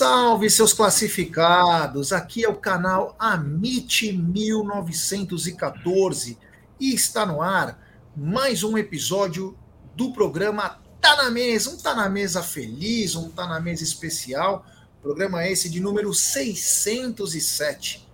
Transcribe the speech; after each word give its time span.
Salve, 0.00 0.48
seus 0.48 0.72
classificados! 0.72 2.10
Aqui 2.10 2.42
é 2.42 2.48
o 2.48 2.56
canal 2.56 3.14
Amit 3.18 4.10
1914 4.10 6.38
e 6.80 6.94
está 6.94 7.26
no 7.26 7.42
ar 7.42 7.78
mais 8.16 8.64
um 8.64 8.78
episódio 8.78 9.54
do 9.94 10.10
programa 10.10 10.80
Tá 11.02 11.16
na 11.16 11.30
Mesa. 11.30 11.68
Um 11.68 11.76
Tá 11.76 11.94
na 11.94 12.08
Mesa 12.08 12.42
feliz, 12.42 13.14
um 13.14 13.28
Tá 13.28 13.46
na 13.46 13.60
Mesa 13.60 13.84
especial. 13.84 14.64
Programa 15.02 15.46
esse 15.46 15.68
de 15.68 15.80
número 15.80 16.14
607. 16.14 18.08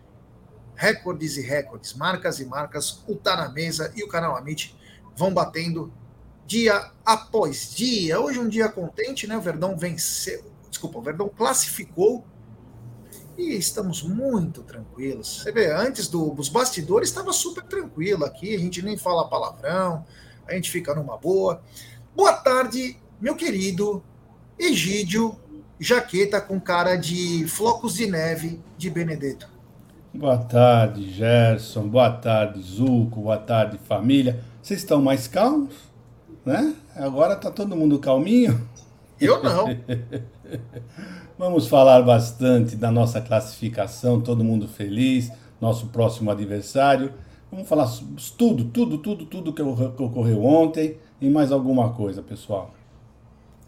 Recordes 0.74 1.36
e 1.36 1.40
recordes, 1.40 1.94
marcas 1.94 2.40
e 2.40 2.46
marcas, 2.46 3.04
o 3.06 3.14
Tá 3.14 3.36
na 3.36 3.48
Mesa 3.48 3.92
e 3.94 4.02
o 4.02 4.08
canal 4.08 4.36
Amit 4.36 4.76
vão 5.14 5.32
batendo 5.32 5.92
dia 6.48 6.90
após 7.04 7.72
dia. 7.76 8.18
Hoje 8.18 8.40
um 8.40 8.48
dia 8.48 8.68
contente, 8.68 9.28
né? 9.28 9.36
O 9.36 9.40
Verdão 9.40 9.76
venceu 9.76 10.55
desculpa, 10.76 10.98
o 10.98 11.02
Verdão 11.02 11.28
classificou 11.28 12.24
e 13.36 13.54
estamos 13.56 14.02
muito 14.02 14.62
tranquilos. 14.62 15.42
Você 15.42 15.50
vê, 15.50 15.72
antes 15.72 16.06
do, 16.06 16.30
dos 16.30 16.48
bastidores 16.50 17.08
estava 17.08 17.32
super 17.32 17.64
tranquilo 17.64 18.24
aqui, 18.24 18.54
a 18.54 18.58
gente 18.58 18.82
nem 18.82 18.96
fala 18.96 19.28
palavrão, 19.28 20.04
a 20.46 20.54
gente 20.54 20.70
fica 20.70 20.94
numa 20.94 21.16
boa. 21.16 21.62
Boa 22.14 22.34
tarde, 22.34 22.98
meu 23.20 23.34
querido 23.34 24.02
Egídio 24.58 25.36
Jaqueta 25.78 26.40
com 26.40 26.60
cara 26.60 26.96
de 26.96 27.46
flocos 27.48 27.94
de 27.94 28.06
neve 28.06 28.60
de 28.76 28.88
Benedetto. 28.90 29.48
Boa 30.14 30.38
tarde, 30.38 31.10
Gerson. 31.10 31.88
Boa 31.88 32.10
tarde, 32.10 32.62
Zuco. 32.62 33.20
Boa 33.20 33.36
tarde, 33.36 33.78
família. 33.86 34.42
Vocês 34.62 34.80
estão 34.80 35.02
mais 35.02 35.28
calmos? 35.28 35.74
Né? 36.44 36.74
Agora 36.94 37.36
tá 37.36 37.50
todo 37.50 37.76
mundo 37.76 37.98
calminho? 37.98 38.66
Eu 39.20 39.42
não. 39.42 39.66
Vamos 41.38 41.68
falar 41.68 42.02
bastante 42.02 42.76
da 42.76 42.90
nossa 42.90 43.20
classificação, 43.20 44.20
todo 44.20 44.44
mundo 44.44 44.68
feliz, 44.68 45.30
nosso 45.60 45.88
próximo 45.88 46.30
adversário. 46.30 47.12
Vamos 47.50 47.68
falar 47.68 47.88
tudo, 48.36 48.64
tudo, 48.64 48.98
tudo, 48.98 49.26
tudo 49.26 49.52
que 49.52 49.62
ocorreu 49.62 50.44
ontem 50.44 50.98
e 51.20 51.28
mais 51.28 51.52
alguma 51.52 51.92
coisa, 51.92 52.22
pessoal. 52.22 52.74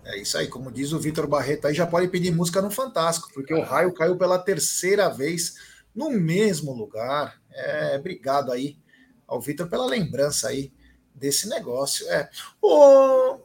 É 0.04 0.18
isso 0.18 0.38
aí, 0.38 0.46
como 0.46 0.72
diz 0.72 0.92
o 0.92 0.98
Vitor 0.98 1.26
Barreto, 1.26 1.66
aí 1.66 1.74
já 1.74 1.86
pode 1.86 2.08
pedir 2.08 2.34
música 2.34 2.62
no 2.62 2.70
Fantástico, 2.70 3.30
porque 3.32 3.52
o 3.52 3.62
raio 3.62 3.92
caiu 3.92 4.16
pela 4.16 4.38
terceira 4.38 5.08
vez 5.08 5.54
no 5.94 6.10
mesmo 6.10 6.72
lugar. 6.72 7.40
É, 7.52 7.96
obrigado 7.98 8.50
aí 8.50 8.78
ao 9.26 9.40
Vitor 9.40 9.68
pela 9.68 9.84
lembrança 9.84 10.48
aí 10.48 10.72
desse 11.14 11.48
negócio. 11.48 12.08
É. 12.08 12.30
Ô, 12.62 13.38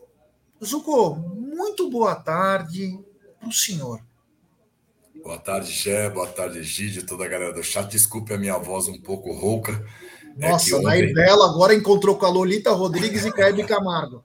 Zuko, 0.64 1.16
muito 1.16 1.90
boa 1.90 2.16
tarde 2.16 2.98
para 3.44 3.50
o 3.50 3.54
senhor. 3.54 4.02
Boa 5.22 5.38
tarde, 5.38 5.72
Gé. 5.72 6.10
Boa 6.10 6.28
tarde, 6.28 6.64
Gide, 6.64 7.04
toda 7.04 7.26
a 7.26 7.28
galera 7.28 7.54
do 7.54 7.64
chat. 7.64 7.90
Desculpe 7.90 8.34
a 8.34 8.38
minha 8.38 8.58
voz 8.58 8.88
um 8.88 9.00
pouco 9.00 9.32
rouca. 9.34 9.86
É 10.40 10.50
Nossa, 10.50 10.76
é 10.76 10.78
ontem... 10.78 11.10
Ibela 11.10 11.50
agora 11.50 11.76
encontrou 11.76 12.18
com 12.18 12.26
a 12.26 12.30
Lolita 12.30 12.72
Rodrigues 12.72 13.26
e 13.26 13.32
Caio 13.32 13.66
Camargo. 13.68 14.24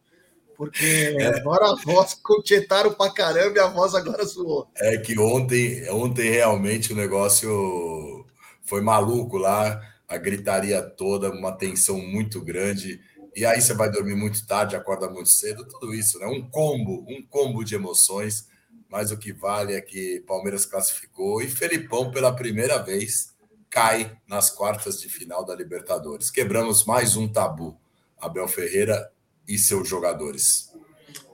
Porque 0.56 1.14
é. 1.16 1.26
agora 1.26 1.70
a 1.70 1.76
voz 1.76 2.14
contietaram 2.14 2.92
pra 2.92 3.12
caramba 3.12 3.58
e 3.58 3.60
a 3.60 3.68
voz 3.68 3.94
agora 3.94 4.26
suou. 4.26 4.68
É 4.76 4.96
que 4.98 5.16
ontem, 5.18 5.88
ontem 5.90 6.30
realmente 6.30 6.92
o 6.92 6.96
negócio 6.96 8.26
foi 8.64 8.80
maluco 8.80 9.36
lá, 9.36 9.80
a 10.08 10.16
gritaria 10.16 10.82
toda, 10.82 11.30
uma 11.30 11.52
tensão 11.52 11.98
muito 11.98 12.40
grande. 12.40 13.00
E 13.36 13.44
aí 13.44 13.60
você 13.60 13.72
vai 13.72 13.88
dormir 13.88 14.16
muito 14.16 14.44
tarde, 14.44 14.74
acorda 14.74 15.08
muito 15.08 15.28
cedo, 15.28 15.64
tudo 15.64 15.94
isso, 15.94 16.18
né? 16.18 16.26
Um 16.26 16.42
combo, 16.50 17.04
um 17.08 17.22
combo 17.22 17.62
de 17.62 17.76
emoções. 17.76 18.48
Mas 18.88 19.10
o 19.10 19.18
que 19.18 19.32
vale 19.32 19.74
é 19.74 19.80
que 19.80 20.20
Palmeiras 20.26 20.64
classificou 20.64 21.42
e 21.42 21.48
Felipão, 21.48 22.10
pela 22.10 22.34
primeira 22.34 22.78
vez, 22.78 23.34
cai 23.68 24.18
nas 24.26 24.50
quartas 24.50 25.00
de 25.00 25.08
final 25.08 25.44
da 25.44 25.54
Libertadores. 25.54 26.30
Quebramos 26.30 26.84
mais 26.84 27.16
um 27.16 27.28
tabu. 27.28 27.78
Abel 28.18 28.48
Ferreira 28.48 29.10
e 29.46 29.58
seus 29.58 29.88
jogadores. 29.88 30.72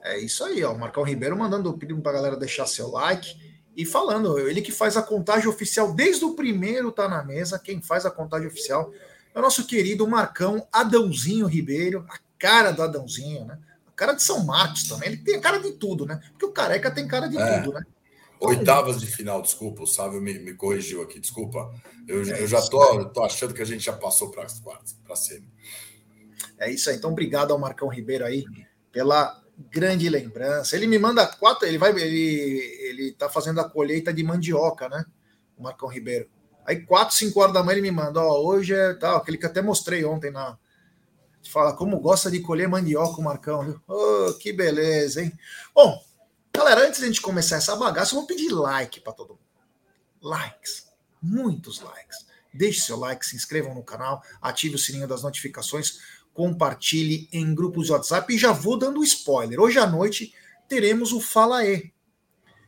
É 0.03 0.19
isso 0.19 0.43
aí, 0.43 0.63
ó. 0.63 0.73
Marcão 0.75 1.03
Ribeiro 1.03 1.37
mandando 1.37 1.75
pedindo 1.77 2.01
para 2.01 2.11
a 2.11 2.15
galera 2.15 2.37
deixar 2.37 2.67
seu 2.67 2.89
like 2.89 3.35
e 3.75 3.85
falando, 3.85 4.39
ele 4.39 4.61
que 4.61 4.71
faz 4.71 4.95
a 4.95 5.01
contagem 5.01 5.49
oficial 5.49 5.93
desde 5.93 6.23
o 6.23 6.33
primeiro 6.33 6.91
tá 6.91 7.09
na 7.09 7.23
mesa, 7.23 7.59
quem 7.59 7.81
faz 7.81 8.05
a 8.05 8.11
contagem 8.11 8.47
oficial 8.47 8.93
é 9.33 9.39
o 9.39 9.41
nosso 9.41 9.67
querido 9.67 10.07
Marcão 10.07 10.65
Adãozinho 10.71 11.45
Ribeiro, 11.45 12.05
a 12.09 12.17
cara 12.39 12.71
do 12.71 12.81
Adãozinho, 12.81 13.45
né? 13.45 13.59
Cara 13.95 14.13
de 14.13 14.23
São 14.23 14.43
Marcos 14.43 14.83
também. 14.83 15.09
Ele 15.09 15.17
tem 15.17 15.35
a 15.35 15.41
cara 15.41 15.59
de 15.59 15.71
tudo, 15.73 16.05
né? 16.05 16.19
Porque 16.31 16.45
o 16.45 16.51
careca 16.51 16.91
tem 16.91 17.07
cara 17.07 17.27
de 17.27 17.37
é. 17.37 17.59
tudo, 17.59 17.73
né? 17.73 17.81
Oitavas 18.39 18.99
de 18.99 19.07
final, 19.07 19.41
desculpa, 19.41 19.83
o 19.83 19.87
Sávio 19.87 20.21
me, 20.21 20.37
me 20.37 20.53
corrigiu 20.53 21.01
aqui, 21.01 21.19
desculpa. 21.19 21.73
Eu, 22.07 22.21
é 22.21 22.41
eu 22.41 22.47
já 22.47 22.61
tô, 22.61 23.05
tô 23.05 23.23
achando 23.23 23.53
que 23.53 23.61
a 23.61 23.65
gente 23.65 23.83
já 23.83 23.93
passou 23.93 24.29
para 24.29 24.43
as 24.43 24.59
quartas, 24.59 24.93
para 25.03 25.15
semi. 25.15 25.49
É 26.57 26.69
isso 26.69 26.89
aí. 26.89 26.97
Então, 26.97 27.11
obrigado 27.11 27.51
ao 27.51 27.59
Marcão 27.59 27.87
Ribeiro 27.87 28.25
aí 28.25 28.45
pela 28.91 29.41
grande 29.71 30.09
lembrança. 30.09 30.75
Ele 30.75 30.87
me 30.87 30.99
manda 30.99 31.25
quatro, 31.25 31.67
ele 31.67 31.77
vai, 31.77 31.91
ele, 31.91 32.79
ele 32.81 33.11
tá 33.13 33.29
fazendo 33.29 33.61
a 33.61 33.69
colheita 33.69 34.13
de 34.13 34.23
mandioca, 34.23 34.89
né? 34.89 35.05
O 35.57 35.63
Marcão 35.63 35.87
Ribeiro. 35.87 36.29
Aí, 36.65 36.81
quatro, 36.81 37.15
cinco 37.15 37.39
horas 37.39 37.53
da 37.53 37.63
manhã, 37.63 37.77
ele 37.77 37.89
me 37.89 37.91
manda, 37.91 38.19
ó, 38.21 38.41
hoje 38.41 38.73
é 38.73 38.93
tal, 38.95 39.17
aquele 39.17 39.37
que 39.37 39.45
até 39.45 39.61
mostrei 39.61 40.03
ontem 40.03 40.31
na. 40.31 40.57
Fala 41.49 41.75
como 41.75 41.99
gosta 41.99 42.29
de 42.31 42.39
colher 42.39 42.67
mandioca 42.67 43.19
o 43.19 43.23
Marcão, 43.23 43.63
viu? 43.63 43.81
Oh, 43.87 44.33
que 44.33 44.51
beleza, 44.51 45.21
hein? 45.21 45.31
Bom, 45.73 46.03
galera, 46.53 46.85
antes 46.85 46.99
de 46.99 47.05
a 47.05 47.07
gente 47.07 47.21
começar 47.21 47.57
essa 47.57 47.75
bagaça, 47.75 48.13
eu 48.13 48.19
vou 48.19 48.27
pedir 48.27 48.49
like 48.49 48.99
para 49.01 49.13
todo 49.13 49.29
mundo. 49.29 49.39
Likes, 50.21 50.87
muitos 51.21 51.79
likes. 51.81 52.25
Deixe 52.53 52.81
seu 52.81 52.97
like, 52.97 53.25
se 53.25 53.35
inscrevam 53.35 53.75
no 53.75 53.83
canal, 53.83 54.21
ative 54.41 54.75
o 54.75 54.79
sininho 54.79 55.07
das 55.07 55.23
notificações, 55.23 55.99
compartilhe 56.33 57.29
em 57.31 57.53
grupos 57.53 57.87
de 57.87 57.91
WhatsApp 57.91 58.33
e 58.33 58.37
já 58.37 58.51
vou 58.51 58.77
dando 58.77 59.03
spoiler. 59.03 59.59
Hoje 59.59 59.77
à 59.77 59.85
noite 59.85 60.33
teremos 60.67 61.11
o 61.11 61.19
Fala 61.19 61.65
E, 61.65 61.93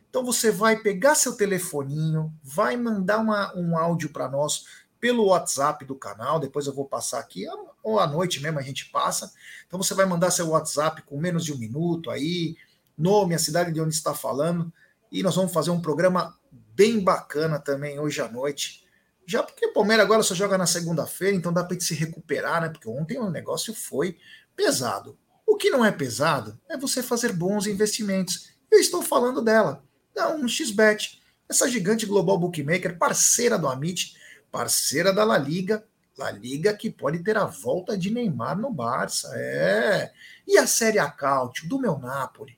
então 0.10 0.26
você 0.26 0.50
vai 0.50 0.78
pegar 0.78 1.16
seu 1.16 1.36
telefoninho, 1.36 2.34
vai 2.44 2.76
mandar 2.76 3.20
uma, 3.20 3.56
um 3.56 3.78
áudio 3.78 4.10
para 4.10 4.30
nós 4.30 4.66
pelo 5.00 5.28
WhatsApp 5.28 5.86
do 5.86 5.96
canal, 5.96 6.40
depois 6.40 6.68
eu 6.68 6.74
vou 6.74 6.86
passar 6.86 7.20
aqui, 7.20 7.46
ou 7.84 8.00
à 8.00 8.08
noite 8.08 8.40
mesmo 8.40 8.60
a 8.60 8.62
gente 8.64 8.90
passa. 8.90 9.32
Então 9.66 9.82
você 9.82 9.94
vai 9.94 10.06
mandar 10.06 10.32
seu 10.32 10.50
WhatsApp 10.50 11.02
com 11.04 11.18
menos 11.20 11.46
de 11.46 11.54
um 11.54 11.58
minuto 11.58 12.10
aí, 12.10 12.56
nome, 12.98 13.36
a 13.36 13.40
cidade 13.40 13.72
de 13.72 13.80
onde 13.80 13.94
está 13.94 14.14
falando, 14.14 14.72
e 15.12 15.22
nós 15.22 15.36
vamos 15.36 15.54
fazer 15.54 15.70
um 15.70 15.82
programa 15.82 16.38
bem 16.52 17.00
bacana 17.00 17.60
também 17.60 18.00
hoje 18.00 18.22
à 18.22 18.28
noite. 18.28 18.86
Já 19.26 19.44
porque 19.44 19.66
o 19.66 19.74
Palmeiras 19.74 20.06
agora 20.06 20.24
só 20.24 20.34
joga 20.34 20.58
na 20.58 20.66
segunda-feira, 20.66 21.36
então 21.36 21.52
dá 21.52 21.64
para 21.64 21.80
se 21.80 21.94
recuperar, 21.94 22.62
né? 22.62 22.70
Porque 22.70 22.88
ontem 22.88 23.20
o 23.20 23.30
negócio 23.30 23.74
foi 23.74 24.18
pesado. 24.56 25.18
O 25.46 25.56
que 25.56 25.70
não 25.70 25.84
é 25.84 25.92
pesado 25.92 26.60
é 26.70 26.78
você 26.78 27.04
fazer 27.04 27.34
bons 27.34 27.68
investimentos. 27.68 28.52
Eu 28.72 28.80
estou 28.80 29.02
falando 29.02 29.42
dela 29.42 29.84
da 30.16 30.36
1xBet, 30.36 31.20
essa 31.48 31.70
gigante 31.70 32.06
global 32.06 32.38
bookmaker, 32.38 32.98
parceira 32.98 33.58
do 33.58 33.68
Amit, 33.68 34.16
parceira 34.58 35.14
da 35.14 35.24
La 35.24 35.38
Liga, 35.38 35.86
La 36.18 36.32
Liga 36.32 36.74
que 36.74 36.90
pode 36.90 37.20
ter 37.20 37.38
a 37.38 37.46
volta 37.46 37.96
de 37.96 38.10
Neymar 38.10 38.58
no 38.58 38.74
Barça, 38.74 39.32
é. 39.36 40.12
E 40.48 40.58
a 40.58 40.66
série 40.66 40.98
Acautio 40.98 41.70
do 41.70 41.78
meu 41.80 42.00
Napoli. 42.00 42.58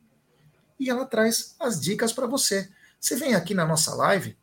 E 0.80 0.90
ela 0.90 1.06
traz 1.06 1.57
as 1.60 1.78
dicas 1.81 2.13
para 2.13 2.25
você. 2.25 2.69
Você 2.98 3.18
vem 3.18 3.36
aqui 3.36 3.54
na 3.54 3.66
nossa 3.66 3.94
live, 3.96 4.38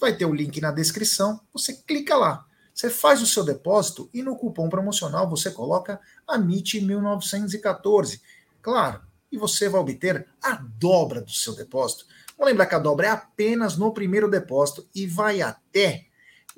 vai 0.00 0.16
ter 0.16 0.24
o 0.24 0.32
link 0.32 0.62
na 0.62 0.72
descrição, 0.72 1.38
você 1.52 1.74
clica 1.74 2.16
lá. 2.16 2.46
Você 2.72 2.88
faz 2.88 3.20
o 3.20 3.26
seu 3.26 3.44
depósito 3.44 4.08
e 4.14 4.22
no 4.22 4.34
cupom 4.34 4.70
promocional 4.70 5.28
você 5.28 5.50
coloca 5.50 6.00
AMIT1914. 6.26 8.22
Claro, 8.62 9.02
e 9.30 9.36
você 9.36 9.68
vai 9.68 9.82
obter 9.82 10.26
a 10.42 10.54
dobra 10.54 11.20
do 11.20 11.32
seu 11.32 11.54
depósito. 11.54 12.06
Vamos 12.38 12.50
lembrar 12.50 12.64
que 12.64 12.74
a 12.76 12.78
dobra 12.78 13.08
é 13.08 13.10
apenas 13.10 13.76
no 13.76 13.92
primeiro 13.92 14.30
depósito 14.30 14.88
e 14.94 15.06
vai 15.06 15.42
até 15.42 16.07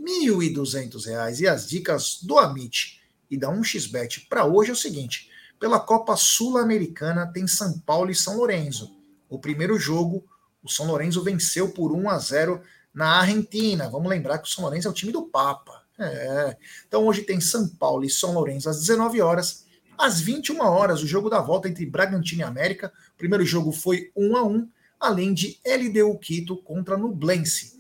R$ 0.00 0.26
1.200. 0.26 1.40
E 1.40 1.46
as 1.46 1.68
dicas 1.68 2.18
do 2.22 2.38
Amit 2.38 3.00
e 3.30 3.36
da 3.36 3.48
1xBet 3.48 4.26
para 4.28 4.44
hoje 4.44 4.70
é 4.70 4.72
o 4.72 4.76
seguinte: 4.76 5.30
pela 5.58 5.78
Copa 5.78 6.16
Sul-Americana 6.16 7.26
tem 7.26 7.46
São 7.46 7.78
Paulo 7.80 8.10
e 8.10 8.14
São 8.14 8.38
Lourenço. 8.38 8.96
O 9.28 9.38
primeiro 9.38 9.78
jogo, 9.78 10.24
o 10.62 10.68
São 10.68 10.86
Lourenço 10.86 11.22
venceu 11.22 11.70
por 11.70 11.92
1 11.92 12.08
a 12.08 12.18
0 12.18 12.62
na 12.92 13.20
Argentina. 13.20 13.88
Vamos 13.88 14.08
lembrar 14.08 14.38
que 14.38 14.48
o 14.48 14.50
São 14.50 14.64
Lourenço 14.64 14.88
é 14.88 14.90
o 14.90 14.94
time 14.94 15.12
do 15.12 15.24
Papa. 15.24 15.82
É. 15.98 16.56
Então 16.88 17.06
hoje 17.06 17.22
tem 17.22 17.40
São 17.40 17.68
Paulo 17.68 18.04
e 18.04 18.10
São 18.10 18.32
Lourenço 18.32 18.68
às 18.68 18.80
19 18.80 19.20
horas. 19.20 19.66
Às 19.98 20.18
21 20.18 20.60
horas, 20.60 21.02
o 21.02 21.06
jogo 21.06 21.28
da 21.28 21.42
volta 21.42 21.68
entre 21.68 21.84
Bragantino 21.84 22.40
e 22.40 22.44
América. 22.44 22.90
O 23.14 23.18
primeiro 23.18 23.44
jogo 23.44 23.70
foi 23.70 24.10
1 24.16 24.36
a 24.36 24.42
1 24.42 24.68
além 24.98 25.32
de 25.32 25.58
LDU 25.64 26.18
Quito 26.18 26.56
contra 26.56 26.96
Nublense. 26.96 27.79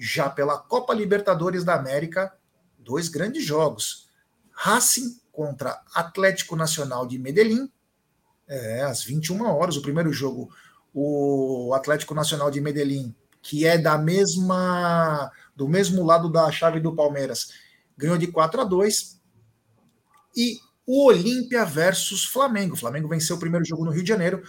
Já 0.00 0.30
pela 0.30 0.56
Copa 0.56 0.94
Libertadores 0.94 1.62
da 1.62 1.74
América, 1.74 2.34
dois 2.78 3.08
grandes 3.08 3.44
jogos. 3.44 4.08
Racing 4.50 5.20
contra 5.30 5.80
Atlético 5.94 6.56
Nacional 6.56 7.06
de 7.06 7.18
Medellín, 7.18 7.70
é, 8.48 8.82
às 8.82 9.04
21 9.04 9.44
horas. 9.44 9.76
O 9.76 9.82
primeiro 9.82 10.12
jogo, 10.12 10.50
o 10.94 11.72
Atlético 11.74 12.14
Nacional 12.14 12.50
de 12.50 12.60
Medellín 12.60 13.14
que 13.42 13.66
é 13.66 13.78
da 13.78 13.96
mesma 13.96 15.30
do 15.56 15.68
mesmo 15.68 16.04
lado 16.04 16.30
da 16.30 16.50
chave 16.50 16.80
do 16.80 16.94
Palmeiras, 16.94 17.52
ganhou 17.96 18.16
de 18.16 18.26
4 18.26 18.60
a 18.60 18.64
2. 18.64 19.20
E 20.36 20.58
o 20.86 21.06
Olímpia 21.06 21.64
versus 21.64 22.24
Flamengo. 22.24 22.74
O 22.74 22.78
Flamengo 22.78 23.08
venceu 23.08 23.36
o 23.36 23.38
primeiro 23.38 23.64
jogo 23.64 23.84
no 23.84 23.90
Rio 23.90 24.02
de 24.02 24.08
Janeiro 24.08 24.42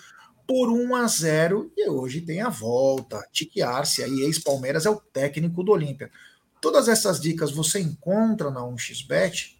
por 0.51 0.69
1 0.69 0.95
a 0.95 1.07
0 1.07 1.71
e 1.77 1.89
hoje 1.89 2.19
tem 2.19 2.41
a 2.41 2.49
volta. 2.49 3.25
Tique 3.31 3.61
Arce, 3.61 4.03
aí 4.03 4.19
ex-Palmeiras, 4.23 4.85
é 4.85 4.89
o 4.89 4.99
técnico 4.99 5.63
do 5.63 5.71
Olímpia. 5.71 6.11
Todas 6.59 6.89
essas 6.89 7.21
dicas 7.21 7.51
você 7.51 7.79
encontra 7.79 8.51
na 8.51 8.59
1xBet. 8.59 9.55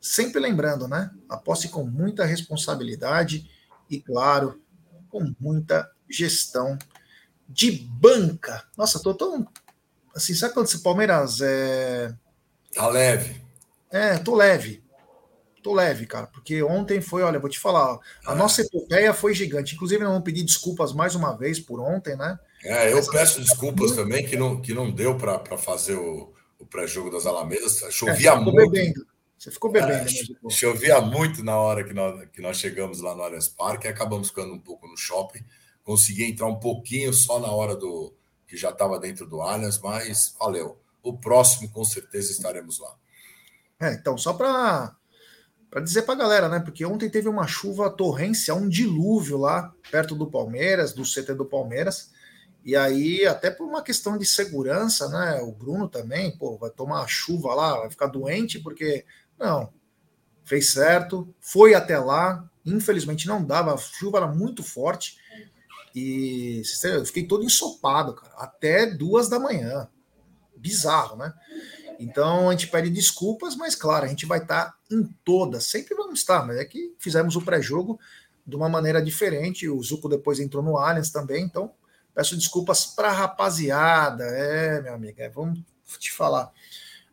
Sempre 0.00 0.40
lembrando, 0.40 0.88
né? 0.88 1.10
Aposte 1.28 1.68
com 1.68 1.84
muita 1.84 2.24
responsabilidade 2.24 3.46
e, 3.90 4.00
claro, 4.00 4.58
com 5.10 5.34
muita 5.38 5.86
gestão 6.08 6.78
de 7.46 7.70
banca. 7.70 8.64
Nossa, 8.74 9.02
tô 9.02 9.12
tão. 9.12 9.46
Assim, 10.16 10.34
sabe 10.34 10.54
quando 10.54 10.64
esse 10.66 10.82
Palmeiras 10.82 11.42
é. 11.42 12.16
Tá 12.74 12.88
leve. 12.88 13.38
É, 13.90 14.16
tô 14.16 14.34
leve. 14.34 14.81
Tô 15.62 15.72
leve, 15.72 16.06
cara, 16.06 16.26
porque 16.26 16.60
ontem 16.62 17.00
foi, 17.00 17.22
olha, 17.22 17.38
vou 17.38 17.48
te 17.48 17.58
falar, 17.58 17.98
a 18.26 18.34
nossa 18.34 18.62
epopeia 18.62 19.14
foi 19.14 19.32
gigante. 19.32 19.76
Inclusive, 19.76 20.02
nós 20.02 20.10
vamos 20.10 20.24
pedir 20.24 20.42
desculpas 20.42 20.92
mais 20.92 21.14
uma 21.14 21.36
vez 21.36 21.60
por 21.60 21.80
ontem, 21.80 22.16
né? 22.16 22.36
É, 22.64 22.92
eu 22.92 22.96
Mas, 22.96 23.08
peço 23.08 23.40
desculpas 23.40 23.92
também 23.92 24.26
que 24.26 24.36
não, 24.36 24.60
que 24.60 24.74
não 24.74 24.90
deu 24.90 25.16
para 25.16 25.56
fazer 25.56 25.94
o, 25.94 26.32
o 26.58 26.66
pré-jogo 26.66 27.10
das 27.10 27.26
Alamedas. 27.26 27.80
Chovia 27.90 28.30
é, 28.30 28.36
muito. 28.36 28.70
Bebendo. 28.70 29.06
Você 29.38 29.50
ficou 29.50 29.70
bebendo, 29.70 29.92
é, 29.92 30.04
né, 30.04 30.50
Chovia 30.50 31.00
muito 31.00 31.44
na 31.44 31.56
hora 31.56 31.82
que 31.82 31.92
nós, 31.92 32.28
que 32.30 32.40
nós 32.40 32.56
chegamos 32.56 33.00
lá 33.00 33.14
no 33.14 33.22
Allianz 33.22 33.48
Parque, 33.48 33.88
acabamos 33.88 34.28
ficando 34.28 34.52
um 34.54 34.60
pouco 34.60 34.86
no 34.86 34.96
shopping. 34.96 35.44
Consegui 35.84 36.24
entrar 36.24 36.46
um 36.46 36.60
pouquinho 36.60 37.12
só 37.12 37.40
na 37.40 37.48
hora 37.48 37.76
do 37.76 38.14
que 38.46 38.56
já 38.56 38.70
estava 38.70 38.98
dentro 39.00 39.26
do 39.26 39.40
Allianz, 39.40 39.78
mas 39.78 40.34
valeu. 40.38 40.78
O 41.02 41.16
próximo, 41.16 41.68
com 41.70 41.84
certeza, 41.84 42.30
estaremos 42.30 42.78
lá. 42.78 42.94
É, 43.80 43.94
então, 43.94 44.16
só 44.16 44.32
para 44.32 44.96
para 45.72 45.80
dizer 45.80 46.02
para 46.02 46.12
a 46.12 46.18
galera, 46.18 46.48
né? 46.50 46.60
Porque 46.60 46.84
ontem 46.84 47.08
teve 47.08 47.30
uma 47.30 47.46
chuva 47.46 47.88
torrencial, 47.88 48.58
um 48.58 48.68
dilúvio 48.68 49.38
lá 49.38 49.72
perto 49.90 50.14
do 50.14 50.30
Palmeiras, 50.30 50.92
do 50.92 51.02
CT 51.02 51.32
do 51.32 51.46
Palmeiras. 51.46 52.10
E 52.62 52.76
aí, 52.76 53.24
até 53.24 53.50
por 53.50 53.66
uma 53.66 53.82
questão 53.82 54.18
de 54.18 54.26
segurança, 54.26 55.08
né? 55.08 55.40
O 55.40 55.50
Bruno 55.50 55.88
também, 55.88 56.36
pô, 56.36 56.58
vai 56.58 56.68
tomar 56.68 57.08
chuva 57.08 57.54
lá, 57.54 57.80
vai 57.80 57.90
ficar 57.90 58.08
doente, 58.08 58.58
porque. 58.58 59.06
Não. 59.38 59.72
Fez 60.44 60.72
certo, 60.72 61.34
foi 61.40 61.72
até 61.72 61.98
lá. 61.98 62.46
Infelizmente 62.66 63.26
não 63.26 63.42
dava, 63.42 63.72
a 63.72 63.78
chuva 63.78 64.18
era 64.18 64.26
muito 64.26 64.62
forte. 64.62 65.16
E 65.94 66.60
eu 66.84 67.06
fiquei 67.06 67.26
todo 67.26 67.44
ensopado, 67.44 68.14
cara, 68.14 68.34
até 68.36 68.84
duas 68.84 69.26
da 69.26 69.38
manhã. 69.38 69.88
Bizarro, 70.54 71.16
né? 71.16 71.32
Então 72.02 72.48
a 72.48 72.52
gente 72.52 72.68
pede 72.68 72.90
desculpas, 72.90 73.56
mas 73.56 73.74
claro, 73.74 74.04
a 74.04 74.08
gente 74.08 74.26
vai 74.26 74.38
estar 74.38 74.66
tá 74.66 74.74
em 74.90 75.04
todas, 75.24 75.64
sempre 75.64 75.94
vamos 75.94 76.20
estar, 76.20 76.46
mas 76.46 76.58
é 76.58 76.64
que 76.64 76.94
fizemos 76.98 77.36
o 77.36 77.42
pré-jogo 77.42 77.98
de 78.46 78.56
uma 78.56 78.68
maneira 78.68 79.00
diferente. 79.00 79.68
O 79.68 79.82
Zuco 79.82 80.08
depois 80.08 80.40
entrou 80.40 80.62
no 80.62 80.76
Allianz 80.76 81.10
também, 81.10 81.44
então 81.44 81.72
peço 82.14 82.36
desculpas 82.36 82.86
para 82.86 83.08
a 83.08 83.12
rapaziada. 83.12 84.24
É, 84.24 84.80
meu 84.82 84.94
amigo, 84.94 85.20
é, 85.20 85.28
vamos 85.28 85.60
te 85.98 86.12
falar. 86.12 86.52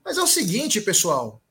Mas 0.03 0.17
é 0.17 0.21
o 0.21 0.27
seguinte, 0.27 0.81
pessoal. 0.81 1.41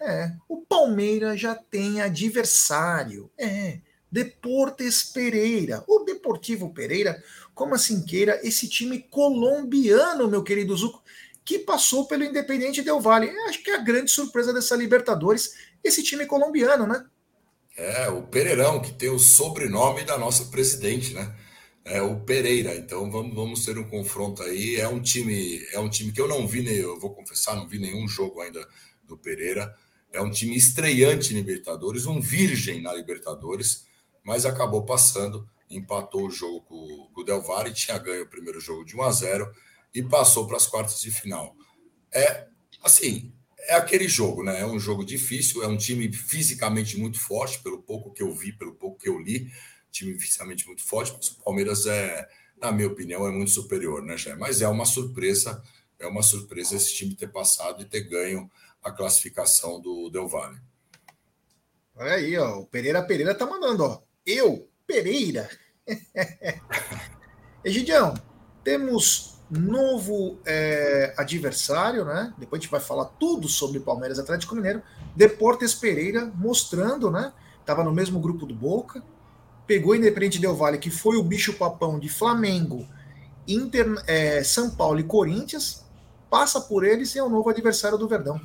É, 0.00 0.32
o 0.48 0.58
Palmeiras 0.62 1.40
já 1.40 1.54
tem 1.54 2.00
adversário. 2.00 3.30
É, 3.38 3.78
Deportes 4.10 5.02
Pereira, 5.04 5.82
o 5.88 6.00
Deportivo 6.00 6.74
Pereira, 6.74 7.22
como 7.54 7.74
assim 7.74 8.04
queira, 8.04 8.38
esse 8.42 8.68
time 8.68 8.98
colombiano, 8.98 10.28
meu 10.28 10.42
querido 10.42 10.76
Zuco, 10.76 11.01
que 11.44 11.58
passou 11.58 12.06
pelo 12.06 12.24
Independente 12.24 12.82
Del 12.82 13.00
Valle. 13.00 13.30
Acho 13.48 13.62
que 13.62 13.70
é 13.70 13.76
a 13.76 13.82
grande 13.82 14.10
surpresa 14.10 14.52
dessa 14.52 14.76
Libertadores, 14.76 15.54
esse 15.82 16.02
time 16.02 16.26
colombiano, 16.26 16.86
né? 16.86 17.04
É, 17.76 18.08
o 18.08 18.22
Pereirão, 18.22 18.80
que 18.80 18.92
tem 18.92 19.08
o 19.08 19.18
sobrenome 19.18 20.04
da 20.04 20.18
nossa 20.18 20.44
presidente, 20.46 21.14
né? 21.14 21.34
É 21.84 22.00
o 22.00 22.20
Pereira. 22.20 22.74
Então 22.76 23.10
vamos, 23.10 23.34
vamos 23.34 23.64
ter 23.64 23.76
um 23.78 23.88
confronto 23.88 24.42
aí. 24.42 24.76
É 24.76 24.86
um 24.86 25.00
time, 25.00 25.60
é 25.72 25.80
um 25.80 25.88
time 25.88 26.12
que 26.12 26.20
eu 26.20 26.28
não 26.28 26.46
vi, 26.46 26.64
eu 26.78 26.98
vou 27.00 27.14
confessar, 27.14 27.56
não 27.56 27.66
vi 27.66 27.78
nenhum 27.78 28.06
jogo 28.06 28.40
ainda 28.40 28.66
do 29.02 29.16
Pereira. 29.16 29.74
É 30.12 30.20
um 30.20 30.30
time 30.30 30.56
estreante 30.56 31.32
em 31.32 31.36
Libertadores, 31.36 32.06
um 32.06 32.20
virgem 32.20 32.82
na 32.82 32.92
Libertadores 32.92 33.90
mas 34.24 34.46
acabou 34.46 34.84
passando, 34.84 35.48
empatou 35.68 36.26
o 36.26 36.30
jogo 36.30 36.60
com, 36.62 37.10
com 37.12 37.20
o 37.20 37.24
Del 37.24 37.42
Valle, 37.42 37.72
tinha 37.72 37.98
ganho 37.98 38.24
o 38.24 38.28
primeiro 38.28 38.60
jogo 38.60 38.84
de 38.84 38.96
1 38.96 39.02
a 39.02 39.10
0 39.10 39.54
e 39.94 40.02
passou 40.02 40.46
para 40.46 40.56
as 40.56 40.66
quartas 40.66 41.00
de 41.00 41.10
final. 41.10 41.56
É 42.12 42.46
assim, 42.82 43.32
é 43.58 43.74
aquele 43.74 44.08
jogo, 44.08 44.42
né? 44.42 44.60
É 44.60 44.66
um 44.66 44.78
jogo 44.78 45.04
difícil, 45.04 45.62
é 45.62 45.68
um 45.68 45.76
time 45.76 46.12
fisicamente 46.12 46.98
muito 46.98 47.18
forte, 47.18 47.60
pelo 47.60 47.82
pouco 47.82 48.12
que 48.12 48.22
eu 48.22 48.32
vi, 48.34 48.52
pelo 48.52 48.74
pouco 48.74 48.98
que 48.98 49.08
eu 49.08 49.18
li, 49.18 49.52
time 49.90 50.18
fisicamente 50.18 50.66
muito 50.66 50.82
forte, 50.82 51.12
mas 51.12 51.28
o 51.28 51.42
Palmeiras 51.42 51.86
é, 51.86 52.28
na 52.62 52.70
minha 52.70 52.86
opinião, 52.86 53.26
é 53.26 53.30
muito 53.30 53.50
superior, 53.50 54.02
né, 54.02 54.16
Jé? 54.16 54.36
Mas 54.36 54.62
é 54.62 54.68
uma 54.68 54.84
surpresa, 54.84 55.60
é 55.98 56.06
uma 56.06 56.22
surpresa 56.22 56.76
esse 56.76 56.94
time 56.94 57.16
ter 57.16 57.26
passado 57.26 57.82
e 57.82 57.84
ter 57.84 58.02
ganho 58.02 58.48
a 58.82 58.92
classificação 58.92 59.80
do 59.80 60.08
Del 60.10 60.28
Valle. 60.28 60.60
Olha 61.96 62.12
aí, 62.12 62.38
ó, 62.38 62.60
o 62.60 62.66
Pereira 62.66 63.02
Pereira 63.02 63.34
tá 63.34 63.44
mandando, 63.44 63.84
ó. 63.84 64.00
Eu, 64.24 64.70
Pereira. 64.86 65.50
Egidião, 67.64 68.14
temos 68.62 69.31
novo 69.58 70.38
é, 70.46 71.12
adversário, 71.16 72.04
né? 72.04 72.32
Depois 72.38 72.58
a 72.58 72.62
gente 72.62 72.70
vai 72.70 72.80
falar 72.80 73.04
tudo 73.04 73.48
sobre 73.48 73.80
Palmeiras 73.80 74.18
Atlético 74.18 74.54
Mineiro. 74.54 74.82
Deportes 75.14 75.74
Pereira 75.74 76.30
mostrando, 76.34 77.10
né? 77.10 77.32
Tava 77.64 77.84
no 77.84 77.92
mesmo 77.92 78.18
grupo 78.18 78.46
do 78.46 78.54
Boca, 78.54 79.02
pegou 79.66 79.94
Independente 79.94 80.40
Del 80.40 80.56
Vale, 80.56 80.78
que 80.78 80.90
foi 80.90 81.16
o 81.16 81.22
bicho 81.22 81.52
papão 81.54 81.98
de 81.98 82.08
Flamengo, 82.08 82.86
Inter, 83.46 83.86
é, 84.06 84.42
São 84.42 84.70
Paulo 84.70 85.00
e 85.00 85.04
Corinthians, 85.04 85.84
passa 86.30 86.60
por 86.60 86.84
eles 86.84 87.14
e 87.14 87.18
é 87.18 87.22
o 87.22 87.28
novo 87.28 87.50
adversário 87.50 87.98
do 87.98 88.08
Verdão. 88.08 88.40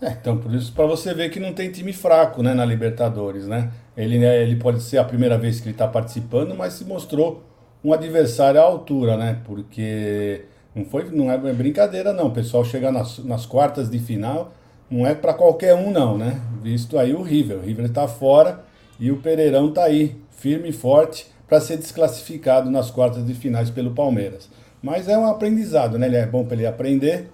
É, 0.00 0.10
então, 0.10 0.36
por 0.36 0.52
isso, 0.52 0.72
para 0.72 0.84
você 0.84 1.14
ver 1.14 1.30
que 1.30 1.38
não 1.38 1.54
tem 1.54 1.70
time 1.70 1.92
fraco 1.92 2.42
né, 2.42 2.52
na 2.54 2.64
Libertadores, 2.64 3.46
né? 3.46 3.72
Ele, 3.96 4.16
ele 4.24 4.56
pode 4.56 4.82
ser 4.82 4.98
a 4.98 5.04
primeira 5.04 5.38
vez 5.38 5.60
que 5.60 5.66
ele 5.66 5.74
está 5.74 5.86
participando, 5.86 6.56
mas 6.56 6.72
se 6.74 6.84
mostrou 6.84 7.44
um 7.84 7.92
adversário 7.92 8.60
à 8.60 8.64
altura, 8.64 9.16
né? 9.16 9.40
Porque 9.44 10.44
não, 10.74 10.84
foi, 10.84 11.10
não 11.10 11.30
é 11.30 11.38
brincadeira, 11.52 12.12
não. 12.12 12.28
O 12.28 12.30
pessoal 12.32 12.64
chegar 12.64 12.92
nas, 12.92 13.18
nas 13.18 13.46
quartas 13.46 13.90
de 13.90 13.98
final 13.98 14.52
não 14.90 15.06
é 15.06 15.14
para 15.14 15.34
qualquer 15.34 15.74
um, 15.74 15.90
não, 15.90 16.16
né? 16.16 16.40
Visto 16.62 16.98
aí 16.98 17.14
o 17.14 17.22
River. 17.22 17.58
O 17.58 17.62
River 17.62 17.86
está 17.86 18.06
fora 18.06 18.64
e 18.98 19.10
o 19.10 19.16
Pereirão 19.18 19.68
está 19.68 19.84
aí, 19.84 20.16
firme 20.30 20.68
e 20.68 20.72
forte, 20.72 21.26
para 21.48 21.60
ser 21.60 21.76
desclassificado 21.76 22.70
nas 22.70 22.90
quartas 22.90 23.26
de 23.26 23.34
finais 23.34 23.70
pelo 23.70 23.92
Palmeiras. 23.92 24.48
Mas 24.82 25.08
é 25.08 25.16
um 25.18 25.26
aprendizado, 25.26 25.98
né? 25.98 26.06
Ele 26.06 26.16
é 26.16 26.26
bom 26.26 26.44
para 26.44 26.56
ele 26.56 26.66
aprender 26.66 27.30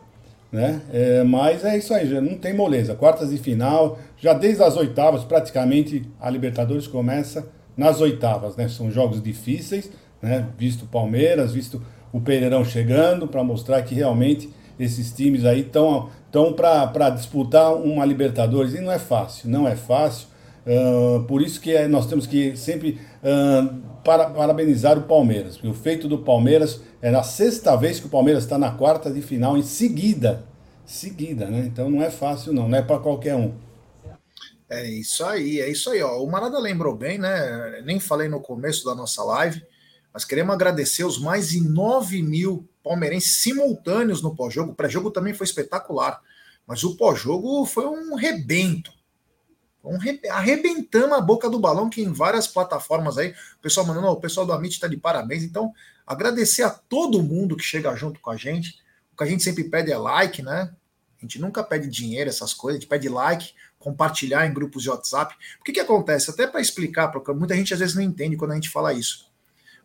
né? 0.50 0.80
É, 0.92 1.22
mas 1.24 1.64
é 1.64 1.76
isso 1.76 1.92
aí, 1.92 2.08
já 2.08 2.20
não 2.20 2.36
tem 2.36 2.54
moleza. 2.54 2.94
Quartas 2.94 3.30
de 3.30 3.36
final, 3.36 3.98
já 4.16 4.32
desde 4.32 4.62
as 4.62 4.76
oitavas, 4.76 5.24
praticamente 5.24 6.08
a 6.20 6.30
Libertadores 6.30 6.86
começa 6.86 7.46
nas 7.76 8.00
oitavas, 8.00 8.56
né? 8.56 8.68
São 8.68 8.90
jogos 8.90 9.22
difíceis, 9.22 9.90
né? 10.20 10.48
Visto 10.56 10.84
o 10.84 10.88
Palmeiras, 10.88 11.52
visto 11.52 11.82
o 12.12 12.20
Pereirão 12.20 12.64
chegando, 12.64 13.26
para 13.26 13.42
mostrar 13.44 13.82
que 13.82 13.94
realmente 13.94 14.52
esses 14.78 15.12
times 15.12 15.44
aí 15.44 15.60
estão 15.60 16.10
tão 16.30 16.52
para 16.52 17.10
disputar 17.10 17.74
uma 17.74 18.04
Libertadores. 18.04 18.74
E 18.74 18.80
não 18.80 18.92
é 18.92 18.98
fácil, 18.98 19.48
não 19.48 19.66
é 19.66 19.76
fácil. 19.76 20.28
Uh, 20.66 21.24
por 21.24 21.40
isso 21.40 21.60
que 21.60 21.74
é, 21.74 21.88
nós 21.88 22.06
temos 22.06 22.26
que 22.26 22.54
sempre 22.56 23.00
uh, 23.22 23.74
para, 24.04 24.30
parabenizar 24.30 24.98
o 24.98 25.02
Palmeiras. 25.02 25.62
O 25.62 25.72
feito 25.72 26.06
do 26.06 26.18
Palmeiras 26.18 26.80
é 27.00 27.10
na 27.10 27.22
sexta 27.22 27.74
vez 27.76 27.98
que 27.98 28.06
o 28.06 28.10
Palmeiras 28.10 28.44
está 28.44 28.58
na 28.58 28.70
quarta 28.72 29.10
de 29.10 29.22
final 29.22 29.56
em 29.56 29.62
seguida. 29.62 30.44
Seguida, 30.84 31.46
né? 31.46 31.60
Então 31.66 31.90
não 31.90 32.02
é 32.02 32.10
fácil, 32.10 32.52
não, 32.52 32.68
não 32.68 32.78
é 32.78 32.82
para 32.82 32.98
qualquer 32.98 33.34
um. 33.34 33.54
É 34.70 34.86
isso 34.86 35.24
aí, 35.24 35.60
é 35.60 35.70
isso 35.70 35.90
aí. 35.90 36.02
Ó. 36.02 36.22
O 36.22 36.30
Marada 36.30 36.58
lembrou 36.58 36.94
bem, 36.94 37.18
né? 37.18 37.82
Nem 37.84 37.98
falei 37.98 38.28
no 38.28 38.40
começo 38.40 38.84
da 38.84 38.94
nossa 38.94 39.22
live, 39.24 39.62
mas 40.12 40.24
queremos 40.24 40.54
agradecer 40.54 41.04
os 41.04 41.18
mais 41.18 41.50
de 41.50 41.60
9 41.60 42.22
mil 42.22 42.68
palmeirenses 42.82 43.38
simultâneos 43.38 44.22
no 44.22 44.34
pós-jogo. 44.34 44.72
O 44.72 44.74
pré-jogo 44.74 45.10
também 45.10 45.34
foi 45.34 45.44
espetacular, 45.44 46.20
mas 46.66 46.82
o 46.84 46.96
pós-jogo 46.96 47.64
foi 47.66 47.86
um 47.86 48.14
rebento 48.14 48.92
arrebentando 50.30 51.14
a 51.14 51.20
boca 51.20 51.48
do 51.48 51.58
balão, 51.58 51.88
que 51.88 52.02
em 52.02 52.12
várias 52.12 52.46
plataformas 52.46 53.16
aí, 53.16 53.34
o 53.58 53.62
pessoal 53.62 53.86
mandando, 53.86 54.08
o 54.08 54.20
pessoal 54.20 54.44
do 54.44 54.52
Amit 54.52 54.74
está 54.74 54.86
de 54.86 54.96
parabéns. 54.96 55.42
Então, 55.42 55.72
agradecer 56.06 56.62
a 56.62 56.70
todo 56.70 57.22
mundo 57.22 57.56
que 57.56 57.64
chega 57.64 57.94
junto 57.96 58.20
com 58.20 58.30
a 58.30 58.36
gente. 58.36 58.80
O 59.12 59.16
que 59.16 59.24
a 59.24 59.26
gente 59.26 59.42
sempre 59.42 59.64
pede 59.64 59.90
é 59.90 59.96
like, 59.96 60.42
né? 60.42 60.72
A 61.18 61.22
gente 61.22 61.40
nunca 61.40 61.62
pede 61.64 61.88
dinheiro, 61.88 62.28
essas 62.28 62.52
coisas, 62.54 62.78
a 62.78 62.80
gente 62.80 62.88
pede 62.88 63.08
like, 63.08 63.52
compartilhar 63.78 64.46
em 64.46 64.54
grupos 64.54 64.82
de 64.82 64.90
WhatsApp. 64.90 65.34
O 65.60 65.64
que, 65.64 65.72
que 65.72 65.80
acontece? 65.80 66.30
Até 66.30 66.46
para 66.46 66.60
explicar, 66.60 67.08
porque 67.08 67.32
muita 67.32 67.56
gente 67.56 67.72
às 67.72 67.80
vezes 67.80 67.94
não 67.94 68.02
entende 68.02 68.36
quando 68.36 68.52
a 68.52 68.54
gente 68.54 68.70
fala 68.70 68.92
isso. 68.92 69.27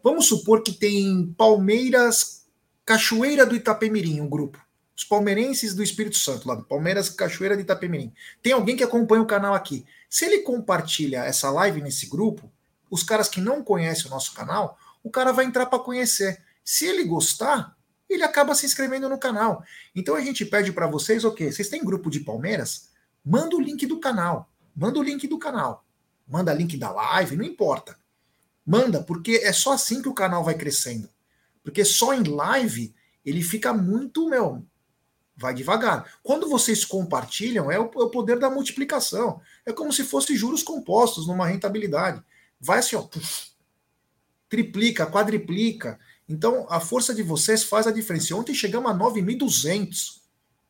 Vamos 0.03 0.27
supor 0.27 0.61
que 0.61 0.73
tem 0.73 1.33
Palmeiras 1.37 2.45
Cachoeira 2.85 3.45
do 3.45 3.55
Itapemirim, 3.55 4.19
um 4.19 4.27
grupo. 4.27 4.59
Os 4.93 5.05
palmeirenses 5.05 5.73
do 5.73 5.81
Espírito 5.81 6.17
Santo, 6.17 6.45
lá 6.45 6.55
do 6.55 6.65
Palmeiras 6.65 7.09
Cachoeira 7.09 7.55
de 7.55 7.61
Itapemirim. 7.61 8.13
Tem 8.41 8.51
alguém 8.51 8.75
que 8.75 8.83
acompanha 8.83 9.21
o 9.21 9.25
canal 9.25 9.53
aqui. 9.53 9.85
Se 10.09 10.25
ele 10.25 10.39
compartilha 10.39 11.23
essa 11.23 11.49
live 11.49 11.81
nesse 11.81 12.07
grupo, 12.07 12.51
os 12.91 13.01
caras 13.01 13.29
que 13.29 13.39
não 13.39 13.63
conhecem 13.63 14.07
o 14.07 14.09
nosso 14.09 14.33
canal, 14.33 14.77
o 15.01 15.09
cara 15.09 15.31
vai 15.31 15.45
entrar 15.45 15.67
para 15.67 15.79
conhecer. 15.79 16.43
Se 16.65 16.85
ele 16.85 17.05
gostar, 17.05 17.73
ele 18.09 18.23
acaba 18.23 18.53
se 18.53 18.65
inscrevendo 18.65 19.07
no 19.07 19.17
canal. 19.17 19.63
Então 19.95 20.15
a 20.15 20.21
gente 20.21 20.45
pede 20.45 20.73
para 20.73 20.85
vocês 20.85 21.23
o 21.23 21.31
quê? 21.31 21.49
Vocês 21.49 21.69
têm 21.69 21.81
grupo 21.81 22.09
de 22.09 22.19
Palmeiras? 22.19 22.89
Manda 23.23 23.55
o 23.55 23.61
link 23.61 23.87
do 23.87 24.01
canal. 24.01 24.51
Manda 24.75 24.99
o 24.99 25.03
link 25.03 25.25
do 25.29 25.39
canal. 25.39 25.85
Manda 26.27 26.53
link 26.53 26.75
da 26.75 26.91
live, 26.91 27.37
não 27.37 27.45
importa. 27.45 28.02
Manda, 28.65 29.03
porque 29.03 29.41
é 29.43 29.51
só 29.51 29.73
assim 29.73 30.01
que 30.01 30.09
o 30.09 30.13
canal 30.13 30.43
vai 30.43 30.55
crescendo. 30.55 31.09
Porque 31.63 31.83
só 31.83 32.13
em 32.13 32.23
live 32.23 32.93
ele 33.25 33.41
fica 33.41 33.73
muito, 33.73 34.29
meu, 34.29 34.65
vai 35.35 35.53
devagar. 35.53 36.19
Quando 36.21 36.49
vocês 36.49 36.85
compartilham, 36.85 37.71
é 37.71 37.79
o, 37.79 37.83
é 37.83 38.03
o 38.03 38.09
poder 38.09 38.39
da 38.39 38.49
multiplicação. 38.49 39.41
É 39.65 39.71
como 39.71 39.91
se 39.91 40.03
fosse 40.03 40.35
juros 40.35 40.63
compostos 40.63 41.27
numa 41.27 41.47
rentabilidade. 41.47 42.21
Vai 42.59 42.79
assim, 42.79 42.95
ó, 42.95 43.07
triplica, 44.49 45.05
quadriplica. 45.05 45.99
Então, 46.27 46.65
a 46.69 46.79
força 46.79 47.13
de 47.13 47.23
vocês 47.23 47.63
faz 47.63 47.87
a 47.87 47.91
diferença. 47.91 48.35
Ontem 48.35 48.53
chegamos 48.53 48.91
a 48.91 48.95
9.200. 48.95 50.21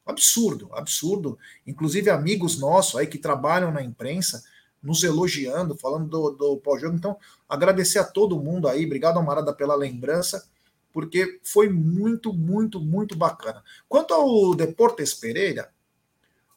Absurdo, 0.05 0.69
absurdo. 0.73 1.37
Inclusive, 1.65 2.09
amigos 2.09 2.59
nossos 2.59 2.95
aí 2.95 3.07
que 3.07 3.17
trabalham 3.17 3.71
na 3.71 3.81
imprensa 3.81 4.43
nos 4.83 5.03
elogiando, 5.03 5.77
falando 5.77 6.07
do, 6.07 6.31
do 6.31 6.57
pós-jogo. 6.57 6.95
Então, 6.95 7.17
agradecer 7.47 7.99
a 7.99 8.03
todo 8.03 8.39
mundo 8.39 8.67
aí. 8.67 8.85
Obrigado, 8.85 9.17
Amarada, 9.17 9.53
pela 9.53 9.75
lembrança 9.75 10.45
porque 10.93 11.39
foi 11.43 11.67
muito, 11.67 12.31
muito, 12.31 12.79
muito 12.79 13.17
bacana. 13.17 13.63
Quanto 13.89 14.13
ao 14.13 14.53
Deportes 14.53 15.13
Pereira, 15.13 15.73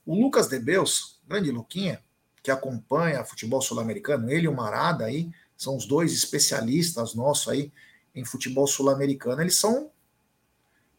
o 0.05 0.15
Lucas 0.15 0.47
Debeus, 0.47 1.19
grande 1.27 1.51
Luquinha, 1.51 2.05
que 2.43 2.51
acompanha 2.51 3.25
futebol 3.25 3.63
sul-americano, 3.63 4.31
ele 4.31 4.45
e 4.45 4.49
o 4.49 4.55
Marada 4.55 5.07
aí, 5.07 5.31
são 5.57 5.75
os 5.75 5.87
dois 5.87 6.13
especialistas 6.13 7.15
nossos 7.15 7.49
aí 7.49 7.73
em 8.15 8.25
futebol 8.25 8.67
sul-americano, 8.67 9.41
eles 9.41 9.59
são 9.59 9.91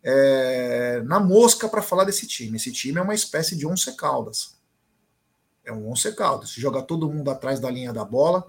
é, 0.03 1.01
na 1.05 1.19
mosca 1.19 1.69
para 1.69 1.81
falar 1.81 2.05
desse 2.05 2.27
time. 2.27 2.57
Esse 2.57 2.72
time 2.72 2.98
é 2.98 3.01
uma 3.01 3.15
espécie 3.15 3.55
de 3.55 3.67
once 3.67 3.96
caldas. 3.96 4.57
É 5.67 5.74
um 5.74 5.89
once 5.89 6.12
caldas. 6.15 6.51
Joga 6.51 6.81
todo 6.81 7.12
mundo 7.12 7.29
atrás 7.29 7.59
da 7.59 7.69
linha 7.69 7.91
da 7.91 8.05
bola, 8.05 8.45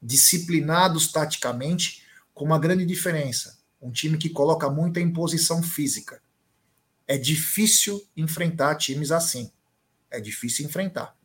disciplinados 0.00 1.12
taticamente, 1.12 2.02
com 2.34 2.44
uma 2.44 2.58
grande 2.58 2.84
diferença 2.86 3.62
um 3.82 3.90
time 3.90 4.16
que 4.16 4.30
coloca 4.30 4.70
muita 4.70 5.00
imposição 5.00 5.60
física. 5.60 6.22
É 7.06 7.18
difícil 7.18 8.00
enfrentar 8.16 8.76
times 8.76 9.10
assim. 9.10 9.50
É 10.08 10.20
difícil 10.20 10.64
enfrentar. 10.64 11.16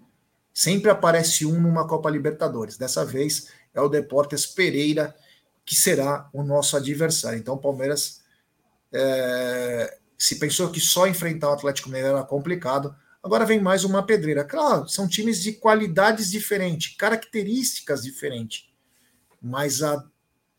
Sempre 0.52 0.90
aparece 0.90 1.46
um 1.46 1.62
numa 1.62 1.88
Copa 1.88 2.10
Libertadores. 2.10 2.76
Dessa 2.76 3.06
vez 3.06 3.50
é 3.76 3.80
o 3.80 3.88
Deportes 3.88 4.48
Pereira 4.48 5.16
que 5.64 5.76
será 5.76 6.28
o 6.34 6.42
nosso 6.42 6.76
adversário. 6.76 7.38
Então, 7.38 7.56
o 7.56 7.60
Palmeiras 7.60 8.22
é, 8.92 9.98
se 10.18 10.40
pensou 10.40 10.72
que 10.72 10.80
só 10.80 11.06
enfrentar 11.06 11.50
o 11.50 11.54
Atlético 11.54 11.90
Mineiro 11.90 12.16
era 12.16 12.24
complicado. 12.24 12.96
Agora 13.24 13.46
vem 13.46 13.60
mais 13.60 13.84
uma 13.84 14.06
pedreira. 14.06 14.44
Claro, 14.44 14.88
são 14.88 15.08
times 15.08 15.42
de 15.42 15.54
qualidades 15.54 16.30
diferentes, 16.30 16.96
características 16.96 18.04
diferentes, 18.04 18.70
mas 19.42 19.82
a 19.82 20.04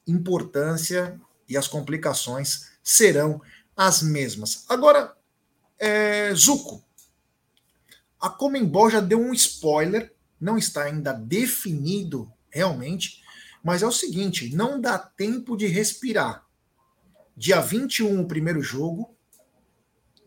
importância 0.07 1.21
e 1.49 1.57
as 1.57 1.69
complicações 1.69 2.71
serão 2.83 3.41
as 3.77 4.03
mesmas. 4.03 4.65
Agora, 4.69 5.17
é, 5.79 6.35
Zuco, 6.35 6.85
a 8.21 8.29
Comembol 8.29 8.91
já 8.91 9.01
deu 9.01 9.21
um 9.21 9.33
spoiler, 9.33 10.13
não 10.41 10.59
está 10.59 10.85
ainda 10.85 11.13
definido 11.13 12.33
realmente, 12.51 13.23
mas 13.63 13.83
é 13.83 13.87
o 13.87 13.93
seguinte: 13.93 14.55
não 14.55 14.81
dá 14.81 14.99
tempo 14.99 15.57
de 15.57 15.67
respirar. 15.67 16.45
Dia 17.37 17.61
21, 17.61 18.21
o 18.21 18.27
primeiro 18.27 18.61
jogo. 18.61 19.15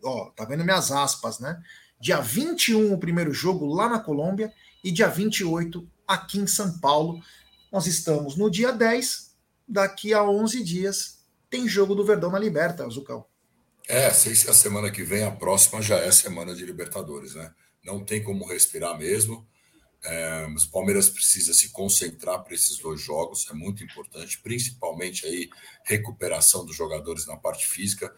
Ó, 0.02 0.30
tá 0.30 0.44
vendo 0.44 0.64
minhas 0.64 0.90
aspas, 0.90 1.38
né? 1.38 1.62
Dia 2.02 2.20
21, 2.20 2.92
o 2.92 2.98
primeiro 2.98 3.32
jogo 3.32 3.64
lá 3.64 3.88
na 3.88 4.00
Colômbia, 4.00 4.52
e 4.82 4.90
dia 4.90 5.06
28 5.06 5.88
aqui 6.04 6.40
em 6.40 6.48
São 6.48 6.80
Paulo. 6.80 7.22
Nós 7.70 7.86
estamos 7.86 8.34
no 8.34 8.50
dia 8.50 8.72
10, 8.72 9.36
daqui 9.68 10.12
a 10.12 10.24
11 10.24 10.64
dias 10.64 11.22
tem 11.48 11.68
jogo 11.68 11.94
do 11.94 12.04
Verdão 12.04 12.28
na 12.28 12.40
Liberta, 12.40 12.88
Zucão. 12.88 13.24
É, 13.86 14.10
sei 14.10 14.34
se 14.34 14.50
a 14.50 14.52
semana 14.52 14.90
que 14.90 15.04
vem, 15.04 15.22
a 15.22 15.30
próxima 15.30 15.80
já 15.80 15.96
é 15.98 16.10
semana 16.10 16.56
de 16.56 16.66
Libertadores, 16.66 17.36
né? 17.36 17.54
Não 17.84 18.04
tem 18.04 18.20
como 18.20 18.48
respirar 18.48 18.98
mesmo. 18.98 19.46
É, 20.04 20.44
os 20.56 20.66
Palmeiras 20.66 21.08
precisa 21.08 21.54
se 21.54 21.68
concentrar 21.68 22.42
para 22.42 22.52
esses 22.52 22.78
dois 22.78 23.00
jogos, 23.00 23.48
é 23.48 23.54
muito 23.54 23.84
importante, 23.84 24.40
principalmente 24.42 25.24
aí 25.24 25.48
recuperação 25.84 26.66
dos 26.66 26.74
jogadores 26.74 27.28
na 27.28 27.36
parte 27.36 27.64
física. 27.64 28.12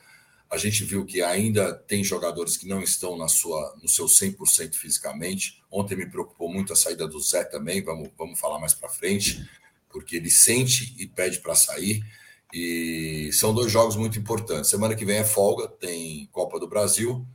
A 0.54 0.56
gente 0.56 0.84
viu 0.84 1.04
que 1.04 1.20
ainda 1.20 1.75
tem 1.75 2.04
jogadores 2.04 2.56
que 2.56 2.68
não 2.68 2.80
estão 2.80 3.18
na 3.18 3.26
sua, 3.26 3.76
no 3.82 3.88
seu 3.88 4.06
100% 4.06 4.75
fisicamente. 4.75 5.61
Ontem 5.70 5.96
me 5.96 6.08
preocupou 6.08 6.49
muito 6.49 6.73
a 6.73 6.76
saída 6.76 7.08
do 7.08 7.20
Zé 7.20 7.42
também, 7.42 7.82
vamos, 7.82 8.08
vamos 8.16 8.38
falar 8.38 8.61
mais 8.61 8.73
para 8.73 8.88
frente 8.88 9.44
porque 9.90 10.16
ele 10.16 10.30
sente 10.30 10.94
e 10.96 11.06
pede 11.06 11.40
para 11.40 11.54
sair. 11.54 12.04
E 12.52 13.30
são 13.32 13.52
dois 13.52 13.70
jogos 13.70 13.96
muito 13.96 14.16
importantes. 14.16 14.70
Semana 14.70 14.94
que 14.94 15.04
vem 15.04 15.18
é 15.18 15.25
folga, 15.25 15.66
tem 15.66 16.28
Copa 16.32 16.58
do 16.58 16.68
Brasil. 16.68 17.26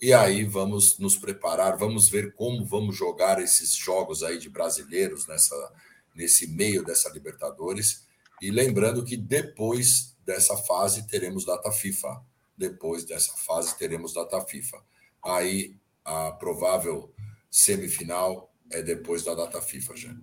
E 0.00 0.12
aí 0.14 0.44
vamos 0.44 0.98
nos 0.98 1.16
preparar, 1.16 1.76
vamos 1.76 2.08
ver 2.08 2.34
como 2.34 2.64
vamos 2.64 2.96
jogar 2.96 3.40
esses 3.40 3.74
jogos 3.74 4.22
aí 4.22 4.38
de 4.38 4.48
brasileiros 4.48 5.26
nessa, 5.26 5.72
nesse 6.14 6.46
meio 6.46 6.82
dessa 6.82 7.10
Libertadores. 7.10 8.06
E 8.40 8.50
lembrando 8.50 9.04
que 9.04 9.16
depois 9.16 10.16
dessa 10.24 10.56
fase 10.56 11.06
teremos 11.06 11.44
data 11.44 11.70
FIFA. 11.70 12.31
Depois 12.56 13.04
dessa 13.04 13.32
fase 13.34 13.76
teremos 13.78 14.14
data 14.14 14.40
FIFA. 14.40 14.78
Aí 15.24 15.76
a 16.04 16.32
provável 16.32 17.12
semifinal 17.50 18.52
é 18.70 18.82
depois 18.82 19.22
da 19.22 19.34
data 19.34 19.60
FIFA 19.60 19.96
já. 19.96 20.14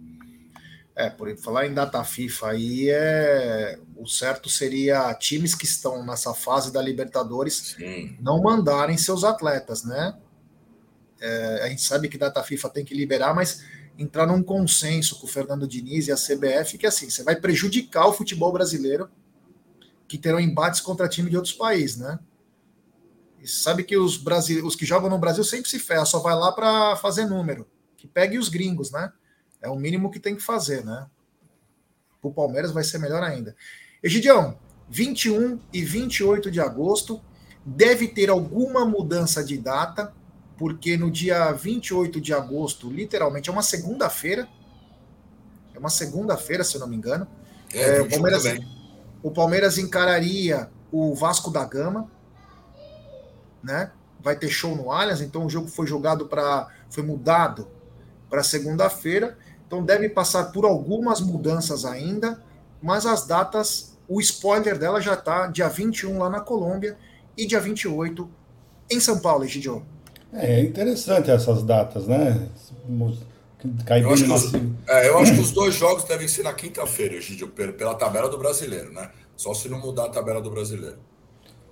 É, 0.95 1.09
por 1.09 1.33
falar 1.37 1.65
em 1.65 1.73
data 1.73 2.03
FIFA 2.03 2.49
aí, 2.49 2.89
é, 2.89 3.79
o 3.95 4.05
certo 4.05 4.49
seria 4.49 5.13
times 5.13 5.55
que 5.55 5.63
estão 5.63 6.05
nessa 6.05 6.33
fase 6.33 6.73
da 6.73 6.81
Libertadores 6.81 7.75
Sim. 7.77 8.17
não 8.19 8.41
mandarem 8.41 8.97
seus 8.97 9.23
atletas, 9.23 9.85
né? 9.85 10.17
É, 11.21 11.63
a 11.63 11.69
gente 11.69 11.81
sabe 11.83 12.09
que 12.09 12.17
data 12.17 12.43
FIFA 12.43 12.69
tem 12.69 12.83
que 12.83 12.93
liberar, 12.93 13.33
mas 13.33 13.63
entrar 13.97 14.25
num 14.25 14.43
consenso 14.43 15.19
com 15.19 15.25
o 15.25 15.29
Fernando 15.29 15.67
Diniz 15.67 16.07
e 16.07 16.11
a 16.11 16.15
CBF 16.15 16.77
que 16.77 16.87
assim, 16.87 17.09
você 17.09 17.23
vai 17.23 17.35
prejudicar 17.35 18.07
o 18.07 18.13
futebol 18.13 18.51
brasileiro 18.51 19.09
que 20.09 20.17
terão 20.17 20.39
embates 20.39 20.81
contra 20.81 21.07
time 21.07 21.29
de 21.29 21.37
outros 21.37 21.53
países, 21.53 21.97
né? 21.97 22.19
E 23.39 23.47
sabe 23.47 23.83
que 23.83 23.95
os, 23.95 24.17
Brasil, 24.17 24.65
os 24.65 24.75
que 24.75 24.85
jogam 24.85 25.09
no 25.09 25.19
Brasil 25.19 25.43
sempre 25.43 25.69
se 25.69 25.79
ferram, 25.79 26.05
só 26.05 26.19
vai 26.19 26.35
lá 26.35 26.51
para 26.51 26.95
fazer 26.97 27.25
número. 27.25 27.65
Que 27.95 28.07
pegue 28.07 28.37
os 28.37 28.49
gringos, 28.49 28.91
né? 28.91 29.13
É 29.61 29.69
o 29.69 29.75
mínimo 29.75 30.09
que 30.09 30.19
tem 30.19 30.35
que 30.35 30.41
fazer, 30.41 30.83
né? 30.83 31.07
O 32.21 32.33
Palmeiras 32.33 32.71
vai 32.71 32.83
ser 32.83 32.97
melhor 32.97 33.23
ainda. 33.23 33.55
Egidião, 34.03 34.57
21 34.89 35.59
e 35.71 35.85
28 35.85 36.49
de 36.49 36.59
agosto, 36.59 37.21
deve 37.63 38.07
ter 38.07 38.29
alguma 38.29 38.83
mudança 38.85 39.43
de 39.43 39.57
data, 39.57 40.11
porque 40.57 40.97
no 40.97 41.11
dia 41.11 41.51
28 41.51 42.19
de 42.19 42.33
agosto, 42.33 42.89
literalmente, 42.89 43.49
é 43.49 43.53
uma 43.53 43.61
segunda-feira. 43.61 44.49
É 45.73 45.79
uma 45.79 45.89
segunda-feira, 45.89 46.63
se 46.63 46.75
eu 46.75 46.81
não 46.81 46.87
me 46.87 46.95
engano. 46.95 47.27
É, 47.71 47.97
é 47.97 48.01
o, 48.01 48.09
Palmeiras, 48.09 48.43
o 49.21 49.31
Palmeiras 49.31 49.77
encararia 49.77 50.69
o 50.91 51.13
Vasco 51.13 51.51
da 51.51 51.63
Gama, 51.65 52.09
né? 53.63 53.91
Vai 54.21 54.35
ter 54.35 54.49
show 54.49 54.75
no 54.75 54.91
Allianz, 54.91 55.21
então 55.21 55.45
o 55.45 55.49
jogo 55.49 55.67
foi 55.67 55.87
jogado 55.87 56.25
para. 56.25 56.67
foi 56.89 57.03
mudado 57.03 57.67
para 58.29 58.43
segunda-feira. 58.43 59.37
Então 59.65 59.83
deve 59.83 60.09
passar 60.09 60.45
por 60.45 60.65
algumas 60.65 61.21
mudanças 61.21 61.85
ainda, 61.85 62.41
mas 62.81 63.05
as 63.05 63.25
datas, 63.25 63.97
o 64.07 64.19
spoiler 64.19 64.77
dela 64.77 64.99
já 64.99 65.13
está 65.13 65.47
dia 65.47 65.69
21 65.69 66.17
lá 66.17 66.29
na 66.29 66.39
Colômbia 66.39 66.97
e 67.37 67.45
dia 67.45 67.59
28 67.59 68.29
em 68.89 68.99
São 68.99 69.19
Paulo, 69.19 69.43
Egidio. 69.43 69.85
É 70.33 70.61
interessante 70.61 71.29
essas 71.29 71.63
datas, 71.63 72.07
né? 72.07 72.49
Eu 74.01 74.13
acho, 74.13 74.33
os, 74.33 74.53
é, 74.87 75.09
eu 75.09 75.17
acho, 75.17 75.33
que 75.33 75.41
os, 75.41 75.51
dois 75.51 75.75
jogos 75.75 76.05
devem 76.05 76.29
ser 76.29 76.43
na 76.43 76.53
quinta-feira, 76.53 77.15
Egidio, 77.15 77.49
pela 77.49 77.93
tabela 77.93 78.29
do 78.29 78.37
brasileiro, 78.37 78.93
né? 78.93 79.09
Só 79.35 79.53
se 79.53 79.67
não 79.67 79.79
mudar 79.79 80.05
a 80.05 80.09
tabela 80.09 80.41
do 80.41 80.49
brasileiro. 80.49 80.95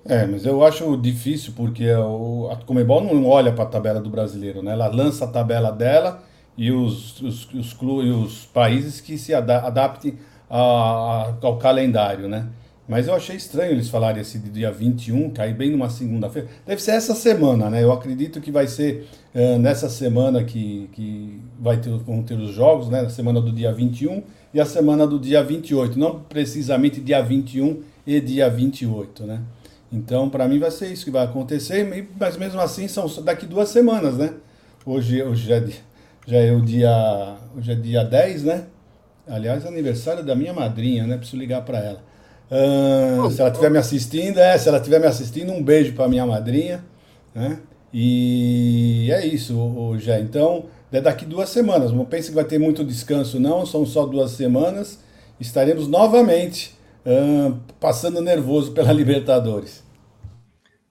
É, 0.06 0.26
mas 0.26 0.46
eu 0.46 0.64
acho 0.66 0.98
difícil 0.98 1.54
porque 1.56 1.90
o, 1.94 2.50
a 2.52 2.58
Comebol 2.58 3.04
não 3.04 3.26
olha 3.26 3.54
para 3.54 3.64
a 3.64 3.68
tabela 3.68 4.02
do 4.02 4.10
brasileiro, 4.10 4.62
né? 4.62 4.74
Ela 4.74 4.88
lança 4.88 5.26
a 5.26 5.28
tabela 5.28 5.72
dela 5.72 6.24
e 6.58 6.72
os, 6.72 7.22
os, 7.22 7.54
os, 7.54 7.78
os 7.82 8.46
países 8.46 9.00
que 9.00 9.18
se 9.18 9.34
adaptem 9.34 10.18
a, 10.50 10.60
a, 10.60 11.34
ao 11.42 11.58
calendário, 11.58 12.28
né? 12.28 12.48
Mas 12.88 13.08
eu 13.08 13.14
achei 13.14 13.36
estranho 13.36 13.72
eles 13.72 13.90
falarem 13.90 14.22
esse 14.22 14.40
dia 14.40 14.72
21, 14.72 15.32
cair 15.32 15.54
bem 15.54 15.72
numa 15.72 15.90
segunda-feira. 15.90 16.48
Deve 16.66 16.82
ser 16.82 16.92
essa 16.92 17.14
semana, 17.14 17.70
né? 17.70 17.84
Eu 17.84 17.92
acredito 17.92 18.40
que 18.40 18.50
vai 18.50 18.66
ser 18.66 19.08
uh, 19.38 19.60
nessa 19.60 19.88
semana 19.88 20.44
que, 20.44 20.90
que 20.94 21.40
vai 21.60 21.78
ter, 21.78 21.92
vão 21.92 22.24
ter 22.24 22.34
os 22.34 22.54
jogos, 22.54 22.90
né? 22.90 23.04
Na 23.04 23.10
semana 23.10 23.40
do 23.40 23.52
dia 23.52 23.72
21 23.72 24.24
e 24.54 24.60
a 24.60 24.66
semana 24.66 25.06
do 25.06 25.20
dia 25.20 25.44
28. 25.44 25.98
Não 26.00 26.20
precisamente 26.22 27.00
dia 27.00 27.22
21 27.22 27.84
e 28.06 28.20
dia 28.20 28.50
28, 28.50 29.26
né? 29.26 29.42
Então, 29.94 30.30
para 30.30 30.48
mim 30.48 30.60
vai 30.60 30.72
ser 30.72 30.92
isso 30.92 31.06
que 31.06 31.12
vai 31.12 31.24
acontecer, 31.24 32.10
mas 32.20 32.36
mesmo 32.36 32.60
assim 32.60 32.88
são 32.88 33.08
daqui 33.24 33.46
duas 33.46 33.70
semanas, 33.70 34.18
né? 34.18 34.34
Hoje, 34.86 35.22
hoje 35.22 35.54
é, 35.54 35.64
já 36.26 36.38
é 36.38 36.52
o 36.52 36.62
dia, 36.62 37.38
hoje 37.56 37.72
é 37.72 37.76
dia 37.76 38.04
10, 38.04 38.44
né? 38.44 38.66
Aliás, 39.26 39.66
aniversário 39.66 40.26
da 40.26 40.36
minha 40.36 40.54
madrinha, 40.54 41.06
né? 41.06 41.18
Preciso 41.18 41.38
ligar 41.38 41.64
para 41.64 41.80
ela. 41.80 42.04
Uh, 42.50 43.30
se 43.30 43.42
ela 43.42 43.50
estiver 43.50 43.70
me 43.70 43.78
assistindo, 43.78 44.40
é, 44.40 44.58
se 44.58 44.68
ela 44.70 44.78
estiver 44.78 45.00
me 45.00 45.06
assistindo, 45.06 45.52
um 45.52 45.62
beijo 45.62 45.94
para 45.94 46.08
minha 46.08 46.26
madrinha, 46.26 46.84
né? 47.36 47.60
E 47.94 49.10
é 49.12 49.26
isso, 49.26 49.96
já. 50.00 50.20
Então, 50.20 50.66
é 50.92 51.02
daqui 51.02 51.26
duas 51.26 51.50
semanas. 51.50 51.92
Não 51.92 52.06
pense 52.06 52.30
que 52.30 52.36
vai 52.36 52.46
ter 52.46 52.60
muito 52.60 52.84
descanso, 52.84 53.40
não. 53.40 53.66
São 53.66 53.86
só 53.86 54.06
duas 54.06 54.32
semanas. 54.32 55.00
Estaremos 55.40 55.88
novamente 55.88 56.78
uh, 57.06 57.58
passando 57.80 58.22
nervoso 58.22 58.72
pela 58.72 58.92
Libertadores. 58.94 59.84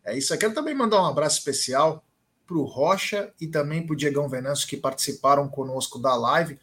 É 0.04 0.16
isso. 0.16 0.32
Eu 0.32 0.38
quero 0.38 0.54
também 0.54 0.74
mandar 0.74 1.02
um 1.02 1.06
abraço 1.06 1.38
especial 1.38 2.02
para 2.46 2.56
o 2.56 2.64
Rocha 2.64 3.32
e 3.40 3.46
também 3.46 3.84
para 3.84 3.92
o 3.92 3.96
Diegão 3.96 4.28
Venâncio 4.28 4.68
que 4.68 4.76
participaram 4.76 5.48
conosco 5.48 5.98
da 5.98 6.14
live. 6.14 6.58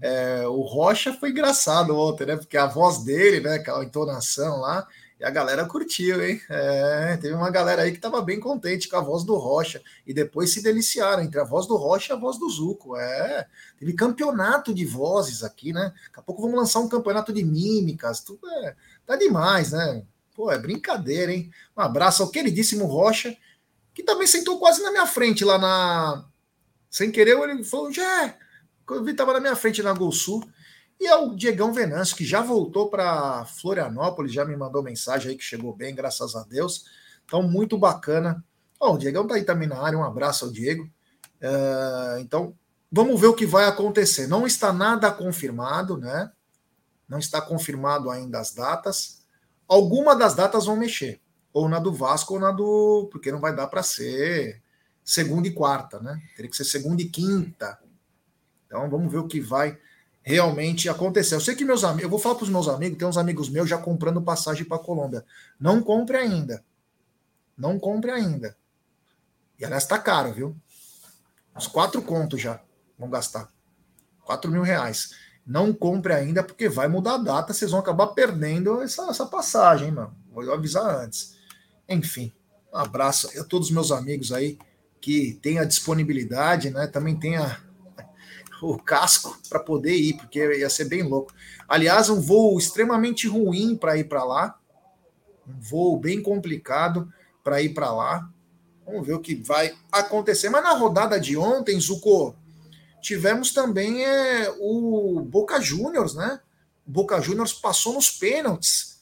É, 0.00 0.46
o 0.46 0.60
Rocha 0.60 1.12
foi 1.12 1.30
engraçado 1.30 1.96
ontem, 1.96 2.26
né? 2.26 2.36
Porque 2.36 2.56
a 2.56 2.66
voz 2.66 3.02
dele, 3.04 3.40
né? 3.40 3.54
Aquela 3.54 3.84
entonação 3.84 4.60
lá, 4.60 4.86
e 5.18 5.24
a 5.24 5.30
galera 5.30 5.64
curtiu, 5.64 6.22
hein? 6.24 6.40
É, 6.48 7.16
teve 7.18 7.34
uma 7.34 7.50
galera 7.50 7.82
aí 7.82 7.90
que 7.92 7.98
estava 7.98 8.20
bem 8.20 8.40
contente 8.40 8.88
com 8.88 8.96
a 8.96 9.00
voz 9.00 9.22
do 9.22 9.36
Rocha 9.36 9.80
e 10.06 10.12
depois 10.12 10.52
se 10.52 10.62
deliciaram 10.62 11.22
entre 11.22 11.40
a 11.40 11.44
voz 11.44 11.66
do 11.66 11.76
Rocha 11.76 12.12
e 12.12 12.16
a 12.16 12.18
voz 12.18 12.38
do 12.38 12.48
Zuco. 12.50 12.96
É, 12.96 13.46
teve 13.78 13.92
campeonato 13.92 14.74
de 14.74 14.84
vozes 14.84 15.44
aqui, 15.44 15.72
né? 15.72 15.92
Daqui 16.06 16.20
a 16.20 16.22
pouco 16.22 16.42
vamos 16.42 16.56
lançar 16.56 16.80
um 16.80 16.88
campeonato 16.88 17.32
de 17.32 17.44
mímicas, 17.44 18.20
tudo 18.20 18.48
é, 18.48 18.76
tá 19.06 19.16
demais, 19.16 19.72
né? 19.72 20.04
Pô, 20.34 20.50
é 20.50 20.58
brincadeira, 20.58 21.32
hein? 21.32 21.50
Um 21.76 21.80
abraço 21.80 22.22
ao 22.22 22.30
queridíssimo 22.30 22.86
Rocha, 22.86 23.36
que 23.94 24.02
também 24.02 24.26
sentou 24.26 24.58
quase 24.58 24.82
na 24.82 24.90
minha 24.90 25.06
frente 25.06 25.44
lá 25.44 25.56
na. 25.56 26.24
Sem 26.90 27.12
querer, 27.12 27.38
ele 27.38 27.62
falou: 27.62 27.92
já 27.92 28.34
eu 28.90 29.02
vi, 29.02 29.12
estava 29.12 29.32
na 29.32 29.40
minha 29.40 29.56
frente 29.56 29.82
na 29.82 29.94
Gol 29.94 30.12
Sul. 30.12 30.46
E 31.00 31.06
é 31.06 31.16
o 31.16 31.34
Diegão 31.34 31.72
Venâncio, 31.72 32.16
que 32.16 32.24
já 32.24 32.40
voltou 32.40 32.88
para 32.88 33.44
Florianópolis, 33.46 34.32
já 34.32 34.44
me 34.44 34.56
mandou 34.56 34.82
mensagem 34.82 35.30
aí 35.30 35.36
que 35.36 35.44
chegou 35.44 35.74
bem, 35.74 35.94
graças 35.94 36.34
a 36.36 36.42
Deus. 36.44 36.84
Então, 37.24 37.42
muito 37.42 37.76
bacana. 37.76 38.44
O 38.80 38.96
Diegão 38.96 39.26
tá 39.26 39.34
aí 39.34 39.44
também 39.44 39.68
na 39.68 39.78
área, 39.78 39.98
um 39.98 40.04
abraço 40.04 40.44
ao 40.44 40.52
Diego. 40.52 40.84
Uh, 41.40 42.18
então, 42.20 42.54
vamos 42.90 43.20
ver 43.20 43.26
o 43.26 43.34
que 43.34 43.46
vai 43.46 43.66
acontecer. 43.66 44.26
Não 44.26 44.46
está 44.46 44.72
nada 44.72 45.10
confirmado, 45.10 45.96
né? 45.96 46.30
Não 47.08 47.18
está 47.18 47.40
confirmado 47.40 48.10
ainda 48.10 48.40
as 48.40 48.52
datas. 48.52 49.24
Alguma 49.66 50.14
das 50.14 50.34
datas 50.34 50.66
vão 50.66 50.76
mexer, 50.76 51.20
ou 51.52 51.68
na 51.68 51.78
do 51.78 51.92
Vasco 51.92 52.34
ou 52.34 52.40
na 52.40 52.50
do. 52.50 53.08
Porque 53.10 53.32
não 53.32 53.40
vai 53.40 53.54
dar 53.54 53.66
para 53.66 53.82
ser 53.82 54.62
segunda 55.02 55.48
e 55.48 55.52
quarta, 55.52 56.00
né? 56.00 56.20
Teria 56.36 56.50
que 56.50 56.56
ser 56.56 56.64
segunda 56.64 57.02
e 57.02 57.08
quinta. 57.08 57.78
Então 58.66 58.88
vamos 58.88 59.10
ver 59.10 59.18
o 59.18 59.28
que 59.28 59.40
vai 59.40 59.78
realmente 60.24 60.88
acontecer. 60.88 61.34
Eu 61.34 61.40
sei 61.40 61.54
que 61.54 61.64
meus 61.64 61.84
amigos, 61.84 62.04
eu 62.04 62.10
vou 62.10 62.18
falar 62.18 62.36
para 62.36 62.44
os 62.44 62.50
meus 62.50 62.66
amigos, 62.66 62.98
tem 62.98 63.06
uns 63.06 63.18
amigos 63.18 63.50
meus 63.50 63.68
já 63.68 63.76
comprando 63.76 64.22
passagem 64.22 64.64
para 64.64 64.78
Colômbia. 64.78 65.24
Não 65.60 65.82
compre 65.82 66.16
ainda. 66.16 66.64
Não 67.56 67.78
compre 67.78 68.10
ainda. 68.10 68.56
E 69.58 69.64
aliás, 69.64 69.84
está 69.84 69.98
caro, 69.98 70.32
viu? 70.32 70.56
Uns 71.54 71.66
quatro 71.66 72.00
contos 72.02 72.40
já 72.40 72.60
vão 72.98 73.10
gastar. 73.10 73.48
Quatro 74.24 74.50
mil 74.50 74.62
reais. 74.62 75.10
Não 75.46 75.74
compre 75.74 76.14
ainda, 76.14 76.42
porque 76.42 76.70
vai 76.70 76.88
mudar 76.88 77.16
a 77.16 77.18
data, 77.18 77.52
vocês 77.52 77.70
vão 77.70 77.80
acabar 77.80 78.08
perdendo 78.08 78.80
essa, 78.80 79.02
essa 79.10 79.26
passagem, 79.26 79.92
mano. 79.92 80.16
Vou 80.32 80.50
avisar 80.52 81.04
antes. 81.04 81.36
Enfim, 81.86 82.32
um 82.72 82.78
abraço 82.78 83.28
a 83.38 83.44
todos 83.44 83.68
os 83.68 83.74
meus 83.74 83.92
amigos 83.92 84.32
aí 84.32 84.58
que 85.02 85.38
têm 85.42 85.58
a 85.58 85.64
disponibilidade, 85.64 86.70
né? 86.70 86.86
Também 86.86 87.14
tem 87.14 87.36
a, 87.36 87.60
o 88.70 88.78
casco 88.78 89.38
para 89.48 89.60
poder 89.60 89.94
ir, 89.94 90.16
porque 90.16 90.38
ia 90.56 90.70
ser 90.70 90.86
bem 90.86 91.02
louco. 91.02 91.32
Aliás, 91.68 92.08
um 92.08 92.20
voo 92.20 92.58
extremamente 92.58 93.28
ruim 93.28 93.76
para 93.76 93.96
ir 93.96 94.04
para 94.04 94.24
lá, 94.24 94.58
um 95.46 95.60
voo 95.60 95.98
bem 95.98 96.22
complicado 96.22 97.12
para 97.42 97.60
ir 97.60 97.74
para 97.74 97.92
lá. 97.92 98.28
Vamos 98.86 99.06
ver 99.06 99.14
o 99.14 99.20
que 99.20 99.34
vai 99.34 99.74
acontecer. 99.90 100.50
Mas 100.50 100.62
na 100.62 100.72
rodada 100.72 101.18
de 101.18 101.36
ontem, 101.36 101.78
Zuko, 101.80 102.34
tivemos 103.00 103.52
também 103.52 104.04
é, 104.04 104.54
o 104.58 105.20
Boca 105.20 105.60
Juniors, 105.60 106.14
né? 106.14 106.40
O 106.86 106.90
Boca 106.90 107.20
Juniors 107.20 107.52
passou 107.52 107.94
nos 107.94 108.10
pênaltis 108.10 108.94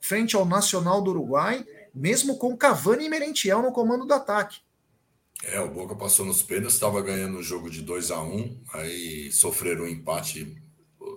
frente 0.00 0.34
ao 0.34 0.44
Nacional 0.44 1.02
do 1.02 1.10
Uruguai, 1.10 1.64
mesmo 1.94 2.36
com 2.38 2.56
Cavani 2.56 3.06
e 3.06 3.08
Merentiel 3.08 3.62
no 3.62 3.72
comando 3.72 4.06
do 4.06 4.14
ataque. 4.14 4.60
É, 5.44 5.60
o 5.60 5.70
Boca 5.70 5.94
passou 5.94 6.26
nos 6.26 6.42
pênaltis, 6.42 6.74
estava 6.74 7.00
ganhando 7.00 7.38
o 7.38 7.42
jogo 7.42 7.70
de 7.70 7.80
2 7.82 8.10
a 8.10 8.20
1 8.20 8.36
um, 8.36 8.62
aí 8.74 9.32
sofreram 9.32 9.84
um 9.84 9.88
empate 9.88 10.56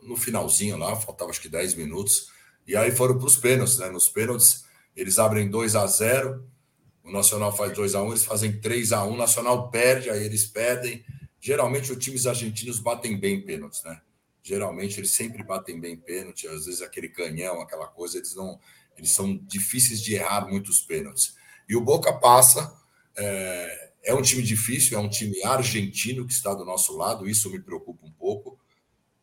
no 0.03 0.15
finalzinho 0.15 0.77
lá, 0.77 0.95
faltava 0.95 1.29
acho 1.29 1.41
que 1.41 1.49
10 1.49 1.75
minutos, 1.75 2.29
e 2.65 2.75
aí 2.75 2.91
foram 2.91 3.17
para 3.17 3.27
os 3.27 3.35
pênaltis, 3.35 3.77
né? 3.77 3.89
Nos 3.89 4.07
pênaltis, 4.07 4.63
eles 4.95 5.19
abrem 5.19 5.49
2 5.49 5.75
a 5.75 5.85
0 5.85 6.53
o 7.03 7.11
Nacional 7.11 7.55
faz 7.55 7.73
2 7.73 7.95
a 7.95 8.01
1 8.01 8.09
eles 8.09 8.23
fazem 8.23 8.59
3 8.61 8.93
a 8.93 9.03
1 9.03 9.11
o 9.11 9.17
Nacional 9.17 9.69
perde, 9.69 10.09
aí 10.09 10.23
eles 10.23 10.45
perdem. 10.45 11.03
Geralmente 11.39 11.91
os 11.91 11.97
times 11.97 12.25
argentinos 12.25 12.79
batem 12.79 13.19
bem 13.19 13.41
pênaltis, 13.41 13.83
né? 13.83 14.01
Geralmente 14.41 14.99
eles 14.99 15.11
sempre 15.11 15.43
batem 15.43 15.79
bem 15.79 15.97
pênalti, 15.97 16.47
às 16.47 16.65
vezes 16.65 16.81
aquele 16.81 17.09
canhão, 17.09 17.59
aquela 17.61 17.87
coisa, 17.87 18.17
eles 18.17 18.33
não. 18.35 18.57
Eles 18.97 19.11
são 19.11 19.35
difíceis 19.37 20.01
de 20.01 20.15
errar 20.15 20.47
muitos 20.47 20.81
pênaltis. 20.81 21.35
E 21.67 21.75
o 21.75 21.81
Boca 21.81 22.13
passa. 22.13 22.73
É, 23.17 23.91
é 24.03 24.13
um 24.13 24.21
time 24.21 24.43
difícil, 24.43 24.97
é 24.97 25.01
um 25.01 25.09
time 25.09 25.41
argentino 25.43 26.27
que 26.27 26.33
está 26.33 26.53
do 26.53 26.65
nosso 26.65 26.95
lado, 26.97 27.27
isso 27.27 27.49
me 27.49 27.59
preocupa 27.59 28.05
um 28.05 28.11
pouco, 28.11 28.59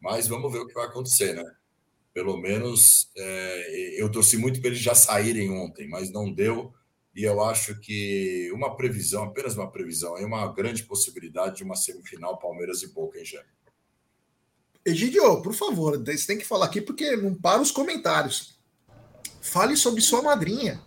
mas 0.00 0.26
vamos 0.26 0.50
ver 0.50 0.60
o 0.60 0.66
que 0.66 0.74
vai 0.74 0.86
acontecer, 0.86 1.34
né? 1.34 1.44
Pelo 2.14 2.36
menos 2.36 3.10
é, 3.16 4.00
eu 4.00 4.10
torci 4.10 4.36
muito 4.36 4.60
para 4.60 4.70
eles 4.70 4.80
já 4.80 4.94
saírem 4.94 5.50
ontem, 5.50 5.86
mas 5.88 6.10
não 6.10 6.32
deu. 6.32 6.72
E 7.14 7.24
eu 7.24 7.42
acho 7.42 7.78
que 7.78 8.50
uma 8.52 8.76
previsão, 8.76 9.24
apenas 9.24 9.56
uma 9.56 9.70
previsão, 9.70 10.16
é 10.16 10.24
uma 10.24 10.46
grande 10.52 10.84
possibilidade 10.84 11.56
de 11.56 11.64
uma 11.64 11.76
semifinal 11.76 12.38
Palmeiras 12.38 12.82
e 12.82 12.88
Boca, 12.88 13.18
hein, 13.18 13.24
Jé? 13.24 13.44
Egidio, 14.84 15.42
por 15.42 15.52
favor, 15.52 16.02
você 16.02 16.26
tem 16.26 16.38
que 16.38 16.46
falar 16.46 16.66
aqui 16.66 16.80
porque 16.80 17.16
não 17.16 17.34
para 17.34 17.60
os 17.60 17.70
comentários. 17.70 18.58
Fale 19.40 19.76
sobre 19.76 20.00
sua 20.00 20.22
madrinha. 20.22 20.80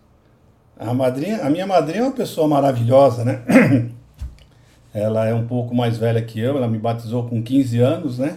A 0.78 0.92
madrinha, 0.92 1.42
a 1.42 1.50
minha 1.50 1.66
madrinha 1.66 2.00
é 2.00 2.06
uma 2.06 2.12
pessoa 2.12 2.48
maravilhosa, 2.48 3.24
né? 3.24 3.42
Ela 4.92 5.26
é 5.26 5.34
um 5.34 5.46
pouco 5.46 5.74
mais 5.74 5.98
velha 5.98 6.22
que 6.22 6.38
eu, 6.38 6.56
ela 6.56 6.68
me 6.68 6.78
batizou 6.78 7.24
com 7.24 7.42
15 7.42 7.80
anos, 7.80 8.18
né? 8.20 8.36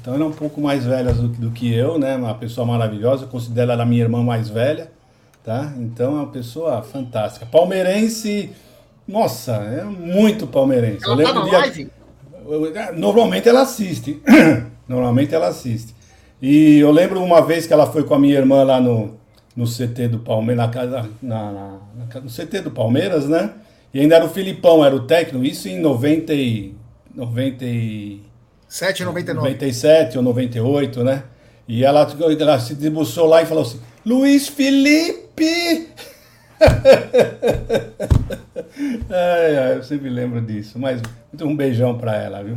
Então 0.00 0.14
ela 0.14 0.24
é 0.24 0.26
um 0.26 0.32
pouco 0.32 0.58
mais 0.58 0.86
velha 0.86 1.12
do, 1.12 1.28
do 1.28 1.50
que 1.50 1.70
eu, 1.70 1.98
né? 1.98 2.16
Uma 2.16 2.34
pessoa 2.34 2.66
maravilhosa, 2.66 3.24
eu 3.24 3.28
considero 3.28 3.72
ela 3.72 3.84
minha 3.84 4.00
irmã 4.00 4.22
mais 4.22 4.48
velha, 4.48 4.90
tá? 5.44 5.70
Então 5.76 6.12
é 6.12 6.22
uma 6.22 6.28
pessoa 6.28 6.82
fantástica. 6.82 7.44
Palmeirense, 7.44 8.50
nossa, 9.06 9.52
é 9.52 9.84
muito 9.84 10.46
palmeirense. 10.46 11.04
Ela 11.04 11.22
eu 11.22 11.26
tá 11.28 11.34
na 11.34 11.44
dia... 11.44 11.58
live? 11.58 11.90
Normalmente 12.96 13.46
ela 13.46 13.60
assiste. 13.60 14.22
Normalmente 14.88 15.34
ela 15.34 15.48
assiste. 15.48 15.94
E 16.40 16.78
eu 16.78 16.90
lembro 16.90 17.22
uma 17.22 17.42
vez 17.42 17.66
que 17.66 17.72
ela 17.72 17.86
foi 17.86 18.02
com 18.04 18.14
a 18.14 18.18
minha 18.18 18.34
irmã 18.34 18.64
lá 18.64 18.80
no, 18.80 19.14
no 19.56 19.66
CT 19.66 20.08
do 20.08 20.18
Palmeiras, 20.18 20.70
na, 20.70 21.06
na, 21.22 21.52
na, 21.52 21.78
no 22.20 22.30
CT 22.30 22.60
do 22.62 22.70
Palmeiras, 22.70 23.28
né? 23.28 23.52
E 23.92 24.00
ainda 24.00 24.16
era 24.16 24.24
o 24.24 24.30
Filipão, 24.30 24.82
era 24.84 24.96
o 24.96 25.06
técnico, 25.06 25.44
isso 25.44 25.68
em 25.68 25.78
90 25.78 26.32
e, 26.32 26.74
97, 27.14 29.04
99. 29.04 29.34
97 29.34 30.16
ou 30.16 30.24
98, 30.24 31.04
né? 31.04 31.24
E 31.68 31.84
ela, 31.84 32.10
ela 32.40 32.58
se 32.58 32.74
debruçou 32.74 33.26
lá 33.26 33.42
e 33.42 33.46
falou 33.46 33.62
assim: 33.62 33.78
Luiz 34.04 34.48
Felipe! 34.48 35.88
ai, 39.10 39.56
ai, 39.56 39.76
eu 39.76 39.82
sempre 39.82 40.08
lembro 40.08 40.40
disso. 40.40 40.78
Mas 40.78 41.02
um 41.42 41.54
beijão 41.54 41.98
para 41.98 42.16
ela, 42.16 42.42
viu? 42.42 42.56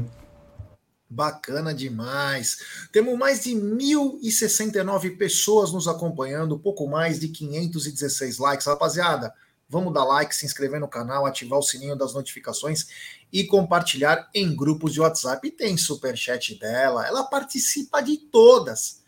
Bacana 1.09 1.73
demais. 1.73 2.57
Temos 2.91 3.17
mais 3.17 3.43
de 3.43 3.51
1.069 3.51 5.17
pessoas 5.17 5.71
nos 5.71 5.87
acompanhando, 5.87 6.59
pouco 6.59 6.87
mais 6.87 7.19
de 7.19 7.27
516 7.27 8.39
likes. 8.39 8.65
Rapaziada, 8.65 9.33
vamos 9.69 9.93
dar 9.93 10.03
like, 10.03 10.35
se 10.35 10.45
inscrever 10.45 10.79
no 10.79 10.87
canal, 10.87 11.25
ativar 11.25 11.59
o 11.59 11.63
sininho 11.63 11.95
das 11.95 12.13
notificações 12.13 12.87
e 13.31 13.43
compartilhar 13.43 14.29
em 14.33 14.55
grupos 14.55 14.93
de 14.93 15.01
WhatsApp. 15.01 15.47
E 15.47 15.51
tem 15.51 15.77
superchat 15.77 16.57
dela, 16.59 17.05
ela 17.05 17.23
participa 17.23 18.01
de 18.01 18.17
todas. 18.17 19.03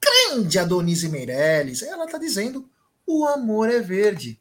Grande 0.00 0.58
Adonise 0.58 1.08
Meirelles, 1.08 1.82
ela 1.82 2.04
está 2.04 2.16
dizendo 2.16 2.68
O 3.06 3.26
amor 3.26 3.68
é 3.68 3.80
verde. 3.80 4.40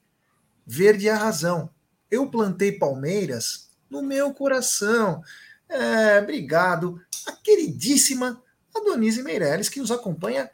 Verde 0.65 1.07
é 1.07 1.11
a 1.11 1.17
razão. 1.17 1.69
Eu 2.11 2.29
plantei 2.29 2.71
palmeiras 2.71 3.69
no 3.89 4.03
meu 4.03 4.33
coração. 4.33 5.21
É, 5.69 6.19
obrigado. 6.19 6.99
A 7.27 7.31
queridíssima 7.31 8.41
Adonise 8.75 9.21
Meirelles, 9.21 9.69
que 9.69 9.79
nos 9.79 9.91
acompanha 9.91 10.49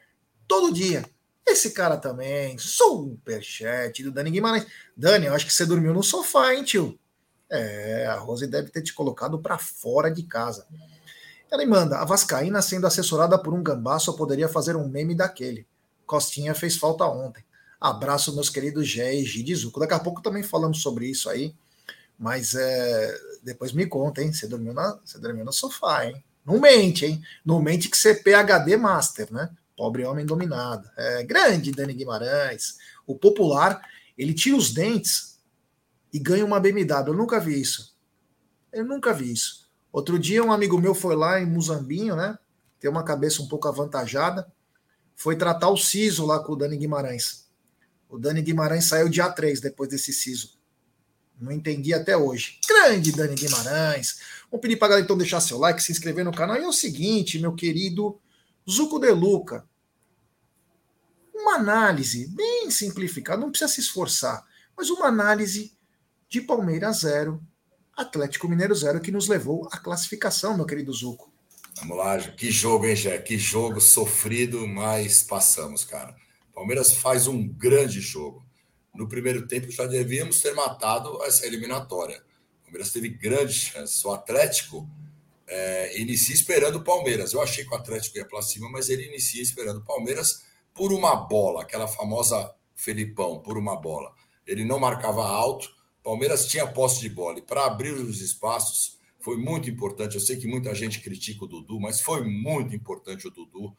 todo 0.47 0.73
dia. 0.73 1.05
Esse 1.47 1.71
cara 1.71 1.95
também, 1.95 2.57
superchat 2.57 4.03
do 4.03 4.11
Dani 4.11 4.31
Guimarães. 4.31 4.65
Dani, 4.97 5.27
eu 5.27 5.33
acho 5.33 5.45
que 5.45 5.53
você 5.53 5.65
dormiu 5.65 5.93
no 5.93 6.03
sofá, 6.03 6.53
hein, 6.53 6.63
tio? 6.63 6.99
É, 7.49 8.07
a 8.07 8.15
Rose 8.15 8.47
deve 8.47 8.69
ter 8.69 8.81
te 8.81 8.93
colocado 8.93 9.39
para 9.39 9.57
fora 9.57 10.09
de 10.09 10.23
casa. 10.23 10.67
Ela 11.51 11.65
manda, 11.65 11.99
a 11.99 12.05
Vascaína 12.05 12.61
sendo 12.61 12.87
assessorada 12.87 13.37
por 13.37 13.53
um 13.53 13.61
gambá 13.61 13.99
só 13.99 14.13
poderia 14.13 14.49
fazer 14.49 14.75
um 14.75 14.87
meme 14.87 15.13
daquele. 15.13 15.67
Costinha 16.05 16.55
fez 16.55 16.77
falta 16.77 17.05
ontem. 17.05 17.43
Abraço, 17.79 18.33
meus 18.33 18.49
queridos 18.49 18.87
Gé 18.87 19.13
e 19.13 19.23
Gidizuco. 19.23 19.79
Daqui 19.79 19.93
a 19.93 19.99
pouco 19.99 20.21
também 20.21 20.41
falamos 20.41 20.81
sobre 20.81 21.05
isso 21.07 21.29
aí. 21.29 21.53
Mas 22.17 22.55
é, 22.55 23.17
depois 23.43 23.71
me 23.73 23.85
conta, 23.85 24.21
hein? 24.21 24.31
Você 24.31 24.47
dormiu, 24.47 24.73
na, 24.73 24.99
você 25.03 25.19
dormiu 25.19 25.43
no 25.43 25.51
sofá, 25.51 26.05
hein? 26.05 26.23
Não 26.45 26.59
mente, 26.59 27.05
hein? 27.05 27.21
Não 27.43 27.61
mente 27.61 27.89
que 27.89 27.97
você 27.97 28.11
é 28.11 28.13
PHD 28.15 28.77
Master, 28.77 29.33
né? 29.33 29.49
Pobre 29.75 30.05
homem 30.05 30.25
dominado. 30.25 30.89
É 30.95 31.23
grande 31.23 31.71
Dani 31.71 31.93
Guimarães. 31.93 32.77
O 33.05 33.15
popular, 33.15 33.81
ele 34.17 34.33
tira 34.33 34.55
os 34.55 34.73
dentes 34.73 35.39
e 36.13 36.19
ganha 36.19 36.45
uma 36.45 36.59
BMW. 36.59 37.07
Eu 37.07 37.13
nunca 37.13 37.39
vi 37.39 37.59
isso. 37.59 37.95
Eu 38.71 38.85
nunca 38.85 39.13
vi 39.13 39.31
isso. 39.31 39.69
Outro 39.91 40.19
dia, 40.19 40.43
um 40.43 40.51
amigo 40.51 40.79
meu 40.79 40.93
foi 40.93 41.15
lá 41.15 41.41
em 41.41 41.45
Muzambinho, 41.45 42.15
né? 42.15 42.37
Tem 42.79 42.89
uma 42.89 43.03
cabeça 43.03 43.41
um 43.41 43.47
pouco 43.47 43.67
avantajada. 43.67 44.51
Foi 45.15 45.35
tratar 45.35 45.69
o 45.69 45.77
siso 45.77 46.25
lá 46.25 46.39
com 46.39 46.53
o 46.53 46.55
Dani 46.55 46.77
Guimarães. 46.77 47.49
O 48.07 48.19
Dani 48.19 48.41
Guimarães 48.41 48.87
saiu 48.87 49.09
dia 49.09 49.29
3 49.29 49.59
depois 49.59 49.89
desse 49.89 50.13
siso. 50.13 50.54
Não 51.39 51.51
entendi 51.51 51.93
até 51.93 52.15
hoje. 52.15 52.59
Grande 52.67 53.11
Dani 53.11 53.35
Guimarães. 53.35 54.19
Vou 54.49 54.59
pedir 54.59 54.77
para 54.77 54.89
galera 54.89 55.03
então 55.03 55.17
deixar 55.17 55.41
seu 55.41 55.57
like, 55.57 55.81
se 55.81 55.91
inscrever 55.91 56.23
no 56.23 56.31
canal. 56.31 56.57
E 56.57 56.63
é 56.63 56.67
o 56.67 56.73
seguinte, 56.73 57.39
meu 57.39 57.53
querido 57.53 58.19
Zuco 58.69 58.99
de 58.99 59.11
Luca. 59.11 59.67
Uma 61.33 61.55
análise 61.55 62.27
bem 62.29 62.71
simplificada, 62.71 63.41
não 63.41 63.51
precisa 63.51 63.71
se 63.71 63.81
esforçar, 63.81 64.43
mas 64.75 64.89
uma 64.89 65.07
análise 65.07 65.77
de 66.27 66.41
Palmeiras 66.41 66.99
0, 67.01 67.41
Atlético 67.95 68.47
Mineiro 68.47 68.73
0, 68.73 68.99
que 68.99 69.11
nos 69.11 69.27
levou 69.27 69.67
à 69.71 69.77
classificação, 69.77 70.55
meu 70.55 70.65
querido 70.65 70.91
Zuco. 70.91 71.31
Vamos 71.77 71.97
lá, 71.97 72.17
que 72.17 72.49
jogo, 72.49 72.85
hein, 72.85 72.95
Jé? 72.95 73.17
Que 73.17 73.37
jogo 73.37 73.81
sofrido, 73.81 74.65
mas 74.65 75.21
passamos, 75.21 75.83
cara. 75.83 76.15
Palmeiras 76.53 76.93
faz 76.93 77.27
um 77.27 77.45
grande 77.47 77.99
jogo. 77.99 78.43
No 78.95 79.07
primeiro 79.07 79.47
tempo 79.47 79.71
já 79.71 79.85
devíamos 79.85 80.41
ter 80.41 80.53
matado 80.53 81.23
essa 81.23 81.45
eliminatória. 81.45 82.23
O 82.61 82.63
Palmeiras 82.65 82.91
teve 82.91 83.09
grandes 83.09 83.55
chances. 83.55 84.03
O 84.03 84.11
Atlético 84.11 84.89
é, 85.47 85.99
inicia 85.99 86.33
esperando 86.33 86.77
o 86.77 86.83
Palmeiras. 86.83 87.33
Eu 87.33 87.41
achei 87.41 87.63
que 87.63 87.71
o 87.71 87.75
Atlético 87.75 88.17
ia 88.17 88.25
para 88.25 88.41
cima, 88.41 88.69
mas 88.69 88.89
ele 88.89 89.05
inicia 89.05 89.41
esperando 89.41 89.77
o 89.77 89.85
Palmeiras 89.85 90.45
por 90.73 90.91
uma 90.91 91.15
bola, 91.15 91.61
aquela 91.61 91.87
famosa 91.87 92.53
Felipão, 92.73 93.39
por 93.39 93.57
uma 93.57 93.75
bola. 93.75 94.13
Ele 94.45 94.65
não 94.65 94.79
marcava 94.79 95.25
alto, 95.25 95.73
Palmeiras 96.03 96.45
tinha 96.45 96.67
posse 96.67 97.01
de 97.01 97.09
bola. 97.09 97.39
E 97.39 97.41
para 97.41 97.65
abrir 97.65 97.91
os 97.91 98.21
espaços 98.21 98.99
foi 99.19 99.37
muito 99.37 99.67
importante. 99.67 100.13
Eu 100.13 100.21
sei 100.21 100.37
que 100.37 100.45
muita 100.45 100.75
gente 100.75 101.01
critica 101.01 101.45
o 101.45 101.47
Dudu, 101.47 101.79
mas 101.79 101.99
foi 101.99 102.23
muito 102.23 102.75
importante 102.75 103.27
o 103.27 103.31
Dudu, 103.31 103.75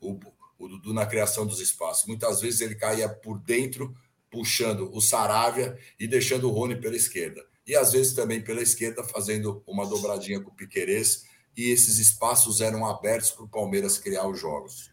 o, 0.00 0.20
o 0.56 0.68
Dudu 0.68 0.94
na 0.94 1.04
criação 1.04 1.44
dos 1.44 1.60
espaços. 1.60 2.06
Muitas 2.06 2.40
vezes 2.40 2.60
ele 2.60 2.76
caía 2.76 3.08
por 3.08 3.40
dentro, 3.40 3.92
puxando 4.34 4.90
o 4.92 5.00
Saravia 5.00 5.78
e 5.98 6.08
deixando 6.08 6.48
o 6.48 6.52
Rony 6.52 6.76
pela 6.76 6.96
esquerda 6.96 7.42
e 7.66 7.74
às 7.74 7.92
vezes 7.92 8.12
também 8.12 8.40
pela 8.42 8.62
esquerda, 8.62 9.02
fazendo 9.02 9.62
uma 9.66 9.86
dobradinha 9.86 10.40
com 10.40 10.50
o 10.50 10.54
Piquerez, 10.54 11.24
e 11.56 11.70
esses 11.70 11.98
espaços 11.98 12.60
eram 12.60 12.84
abertos 12.84 13.30
para 13.30 13.44
o 13.44 13.48
Palmeiras 13.48 13.98
criar 13.98 14.26
os 14.28 14.38
jogos, 14.38 14.90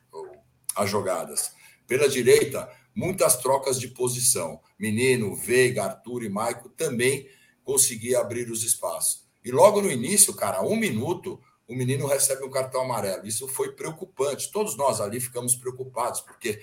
as 0.75 0.89
jogadas. 0.89 1.53
Pela 1.87 2.07
direita, 2.07 2.71
muitas 2.95 3.35
trocas 3.37 3.79
de 3.79 3.89
posição. 3.89 4.61
Menino, 4.79 5.35
Veiga, 5.35 5.83
Arthur 5.83 6.23
e 6.23 6.29
Maico 6.29 6.69
também 6.69 7.27
conseguia 7.63 8.19
abrir 8.19 8.49
os 8.49 8.63
espaços. 8.63 9.25
E 9.43 9.51
logo 9.51 9.81
no 9.81 9.91
início, 9.91 10.33
cara, 10.35 10.61
um 10.61 10.75
minuto, 10.75 11.41
o 11.67 11.75
menino 11.75 12.05
recebe 12.05 12.43
um 12.45 12.49
cartão 12.49 12.81
amarelo. 12.81 13.27
Isso 13.27 13.47
foi 13.47 13.71
preocupante. 13.71 14.51
Todos 14.51 14.77
nós 14.77 15.01
ali 15.01 15.19
ficamos 15.19 15.55
preocupados, 15.55 16.21
porque 16.21 16.61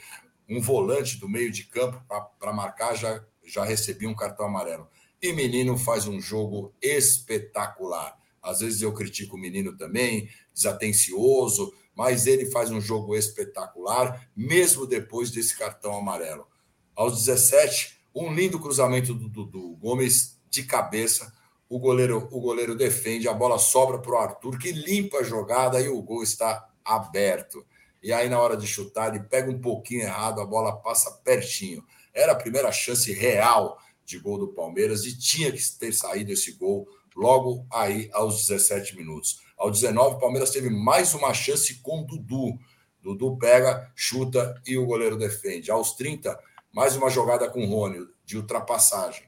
um 0.48 0.61
volante 0.61 1.18
do 1.18 1.28
meio 1.28 1.52
de 1.52 1.64
campo 1.64 2.02
para 2.38 2.52
marcar 2.52 2.94
já, 2.94 3.22
já 3.44 3.64
recebia 3.64 4.08
um 4.08 4.14
cartão 4.14 4.46
amarelo. 4.46 4.88
E 5.20 5.32
menino 5.32 5.76
faz 5.76 6.06
um 6.06 6.20
jogo 6.20 6.74
espetacular. 6.80 8.16
Às 8.42 8.61
vezes 8.61 8.80
eu 8.80 8.92
critico 8.92 9.37
o 9.37 9.38
menino 9.38 9.76
também, 9.76 10.28
desatencioso, 10.54 11.74
mas 11.94 12.26
ele 12.26 12.46
faz 12.46 12.70
um 12.70 12.80
jogo 12.80 13.16
espetacular, 13.16 14.30
mesmo 14.34 14.87
depois 14.87 15.30
desse 15.30 15.58
cartão 15.58 15.96
amarelo. 15.96 16.46
Aos 16.94 17.24
17, 17.24 17.98
um 18.14 18.32
lindo 18.32 18.61
cruzamento 18.61 19.12
do 19.12 19.28
Dudu 19.28 19.76
Gomes 19.76 20.38
de 20.48 20.62
cabeça. 20.62 21.32
O 21.68 21.78
goleiro, 21.78 22.28
o 22.30 22.40
goleiro 22.40 22.74
defende, 22.74 23.28
a 23.28 23.34
bola 23.34 23.58
sobra 23.58 23.98
para 23.98 24.12
o 24.12 24.16
Arthur, 24.16 24.58
que 24.58 24.72
limpa 24.72 25.18
a 25.18 25.22
jogada 25.22 25.80
e 25.80 25.88
o 25.88 26.00
gol 26.00 26.22
está 26.22 26.70
aberto. 26.84 27.66
E 28.02 28.12
aí, 28.12 28.28
na 28.28 28.40
hora 28.40 28.56
de 28.56 28.66
chutar, 28.66 29.14
ele 29.14 29.24
pega 29.24 29.50
um 29.50 29.61
pouquinho 29.61 30.02
errado, 30.02 30.40
a 30.40 30.46
bola 30.46 30.76
passa 30.76 31.11
pertinho. 31.24 31.84
Era 32.14 32.32
a 32.32 32.37
primeira 32.37 32.70
chance 32.70 33.12
real 33.12 33.78
de 34.04 34.18
gol 34.18 34.38
do 34.38 34.48
Palmeiras 34.48 35.04
e 35.04 35.18
tinha 35.18 35.52
que 35.52 35.62
ter 35.78 35.92
saído 35.92 36.32
esse 36.32 36.52
gol 36.52 36.88
logo 37.14 37.66
aí 37.70 38.08
aos 38.12 38.46
17 38.46 38.96
minutos. 38.96 39.40
Aos 39.56 39.80
19, 39.80 40.16
o 40.16 40.18
Palmeiras 40.18 40.50
teve 40.50 40.70
mais 40.70 41.14
uma 41.14 41.34
chance 41.34 41.74
com 41.82 42.04
Dudu. 42.04 42.58
Dudu 43.02 43.37
pega, 43.37 43.90
chuta 43.94 44.61
e 44.66 44.78
o 44.78 44.87
goleiro 44.87 45.16
defende. 45.16 45.70
Aos 45.70 45.94
30, 45.94 46.38
mais 46.72 46.96
uma 46.96 47.11
jogada 47.11 47.50
com 47.50 47.66
Rony 47.66 48.06
de 48.24 48.37
ultrapassagem. 48.37 49.24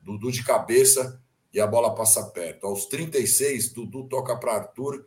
Dudu 0.00 0.32
de 0.32 0.42
cabeça 0.42 1.20
e 1.52 1.60
a 1.60 1.66
bola 1.66 1.94
passa 1.94 2.24
perto. 2.30 2.66
Aos 2.66 2.86
36, 2.86 3.72
Dudu 3.72 4.08
toca 4.08 4.36
para 4.36 4.54
Arthur, 4.54 5.04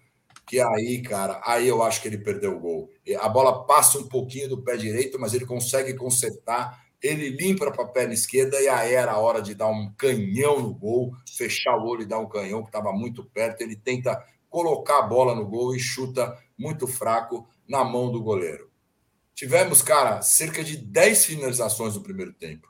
que 0.48 0.60
aí, 0.60 1.02
cara, 1.02 1.42
aí 1.46 1.68
eu 1.68 1.84
acho 1.84 2.02
que 2.02 2.08
ele 2.08 2.18
perdeu 2.18 2.56
o 2.56 2.60
gol. 2.60 2.90
A 3.20 3.28
bola 3.28 3.66
passa 3.66 4.00
um 4.00 4.08
pouquinho 4.08 4.48
do 4.48 4.64
pé 4.64 4.78
direito, 4.78 5.20
mas 5.20 5.34
ele 5.34 5.46
consegue 5.46 5.94
consertar 5.94 6.88
ele 7.02 7.30
limpa 7.30 7.72
para 7.72 7.84
a 7.84 7.88
perna 7.88 8.14
esquerda 8.14 8.60
e 8.60 8.68
aí 8.68 8.94
era 8.94 9.12
a 9.12 9.20
hora 9.20 9.42
de 9.42 9.54
dar 9.54 9.68
um 9.68 9.92
canhão 9.94 10.60
no 10.60 10.74
gol, 10.74 11.16
fechar 11.28 11.78
o 11.78 11.86
olho 11.86 12.02
e 12.02 12.08
dar 12.08 12.20
um 12.20 12.28
canhão 12.28 12.64
que 12.64 12.70
estava 12.70 12.92
muito 12.92 13.24
perto. 13.24 13.62
Ele 13.62 13.76
tenta 13.76 14.24
colocar 14.50 15.00
a 15.00 15.04
bola 15.04 15.36
no 15.36 15.46
gol 15.46 15.76
e 15.76 15.80
chuta 15.80 16.38
muito 16.58 16.88
fraco 16.88 17.48
na 17.68 17.84
mão 17.84 18.12
do 18.12 18.22
goleiro. 18.22 18.70
Tivemos, 19.36 19.84
cara, 19.84 20.22
cerca 20.22 20.64
de 20.64 20.78
10 20.78 21.26
finalizações 21.26 21.96
no 21.96 22.02
primeiro 22.02 22.34
tempo. 22.34 22.68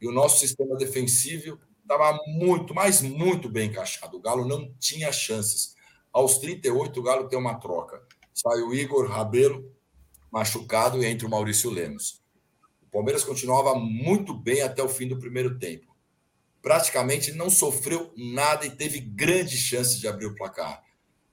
E 0.00 0.06
o 0.06 0.12
nosso 0.12 0.38
sistema 0.38 0.76
defensivo 0.76 1.58
estava 1.82 2.18
muito, 2.26 2.74
mas 2.74 3.00
muito 3.00 3.48
bem 3.48 3.68
encaixado. 3.68 4.18
O 4.18 4.20
Galo 4.20 4.46
não 4.46 4.70
tinha 4.78 5.10
chances. 5.10 5.74
Aos 6.12 6.38
38, 6.38 6.98
o 6.98 7.02
Galo 7.02 7.28
tem 7.28 7.38
uma 7.38 7.54
troca. 7.54 8.02
Sai 8.34 8.60
o 8.62 8.74
Igor 8.74 9.08
Rabelo, 9.08 9.70
machucado, 10.30 11.02
e 11.02 11.06
entra 11.06 11.26
o 11.26 11.30
Maurício 11.30 11.70
Lemos. 11.70 12.20
O 12.82 12.86
Palmeiras 12.90 13.22
continuava 13.22 13.74
muito 13.76 14.34
bem 14.34 14.62
até 14.62 14.82
o 14.82 14.88
fim 14.88 15.06
do 15.06 15.18
primeiro 15.18 15.58
tempo. 15.58 15.94
Praticamente 16.60 17.32
não 17.32 17.48
sofreu 17.48 18.12
nada 18.16 18.66
e 18.66 18.70
teve 18.70 19.00
grandes 19.00 19.60
chances 19.60 20.00
de 20.00 20.08
abrir 20.08 20.26
o 20.26 20.34
placar. 20.34 20.82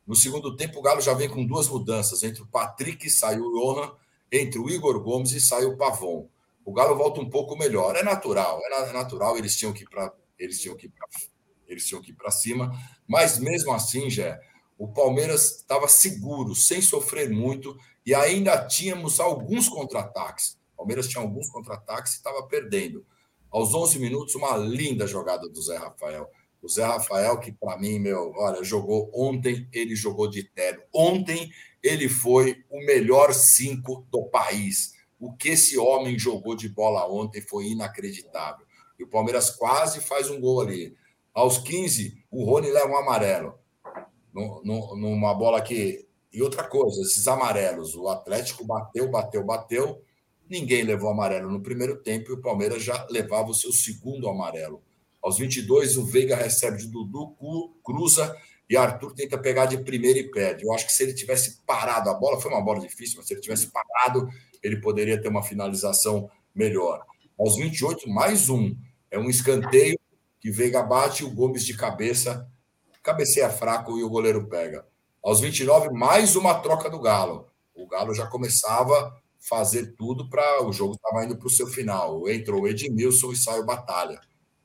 No 0.06 0.16
segundo 0.16 0.56
tempo, 0.56 0.80
o 0.80 0.82
Galo 0.82 1.02
já 1.02 1.14
vem 1.14 1.28
com 1.28 1.46
duas 1.46 1.68
mudanças. 1.68 2.24
Entre 2.24 2.42
o 2.42 2.48
Patrick, 2.48 3.10
saiu 3.10 3.44
o 3.46 3.52
Johan, 3.52 3.92
entre 4.32 4.60
o 4.60 4.70
Igor 4.70 5.02
Gomes 5.02 5.32
e 5.32 5.42
saiu 5.42 5.72
o 5.72 5.78
Pavon. 5.78 6.30
O 6.64 6.72
Galo 6.72 6.96
volta 6.96 7.20
um 7.20 7.30
pouco 7.30 7.58
melhor. 7.58 7.96
É 7.96 8.04
natural, 8.04 8.62
é 8.64 8.94
natural, 8.94 9.38
eles 9.38 9.58
tinham 9.58 9.74
que 9.74 9.84
ir 9.84 9.90
para 9.90 10.14
eles 10.38 10.62
tinham 10.62 10.76
que 10.76 10.92
eles 11.68 11.86
tinham 11.86 12.02
que 12.02 12.14
para 12.14 12.30
cima, 12.30 12.72
mas 13.08 13.40
mesmo 13.40 13.74
assim, 13.74 14.10
já 14.10 14.40
o 14.78 14.88
Palmeiras 14.88 15.58
estava 15.58 15.88
seguro, 15.88 16.54
sem 16.54 16.82
sofrer 16.82 17.30
muito 17.30 17.78
e 18.06 18.14
ainda 18.14 18.66
tínhamos 18.66 19.20
alguns 19.20 19.68
contra-ataques. 19.68 20.58
Palmeiras 20.78 21.08
tinha 21.08 21.22
alguns 21.22 21.50
contra-ataques 21.50 22.14
e 22.14 22.18
estava 22.18 22.44
perdendo. 22.44 23.04
Aos 23.50 23.74
11 23.74 23.98
minutos, 24.00 24.36
uma 24.36 24.56
linda 24.56 25.08
jogada 25.08 25.50
do 25.50 25.62
Zé 25.62 25.78
Rafael. 25.78 26.30
O 26.62 26.70
Zé 26.70 26.86
Rafael, 26.86 27.40
que 27.40 27.52
para 27.52 27.78
mim, 27.78 27.98
meu, 27.98 28.32
olha, 28.36 28.64
jogou 28.64 29.10
ontem, 29.14 29.68
ele 29.74 29.96
jogou 29.96 30.30
de 30.30 30.44
terno. 30.44 30.84
Ontem 30.94 31.52
ele 31.82 32.08
foi 32.08 32.64
o 32.70 32.80
melhor 32.86 33.34
cinco 33.34 34.06
do 34.12 34.26
país. 34.26 34.94
O 35.20 35.34
que 35.34 35.50
esse 35.50 35.78
homem 35.78 36.20
jogou 36.20 36.56
de 36.56 36.70
bola 36.70 37.10
ontem 37.12 37.42
foi 37.42 37.68
inacreditável. 37.68 38.66
E 39.00 39.04
o 39.04 39.08
Palmeiras 39.08 39.50
quase 39.50 40.00
faz 40.02 40.30
um 40.30 40.40
gol 40.40 40.62
ali. 40.62 40.96
Aos 41.34 41.58
15, 41.58 42.24
o 42.30 42.44
Rony 42.44 42.70
leva 42.70 42.90
um 42.90 42.98
amarelo. 42.98 43.58
Numa 44.96 45.34
bola 45.34 45.62
que. 45.62 46.06
E 46.32 46.42
outra 46.42 46.64
coisa, 46.64 47.02
esses 47.02 47.28
amarelos. 47.28 47.96
O 47.96 48.08
Atlético 48.08 48.66
bateu, 48.66 49.10
bateu, 49.10 49.44
bateu 49.44 50.02
Ninguém 50.50 50.84
levou 50.84 51.10
amarelo 51.10 51.52
no 51.52 51.62
primeiro 51.62 51.98
tempo 51.98 52.32
e 52.32 52.34
o 52.34 52.42
Palmeiras 52.42 52.82
já 52.82 53.06
levava 53.10 53.50
o 53.50 53.54
seu 53.54 53.72
segundo 53.72 54.30
amarelo. 54.30 54.82
Aos 55.22 55.38
22, 55.38 55.98
o 55.98 56.06
Veiga 56.06 56.38
recebe 56.38 56.78
de 56.78 56.88
Dudu, 56.88 57.36
cruza 57.84 58.36
e 58.70 58.78
Arthur 58.78 59.14
tenta 59.14 59.38
pegar 59.38 59.66
de 59.66 59.78
primeira 59.78 60.20
e 60.20 60.32
perde. 60.32 60.64
Eu 60.64 60.74
acho 60.74 60.86
que 60.86 60.94
se 60.94 61.04
ele 61.04 61.14
tivesse 61.14 61.60
parado 61.66 62.10
a 62.10 62.14
bola, 62.14 62.40
foi 62.40 62.52
uma 62.52 62.62
bola 62.62 62.80
difícil, 62.80 63.18
mas 63.18 63.28
se 63.28 63.34
ele 63.34 63.42
tivesse 63.42 63.72
parado, 63.72 64.30
ele 64.64 64.78
poderia 64.78 65.22
ter 65.22 65.28
uma 65.28 65.44
finalização 65.44 66.30
melhor. 66.56 67.04
Aos 67.38 67.58
28, 67.58 68.10
mais 68.10 68.50
um. 68.50 68.76
É 69.12 69.20
um 69.20 69.30
escanteio 69.30 70.00
que 70.40 70.50
Veiga 70.50 70.82
bate, 70.82 71.26
o 71.26 71.30
Gomes 71.30 71.66
de 71.66 71.76
cabeça, 71.76 72.48
cabeceia 73.08 73.50
fraco 73.50 73.98
e 73.98 74.04
o 74.04 74.10
goleiro 74.10 74.50
pega. 74.50 74.86
Aos 75.24 75.40
29, 75.40 75.92
mais 75.92 76.36
uma 76.36 76.56
troca 76.56 76.90
do 76.90 77.00
Galo. 77.00 77.48
O 77.74 77.88
Galo 77.88 78.14
já 78.14 78.28
começava 78.28 78.94
a 78.94 79.14
fazer 79.40 79.96
tudo 79.96 80.30
para 80.30 80.62
o 80.66 80.74
jogo 80.74 80.96
estava 80.96 81.24
indo 81.24 81.38
para 81.38 81.48
o 81.48 81.50
seu 81.50 81.68
final. 81.68 82.28
Entrou 82.28 82.64
o 82.64 82.68
Edmilson 82.68 83.32
e 83.32 83.38
saiu 83.38 83.66
Batalha. 83.66 84.20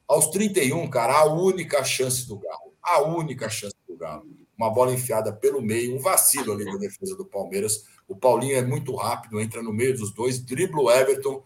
Aos 0.09 0.27
31, 0.31 0.91
cara, 0.91 1.21
a 1.21 1.25
única 1.27 1.85
chance 1.85 2.27
do 2.27 2.37
Galo. 2.37 2.75
A 2.83 3.03
única 3.03 3.49
chance 3.49 3.77
do 3.87 3.97
Galo. 3.97 4.27
Uma 4.59 4.71
bola 4.71 4.93
enfiada 4.93 5.33
pelo 5.33 5.63
meio, 5.63 5.95
um 5.95 6.01
vacilo 6.01 6.53
ali 6.53 6.65
da 6.65 6.77
defesa 6.79 7.15
do 7.15 7.25
Palmeiras. 7.25 7.85
O 8.09 8.17
Paulinho 8.17 8.57
é 8.57 8.63
muito 8.63 8.93
rápido, 8.97 9.41
entra 9.41 9.63
no 9.63 9.73
meio 9.73 9.97
dos 9.97 10.13
dois, 10.13 10.41
dribla 10.41 10.83
o 10.83 10.91
Everton. 10.91 11.45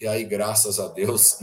E 0.00 0.06
aí, 0.06 0.24
graças 0.24 0.80
a 0.80 0.88
Deus, 0.88 1.40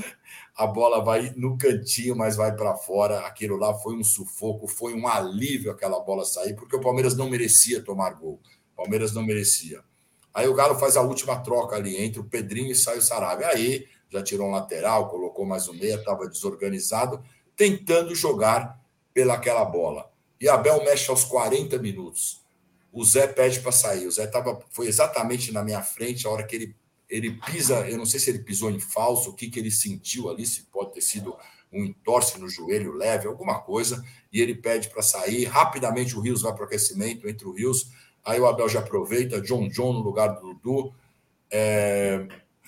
a 0.55 0.65
bola 0.65 1.03
vai 1.03 1.33
no 1.35 1.57
cantinho, 1.57 2.15
mas 2.15 2.37
vai 2.37 2.55
para 2.55 2.75
fora. 2.75 3.19
Aquilo 3.27 3.57
lá 3.57 3.73
foi 3.73 3.95
um 3.95 4.03
sufoco, 4.03 4.67
foi 4.67 4.93
um 4.93 5.07
alívio 5.07 5.69
aquela 5.69 5.99
bola 5.99 6.23
sair, 6.23 6.55
porque 6.55 6.75
o 6.75 6.81
Palmeiras 6.81 7.15
não 7.15 7.29
merecia 7.29 7.83
tomar 7.83 8.11
gol. 8.11 8.39
O 8.73 8.77
Palmeiras 8.77 9.13
não 9.13 9.21
merecia. 9.21 9.83
Aí 10.33 10.47
o 10.47 10.53
Galo 10.53 10.75
faz 10.75 10.95
a 10.95 11.01
última 11.01 11.39
troca 11.39 11.75
ali 11.75 11.97
entre 11.97 12.19
o 12.19 12.23
Pedrinho 12.23 12.71
e 12.71 12.75
sai 12.75 12.97
o 12.97 13.01
Sarabia. 13.01 13.47
Aí 13.47 13.85
já 14.09 14.23
tirou 14.23 14.47
um 14.47 14.51
lateral, 14.51 15.09
colocou 15.09 15.45
mais 15.45 15.67
um 15.67 15.73
meia, 15.73 15.95
estava 15.95 16.27
desorganizado, 16.27 17.21
tentando 17.55 18.15
jogar 18.15 18.79
pelaquela 19.13 19.65
bola. 19.65 20.09
E 20.39 20.47
Abel 20.47 20.83
mexe 20.83 21.09
aos 21.09 21.23
40 21.25 21.77
minutos. 21.79 22.41
O 22.93 23.03
Zé 23.03 23.27
pede 23.27 23.59
para 23.59 23.73
sair. 23.73 24.07
O 24.07 24.11
Zé 24.11 24.25
tava, 24.27 24.61
foi 24.69 24.87
exatamente 24.87 25.51
na 25.51 25.63
minha 25.63 25.81
frente 25.81 26.25
a 26.25 26.29
hora 26.29 26.45
que 26.45 26.55
ele 26.55 26.75
ele 27.09 27.31
pisa, 27.31 27.87
eu 27.89 27.97
não 27.97 28.05
sei 28.05 28.19
se 28.19 28.29
ele 28.29 28.39
pisou 28.39 28.69
em 28.71 28.79
falso, 28.79 29.29
o 29.29 29.33
que, 29.33 29.49
que 29.49 29.59
ele 29.59 29.71
sentiu 29.71 30.29
ali, 30.29 30.45
se 30.45 30.63
pode 30.63 30.93
ter 30.93 31.01
sido 31.01 31.35
um 31.71 31.83
entorce 31.83 32.39
no 32.39 32.47
joelho 32.47 32.93
leve, 32.93 33.27
alguma 33.27 33.59
coisa, 33.59 34.03
e 34.31 34.41
ele 34.41 34.55
pede 34.55 34.89
para 34.89 35.01
sair. 35.01 35.45
Rapidamente 35.45 36.15
o 36.15 36.21
Rios 36.21 36.41
vai 36.41 36.53
para 36.53 36.63
o 36.63 36.65
aquecimento, 36.65 37.27
entre 37.27 37.47
o 37.47 37.51
Rios, 37.51 37.91
aí 38.23 38.39
o 38.39 38.47
Abel 38.47 38.69
já 38.69 38.79
aproveita, 38.79 39.41
John 39.41 39.67
John 39.67 39.93
no 39.93 39.99
lugar 39.99 40.29
do 40.35 40.53
Dudu. 40.53 40.93
É... 41.51 42.27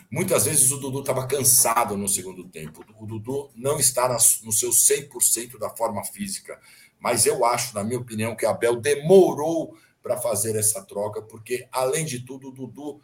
Muitas 0.09 0.45
vezes 0.45 0.71
o 0.71 0.77
Dudu 0.77 1.01
estava 1.01 1.27
cansado 1.27 1.97
no 1.97 2.07
segundo 2.07 2.47
tempo. 2.47 2.81
O 2.97 3.05
Dudu 3.05 3.49
não 3.55 3.77
está 3.77 4.07
no 4.43 4.53
seu 4.53 4.69
100% 4.69 5.57
da 5.59 5.69
forma 5.69 6.01
física. 6.03 6.57
Mas 6.97 7.25
eu 7.25 7.43
acho, 7.43 7.75
na 7.75 7.83
minha 7.83 7.99
opinião, 7.99 8.33
que 8.33 8.45
Abel 8.45 8.77
demorou 8.77 9.75
para 10.01 10.15
fazer 10.15 10.55
essa 10.55 10.81
troca, 10.81 11.21
porque, 11.21 11.67
além 11.73 12.05
de 12.05 12.21
tudo, 12.21 12.47
o 12.47 12.51
Dudu 12.51 13.01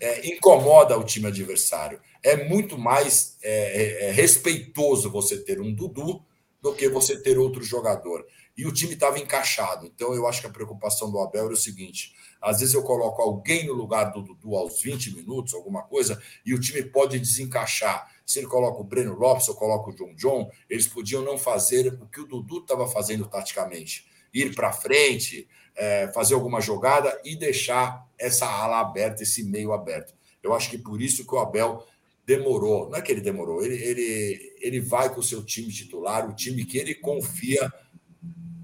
é, 0.00 0.28
incomoda 0.28 0.98
o 0.98 1.04
time 1.04 1.26
adversário. 1.26 2.00
É 2.22 2.44
muito 2.48 2.78
mais 2.78 3.36
é, 3.42 3.50
é, 3.50 4.08
é, 4.08 4.10
respeitoso 4.10 5.10
você 5.10 5.38
ter 5.38 5.60
um 5.60 5.72
Dudu 5.72 6.22
do 6.60 6.74
que 6.74 6.88
você 6.88 7.20
ter 7.20 7.38
outro 7.38 7.62
jogador. 7.62 8.26
E 8.56 8.66
o 8.66 8.72
time 8.72 8.94
estava 8.94 9.18
encaixado. 9.18 9.86
Então, 9.86 10.12
eu 10.14 10.26
acho 10.26 10.40
que 10.40 10.46
a 10.48 10.50
preocupação 10.50 11.10
do 11.10 11.20
Abel 11.20 11.44
era 11.44 11.54
o 11.54 11.56
seguinte: 11.56 12.12
às 12.40 12.58
vezes 12.58 12.74
eu 12.74 12.82
coloco 12.82 13.22
alguém 13.22 13.66
no 13.66 13.72
lugar 13.72 14.10
do 14.12 14.22
Dudu 14.22 14.56
aos 14.56 14.82
20 14.82 15.14
minutos, 15.14 15.54
alguma 15.54 15.82
coisa, 15.82 16.20
e 16.44 16.52
o 16.52 16.60
time 16.60 16.82
pode 16.82 17.18
desencaixar. 17.20 18.10
Se 18.26 18.40
ele 18.40 18.48
coloca 18.48 18.80
o 18.80 18.84
Breno 18.84 19.14
Lopes 19.14 19.48
ou 19.48 19.54
coloca 19.54 19.90
o 19.90 19.94
John 19.94 20.14
John, 20.14 20.50
eles 20.68 20.88
podiam 20.88 21.22
não 21.22 21.38
fazer 21.38 21.98
o 22.02 22.06
que 22.06 22.20
o 22.20 22.26
Dudu 22.26 22.58
estava 22.58 22.86
fazendo 22.88 23.26
taticamente. 23.26 24.06
Ir 24.34 24.54
para 24.54 24.72
frente, 24.72 25.48
é, 25.78 26.08
fazer 26.08 26.34
alguma 26.34 26.60
jogada 26.60 27.18
e 27.24 27.36
deixar 27.36 28.04
essa 28.18 28.46
ala 28.46 28.80
aberta, 28.80 29.22
esse 29.22 29.44
meio 29.44 29.72
aberto. 29.72 30.12
Eu 30.42 30.52
acho 30.52 30.68
que 30.68 30.76
por 30.76 31.00
isso 31.00 31.24
que 31.24 31.34
o 31.34 31.38
Abel 31.38 31.86
demorou. 32.26 32.90
Não 32.90 32.98
é 32.98 33.02
que 33.02 33.12
ele 33.12 33.20
demorou, 33.20 33.64
ele, 33.64 33.76
ele, 33.76 34.56
ele 34.60 34.80
vai 34.80 35.12
com 35.14 35.20
o 35.20 35.22
seu 35.22 35.42
time 35.44 35.72
titular, 35.72 36.28
o 36.28 36.34
time 36.34 36.64
que 36.64 36.76
ele 36.76 36.94
confia 36.94 37.72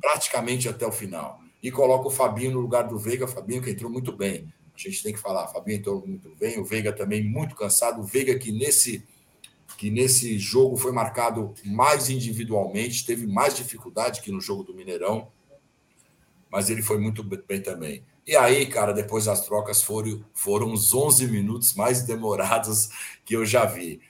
praticamente 0.00 0.68
até 0.68 0.86
o 0.86 0.92
final. 0.92 1.38
E 1.62 1.70
coloca 1.70 2.08
o 2.08 2.10
Fabinho 2.10 2.52
no 2.52 2.60
lugar 2.60 2.82
do 2.82 2.98
Veiga, 2.98 3.26
Fabinho 3.26 3.62
que 3.62 3.70
entrou 3.70 3.90
muito 3.90 4.12
bem. 4.12 4.52
A 4.74 4.78
gente 4.78 5.02
tem 5.02 5.12
que 5.12 5.20
falar, 5.20 5.46
Fabinho 5.46 5.78
entrou 5.78 6.04
muito 6.04 6.34
bem, 6.34 6.58
o 6.58 6.64
Veiga 6.64 6.92
também 6.92 7.22
muito 7.22 7.54
cansado, 7.54 8.00
o 8.00 8.04
Veiga 8.04 8.36
que 8.38 8.50
nesse 8.50 9.02
que 9.78 9.90
nesse 9.90 10.38
jogo 10.38 10.76
foi 10.76 10.92
marcado 10.92 11.52
mais 11.64 12.08
individualmente, 12.08 13.04
teve 13.04 13.26
mais 13.26 13.56
dificuldade 13.56 14.20
que 14.20 14.30
no 14.30 14.40
jogo 14.40 14.62
do 14.62 14.72
Mineirão 14.72 15.32
mas 16.54 16.70
ele 16.70 16.82
foi 16.82 16.98
muito 16.98 17.24
bem 17.24 17.60
também. 17.60 18.04
E 18.24 18.36
aí, 18.36 18.64
cara, 18.66 18.92
depois 18.92 19.26
as 19.26 19.44
trocas 19.44 19.82
foram, 19.82 20.24
foram 20.32 20.72
os 20.72 20.94
11 20.94 21.26
minutos 21.26 21.74
mais 21.74 22.04
demorados 22.04 22.90
que 23.24 23.34
eu 23.34 23.44
já 23.44 23.64
vi. 23.64 24.00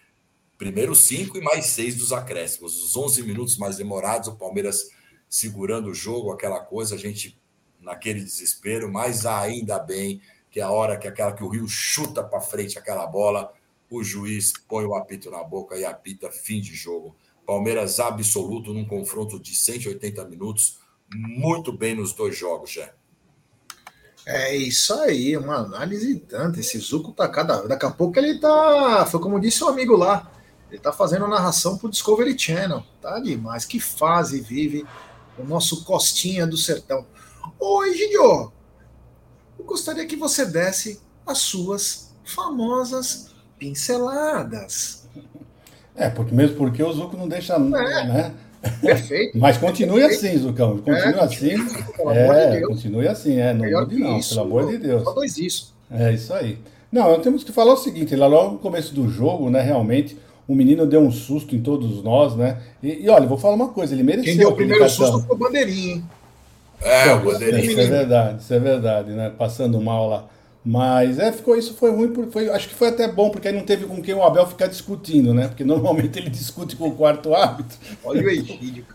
Primeiro 0.59 0.95
cinco 0.95 1.39
e 1.39 1.41
mais 1.41 1.65
seis 1.65 1.97
dos 1.97 2.13
acréscimos. 2.13 2.85
Os 2.85 2.95
11 2.95 3.23
minutos 3.23 3.57
mais 3.57 3.79
demorados, 3.79 4.29
o 4.29 4.37
Palmeiras 4.37 4.91
segurando 5.27 5.89
o 5.89 5.95
jogo, 5.95 6.33
aquela 6.33 6.61
coisa, 6.61 6.97
a 6.97 6.99
gente 6.99 7.41
naquele 7.81 8.21
desespero, 8.21 8.93
mas 8.93 9.25
ainda 9.25 9.79
bem 9.79 10.21
que 10.51 10.61
a 10.61 10.71
hora 10.71 10.99
que 10.99 11.09
aquela 11.09 11.33
que 11.33 11.43
o 11.43 11.49
Rio 11.49 11.67
chuta 11.67 12.23
para 12.23 12.43
frente 12.43 12.79
aquela 12.79 13.07
bola, 13.07 13.55
o 13.89 14.05
juiz 14.05 14.53
põe 14.69 14.85
o 14.85 14.95
apito 14.95 15.31
na 15.31 15.43
boca 15.43 15.79
e 15.79 15.85
apita 15.87 16.31
fim 16.31 16.61
de 16.61 16.75
jogo. 16.75 17.17
Palmeiras 17.47 17.99
absoluto 18.01 18.75
num 18.75 18.85
confronto 18.85 19.41
de 19.41 19.55
180 19.55 20.27
minutos 20.27 20.84
muito 21.15 21.73
bem 21.73 21.95
nos 21.95 22.13
dois 22.13 22.37
jogos, 22.37 22.73
já. 22.73 22.91
É 24.27 24.57
isso 24.57 24.95
aí, 24.95 25.37
uma 25.37 25.57
análise 25.57 26.19
tanto. 26.21 26.59
Esse 26.59 26.79
Zuco 26.79 27.13
tá 27.13 27.29
cada. 27.29 27.69
Daqui 27.69 27.85
a 27.85 27.91
pouco 27.91 28.19
ele 28.19 28.39
tá. 28.39 29.07
Foi 29.07 29.21
como 29.21 29.39
disse 29.39 29.63
o 29.63 29.67
um 29.67 29.71
amigo 29.71 29.97
lá. 29.97 30.31
Ele 30.71 30.81
tá 30.81 30.93
fazendo 30.93 31.29
narração 31.29 31.77
pro 31.77 31.91
Discovery 31.91 32.39
Channel. 32.39 32.83
Tá 33.03 33.21
demais. 33.21 33.65
Que 33.65 33.79
fase 33.79 34.41
vive 34.41 34.87
o 35.39 35.45
nosso 35.45 35.85
Costinha 35.85 36.47
do 36.47 36.57
Sertão. 36.57 37.07
Oi, 37.61 37.95
Gidio. 37.95 38.53
Eu 39.59 39.65
gostaria 39.65 40.07
que 40.07 40.17
você 40.17 40.47
desse 40.47 41.01
as 41.27 41.39
suas 41.39 42.15
famosas 42.25 43.35
pinceladas. 43.59 45.07
É, 45.95 46.09
porque 46.09 46.35
mesmo 46.35 46.57
porque 46.57 46.83
o 46.83 46.93
Zuco 46.93 47.17
não 47.17 47.29
deixa, 47.29 47.55
é. 47.55 47.59
né? 47.59 48.35
Perfeito. 48.81 49.39
Mas 49.39 49.57
continue 49.57 50.01
Perfeito. 50.01 50.27
assim, 50.27 50.39
Zucão. 50.39 50.79
Continue 50.79 50.99
é, 50.99 51.21
assim. 51.21 51.51
É, 52.09 52.51
de 52.51 52.63
continue 52.63 53.09
assim, 53.09 53.39
é. 53.39 53.53
Não 53.53 53.65
mude, 53.81 53.99
não, 53.99 54.19
isso, 54.19 54.35
pelo 54.35 54.47
amor 54.47 54.71
de 54.71 54.79
Deus. 54.79 55.05
Só 55.05 55.13
dois 55.13 55.37
isso. 55.39 55.75
É 55.91 56.13
isso 56.13 56.33
aí. 56.33 56.59
Não, 56.91 57.05
nós 57.11 57.23
temos 57.23 57.43
que 57.43 57.53
falar 57.53 57.75
o 57.75 57.77
seguinte, 57.77 58.15
lá 58.15 58.27
logo 58.27 58.53
no 58.53 58.59
começo 58.59 58.95
do 58.95 59.09
jogo, 59.09 59.51
né, 59.51 59.61
realmente, 59.61 60.17
o 60.47 60.55
menino 60.55 60.87
deu 60.87 61.01
um 61.01 61.11
susto 61.11 61.55
em 61.57 61.61
todos 61.61 62.03
nós, 62.05 62.37
né? 62.37 62.59
E, 62.83 63.05
e 63.05 63.09
olha, 63.09 63.27
vou 63.27 63.37
falar 63.37 63.55
uma 63.55 63.69
coisa, 63.69 63.95
ele 63.95 64.03
mereceu. 64.03 64.25
Quem 64.25 64.37
deu 64.37 64.51
o 64.51 64.55
primeiro 64.55 64.89
susto 64.89 65.21
foi 65.21 65.35
o 65.35 65.39
Bandeirinha, 65.39 65.95
hein? 65.95 66.05
É, 66.81 67.13
o 67.15 67.25
Bandeirinha. 67.25 67.65
Isso 67.65 67.81
é 67.81 67.87
verdade, 67.87 68.43
isso 68.43 68.55
é 68.55 68.59
verdade, 68.61 69.11
né? 69.11 69.33
Passando 69.37 69.81
mal 69.81 70.09
lá. 70.09 70.25
Mas 70.65 71.19
é, 71.19 71.31
ficou, 71.31 71.59
isso 71.59 71.75
foi 71.75 71.91
ruim, 71.91 72.11
foi, 72.31 72.49
acho 72.49 72.69
que 72.69 72.75
foi 72.75 72.89
até 72.89 73.07
bom, 73.07 73.29
porque 73.29 73.49
aí 73.49 73.55
não 73.55 73.65
teve 73.65 73.85
com 73.85 74.01
quem 74.01 74.15
o 74.15 74.23
Abel 74.23 74.47
ficar 74.47 74.67
discutindo, 74.67 75.35
né? 75.35 75.47
Porque 75.47 75.63
normalmente 75.63 76.19
ele 76.19 76.31
discute 76.31 76.75
com 76.75 76.89
o 76.89 76.93
quarto 76.93 77.35
árbitro. 77.35 77.77
Olha 78.03 78.25
o 78.25 78.31
Egídio. 78.31 78.87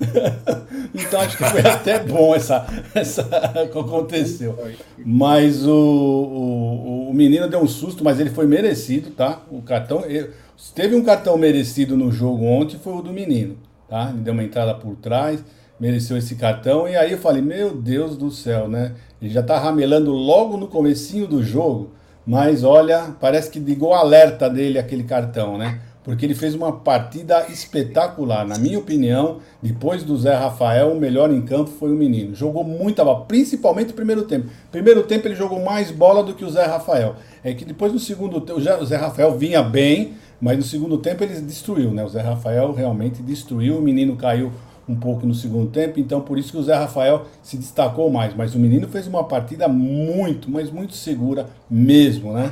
então 0.95 1.21
acho 1.21 1.37
que 1.37 1.43
foi 1.43 1.61
até 1.61 1.99
bom 1.99 2.33
essa, 2.33 2.65
essa 2.95 3.23
que 3.71 3.77
aconteceu. 3.77 4.57
Mas 4.97 5.63
o, 5.67 5.71
o, 5.71 7.09
o 7.11 7.13
menino 7.13 7.47
deu 7.47 7.59
um 7.59 7.67
susto, 7.67 8.03
mas 8.03 8.19
ele 8.19 8.31
foi 8.31 8.47
merecido, 8.47 9.11
tá? 9.11 9.43
O 9.51 9.61
cartão. 9.61 10.03
Ele, 10.07 10.31
teve 10.73 10.95
um 10.95 11.03
cartão 11.03 11.37
merecido 11.37 11.95
no 11.95 12.11
jogo 12.11 12.45
ontem, 12.45 12.79
foi 12.79 12.93
o 12.93 13.01
do 13.03 13.13
menino, 13.13 13.55
tá? 13.87 14.09
Ele 14.09 14.23
deu 14.23 14.33
uma 14.33 14.43
entrada 14.43 14.73
por 14.73 14.95
trás, 14.95 15.43
mereceu 15.79 16.17
esse 16.17 16.35
cartão, 16.35 16.87
e 16.87 16.95
aí 16.95 17.11
eu 17.11 17.17
falei, 17.17 17.41
meu 17.41 17.73
Deus 17.73 18.17
do 18.17 18.29
céu, 18.29 18.67
né? 18.67 18.93
Ele 19.21 19.31
já 19.31 19.39
está 19.39 19.57
ramelando 19.57 20.11
logo 20.11 20.57
no 20.57 20.67
comecinho 20.67 21.27
do 21.27 21.41
jogo, 21.41 21.91
mas 22.25 22.63
olha, 22.63 23.15
parece 23.19 23.49
que 23.49 23.59
ligou 23.59 23.93
alerta 23.93 24.49
dele 24.49 24.77
aquele 24.77 25.03
cartão, 25.03 25.57
né? 25.57 25.79
Porque 26.03 26.25
ele 26.25 26.33
fez 26.33 26.55
uma 26.55 26.71
partida 26.71 27.45
espetacular. 27.49 28.45
Na 28.47 28.57
minha 28.57 28.79
opinião, 28.79 29.37
depois 29.61 30.01
do 30.03 30.17
Zé 30.17 30.33
Rafael, 30.33 30.91
o 30.91 30.99
melhor 30.99 31.31
em 31.31 31.41
campo 31.41 31.69
foi 31.69 31.91
o 31.91 31.95
menino. 31.95 32.33
Jogou 32.33 32.63
muita 32.63 33.03
bola, 33.03 33.25
principalmente 33.25 33.89
no 33.89 33.93
primeiro 33.93 34.23
tempo. 34.23 34.47
Primeiro 34.71 35.03
tempo 35.03 35.27
ele 35.27 35.35
jogou 35.35 35.63
mais 35.63 35.91
bola 35.91 36.23
do 36.23 36.33
que 36.33 36.43
o 36.43 36.49
Zé 36.49 36.65
Rafael. 36.65 37.15
É 37.43 37.53
que 37.53 37.65
depois 37.65 37.93
no 37.93 37.99
segundo 37.99 38.41
tempo, 38.41 38.59
o 38.59 38.85
Zé 38.85 38.95
Rafael 38.95 39.37
vinha 39.37 39.61
bem, 39.61 40.13
mas 40.41 40.57
no 40.57 40.63
segundo 40.63 40.97
tempo 40.97 41.23
ele 41.23 41.39
destruiu, 41.41 41.91
né? 41.91 42.03
O 42.03 42.09
Zé 42.09 42.21
Rafael 42.21 42.71
realmente 42.71 43.21
destruiu, 43.21 43.77
o 43.77 43.81
menino 43.81 44.15
caiu 44.15 44.51
um 44.89 44.95
pouco 44.95 45.23
no 45.27 45.35
segundo 45.35 45.69
tempo, 45.69 45.99
então 45.99 46.19
por 46.19 46.39
isso 46.39 46.51
que 46.51 46.57
o 46.57 46.63
Zé 46.63 46.73
Rafael 46.73 47.27
se 47.43 47.55
destacou 47.57 48.09
mais. 48.09 48.33
Mas 48.35 48.55
o 48.55 48.59
menino 48.59 48.87
fez 48.87 49.05
uma 49.05 49.23
partida 49.23 49.67
muito, 49.67 50.49
mas 50.49 50.71
muito 50.71 50.95
segura 50.95 51.45
mesmo, 51.69 52.33
né? 52.33 52.51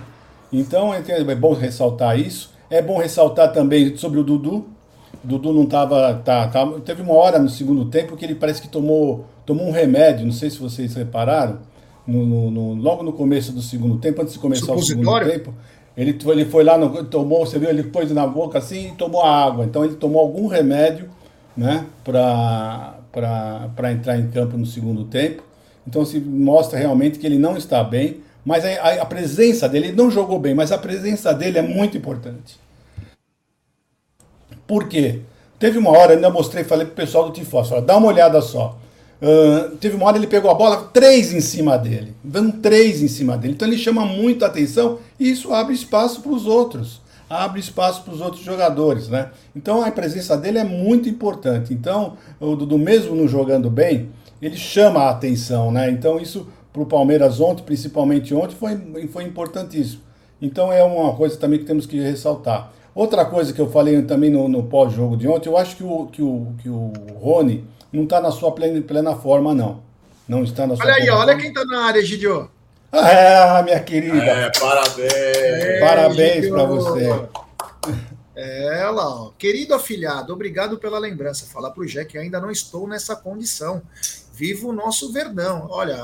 Então 0.54 0.93
é, 0.93 1.02
é 1.08 1.36
bom 1.36 1.54
ressaltar 1.54 2.19
isso. 2.19 2.52
É 2.69 2.80
bom 2.80 3.00
ressaltar 3.00 3.52
também 3.52 3.97
sobre 3.97 4.19
o 4.19 4.23
Dudu. 4.23 4.67
O 5.23 5.28
Dudu 5.28 5.52
não 5.52 5.63
estava. 5.63 6.13
Tá, 6.23 6.47
tá, 6.47 6.65
teve 6.86 7.02
uma 7.02 7.15
hora 7.15 7.39
no 7.39 7.50
segundo 7.50 7.86
tempo 7.86 8.15
que 8.15 8.23
ele 8.23 8.36
parece 8.36 8.62
que 8.62 8.67
tomou, 8.67 9.26
tomou 9.43 9.67
um 9.67 9.71
remédio, 9.71 10.23
não 10.23 10.32
sei 10.32 10.52
se 10.52 10.60
vocês 10.60 10.93
repararam, 10.93 11.58
no, 12.06 12.23
no, 12.23 12.52
no, 12.52 12.73
logo 12.76 13.02
no 13.02 13.13
começo 13.13 13.52
do 13.52 13.62
segundo 13.62 13.97
tempo, 13.97 14.21
antes 14.21 14.34
de 14.34 14.39
começar 14.39 14.73
o 14.73 14.84
segundo 14.84 15.19
tempo. 15.26 15.54
Ele, 15.97 16.15
ele 16.28 16.45
foi 16.45 16.63
lá, 16.63 16.78
no, 16.78 17.04
tomou, 17.06 17.43
você 17.43 17.58
viu, 17.58 17.69
ele 17.69 17.82
pôs 17.82 18.12
na 18.12 18.28
boca 18.28 18.60
assim 18.60 18.89
e 18.89 18.91
tomou 18.91 19.23
a 19.23 19.45
água. 19.45 19.65
Então 19.65 19.84
ele 19.84 19.95
tomou 19.95 20.21
algum 20.21 20.45
remédio 20.45 21.10
né, 21.57 21.85
para 22.03 23.91
entrar 23.91 24.17
em 24.17 24.29
campo 24.29 24.55
no 24.57 24.65
segundo 24.65 25.03
tempo. 25.05 25.43
Então 25.87 26.05
se 26.05 26.19
mostra 26.19 26.77
realmente 26.77 27.17
que 27.17 27.25
ele 27.25 27.39
não 27.39 27.57
está 27.57 27.83
bem. 27.83 28.21
Mas 28.45 28.63
a, 28.63 29.01
a, 29.01 29.05
presença 29.05 29.67
dele, 29.67 29.87
ele 29.87 29.97
não 29.97 30.09
jogou 30.09 30.39
bem, 30.39 30.55
mas 30.55 30.71
a 30.71 30.77
presença 30.77 31.33
dele 31.33 31.57
é 31.57 31.61
muito 31.61 31.97
importante. 31.97 32.57
Por 34.65 34.87
quê? 34.87 35.19
Teve 35.59 35.77
uma 35.77 35.89
hora, 35.89 36.13
ainda 36.13 36.29
mostrei, 36.29 36.63
falei 36.63 36.85
pro 36.85 36.95
pessoal 36.95 37.25
do 37.25 37.33
Tifós, 37.33 37.69
dá 37.85 37.97
uma 37.97 38.07
olhada 38.07 38.39
só. 38.41 38.77
Uh, 39.21 39.75
teve 39.77 39.97
uma 39.97 40.05
hora 40.05 40.17
ele 40.17 40.27
pegou 40.27 40.49
a 40.49 40.53
bola, 40.53 40.89
três 40.93 41.33
em 41.33 41.41
cima 41.41 41.77
dele. 41.77 42.15
Vão 42.23 42.49
três 42.49 43.01
em 43.01 43.09
cima 43.09 43.37
dele. 43.37 43.53
Então 43.53 43.67
ele 43.67 43.77
chama 43.77 44.05
muita 44.05 44.45
atenção 44.45 44.99
e 45.19 45.29
isso 45.29 45.53
abre 45.53 45.73
espaço 45.73 46.21
para 46.21 46.31
os 46.31 46.45
outros. 46.45 47.01
Abre 47.29 47.59
espaço 47.59 48.03
para 48.03 48.13
os 48.13 48.21
outros 48.21 48.43
jogadores, 48.43 49.09
né? 49.09 49.31
Então 49.55 49.83
a 49.83 49.91
presença 49.91 50.37
dele 50.37 50.59
é 50.59 50.63
muito 50.63 51.09
importante. 51.09 51.73
Então, 51.73 52.17
o 52.39 52.55
Dudu, 52.55 52.77
mesmo 52.77 53.15
não 53.15 53.27
jogando 53.27 53.69
bem, 53.69 54.09
ele 54.41 54.55
chama 54.55 55.01
a 55.03 55.09
atenção, 55.09 55.71
né? 55.71 55.89
Então 55.89 56.19
isso 56.19 56.47
para 56.71 56.81
o 56.81 56.85
Palmeiras 56.85 57.39
ontem, 57.39 57.63
principalmente 57.63 58.33
ontem, 58.33 58.55
foi, 58.55 59.07
foi 59.07 59.23
importantíssimo. 59.23 60.01
Então 60.41 60.71
é 60.71 60.83
uma 60.83 61.15
coisa 61.15 61.35
também 61.37 61.59
que 61.59 61.65
temos 61.65 61.85
que 61.85 61.99
ressaltar. 61.99 62.71
Outra 62.93 63.25
coisa 63.25 63.53
que 63.53 63.59
eu 63.59 63.69
falei 63.69 64.01
também 64.03 64.29
no, 64.29 64.47
no 64.47 64.63
pós-jogo 64.63 65.17
de 65.17 65.27
ontem, 65.27 65.49
eu 65.49 65.57
acho 65.57 65.75
que 65.75 65.83
o, 65.83 66.07
que 66.07 66.21
o, 66.21 66.53
que 66.61 66.69
o 66.69 66.91
Rony 67.19 67.63
não 67.91 68.03
está 68.03 68.21
na 68.21 68.31
sua 68.31 68.51
plena, 68.51 68.81
plena 68.81 69.15
forma, 69.15 69.53
não. 69.53 69.83
Não 70.27 70.43
está 70.43 70.67
na 70.67 70.75
sua 70.75 70.85
Olha 70.85 70.95
aí, 70.95 71.09
olha 71.09 71.37
quem 71.37 71.49
está 71.49 71.63
na 71.65 71.85
área, 71.85 72.03
Gidio. 72.03 72.49
Ah, 72.99 73.62
minha 73.63 73.79
querida. 73.79 74.23
É, 74.23 74.51
parabéns. 74.60 75.13
É, 75.13 75.79
parabéns 75.79 76.49
para 76.49 76.63
você. 76.65 77.29
É, 78.36 78.89
lá, 78.89 79.23
ó. 79.23 79.31
querido 79.31 79.73
afilhado, 79.73 80.33
obrigado 80.33 80.77
pela 80.77 80.99
lembrança. 80.99 81.45
Falar 81.45 81.71
para 81.71 81.81
o 81.81 81.86
Jack 81.86 82.12
que 82.12 82.17
ainda 82.17 82.39
não 82.39 82.51
estou 82.51 82.88
nessa 82.88 83.15
condição. 83.15 83.81
Viva 84.33 84.67
o 84.67 84.73
nosso 84.73 85.12
Verdão. 85.12 85.67
Olha, 85.69 85.97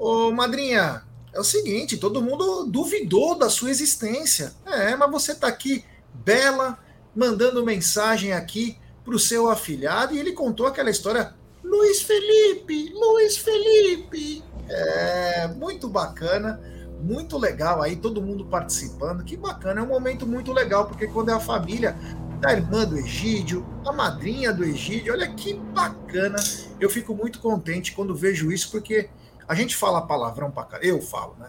Ô, 0.00 0.30
madrinha, 0.30 1.02
é 1.30 1.38
o 1.38 1.44
seguinte, 1.44 1.98
todo 1.98 2.22
mundo 2.22 2.64
duvidou 2.64 3.36
da 3.36 3.50
sua 3.50 3.68
existência. 3.68 4.54
É, 4.64 4.96
mas 4.96 5.10
você 5.10 5.32
está 5.32 5.46
aqui, 5.46 5.84
bela, 6.14 6.78
mandando 7.14 7.66
mensagem 7.66 8.32
aqui 8.32 8.78
para 9.04 9.14
o 9.14 9.18
seu 9.18 9.50
afilhado, 9.50 10.14
e 10.14 10.18
ele 10.18 10.32
contou 10.32 10.66
aquela 10.66 10.88
história. 10.88 11.34
Luiz 11.62 12.00
Felipe, 12.00 12.94
Luiz 12.94 13.36
Felipe. 13.36 14.42
É, 14.72 15.48
muito 15.48 15.88
bacana, 15.88 16.60
muito 17.02 17.36
legal 17.36 17.82
aí, 17.82 17.96
todo 17.96 18.22
mundo 18.22 18.44
participando. 18.44 19.24
Que 19.24 19.36
bacana, 19.36 19.80
é 19.80 19.82
um 19.84 19.88
momento 19.88 20.26
muito 20.26 20.52
legal, 20.52 20.86
porque 20.86 21.08
quando 21.08 21.30
é 21.30 21.32
a 21.32 21.40
família 21.40 21.96
da 22.40 22.52
irmã 22.52 22.86
do 22.86 22.96
Egídio, 22.96 23.66
a 23.84 23.92
madrinha 23.92 24.52
do 24.52 24.64
Egídio, 24.64 25.12
olha 25.12 25.26
que 25.28 25.54
bacana. 25.54 26.38
Eu 26.78 26.88
fico 26.88 27.14
muito 27.14 27.40
contente 27.40 27.92
quando 27.92 28.14
vejo 28.14 28.50
isso, 28.50 28.70
porque 28.70 29.10
a 29.46 29.54
gente 29.54 29.76
fala 29.76 30.06
palavrão 30.06 30.50
pra 30.50 30.62
caramba, 30.62 30.86
eu 30.86 31.02
falo, 31.02 31.36
né? 31.38 31.48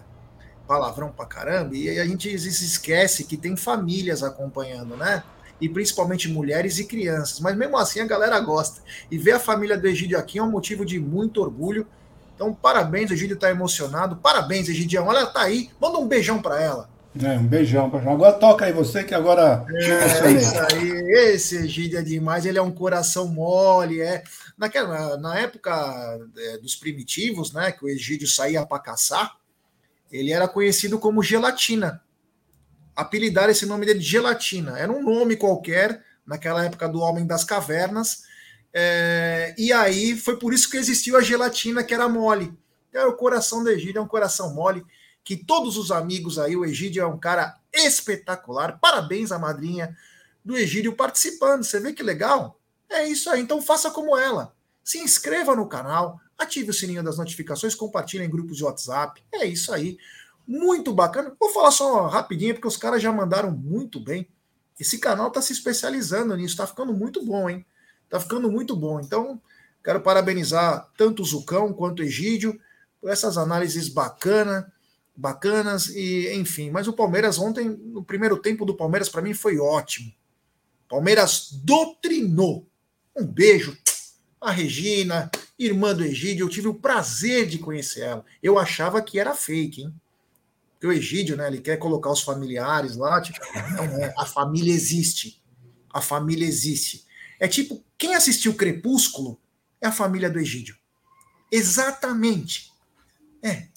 Palavrão 0.67 1.10
pra 1.10 1.25
caramba, 1.25 1.75
e 1.75 1.99
a 1.99 2.05
gente 2.05 2.38
se 2.38 2.65
esquece 2.65 3.25
que 3.25 3.38
tem 3.38 3.55
famílias 3.55 4.23
acompanhando, 4.23 4.97
né? 4.97 5.23
E 5.60 5.69
principalmente 5.69 6.27
mulheres 6.27 6.79
e 6.79 6.86
crianças. 6.86 7.39
Mas 7.39 7.55
mesmo 7.55 7.77
assim 7.77 7.99
a 7.99 8.05
galera 8.05 8.39
gosta. 8.39 8.81
E 9.12 9.17
ver 9.17 9.34
a 9.34 9.39
família 9.39 9.77
do 9.77 9.88
Egídio 9.88 10.17
aqui 10.17 10.39
é 10.39 10.43
um 10.43 10.49
motivo 10.49 10.84
de 10.84 10.99
muito 10.99 11.39
orgulho. 11.39 11.86
Então, 12.41 12.56
parabéns, 12.56 13.12
o 13.12 13.13
Egídio 13.13 13.38
tá 13.38 13.51
emocionado. 13.51 14.15
Parabéns, 14.15 14.67
Egidião. 14.67 15.06
Olha, 15.06 15.27
tá 15.27 15.41
aí. 15.41 15.69
Manda 15.80 15.99
um 15.99 16.08
beijão 16.08 16.41
para 16.41 16.60
ela. 16.60 16.89
É, 17.23 17.38
um 17.38 17.45
beijão. 17.45 17.86
Agora 17.86 18.34
toca 18.34 18.65
aí 18.65 18.73
você, 18.73 19.04
que 19.04 19.13
agora. 19.13 19.63
É, 19.69 20.27
é 20.27 20.32
isso 20.32 20.60
aí. 20.60 20.89
Esse 21.36 21.58
Egídio 21.58 21.99
é 21.99 22.01
demais. 22.01 22.43
Ele 22.43 22.58
é 22.58 22.62
um 22.62 22.71
coração 22.71 23.27
mole. 23.27 24.01
É. 24.01 24.23
Naquela, 24.58 25.17
na 25.17 25.38
época 25.38 25.71
é, 26.36 26.58
dos 26.58 26.75
primitivos, 26.75 27.54
né, 27.54 27.71
que 27.71 27.86
o 27.86 27.89
Egídio 27.89 28.27
saía 28.27 28.65
para 28.65 28.82
caçar, 28.82 29.36
ele 30.12 30.32
era 30.32 30.47
conhecido 30.47 30.97
como 30.97 31.21
Gelatina. 31.21 32.01
Apelidar 32.95 33.51
esse 33.51 33.67
nome 33.67 33.86
dele 33.86 33.99
de 33.99 34.06
Gelatina. 34.06 34.80
Era 34.80 34.91
um 34.91 35.04
nome 35.04 35.36
qualquer, 35.36 36.01
naquela 36.25 36.65
época 36.65 36.89
do 36.89 37.01
Homem 37.01 37.27
das 37.27 37.43
Cavernas. 37.43 38.23
É, 38.73 39.53
e 39.57 39.73
aí 39.73 40.17
foi 40.17 40.38
por 40.38 40.53
isso 40.53 40.69
que 40.69 40.77
existiu 40.77 41.17
a 41.17 41.21
gelatina, 41.21 41.84
que 41.84 41.93
era 41.93 42.07
mole. 42.07 42.53
É, 42.93 43.05
o 43.05 43.13
coração 43.13 43.63
do 43.63 43.69
Egídio 43.69 43.99
é 43.99 44.01
um 44.01 44.07
coração 44.07 44.53
mole, 44.53 44.86
que 45.23 45.36
todos 45.38 45.77
os 45.77 45.91
amigos 45.91 46.39
aí, 46.39 46.55
o 46.55 46.65
Egídio 46.65 47.03
é 47.03 47.05
um 47.05 47.17
cara 47.17 47.57
espetacular. 47.73 48.79
Parabéns 48.79 49.31
à 49.31 49.39
madrinha 49.39 49.95
do 50.43 50.57
Egídio 50.57 50.93
participando. 50.93 51.63
Você 51.63 51.79
vê 51.79 51.93
que 51.93 52.03
legal? 52.03 52.60
É 52.89 53.07
isso 53.07 53.29
aí. 53.29 53.41
Então 53.41 53.62
faça 53.62 53.91
como 53.91 54.17
ela. 54.17 54.53
Se 54.84 54.97
inscreva 54.97 55.55
no 55.55 55.67
canal, 55.67 56.19
ative 56.38 56.71
o 56.71 56.73
sininho 56.73 57.03
das 57.03 57.17
notificações, 57.17 57.75
compartilhe 57.75 58.23
em 58.23 58.29
grupos 58.29 58.57
de 58.57 58.63
WhatsApp. 58.63 59.23
É 59.31 59.45
isso 59.45 59.71
aí. 59.73 59.97
Muito 60.47 60.91
bacana. 60.91 61.36
Vou 61.39 61.53
falar 61.53 61.71
só 61.71 62.07
rapidinho, 62.07 62.55
porque 62.55 62.67
os 62.67 62.77
caras 62.77 63.01
já 63.01 63.12
mandaram 63.12 63.51
muito 63.51 63.99
bem. 63.99 64.27
Esse 64.79 64.97
canal 64.97 65.27
está 65.27 65.41
se 65.41 65.53
especializando 65.53 66.36
nisso, 66.36 66.53
está 66.53 66.65
ficando 66.65 66.93
muito 66.93 67.23
bom, 67.23 67.49
hein? 67.49 67.65
Está 68.12 68.19
ficando 68.19 68.52
muito 68.52 68.76
bom. 68.76 69.00
Então, 69.00 69.41
quero 69.82 70.02
parabenizar 70.02 70.91
tanto 70.97 71.21
o 71.21 71.26
Zucão 71.26 71.71
quanto 71.71 72.02
o 72.02 72.04
Egídio 72.04 72.60
por 73.00 73.10
essas 73.10 73.38
análises 73.38 73.88
bacana, 73.88 74.69
bacanas 75.15 75.88
e 75.88 76.30
enfim. 76.34 76.69
Mas 76.69 76.89
o 76.89 76.93
Palmeiras 76.93 77.39
ontem, 77.39 77.69
no 77.69 78.04
primeiro 78.04 78.36
tempo 78.36 78.65
do 78.65 78.76
Palmeiras, 78.76 79.08
para 79.08 79.21
mim 79.21 79.34
foi 79.34 79.58
ótimo. 79.58 80.12
Palmeiras 80.89 81.52
doutrinou. 81.63 82.67
Um 83.15 83.26
beijo 83.26 83.78
a 84.41 84.52
Regina, 84.52 85.32
irmã 85.58 85.95
do 85.95 86.04
Egídio. 86.04 86.43
Eu 86.43 86.50
tive 86.50 86.67
o 86.67 86.74
prazer 86.74 87.47
de 87.47 87.60
conhecer 87.60 88.02
ela. 88.02 88.26
Eu 88.43 88.60
achava 88.60 89.02
que 89.02 89.19
era 89.19 89.34
fake, 89.34 89.84
hein? 89.84 89.95
Porque 90.74 90.88
o 90.88 90.91
Egídio, 90.91 91.38
né? 91.38 91.47
Ele 91.47 91.62
quer 91.62 91.78
colocar 91.78 92.12
os 92.12 92.21
familiares 92.21 92.97
lá. 92.97 93.21
Tipo, 93.21 93.39
não 93.78 94.04
é. 94.04 94.13
A 94.17 94.26
família 94.26 94.74
existe. 94.74 95.41
A 95.93 96.02
família 96.02 96.45
existe. 96.45 97.06
É 97.39 97.47
tipo, 97.47 97.84
quem 98.01 98.15
assistiu 98.15 98.55
Crepúsculo 98.55 99.39
é 99.79 99.85
a 99.85 99.91
família 99.91 100.27
do 100.27 100.39
Egídio. 100.39 100.75
Exatamente. 101.51 102.71
É. 103.43 103.67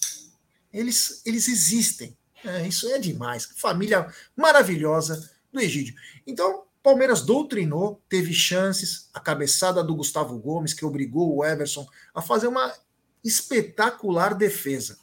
Eles, 0.73 1.21
eles 1.27 1.47
existem. 1.47 2.17
É, 2.43 2.67
isso 2.67 2.89
é 2.89 2.99
demais. 2.99 3.45
Família 3.55 4.11
maravilhosa 4.35 5.31
do 5.53 5.61
Egídio. 5.61 5.95
Então, 6.27 6.65
Palmeiras 6.83 7.21
doutrinou, 7.21 8.03
teve 8.09 8.33
chances, 8.33 9.11
a 9.13 9.21
cabeçada 9.21 9.85
do 9.85 9.95
Gustavo 9.95 10.39
Gomes, 10.39 10.73
que 10.73 10.87
obrigou 10.87 11.37
o 11.37 11.45
Everson 11.45 11.87
a 12.15 12.23
fazer 12.23 12.47
uma 12.47 12.75
espetacular 13.23 14.35
defesa. 14.35 14.99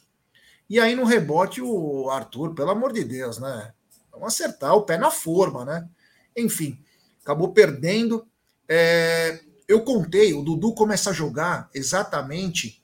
E 0.68 0.80
aí 0.80 0.96
no 0.96 1.04
rebote 1.04 1.62
o 1.62 2.10
Arthur, 2.10 2.56
pelo 2.56 2.70
amor 2.70 2.92
de 2.92 3.04
Deus, 3.04 3.38
né? 3.38 3.72
Vamos 4.10 4.34
acertar 4.34 4.74
o 4.74 4.82
pé 4.82 4.98
na 4.98 5.12
forma, 5.12 5.64
né? 5.64 5.88
Enfim, 6.36 6.84
acabou 7.22 7.52
perdendo. 7.52 8.26
É, 8.74 9.38
eu 9.68 9.82
contei, 9.82 10.32
o 10.32 10.40
Dudu 10.40 10.72
começa 10.72 11.10
a 11.10 11.12
jogar 11.12 11.68
exatamente 11.74 12.82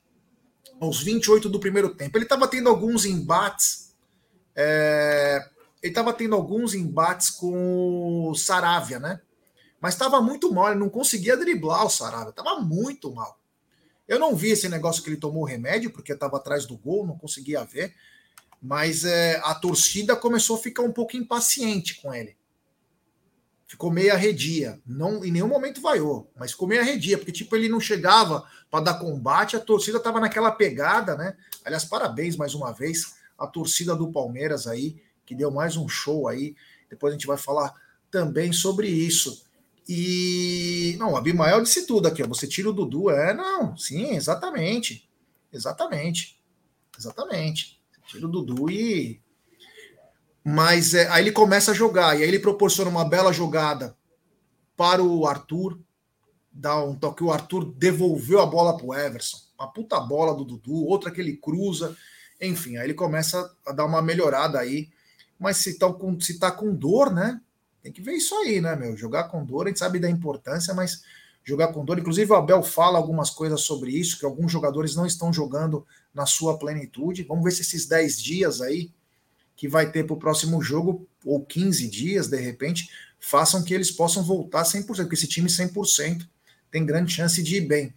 aos 0.78 1.02
28 1.02 1.48
do 1.48 1.58
primeiro 1.58 1.94
tempo. 1.94 2.18
Ele 2.18 2.26
estava 2.26 2.46
tendo 2.46 2.68
alguns 2.68 3.06
embates. 3.06 3.96
É, 4.54 5.48
ele 5.82 5.90
estava 5.90 6.12
tendo 6.12 6.34
alguns 6.34 6.74
embates 6.74 7.30
com 7.30 8.28
o 8.28 8.34
Saravia, 8.34 8.98
né? 8.98 9.22
Mas 9.80 9.94
estava 9.94 10.20
muito 10.20 10.52
mal, 10.52 10.70
ele 10.70 10.80
não 10.80 10.90
conseguia 10.90 11.38
driblar 11.38 11.86
o 11.86 11.90
Saravia, 11.90 12.30
estava 12.30 12.60
muito 12.60 13.10
mal. 13.14 13.40
Eu 14.06 14.18
não 14.18 14.36
vi 14.36 14.50
esse 14.50 14.68
negócio 14.68 15.02
que 15.02 15.08
ele 15.08 15.16
tomou 15.16 15.42
remédio, 15.42 15.90
porque 15.90 16.12
estava 16.12 16.36
atrás 16.36 16.66
do 16.66 16.76
gol, 16.76 17.06
não 17.06 17.16
conseguia 17.16 17.64
ver. 17.64 17.94
Mas 18.60 19.04
é, 19.04 19.40
a 19.42 19.54
torcida 19.54 20.14
começou 20.14 20.56
a 20.56 20.60
ficar 20.60 20.82
um 20.82 20.92
pouco 20.92 21.16
impaciente 21.16 21.98
com 22.02 22.12
ele. 22.12 22.37
Ficou 23.68 23.90
meio 23.90 24.14
arredia. 24.14 24.80
Não, 24.86 25.22
em 25.22 25.30
nenhum 25.30 25.46
momento 25.46 25.82
vaiou, 25.82 26.32
mas 26.34 26.52
ficou 26.52 26.66
meio 26.66 26.80
arredia, 26.80 27.18
porque 27.18 27.30
tipo, 27.30 27.54
ele 27.54 27.68
não 27.68 27.78
chegava 27.78 28.44
para 28.70 28.82
dar 28.82 28.94
combate, 28.94 29.56
a 29.56 29.60
torcida 29.60 29.98
estava 29.98 30.18
naquela 30.18 30.50
pegada, 30.50 31.14
né? 31.14 31.36
Aliás, 31.62 31.84
parabéns 31.84 32.34
mais 32.34 32.54
uma 32.54 32.72
vez 32.72 33.18
à 33.36 33.46
torcida 33.46 33.94
do 33.94 34.10
Palmeiras 34.10 34.66
aí 34.66 34.96
que 35.26 35.34
deu 35.34 35.50
mais 35.50 35.76
um 35.76 35.86
show 35.86 36.26
aí. 36.26 36.56
Depois 36.88 37.12
a 37.12 37.16
gente 37.16 37.26
vai 37.26 37.36
falar 37.36 37.74
também 38.10 38.54
sobre 38.54 38.88
isso. 38.88 39.44
E 39.86 40.96
não, 40.98 41.14
a 41.14 41.18
Abimael 41.18 41.62
disse 41.62 41.86
tudo 41.86 42.08
aqui, 42.08 42.22
ó. 42.22 42.26
Você 42.26 42.46
tira 42.46 42.70
o 42.70 42.72
Dudu, 42.72 43.10
é, 43.10 43.34
não, 43.34 43.76
sim, 43.76 44.14
exatamente. 44.14 45.06
Exatamente. 45.52 46.42
Exatamente. 46.98 47.78
Você 47.92 48.00
tira 48.06 48.26
o 48.26 48.30
Dudu 48.30 48.70
e 48.70 49.20
Mas 50.50 50.94
é, 50.94 51.06
aí 51.08 51.24
ele 51.24 51.30
começa 51.30 51.72
a 51.72 51.74
jogar, 51.74 52.18
e 52.18 52.22
aí 52.22 52.28
ele 52.28 52.38
proporciona 52.38 52.88
uma 52.88 53.04
bela 53.04 53.34
jogada 53.34 53.94
para 54.74 55.02
o 55.02 55.26
Arthur, 55.26 55.78
dá 56.50 56.82
um 56.82 56.94
toque, 56.94 57.22
o 57.22 57.30
Arthur 57.30 57.66
devolveu 57.76 58.40
a 58.40 58.46
bola 58.46 58.74
para 58.74 58.86
o 58.86 58.94
Everson, 58.94 59.36
uma 59.58 59.70
puta 59.70 60.00
bola 60.00 60.34
do 60.34 60.46
Dudu, 60.46 60.86
outra 60.86 61.10
que 61.10 61.20
ele 61.20 61.36
cruza, 61.36 61.94
enfim, 62.40 62.78
aí 62.78 62.86
ele 62.86 62.94
começa 62.94 63.54
a 63.66 63.72
dar 63.72 63.84
uma 63.84 64.00
melhorada 64.00 64.58
aí, 64.58 64.88
mas 65.38 65.58
se 65.58 65.78
tá 65.78 65.92
com, 65.92 66.18
se 66.18 66.38
tá 66.38 66.50
com 66.50 66.74
dor, 66.74 67.12
né, 67.12 67.38
tem 67.82 67.92
que 67.92 68.00
ver 68.00 68.14
isso 68.14 68.34
aí, 68.36 68.58
né, 68.58 68.74
meu, 68.74 68.96
jogar 68.96 69.24
com 69.24 69.44
dor, 69.44 69.66
a 69.66 69.68
gente 69.68 69.78
sabe 69.78 69.98
da 69.98 70.08
importância, 70.08 70.72
mas 70.72 71.02
jogar 71.44 71.74
com 71.74 71.84
dor, 71.84 71.98
inclusive 71.98 72.32
o 72.32 72.36
Abel 72.36 72.62
fala 72.62 72.96
algumas 72.96 73.28
coisas 73.28 73.60
sobre 73.60 73.90
isso, 73.90 74.18
que 74.18 74.24
alguns 74.24 74.50
jogadores 74.50 74.96
não 74.96 75.04
estão 75.04 75.30
jogando 75.30 75.86
na 76.14 76.24
sua 76.24 76.58
plenitude, 76.58 77.24
vamos 77.24 77.44
ver 77.44 77.50
se 77.50 77.60
esses 77.60 77.84
10 77.86 78.22
dias 78.22 78.62
aí, 78.62 78.90
que 79.58 79.66
vai 79.66 79.90
ter 79.90 80.04
para 80.04 80.14
o 80.14 80.18
próximo 80.18 80.62
jogo, 80.62 81.04
ou 81.24 81.44
15 81.44 81.88
dias, 81.88 82.28
de 82.28 82.40
repente, 82.40 82.90
façam 83.18 83.60
que 83.64 83.74
eles 83.74 83.90
possam 83.90 84.22
voltar 84.22 84.62
100%, 84.62 84.86
porque 84.86 85.16
esse 85.16 85.26
time 85.26 85.48
100% 85.48 86.28
tem 86.70 86.86
grande 86.86 87.12
chance 87.12 87.42
de 87.42 87.56
ir 87.56 87.62
bem. 87.62 87.92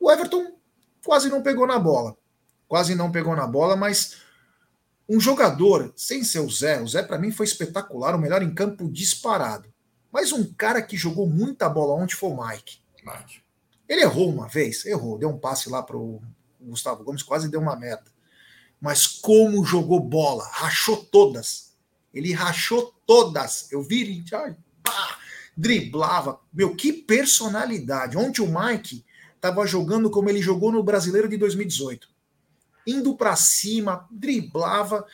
O 0.00 0.10
Everton 0.10 0.56
quase 1.04 1.28
não 1.28 1.40
pegou 1.40 1.68
na 1.68 1.78
bola, 1.78 2.16
quase 2.66 2.96
não 2.96 3.12
pegou 3.12 3.36
na 3.36 3.46
bola, 3.46 3.76
mas 3.76 4.16
um 5.08 5.20
jogador, 5.20 5.92
sem 5.94 6.24
ser 6.24 6.40
o 6.40 6.50
Zé, 6.50 6.82
o 6.82 6.88
Zé 6.88 7.00
para 7.04 7.16
mim 7.16 7.30
foi 7.30 7.46
espetacular, 7.46 8.16
o 8.16 8.18
melhor 8.18 8.42
em 8.42 8.52
campo 8.52 8.90
disparado. 8.90 9.72
Mas 10.10 10.32
um 10.32 10.44
cara 10.54 10.82
que 10.82 10.96
jogou 10.96 11.28
muita 11.28 11.68
bola 11.68 11.94
ontem 11.94 12.16
foi 12.16 12.30
o 12.30 12.44
Mike. 12.44 12.78
Mike. 13.04 13.40
Ele 13.88 14.02
errou 14.02 14.30
uma 14.30 14.48
vez, 14.48 14.84
errou, 14.84 15.16
deu 15.16 15.28
um 15.28 15.38
passe 15.38 15.70
lá 15.70 15.80
pro 15.80 16.20
Gustavo 16.60 17.04
Gomes, 17.04 17.22
quase 17.22 17.48
deu 17.48 17.60
uma 17.60 17.76
merda. 17.76 18.13
Mas 18.84 19.06
como 19.06 19.64
jogou 19.64 19.98
bola, 19.98 20.46
rachou 20.52 20.98
todas. 20.98 21.72
Ele 22.12 22.34
rachou 22.34 22.94
todas. 23.06 23.72
Eu 23.72 23.82
vi, 23.82 24.22
ai, 24.30 24.54
pá, 24.82 25.16
driblava. 25.56 26.38
Meu, 26.52 26.76
que 26.76 26.92
personalidade. 26.92 28.18
Ontem 28.18 28.42
o 28.42 28.46
Mike 28.46 29.02
estava 29.34 29.66
jogando 29.66 30.10
como 30.10 30.28
ele 30.28 30.42
jogou 30.42 30.70
no 30.70 30.82
Brasileiro 30.82 31.30
de 31.30 31.38
2018. 31.38 32.10
Indo 32.86 33.16
para 33.16 33.34
cima, 33.36 34.06
driblava. 34.10 35.06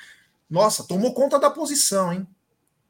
Nossa, 0.51 0.83
tomou 0.83 1.15
conta 1.15 1.39
da 1.39 1.49
posição, 1.49 2.13
hein? 2.13 2.27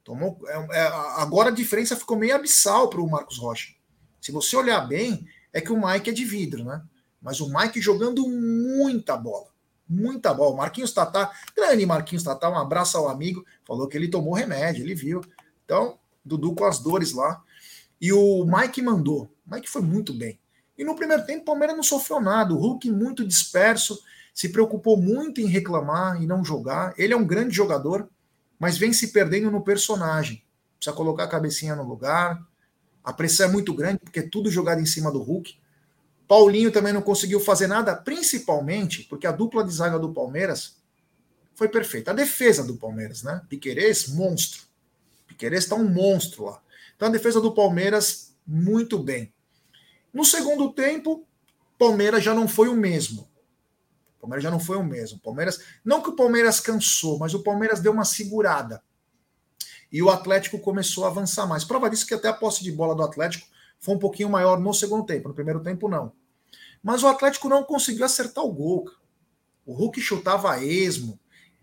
Tomou, 0.02 0.40
é, 0.46 0.78
é, 0.78 0.86
agora 1.18 1.50
a 1.50 1.54
diferença 1.54 1.94
ficou 1.94 2.16
meio 2.16 2.34
abissal 2.34 2.88
para 2.88 3.02
o 3.02 3.10
Marcos 3.10 3.36
Rocha. 3.36 3.74
Se 4.18 4.32
você 4.32 4.56
olhar 4.56 4.80
bem, 4.88 5.28
é 5.52 5.60
que 5.60 5.72
o 5.72 5.86
Mike 5.86 6.08
é 6.08 6.12
de 6.14 6.24
vidro, 6.24 6.64
né? 6.64 6.82
Mas 7.20 7.38
o 7.38 7.52
Mike 7.52 7.82
jogando 7.82 8.26
muita 8.26 9.14
bola. 9.14 9.49
Muita 9.90 10.32
bola. 10.32 10.56
Marquinhos 10.56 10.92
Tatá, 10.92 11.32
grande 11.56 11.84
Marquinhos 11.84 12.22
Tatá, 12.22 12.48
um 12.48 12.56
abraço 12.56 12.96
ao 12.96 13.08
amigo, 13.08 13.44
falou 13.66 13.88
que 13.88 13.96
ele 13.96 14.08
tomou 14.08 14.34
remédio, 14.34 14.84
ele 14.84 14.94
viu. 14.94 15.20
Então, 15.64 15.98
Dudu 16.24 16.54
com 16.54 16.64
as 16.64 16.78
dores 16.78 17.12
lá. 17.12 17.42
E 18.00 18.12
o 18.12 18.44
Mike 18.44 18.80
mandou. 18.80 19.24
O 19.46 19.54
Mike 19.54 19.68
foi 19.68 19.82
muito 19.82 20.14
bem. 20.14 20.38
E 20.78 20.84
no 20.84 20.94
primeiro 20.94 21.26
tempo, 21.26 21.42
o 21.42 21.44
Palmeiras 21.44 21.76
não 21.76 21.82
sofreu 21.82 22.20
nada. 22.20 22.54
O 22.54 22.58
Hulk 22.58 22.90
muito 22.90 23.26
disperso, 23.26 24.00
se 24.32 24.48
preocupou 24.48 24.96
muito 24.96 25.40
em 25.40 25.46
reclamar 25.46 26.22
e 26.22 26.26
não 26.26 26.44
jogar. 26.44 26.94
Ele 26.96 27.12
é 27.12 27.16
um 27.16 27.26
grande 27.26 27.54
jogador, 27.54 28.08
mas 28.58 28.78
vem 28.78 28.92
se 28.92 29.08
perdendo 29.08 29.50
no 29.50 29.62
personagem. 29.62 30.42
Precisa 30.76 30.96
colocar 30.96 31.24
a 31.24 31.28
cabecinha 31.28 31.74
no 31.74 31.82
lugar. 31.82 32.40
A 33.04 33.12
pressão 33.12 33.48
é 33.48 33.52
muito 33.52 33.74
grande, 33.74 33.98
porque 33.98 34.20
é 34.20 34.28
tudo 34.28 34.50
jogado 34.50 34.80
em 34.80 34.86
cima 34.86 35.10
do 35.10 35.20
Hulk. 35.22 35.58
Paulinho 36.30 36.70
também 36.70 36.92
não 36.92 37.02
conseguiu 37.02 37.40
fazer 37.40 37.66
nada, 37.66 37.96
principalmente 37.96 39.02
porque 39.02 39.26
a 39.26 39.32
dupla 39.32 39.64
de 39.64 39.72
zaga 39.72 39.98
do 39.98 40.12
Palmeiras 40.12 40.76
foi 41.56 41.68
perfeita. 41.68 42.12
A 42.12 42.14
defesa 42.14 42.62
do 42.62 42.76
Palmeiras, 42.76 43.24
né? 43.24 43.42
Piquerez, 43.48 44.06
monstro. 44.10 44.62
Piquerez 45.26 45.64
está 45.64 45.74
um 45.74 45.88
monstro 45.88 46.44
lá. 46.44 46.62
Então 46.94 47.08
a 47.08 47.10
defesa 47.10 47.40
do 47.40 47.52
Palmeiras, 47.52 48.32
muito 48.46 48.96
bem. 48.96 49.34
No 50.14 50.24
segundo 50.24 50.72
tempo, 50.72 51.26
Palmeiras 51.76 52.22
já 52.22 52.32
não 52.32 52.46
foi 52.46 52.68
o 52.68 52.76
mesmo. 52.76 53.28
Palmeiras 54.20 54.44
já 54.44 54.52
não 54.52 54.60
foi 54.60 54.76
o 54.76 54.84
mesmo. 54.84 55.18
Palmeiras, 55.18 55.60
não 55.84 56.00
que 56.00 56.10
o 56.10 56.14
Palmeiras 56.14 56.60
cansou, 56.60 57.18
mas 57.18 57.34
o 57.34 57.42
Palmeiras 57.42 57.80
deu 57.80 57.90
uma 57.90 58.04
segurada. 58.04 58.80
E 59.90 60.00
o 60.00 60.08
Atlético 60.08 60.60
começou 60.60 61.04
a 61.04 61.08
avançar 61.08 61.44
mais. 61.48 61.64
Prova 61.64 61.90
disso 61.90 62.06
que 62.06 62.14
até 62.14 62.28
a 62.28 62.32
posse 62.32 62.62
de 62.62 62.70
bola 62.70 62.94
do 62.94 63.02
Atlético 63.02 63.48
foi 63.80 63.96
um 63.96 63.98
pouquinho 63.98 64.30
maior 64.30 64.60
no 64.60 64.72
segundo 64.72 65.04
tempo. 65.04 65.26
No 65.26 65.34
primeiro 65.34 65.58
tempo, 65.60 65.88
não. 65.88 66.19
Mas 66.82 67.02
o 67.02 67.08
Atlético 67.08 67.48
não 67.48 67.62
conseguiu 67.62 68.04
acertar 68.04 68.44
o 68.44 68.52
gol. 68.52 68.90
O 69.66 69.72
Hulk 69.72 70.00
chutava 70.00 70.52
a 70.52 70.64
esmo, 70.64 71.18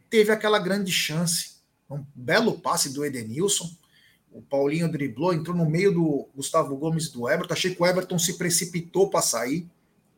teve 0.10 0.32
aquela 0.32 0.60
grande 0.60 0.92
chance 0.92 1.58
um 1.90 2.06
belo 2.14 2.60
passe 2.60 2.90
do 2.90 3.06
Edenilson. 3.06 3.70
O 4.32 4.42
Paulinho 4.42 4.92
driblou, 4.92 5.34
entrou 5.34 5.56
no 5.56 5.70
meio 5.70 5.94
do 5.94 6.30
Gustavo 6.36 6.76
Gomes 6.76 7.06
e 7.08 7.14
do 7.14 7.30
Everton. 7.30 7.54
Achei 7.54 7.74
que 7.74 7.82
o 7.82 7.86
Everton 7.86 8.20
se 8.20 8.38
precipitou 8.38 9.10
para 9.10 9.22
sair. 9.22 9.68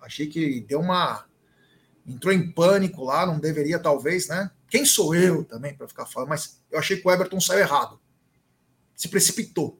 Achei 0.01 0.27
que 0.27 0.61
deu 0.61 0.79
uma. 0.79 1.25
Entrou 2.05 2.33
em 2.33 2.51
pânico 2.51 3.03
lá, 3.03 3.25
não 3.25 3.39
deveria, 3.39 3.77
talvez, 3.77 4.27
né? 4.27 4.49
Quem 4.67 4.83
sou 4.83 5.13
eu 5.13 5.43
também 5.43 5.75
para 5.75 5.87
ficar 5.87 6.05
falando? 6.05 6.29
Mas 6.29 6.59
eu 6.71 6.79
achei 6.79 6.97
que 6.97 7.07
o 7.07 7.11
Everton 7.11 7.39
saiu 7.39 7.59
errado. 7.59 7.99
Se 8.95 9.07
precipitou. 9.07 9.79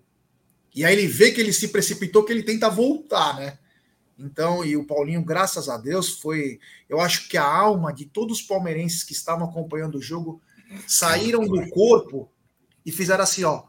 E 0.74 0.86
aí 0.86 0.94
ele 0.94 1.08
vê 1.08 1.32
que 1.32 1.42
ele 1.42 1.52
se 1.52 1.70
precipitou, 1.70 2.24
que 2.24 2.32
ele 2.32 2.44
tenta 2.44 2.70
voltar, 2.70 3.36
né? 3.36 3.58
Então, 4.20 4.66
e 4.66 4.76
o 4.76 4.86
Paulinho, 4.86 5.24
graças 5.24 5.70
a 5.70 5.78
Deus, 5.78 6.20
foi. 6.20 6.60
Eu 6.90 7.00
acho 7.00 7.30
que 7.30 7.38
a 7.38 7.46
alma 7.46 7.94
de 7.94 8.06
todos 8.06 8.40
os 8.40 8.46
palmeirenses 8.46 9.04
que 9.04 9.14
estavam 9.14 9.48
acompanhando 9.48 9.98
o 9.98 10.02
jogo 10.02 10.42
saíram 10.86 11.48
do 11.48 11.70
corpo 11.70 12.30
e 12.86 12.92
fizeram 12.92 13.24
assim, 13.24 13.44
ó. 13.46 13.64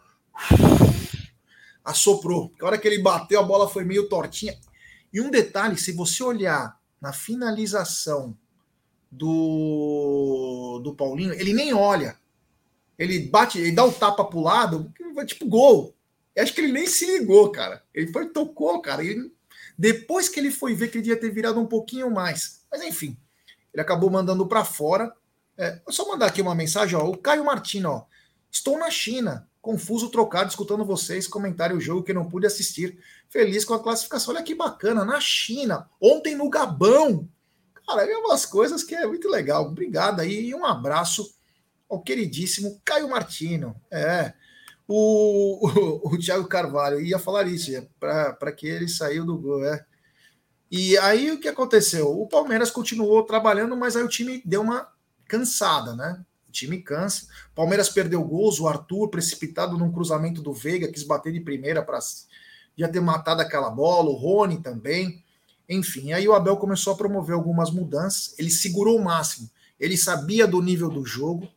Assoprou. 1.84 2.48
Porque 2.48 2.64
a 2.64 2.68
hora 2.68 2.78
que 2.78 2.88
ele 2.88 3.02
bateu, 3.02 3.38
a 3.40 3.44
bola 3.44 3.68
foi 3.68 3.84
meio 3.84 4.08
tortinha. 4.08 4.58
E 5.12 5.20
um 5.20 5.30
detalhe, 5.30 5.76
se 5.78 5.92
você 5.92 6.22
olhar 6.22 6.78
na 7.00 7.12
finalização 7.12 8.36
do, 9.10 10.80
do 10.84 10.94
Paulinho, 10.94 11.32
ele 11.32 11.52
nem 11.52 11.72
olha. 11.72 12.16
Ele 12.98 13.18
bate, 13.20 13.58
ele 13.58 13.72
dá 13.72 13.84
o 13.84 13.88
um 13.88 13.92
tapa 13.92 14.24
pro 14.24 14.40
lado, 14.40 14.92
tipo 15.26 15.46
gol. 15.46 15.94
Eu 16.34 16.42
acho 16.42 16.54
que 16.54 16.60
ele 16.60 16.72
nem 16.72 16.86
se 16.86 17.06
ligou, 17.06 17.50
cara. 17.50 17.82
Ele 17.94 18.12
foi, 18.12 18.28
tocou, 18.28 18.80
cara. 18.82 19.04
Ele, 19.04 19.32
depois 19.80 20.28
que 20.28 20.38
ele 20.38 20.50
foi 20.50 20.74
ver 20.74 20.88
que 20.88 20.98
ele 20.98 21.04
devia 21.04 21.18
ter 21.18 21.30
virado 21.30 21.58
um 21.58 21.64
pouquinho 21.64 22.10
mais. 22.10 22.66
Mas 22.70 22.82
enfim, 22.82 23.16
ele 23.72 23.80
acabou 23.80 24.10
mandando 24.10 24.46
para 24.46 24.62
fora. 24.62 25.10
É, 25.56 25.80
só 25.88 26.06
mandar 26.06 26.26
aqui 26.26 26.42
uma 26.42 26.54
mensagem, 26.54 26.98
ó. 26.98 27.08
O 27.08 27.16
Caio 27.16 27.46
Martino, 27.46 27.88
ó. 27.88 28.04
Estou 28.50 28.78
na 28.78 28.90
China, 28.90 29.48
confuso, 29.62 30.10
trocado, 30.10 30.50
escutando 30.50 30.84
vocês, 30.84 31.26
comentário 31.26 31.78
o 31.78 31.80
jogo 31.80 32.02
que 32.02 32.12
não 32.12 32.28
pude 32.28 32.46
assistir. 32.46 32.98
Feliz 33.30 33.64
com 33.64 33.72
a 33.72 33.82
classificação. 33.82 34.34
Olha 34.34 34.44
que 34.44 34.54
bacana, 34.54 35.02
na 35.02 35.18
China, 35.18 35.88
ontem 35.98 36.34
no 36.34 36.50
Gabão. 36.50 37.26
Cara, 37.86 38.04
é 38.04 38.16
umas 38.18 38.44
coisas 38.44 38.84
que 38.84 38.94
é 38.94 39.06
muito 39.06 39.30
legal. 39.30 39.64
Obrigado 39.64 40.20
aí 40.20 40.48
e 40.48 40.54
um 40.54 40.66
abraço 40.66 41.34
ao 41.88 42.02
queridíssimo 42.02 42.78
Caio 42.84 43.08
Martino. 43.08 43.74
É. 43.90 44.34
O, 44.92 45.68
o, 45.68 46.10
o 46.14 46.18
Thiago 46.18 46.48
Carvalho 46.48 47.00
ia 47.00 47.16
falar 47.16 47.46
isso, 47.46 47.70
para 48.00 48.50
que 48.50 48.66
ele 48.66 48.88
saiu 48.88 49.24
do 49.24 49.38
gol, 49.38 49.64
é. 49.64 49.86
E 50.68 50.98
aí 50.98 51.30
o 51.30 51.38
que 51.38 51.46
aconteceu? 51.46 52.10
O 52.10 52.26
Palmeiras 52.26 52.72
continuou 52.72 53.22
trabalhando, 53.22 53.76
mas 53.76 53.94
aí 53.94 54.02
o 54.02 54.08
time 54.08 54.42
deu 54.44 54.62
uma 54.62 54.88
cansada, 55.28 55.94
né? 55.94 56.20
O 56.48 56.50
time 56.50 56.82
cansa. 56.82 57.28
Palmeiras 57.54 57.88
perdeu 57.88 58.22
gols, 58.24 58.58
o 58.58 58.66
Arthur, 58.66 59.08
precipitado 59.10 59.78
num 59.78 59.92
cruzamento 59.92 60.42
do 60.42 60.52
Veiga, 60.52 60.90
quis 60.90 61.04
bater 61.04 61.32
de 61.32 61.40
primeira 61.40 61.84
para 61.84 62.00
já 62.76 62.88
ter 62.88 63.00
matado 63.00 63.42
aquela 63.42 63.70
bola, 63.70 64.10
o 64.10 64.14
Rony 64.14 64.60
também. 64.60 65.24
Enfim, 65.68 66.12
aí 66.12 66.26
o 66.26 66.34
Abel 66.34 66.56
começou 66.56 66.94
a 66.94 66.96
promover 66.96 67.36
algumas 67.36 67.70
mudanças. 67.70 68.34
Ele 68.36 68.50
segurou 68.50 68.98
o 68.98 69.04
máximo. 69.04 69.48
Ele 69.78 69.96
sabia 69.96 70.48
do 70.48 70.60
nível 70.60 70.88
do 70.88 71.06
jogo. 71.06 71.48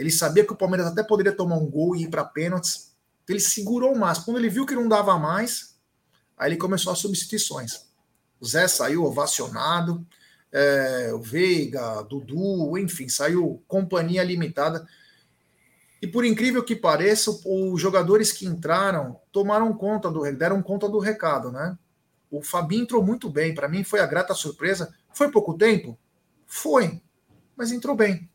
Ele 0.00 0.10
sabia 0.10 0.44
que 0.44 0.52
o 0.52 0.56
Palmeiras 0.56 0.86
até 0.86 1.02
poderia 1.02 1.32
tomar 1.32 1.56
um 1.56 1.66
gol 1.66 1.94
e 1.94 2.04
ir 2.04 2.08
para 2.08 2.24
pênaltis. 2.24 2.94
Então 3.22 3.34
ele 3.34 3.40
segurou 3.40 3.92
o 3.92 3.98
máximo. 3.98 4.26
Quando 4.26 4.38
ele 4.38 4.48
viu 4.48 4.64
que 4.64 4.74
não 4.74 4.88
dava 4.88 5.18
mais, 5.18 5.76
aí 6.36 6.50
ele 6.50 6.56
começou 6.56 6.92
as 6.92 6.98
substituições. 6.98 7.86
O 8.40 8.46
Zé 8.46 8.66
saiu 8.66 9.04
ovacionado 9.04 10.06
é, 10.52 11.12
o 11.12 11.20
Veiga, 11.20 12.02
Dudu, 12.02 12.76
enfim, 12.78 13.08
saiu 13.08 13.62
companhia 13.68 14.22
limitada. 14.24 14.86
E 16.02 16.06
por 16.06 16.24
incrível 16.24 16.64
que 16.64 16.74
pareça, 16.74 17.30
os 17.44 17.80
jogadores 17.80 18.32
que 18.32 18.46
entraram 18.46 19.20
tomaram 19.30 19.72
conta 19.74 20.10
do 20.10 20.22
deram 20.32 20.62
conta 20.62 20.88
do 20.88 20.98
recado, 20.98 21.52
né? 21.52 21.78
O 22.30 22.42
Fabinho 22.42 22.82
entrou 22.82 23.04
muito 23.04 23.28
bem, 23.28 23.54
para 23.54 23.68
mim 23.68 23.84
foi 23.84 24.00
a 24.00 24.06
grata 24.06 24.34
surpresa. 24.34 24.94
Foi 25.12 25.30
pouco 25.30 25.54
tempo? 25.58 25.98
Foi, 26.46 27.02
mas 27.56 27.70
entrou 27.70 27.94
bem, 27.94 28.28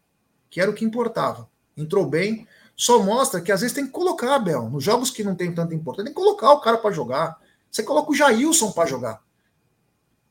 que 0.50 0.62
era 0.62 0.70
o 0.70 0.74
que 0.74 0.86
importava. 0.86 1.50
Entrou 1.76 2.06
bem, 2.06 2.48
só 2.76 3.02
mostra 3.02 3.42
que 3.42 3.52
às 3.52 3.62
vezes 3.62 3.76
tem 3.76 3.86
que 3.86 3.92
colocar, 3.92 4.38
Bel, 4.40 4.70
nos 4.70 4.84
jogos 4.84 5.10
que 5.10 5.24
não 5.24 5.36
tem 5.36 5.54
tanta 5.54 5.74
importância, 5.74 6.06
tem 6.06 6.14
que 6.14 6.20
colocar 6.20 6.52
o 6.52 6.60
cara 6.60 6.78
para 6.78 6.92
jogar. 6.92 7.40
Você 7.72 7.84
coloca 7.84 8.12
o 8.12 8.16
Jailson 8.16 8.72
para 8.72 8.88
jogar. 8.88 9.22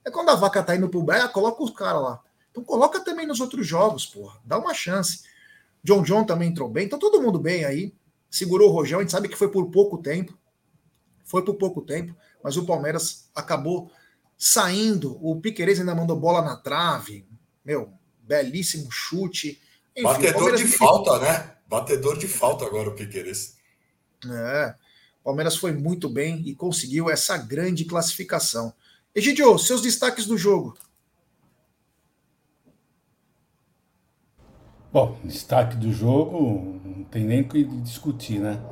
É 0.04 0.10
quando 0.10 0.28
a 0.28 0.34
vaca 0.34 0.62
tá 0.62 0.76
indo 0.76 0.88
pro 0.88 1.02
breia, 1.02 1.28
coloca 1.28 1.62
os 1.62 1.70
caras 1.70 2.02
lá. 2.02 2.20
Então 2.50 2.62
coloca 2.62 3.00
também 3.00 3.26
nos 3.26 3.40
outros 3.40 3.66
jogos, 3.66 4.06
porra. 4.06 4.38
Dá 4.44 4.58
uma 4.58 4.74
chance. 4.74 5.22
John 5.82 6.02
John 6.02 6.24
também 6.24 6.48
entrou 6.48 6.68
bem, 6.68 6.86
então 6.86 6.98
todo 6.98 7.20
mundo 7.20 7.38
bem 7.38 7.64
aí. 7.64 7.94
Segurou 8.30 8.70
o 8.70 8.72
Rojão, 8.72 8.98
a 8.98 9.02
gente 9.02 9.12
sabe 9.12 9.28
que 9.28 9.36
foi 9.36 9.50
por 9.50 9.70
pouco 9.70 9.98
tempo. 9.98 10.36
Foi 11.24 11.42
por 11.42 11.54
pouco 11.54 11.80
tempo, 11.80 12.14
mas 12.42 12.56
o 12.56 12.66
Palmeiras 12.66 13.30
acabou 13.34 13.90
saindo. 14.36 15.18
O 15.22 15.40
Piqueires 15.40 15.80
ainda 15.80 15.94
mandou 15.94 16.18
bola 16.18 16.42
na 16.42 16.56
trave. 16.56 17.26
Meu, 17.64 17.92
belíssimo 18.20 18.90
chute. 18.90 19.60
Enfim, 19.96 20.02
Batedor 20.02 20.56
de 20.56 20.66
falta, 20.66 21.18
né? 21.20 21.54
Batedor 21.68 22.18
de 22.18 22.28
falta 22.28 22.64
agora 22.64 22.88
o 22.88 22.94
Piqueires. 22.94 23.56
É. 24.28 24.74
Palmeiras 25.22 25.56
foi 25.56 25.72
muito 25.72 26.08
bem 26.08 26.42
e 26.46 26.54
conseguiu 26.54 27.08
essa 27.08 27.36
grande 27.38 27.84
classificação. 27.84 28.74
Egidio, 29.14 29.58
seus 29.58 29.80
destaques 29.80 30.26
do 30.26 30.36
jogo. 30.36 30.76
Bom, 34.92 35.18
destaque 35.24 35.76
do 35.76 35.92
jogo, 35.92 36.80
não 36.84 37.04
tem 37.04 37.24
nem 37.24 37.40
o 37.40 37.48
que 37.48 37.64
discutir, 37.64 38.38
né? 38.38 38.62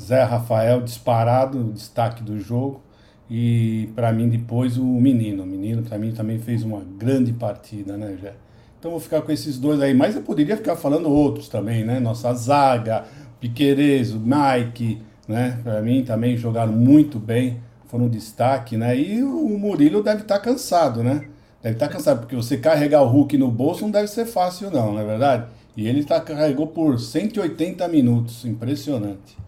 Zé 0.00 0.22
Rafael 0.22 0.80
disparado, 0.82 1.72
destaque 1.72 2.22
do 2.22 2.38
jogo. 2.38 2.82
E 3.30 3.90
para 3.94 4.12
mim 4.12 4.28
depois 4.28 4.76
o 4.76 4.84
menino. 4.84 5.42
O 5.42 5.46
menino 5.46 5.82
para 5.82 5.98
mim 5.98 6.12
também 6.12 6.38
fez 6.38 6.62
uma 6.62 6.84
grande 6.84 7.32
partida, 7.32 7.96
né, 7.96 8.16
Zé? 8.20 8.36
Então 8.84 8.92
vou 8.92 9.00
ficar 9.00 9.22
com 9.22 9.32
esses 9.32 9.58
dois 9.58 9.80
aí. 9.80 9.94
Mas 9.94 10.14
eu 10.14 10.20
poderia 10.20 10.58
ficar 10.58 10.76
falando 10.76 11.08
outros 11.08 11.48
também, 11.48 11.82
né? 11.82 11.98
Nossa 11.98 12.34
zaga, 12.34 13.06
Piqueires, 13.40 14.12
o 14.12 14.20
Mike, 14.20 15.00
né? 15.26 15.58
Para 15.62 15.80
mim 15.80 16.04
também 16.04 16.36
jogaram 16.36 16.70
muito 16.70 17.18
bem, 17.18 17.62
foram 17.86 18.04
um 18.04 18.08
destaque, 18.10 18.76
né? 18.76 18.94
E 18.94 19.22
o 19.22 19.58
Murilo 19.58 20.02
deve 20.02 20.20
estar 20.20 20.34
tá 20.34 20.44
cansado, 20.44 21.02
né? 21.02 21.30
Deve 21.62 21.76
estar 21.76 21.88
tá 21.88 21.94
cansado, 21.94 22.20
porque 22.20 22.36
você 22.36 22.58
carregar 22.58 23.00
o 23.00 23.06
Hulk 23.06 23.38
no 23.38 23.50
bolso 23.50 23.84
não 23.84 23.90
deve 23.90 24.08
ser 24.08 24.26
fácil, 24.26 24.70
não, 24.70 24.92
não 24.92 25.00
é 25.00 25.04
verdade? 25.06 25.46
E 25.74 25.88
ele 25.88 26.04
tá, 26.04 26.20
carregou 26.20 26.66
por 26.66 27.00
180 27.00 27.88
minutos. 27.88 28.44
Impressionante. 28.44 29.38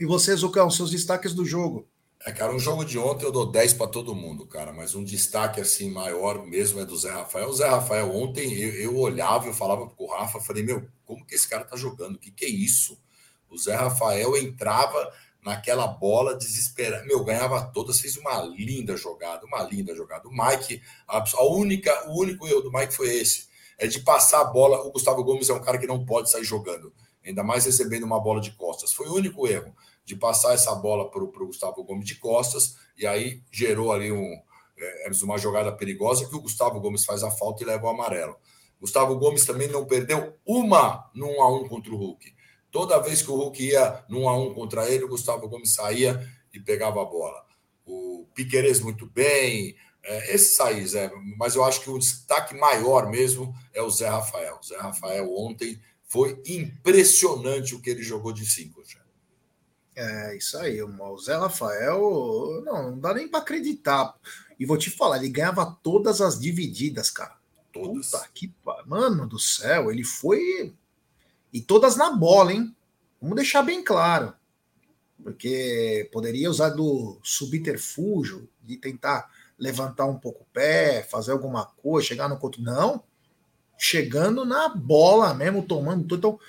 E 0.00 0.04
você, 0.04 0.34
Zucão, 0.34 0.68
seus 0.70 0.90
destaques 0.90 1.34
do 1.34 1.44
jogo? 1.44 1.86
É, 2.24 2.30
cara, 2.30 2.54
um 2.54 2.58
jogo 2.58 2.84
de 2.84 2.98
ontem 2.98 3.24
eu 3.24 3.32
dou 3.32 3.50
10 3.50 3.72
para 3.72 3.88
todo 3.88 4.14
mundo, 4.14 4.46
cara, 4.46 4.72
mas 4.72 4.94
um 4.94 5.02
destaque 5.02 5.60
assim 5.60 5.90
maior 5.90 6.46
mesmo 6.46 6.78
é 6.78 6.84
do 6.84 6.96
Zé 6.96 7.10
Rafael. 7.10 7.48
O 7.48 7.52
Zé 7.52 7.68
Rafael, 7.68 8.14
ontem 8.14 8.52
eu, 8.52 8.74
eu 8.74 8.96
olhava, 8.96 9.46
eu 9.46 9.52
falava 9.52 9.88
com 9.88 10.04
o 10.04 10.06
Rafa, 10.06 10.40
falei, 10.40 10.62
meu, 10.62 10.86
como 11.04 11.26
que 11.26 11.34
esse 11.34 11.48
cara 11.48 11.64
tá 11.64 11.76
jogando? 11.76 12.14
O 12.14 12.18
que, 12.18 12.30
que 12.30 12.44
é 12.44 12.48
isso? 12.48 12.96
O 13.50 13.58
Zé 13.58 13.74
Rafael 13.74 14.36
entrava 14.36 15.12
naquela 15.44 15.88
bola 15.88 16.36
desesperada. 16.36 17.04
Meu, 17.04 17.24
ganhava 17.24 17.60
todas, 17.60 17.98
fez 17.98 18.16
uma 18.16 18.40
linda 18.42 18.96
jogada, 18.96 19.44
uma 19.44 19.62
linda 19.64 19.92
jogada. 19.92 20.28
O 20.28 20.30
Mike, 20.30 20.80
a 21.08 21.44
única, 21.44 22.08
o 22.08 22.20
único 22.20 22.46
erro 22.46 22.60
do 22.60 22.72
Mike 22.72 22.94
foi 22.94 23.16
esse 23.16 23.50
é 23.76 23.86
de 23.88 23.98
passar 23.98 24.42
a 24.42 24.44
bola. 24.44 24.80
O 24.86 24.92
Gustavo 24.92 25.24
Gomes 25.24 25.50
é 25.50 25.54
um 25.54 25.60
cara 25.60 25.76
que 25.76 25.88
não 25.88 26.06
pode 26.06 26.30
sair 26.30 26.44
jogando, 26.44 26.92
ainda 27.26 27.42
mais 27.42 27.64
recebendo 27.64 28.04
uma 28.04 28.20
bola 28.20 28.40
de 28.40 28.52
costas. 28.52 28.92
Foi 28.92 29.08
o 29.08 29.14
único 29.14 29.48
erro 29.48 29.74
de 30.04 30.16
passar 30.16 30.54
essa 30.54 30.74
bola 30.74 31.10
para 31.10 31.22
o 31.22 31.46
Gustavo 31.46 31.84
Gomes 31.84 32.06
de 32.06 32.16
costas, 32.16 32.76
e 32.96 33.06
aí 33.06 33.42
gerou 33.50 33.92
ali 33.92 34.10
um, 34.10 34.40
é, 34.78 35.10
uma 35.22 35.38
jogada 35.38 35.72
perigosa 35.72 36.28
que 36.28 36.34
o 36.34 36.40
Gustavo 36.40 36.80
Gomes 36.80 37.04
faz 37.04 37.22
a 37.22 37.30
falta 37.30 37.62
e 37.62 37.66
leva 37.66 37.86
o 37.86 37.90
amarelo. 37.90 38.36
Gustavo 38.80 39.16
Gomes 39.16 39.44
também 39.44 39.68
não 39.68 39.84
perdeu 39.84 40.34
uma 40.44 41.08
1 41.14 41.42
a 41.42 41.60
1 41.60 41.68
contra 41.68 41.92
o 41.92 41.96
Hulk. 41.96 42.34
Toda 42.70 42.98
vez 42.98 43.22
que 43.22 43.30
o 43.30 43.36
Hulk 43.36 43.62
ia 43.62 44.04
1 44.10 44.28
a 44.28 44.36
1 44.36 44.54
contra 44.54 44.88
ele, 44.88 45.04
o 45.04 45.08
Gustavo 45.08 45.48
Gomes 45.48 45.74
saía 45.74 46.26
e 46.52 46.58
pegava 46.58 47.00
a 47.00 47.04
bola. 47.04 47.44
O 47.86 48.26
Piqueires 48.34 48.80
muito 48.80 49.06
bem, 49.06 49.76
é, 50.02 50.34
esses 50.34 50.58
aí, 50.58 50.84
Zé, 50.86 51.12
mas 51.36 51.54
eu 51.54 51.62
acho 51.62 51.80
que 51.80 51.90
o 51.90 51.98
destaque 51.98 52.56
maior 52.56 53.08
mesmo 53.08 53.54
é 53.72 53.80
o 53.80 53.90
Zé 53.90 54.08
Rafael. 54.08 54.58
O 54.60 54.66
Zé 54.66 54.76
Rafael 54.76 55.32
ontem 55.32 55.80
foi 56.08 56.40
impressionante 56.46 57.74
o 57.74 57.80
que 57.80 57.90
ele 57.90 58.02
jogou 58.02 58.32
de 58.32 58.44
cinco. 58.44 58.82
Já. 58.84 59.01
É, 59.94 60.36
isso 60.36 60.56
aí. 60.58 60.82
O 60.82 61.18
Zé 61.18 61.36
Rafael, 61.36 62.62
não, 62.64 62.90
não 62.90 62.98
dá 62.98 63.14
nem 63.14 63.28
para 63.28 63.40
acreditar. 63.40 64.14
E 64.58 64.64
vou 64.64 64.78
te 64.78 64.90
falar, 64.90 65.18
ele 65.18 65.28
ganhava 65.28 65.78
todas 65.82 66.20
as 66.20 66.38
divididas, 66.38 67.10
cara. 67.10 67.36
Todas. 67.72 68.10
Puta 68.10 68.28
que 68.34 68.52
mano 68.86 69.26
do 69.26 69.38
céu, 69.38 69.90
ele 69.90 70.04
foi. 70.04 70.74
E 71.52 71.60
todas 71.60 71.96
na 71.96 72.10
bola, 72.10 72.52
hein? 72.52 72.74
Vamos 73.20 73.36
deixar 73.36 73.62
bem 73.62 73.84
claro. 73.84 74.34
Porque 75.22 76.08
poderia 76.12 76.50
usar 76.50 76.70
do 76.70 77.18
subterfúgio, 77.22 78.48
de 78.62 78.76
tentar 78.76 79.30
levantar 79.58 80.06
um 80.06 80.18
pouco 80.18 80.42
o 80.42 80.46
pé, 80.52 81.02
fazer 81.02 81.32
alguma 81.32 81.66
coisa, 81.66 82.08
chegar 82.08 82.28
no 82.28 82.38
conto. 82.38 82.60
Não. 82.60 83.04
Chegando 83.78 84.44
na 84.44 84.68
bola 84.68 85.34
mesmo, 85.34 85.62
tomando 85.62 86.04
tudo. 86.04 86.18
Então, 86.18 86.40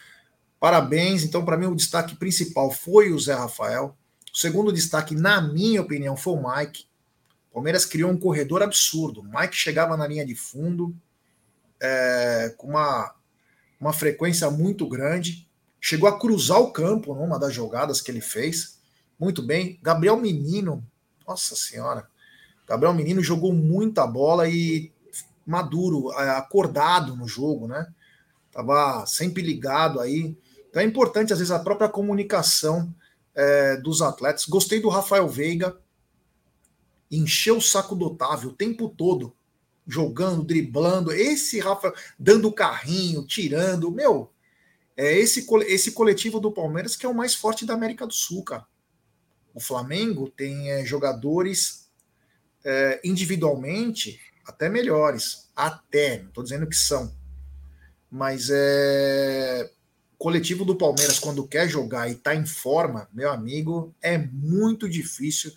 parabéns. 0.64 1.26
Então, 1.26 1.44
para 1.44 1.58
mim, 1.58 1.66
o 1.66 1.76
destaque 1.76 2.16
principal 2.16 2.72
foi 2.72 3.12
o 3.12 3.20
Zé 3.20 3.34
Rafael. 3.34 3.98
O 4.34 4.38
segundo 4.38 4.72
destaque, 4.72 5.14
na 5.14 5.42
minha 5.42 5.82
opinião, 5.82 6.16
foi 6.16 6.36
o 6.36 6.42
Mike. 6.42 6.86
O 7.52 7.56
Palmeiras 7.56 7.86
criou 7.86 8.10
um 8.10 8.18
corredor 8.18 8.64
absurdo. 8.64 9.20
O 9.20 9.24
Mike 9.26 9.58
chegava 9.58 9.98
na 9.98 10.08
linha 10.08 10.26
de 10.26 10.36
fundo 10.36 10.96
é, 11.82 12.56
com 12.58 12.68
uma, 12.68 13.14
uma 13.78 13.92
frequência 13.92 14.50
muito 14.50 14.88
grande. 14.88 15.46
Chegou 15.82 16.08
a 16.08 16.18
cruzar 16.18 16.62
o 16.62 16.72
campo 16.72 17.14
numa 17.14 17.38
das 17.38 17.54
jogadas 17.54 18.00
que 18.00 18.10
ele 18.10 18.22
fez. 18.22 18.80
Muito 19.20 19.42
bem. 19.42 19.78
Gabriel 19.84 20.16
Menino, 20.16 20.82
nossa 21.28 21.58
senhora, 21.58 22.08
Gabriel 22.66 22.94
Menino 22.94 23.22
jogou 23.22 23.52
muita 23.52 24.08
bola 24.08 24.48
e 24.48 24.94
maduro, 25.46 26.10
é, 26.14 26.30
acordado 26.30 27.18
no 27.18 27.28
jogo, 27.28 27.68
né? 27.68 27.86
Tava 28.50 29.06
sempre 29.06 29.42
ligado 29.42 30.00
aí. 30.00 30.38
Então 30.74 30.82
é 30.82 30.86
importante, 30.88 31.32
às 31.32 31.38
vezes, 31.38 31.52
a 31.52 31.60
própria 31.60 31.88
comunicação 31.88 32.92
é, 33.36 33.78
dos 33.78 34.02
atletas. 34.02 34.46
Gostei 34.46 34.80
do 34.80 34.90
Rafael 34.90 35.30
Veiga, 35.30 35.78
encheu 37.12 37.58
o 37.58 37.62
saco 37.62 37.96
do 37.96 38.08
Otávio 38.08 38.50
o 38.50 38.54
tempo 38.54 38.90
todo, 38.90 39.36
jogando, 39.86 40.44
driblando. 40.44 41.12
Esse 41.12 41.60
Rafael 41.60 41.94
dando 42.18 42.52
carrinho, 42.52 43.24
tirando. 43.24 43.92
Meu, 43.92 44.34
é 44.98 45.16
esse, 45.16 45.46
esse 45.68 45.92
coletivo 45.92 46.40
do 46.40 46.52
Palmeiras 46.52 46.96
que 46.96 47.06
é 47.06 47.10
o 47.10 47.14
mais 47.14 47.36
forte 47.36 47.68
da 47.68 47.76
América 47.76 48.08
do 48.08 48.14
Sul, 48.14 48.44
cara. 48.44 48.66
O 49.54 49.60
Flamengo 49.60 50.28
tem 50.28 50.72
é, 50.72 50.84
jogadores 50.84 51.88
é, 52.66 53.00
individualmente 53.04 54.20
até 54.44 54.70
melhores. 54.70 55.52
Até, 55.56 56.18
não 56.18 56.30
estou 56.30 56.44
dizendo 56.44 56.66
que 56.66 56.76
são. 56.76 57.16
Mas 58.10 58.50
é. 58.52 59.70
Coletivo 60.24 60.64
do 60.64 60.78
Palmeiras, 60.78 61.20
quando 61.20 61.46
quer 61.46 61.68
jogar 61.68 62.08
e 62.08 62.14
está 62.14 62.34
em 62.34 62.46
forma, 62.46 63.10
meu 63.12 63.30
amigo, 63.30 63.94
é 64.02 64.18
muito 64.18 64.88
difícil 64.88 65.52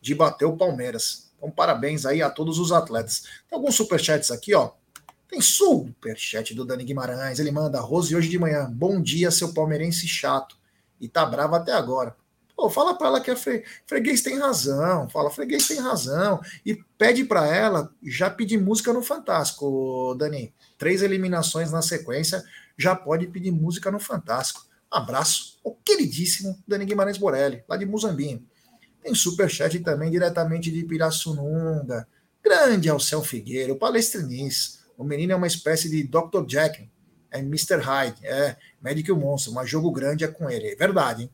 de 0.00 0.14
bater 0.14 0.44
o 0.44 0.56
Palmeiras. 0.56 1.32
Então, 1.36 1.50
parabéns 1.50 2.06
aí 2.06 2.22
a 2.22 2.30
todos 2.30 2.60
os 2.60 2.70
atletas. 2.70 3.24
Tem 3.48 3.58
alguns 3.58 3.74
superchats 3.74 4.30
aqui, 4.30 4.54
ó. 4.54 4.70
Tem 5.26 5.40
superchat 5.40 6.54
do 6.54 6.64
Dani 6.64 6.84
Guimarães. 6.84 7.40
Ele 7.40 7.50
manda 7.50 7.80
Rose 7.80 8.14
hoje 8.14 8.28
de 8.28 8.38
manhã. 8.38 8.70
Bom 8.72 9.02
dia, 9.02 9.28
seu 9.32 9.52
palmeirense 9.52 10.06
chato. 10.06 10.56
E 11.00 11.08
tá 11.08 11.26
bravo 11.26 11.56
até 11.56 11.72
agora. 11.72 12.14
Pô, 12.54 12.70
fala 12.70 12.94
para 12.94 13.08
ela 13.08 13.20
que 13.20 13.32
a 13.32 13.34
fre... 13.34 13.64
freguês 13.88 14.22
tem 14.22 14.38
razão, 14.38 15.08
fala, 15.08 15.32
freguês 15.32 15.66
tem 15.66 15.80
razão, 15.80 16.40
e 16.64 16.76
pede 16.96 17.24
para 17.24 17.44
ela 17.48 17.92
já 18.04 18.30
pedir 18.30 18.56
música 18.56 18.92
no 18.92 19.02
Fantástico, 19.02 20.14
Dani. 20.16 20.54
Três 20.78 21.02
eliminações 21.02 21.72
na 21.72 21.82
sequência, 21.82 22.44
já 22.76 22.94
pode 22.94 23.26
pedir 23.26 23.50
música 23.50 23.90
no 23.90 23.98
Fantástico. 23.98 24.66
Abraço, 24.90 25.58
o 25.64 25.74
queridíssimo 25.74 26.62
Dani 26.66 26.84
Guimarães 26.84 27.18
Borelli, 27.18 27.64
lá 27.68 27.76
de 27.76 27.86
Muzambinho. 27.86 28.44
Tem 29.02 29.14
superchat 29.14 29.78
também 29.80 30.10
diretamente 30.10 30.70
de 30.70 30.84
Pirassununga. 30.84 32.06
Grande 32.42 32.88
Alcel 32.88 33.22
Figueiro, 33.22 33.76
palestrinis. 33.76 34.80
O 34.96 35.04
menino 35.04 35.32
é 35.32 35.36
uma 35.36 35.46
espécie 35.46 35.88
de 35.88 36.04
Dr. 36.04 36.44
Jack, 36.46 36.88
é 37.30 37.38
Mr. 37.38 37.78
Hyde, 37.80 38.26
é 38.26 38.56
médico 38.80 39.16
monstro, 39.16 39.52
mas 39.52 39.68
jogo 39.68 39.90
grande 39.90 40.24
é 40.24 40.28
com 40.28 40.50
ele. 40.50 40.68
É 40.68 40.76
verdade, 40.76 41.22
hein? 41.22 41.30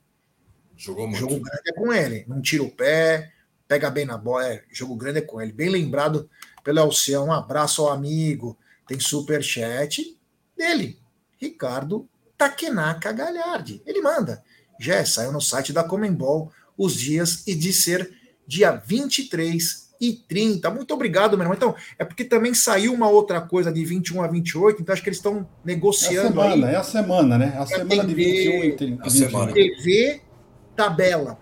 Jogou 0.77 1.09
muito. 1.09 1.19
Jogo 1.19 1.41
grande 1.41 1.69
é 1.69 1.73
com 1.73 1.93
ele. 1.93 2.25
Não 2.29 2.41
tira 2.41 2.63
o 2.63 2.71
pé, 2.71 3.33
pega 3.67 3.91
bem 3.91 4.07
na 4.07 4.17
bola. 4.17 4.47
É, 4.47 4.65
jogo 4.71 4.95
grande 4.95 5.19
é 5.19 5.23
com 5.23 5.43
ele. 5.43 5.53
Bem 5.53 5.69
lembrado 5.69 6.31
pelo 6.63 6.81
Alcião. 6.81 7.27
Um 7.27 7.33
abraço 7.33 7.83
ao 7.83 7.93
amigo. 7.93 8.57
Tem 8.87 9.01
super 9.01 9.43
chat 9.43 10.17
dele. 10.57 10.99
Ricardo 11.39 12.09
Takenaka 12.37 13.13
Galhardi. 13.13 13.83
Ele 13.87 14.01
manda. 14.01 14.43
Já 14.79 15.05
saiu 15.05 15.33
no 15.33 15.41
site 15.41 15.73
da 15.73 15.83
Comembol 15.83 16.53
os 16.77 16.95
dias 16.95 17.43
e 17.47 17.55
de 17.55 17.73
ser 17.73 18.13
dia 18.47 18.73
23 18.73 19.89
e 20.01 20.13
30. 20.13 20.71
Muito 20.71 20.95
obrigado, 20.95 21.37
meu 21.37 21.45
irmão. 21.45 21.57
Então, 21.57 21.75
é 21.99 22.05
porque 22.05 22.25
também 22.25 22.55
saiu 22.55 22.95
uma 22.95 23.09
outra 23.09 23.41
coisa 23.41 23.73
de 23.73 23.85
21 23.85 24.23
a 24.23 24.29
28, 24.29 24.81
então 24.81 24.93
acho 24.93 25.03
que 25.03 25.09
eles 25.09 25.19
estão 25.19 25.49
negociando. 25.65 26.41
É 26.41 26.45
a 26.45 26.51
semana, 26.51 26.67
aí. 26.67 26.75
é 26.75 26.77
a 26.77 26.85
semana, 26.85 27.39
né? 27.39 27.57
A 27.59 27.67
semana 27.67 28.05
de 28.05 28.15
21 28.15 28.65
e 28.65 28.73
30. 28.77 29.07
A 29.07 29.11
semana. 29.11 29.53
TV 29.53 30.23
tabela, 30.77 31.37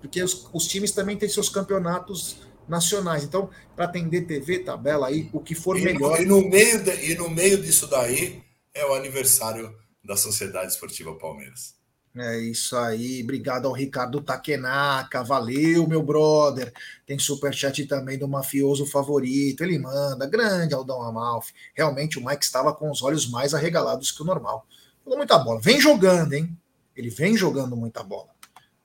porque 0.00 0.20
os, 0.20 0.48
os 0.52 0.66
times 0.66 0.90
também 0.90 1.16
têm 1.16 1.28
seus 1.28 1.48
campeonatos 1.48 2.40
nacionais. 2.68 3.22
Então, 3.22 3.48
para 3.76 3.84
atender 3.84 4.22
TV, 4.22 4.58
tabela 4.58 5.06
aí, 5.06 5.30
o 5.32 5.38
que 5.38 5.54
for 5.54 5.78
e 5.78 5.84
melhor. 5.84 6.18
No, 6.18 6.22
e, 6.22 6.26
no 6.26 6.48
meio 6.48 6.82
de, 6.82 7.12
e 7.12 7.14
no 7.14 7.30
meio 7.30 7.62
disso 7.62 7.86
daí, 7.86 8.42
é 8.78 8.86
o 8.86 8.94
aniversário 8.94 9.76
da 10.04 10.16
Sociedade 10.16 10.72
Esportiva 10.72 11.14
Palmeiras. 11.18 11.76
É 12.16 12.38
isso 12.38 12.76
aí. 12.76 13.22
Obrigado 13.22 13.66
ao 13.66 13.72
Ricardo 13.72 14.20
Takenaka. 14.20 15.22
Valeu, 15.22 15.86
meu 15.86 16.02
brother. 16.02 16.72
Tem 17.06 17.18
superchat 17.18 17.84
também 17.86 18.18
do 18.18 18.26
mafioso 18.26 18.86
favorito. 18.86 19.62
Ele 19.62 19.78
manda. 19.78 20.26
Grande 20.26 20.74
Aldão 20.74 21.02
Amalfi. 21.02 21.52
Realmente 21.74 22.18
o 22.18 22.24
Mike 22.24 22.44
estava 22.44 22.72
com 22.74 22.90
os 22.90 23.02
olhos 23.02 23.28
mais 23.28 23.54
arregalados 23.54 24.10
que 24.10 24.22
o 24.22 24.24
normal. 24.24 24.66
Falou 25.04 25.18
muita 25.18 25.38
bola. 25.38 25.60
Vem 25.60 25.80
jogando, 25.80 26.32
hein? 26.32 26.56
Ele 26.96 27.10
vem 27.10 27.36
jogando 27.36 27.76
muita 27.76 28.02
bola. 28.02 28.30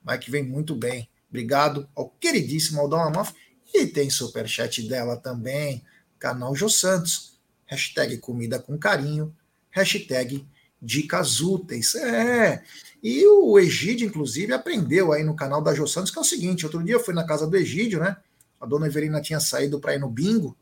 Mike 0.06 0.30
vem 0.30 0.42
muito 0.42 0.74
bem. 0.76 1.08
Obrigado 1.28 1.88
ao 1.94 2.10
queridíssimo 2.10 2.80
Aldão 2.80 3.00
Amalfi. 3.00 3.34
E 3.74 3.86
tem 3.86 4.10
superchat 4.10 4.86
dela 4.86 5.16
também. 5.16 5.82
Canal 6.18 6.54
Jô 6.54 6.68
Santos. 6.68 7.40
Hashtag 7.66 8.18
comida 8.18 8.58
com 8.60 8.78
carinho. 8.78 9.34
Hashtag 9.74 10.46
dicas 10.80 11.40
úteis. 11.40 11.96
É. 11.96 12.62
E 13.02 13.26
o 13.26 13.58
Egídio, 13.58 14.06
inclusive, 14.06 14.52
aprendeu 14.52 15.12
aí 15.12 15.24
no 15.24 15.34
canal 15.34 15.60
da 15.60 15.74
Jô 15.74 15.86
Santos, 15.86 16.12
que 16.12 16.18
é 16.18 16.22
o 16.22 16.24
seguinte: 16.24 16.64
outro 16.64 16.82
dia 16.82 16.94
eu 16.94 17.04
fui 17.04 17.12
na 17.12 17.26
casa 17.26 17.46
do 17.46 17.56
Egídio, 17.56 17.98
né? 17.98 18.16
A 18.60 18.64
dona 18.64 18.86
Evelina 18.86 19.20
tinha 19.20 19.40
saído 19.40 19.80
para 19.80 19.94
ir 19.94 19.98
no 19.98 20.08
bingo. 20.08 20.56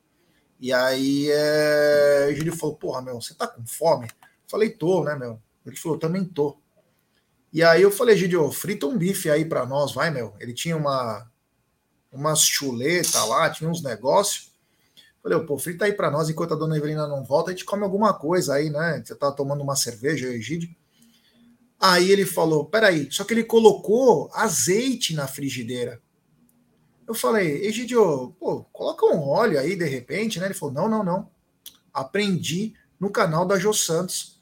E 0.58 0.72
aí 0.72 1.28
é... 1.30 2.24
o 2.28 2.30
Egídio 2.30 2.56
falou: 2.56 2.74
Porra, 2.74 3.02
meu, 3.02 3.20
você 3.20 3.34
tá 3.34 3.46
com 3.46 3.66
fome? 3.66 4.08
falei: 4.48 4.70
Tô, 4.70 5.04
né, 5.04 5.14
meu? 5.14 5.38
Ele 5.66 5.76
falou: 5.76 5.98
Também 5.98 6.24
tô. 6.24 6.56
E 7.52 7.62
aí 7.62 7.82
eu 7.82 7.90
falei: 7.90 8.14
Egídio, 8.14 8.50
frita 8.50 8.86
um 8.86 8.96
bife 8.96 9.28
aí 9.28 9.44
para 9.44 9.66
nós, 9.66 9.92
vai, 9.92 10.10
meu. 10.10 10.34
Ele 10.40 10.54
tinha 10.54 10.76
uma 10.76 11.30
umas 12.10 12.40
chuleta 12.40 13.24
lá, 13.24 13.50
tinha 13.50 13.68
uns 13.68 13.82
negócios. 13.82 14.51
Falei, 15.22 15.38
pô, 15.40 15.56
frita 15.56 15.84
aí 15.84 15.92
para 15.92 16.10
nós 16.10 16.28
enquanto 16.28 16.54
a 16.54 16.56
dona 16.56 16.76
Evelina 16.76 17.06
não 17.06 17.22
volta, 17.22 17.50
a 17.50 17.52
gente 17.52 17.64
come 17.64 17.84
alguma 17.84 18.12
coisa 18.12 18.54
aí, 18.54 18.70
né? 18.70 19.02
Você 19.04 19.14
tá 19.14 19.30
tomando 19.30 19.62
uma 19.62 19.76
cerveja, 19.76 20.26
Egídio. 20.26 20.68
Aí 21.78 22.10
ele 22.10 22.26
falou, 22.26 22.64
peraí, 22.64 23.08
só 23.10 23.24
que 23.24 23.32
ele 23.32 23.44
colocou 23.44 24.30
azeite 24.34 25.14
na 25.14 25.26
frigideira. 25.26 26.00
Eu 27.06 27.14
falei, 27.14 27.66
Egidio, 27.66 28.34
pô, 28.38 28.64
coloca 28.72 29.06
um 29.06 29.28
óleo 29.28 29.58
aí 29.58 29.76
de 29.76 29.84
repente, 29.84 30.40
né? 30.40 30.46
Ele 30.46 30.54
falou, 30.54 30.74
não, 30.74 30.88
não, 30.88 31.04
não. 31.04 31.30
Aprendi 31.92 32.74
no 32.98 33.10
canal 33.10 33.44
da 33.44 33.58
Jô 33.58 33.72
Santos. 33.72 34.40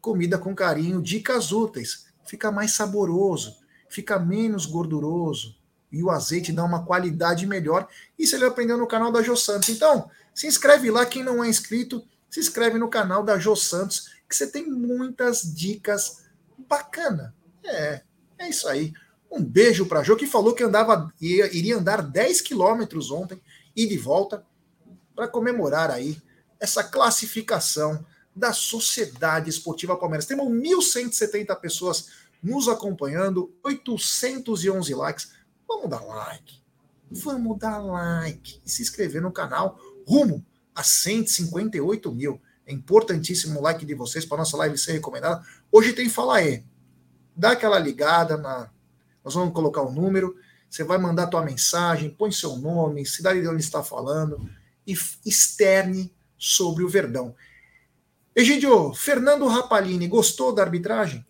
Comida 0.00 0.36
com 0.38 0.54
carinho, 0.54 1.02
dicas 1.02 1.52
úteis. 1.52 2.06
Fica 2.24 2.50
mais 2.50 2.72
saboroso, 2.72 3.56
fica 3.88 4.18
menos 4.18 4.66
gorduroso. 4.66 5.56
E 5.90 6.02
o 6.02 6.10
azeite 6.10 6.52
dá 6.52 6.64
uma 6.64 6.84
qualidade 6.84 7.46
melhor. 7.46 7.86
Isso 8.18 8.34
ele 8.34 8.44
aprendeu 8.44 8.78
no 8.78 8.86
canal 8.86 9.12
da 9.12 9.22
Jô 9.22 9.36
Santos. 9.36 9.68
Então, 9.68 10.10
se 10.34 10.46
inscreve 10.46 10.90
lá, 10.90 11.04
quem 11.04 11.22
não 11.22 11.42
é 11.42 11.48
inscrito, 11.48 12.04
se 12.30 12.40
inscreve 12.40 12.78
no 12.78 12.88
canal 12.88 13.22
da 13.22 13.38
Jô 13.38 13.54
Santos, 13.54 14.10
que 14.28 14.34
você 14.34 14.46
tem 14.46 14.68
muitas 14.68 15.42
dicas 15.42 16.22
bacana. 16.68 17.34
É, 17.64 18.02
é 18.38 18.48
isso 18.48 18.66
aí. 18.68 18.92
Um 19.30 19.42
beijo 19.42 19.86
para 19.86 20.02
Jô, 20.02 20.16
que 20.16 20.26
falou 20.26 20.54
que 20.54 20.62
andava 20.62 21.12
ia, 21.20 21.54
iria 21.54 21.76
andar 21.76 22.02
10 22.02 22.40
quilômetros 22.40 23.10
ontem 23.10 23.40
e 23.74 23.86
de 23.86 23.98
volta 23.98 24.44
para 25.14 25.28
comemorar 25.28 25.90
aí 25.90 26.20
essa 26.58 26.82
classificação 26.82 28.04
da 28.34 28.52
Sociedade 28.52 29.50
Esportiva 29.50 29.96
Palmeiras. 29.96 30.26
Temos 30.26 30.46
1.170 30.46 31.54
pessoas 31.60 32.08
nos 32.42 32.68
acompanhando, 32.68 33.54
811 33.62 34.94
likes. 34.94 35.32
Vamos 35.68 35.90
dar 35.90 36.00
like. 36.00 36.62
Vamos 37.10 37.58
dar 37.58 37.78
like 37.78 38.60
e 38.64 38.70
se 38.70 38.82
inscrever 38.82 39.20
no 39.20 39.30
canal 39.30 39.78
rumo 40.06 40.44
a 40.74 40.82
158 40.82 42.12
mil. 42.12 42.40
É 42.66 42.72
importantíssimo 42.72 43.58
o 43.58 43.62
like 43.62 43.84
de 43.84 43.94
vocês 43.94 44.24
para 44.24 44.38
nossa 44.38 44.56
live 44.56 44.78
ser 44.78 44.92
recomendada. 44.92 45.44
Hoje 45.70 45.92
tem 45.92 46.08
Fala 46.08 46.36
aí. 46.36 46.64
Dá 47.34 47.52
aquela 47.52 47.78
ligada 47.78 48.36
na. 48.36 48.70
Nós 49.24 49.34
vamos 49.34 49.54
colocar 49.54 49.82
o 49.82 49.88
um 49.88 49.92
número. 49.92 50.36
Você 50.68 50.84
vai 50.84 50.98
mandar 50.98 51.26
tua 51.26 51.44
mensagem, 51.44 52.10
põe 52.10 52.32
seu 52.32 52.56
nome, 52.56 53.04
cidade 53.04 53.40
de 53.40 53.48
onde 53.48 53.62
está 53.62 53.82
falando 53.82 54.48
e 54.86 54.96
externe 55.24 56.12
sobre 56.38 56.82
o 56.82 56.88
Verdão. 56.88 57.34
Egidio, 58.34 58.94
Fernando 58.94 59.46
Rapalini, 59.46 60.08
gostou 60.08 60.54
da 60.54 60.62
arbitragem? 60.62 61.24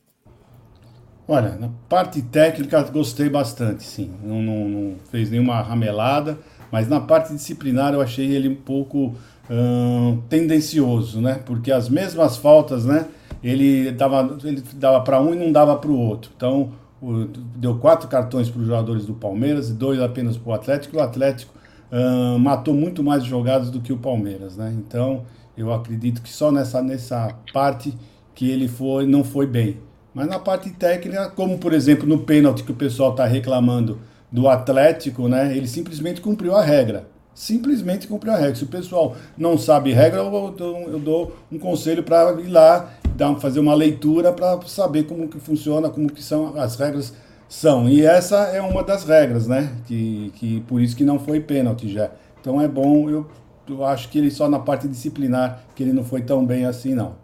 Olha, 1.27 1.57
na 1.57 1.69
parte 1.89 2.23
técnica 2.23 2.83
gostei 2.85 3.29
bastante, 3.29 3.85
sim. 3.85 4.15
Não, 4.23 4.41
não, 4.43 4.69
não 4.69 4.97
fez 5.11 5.31
nenhuma 5.31 5.61
ramelada, 5.61 6.39
mas 6.73 6.89
na 6.89 6.99
parte 6.99 7.35
disciplinar 7.35 7.93
eu 7.93 8.01
achei 8.01 8.35
ele 8.35 8.49
um 8.49 8.55
pouco 8.55 9.15
hum, 9.51 10.23
tendencioso, 10.31 11.21
né? 11.21 11.39
Porque 11.45 11.71
as 11.71 11.91
mesmas 11.91 12.39
faltas, 12.39 12.87
né? 12.87 13.09
Ele 13.45 13.93
dava, 13.93 14.39
ele 14.43 14.63
dava 14.77 15.03
para 15.03 15.21
um 15.21 15.35
e 15.35 15.37
não 15.37 15.53
dava 15.53 15.77
para 15.77 15.91
o 15.91 15.99
outro. 15.99 16.31
Então, 16.35 16.73
o, 17.01 17.27
deu 17.57 17.77
quatro 17.77 18.09
cartões 18.09 18.49
para 18.49 18.61
os 18.61 18.67
jogadores 18.67 19.05
do 19.05 19.13
Palmeiras 19.13 19.69
e 19.69 19.75
dois 19.75 20.01
apenas 20.01 20.39
para 20.39 20.51
o 20.51 20.55
Atlético. 20.55 20.97
E 20.97 20.99
o 20.99 21.03
Atlético 21.03 21.53
hum, 21.93 22.39
matou 22.39 22.73
muito 22.73 23.05
mais 23.05 23.23
jogadas 23.23 23.71
do 23.71 23.81
que 23.81 23.93
o 23.93 23.99
Palmeiras, 23.99 24.57
né? 24.57 24.75
Então, 24.75 25.25
eu 25.55 25.71
acredito 25.75 26.23
que 26.23 26.31
só 26.31 26.51
nessa, 26.51 26.81
nessa 26.81 27.37
parte 27.53 27.93
que 28.35 28.49
ele 28.49 28.67
foi, 28.67 29.07
não 29.07 29.23
foi 29.23 29.47
bem. 29.47 29.77
Mas 30.15 30.27
na 30.27 30.39
parte 30.39 30.71
técnica, 30.71 31.29
como 31.31 31.59
por 31.59 31.75
exemplo 31.75 32.07
no 32.07 32.21
pênalti 32.21 32.65
que 32.65 32.73
o 32.73 32.75
pessoal 32.75 33.11
está 33.11 33.27
reclamando 33.27 33.99
do 34.33 34.49
Atlético, 34.49 35.29
né? 35.29 35.57
Ele 35.57 35.69
simplesmente 35.69 36.21
cumpriu 36.21 36.57
a 36.57 36.63
regra 36.63 37.13
simplesmente 37.35 38.07
cumprir 38.07 38.31
a 38.31 38.37
regra. 38.37 38.55
Se 38.55 38.65
o 38.65 38.69
pessoal 38.69 39.17
não 39.37 39.57
sabe 39.57 39.93
regra, 39.93 40.21
eu, 40.21 40.55
eu, 40.59 40.91
eu 40.93 40.99
dou 40.99 41.37
um 41.51 41.59
conselho 41.59 42.03
para 42.03 42.33
ir 42.41 42.49
lá, 42.49 42.93
dar, 43.17 43.35
fazer 43.37 43.61
uma 43.61 43.75
leitura 43.75 44.33
para 44.33 44.61
saber 44.63 45.05
como 45.05 45.29
que 45.29 45.39
funciona, 45.39 45.91
como 45.91 46.13
que 46.13 46.23
são 46.23 46.59
as 46.59 46.77
regras 46.77 47.15
são. 47.49 47.89
E 47.89 48.05
essa 48.05 48.37
é 48.49 48.61
uma 48.61 48.83
das 48.83 49.05
regras, 49.05 49.47
né? 49.47 49.75
Que, 49.87 50.33
que 50.37 50.61
por 50.63 50.81
isso 50.81 50.97
que 50.97 51.05
não 51.05 51.19
foi 51.19 51.41
pênalti 51.41 51.89
já. 51.89 52.11
Então 52.41 52.61
é 52.61 52.69
bom, 52.69 53.09
eu, 53.09 53.31
eu 53.69 53.85
acho 53.85 54.09
que 54.09 54.19
ele 54.19 54.31
só 54.31 54.49
na 54.49 54.59
parte 54.59 54.89
disciplinar 54.89 55.65
que 55.75 55.83
ele 55.83 55.93
não 55.93 56.05
foi 56.05 56.23
tão 56.23 56.45
bem 56.45 56.65
assim, 56.65 56.95
não. 56.95 57.21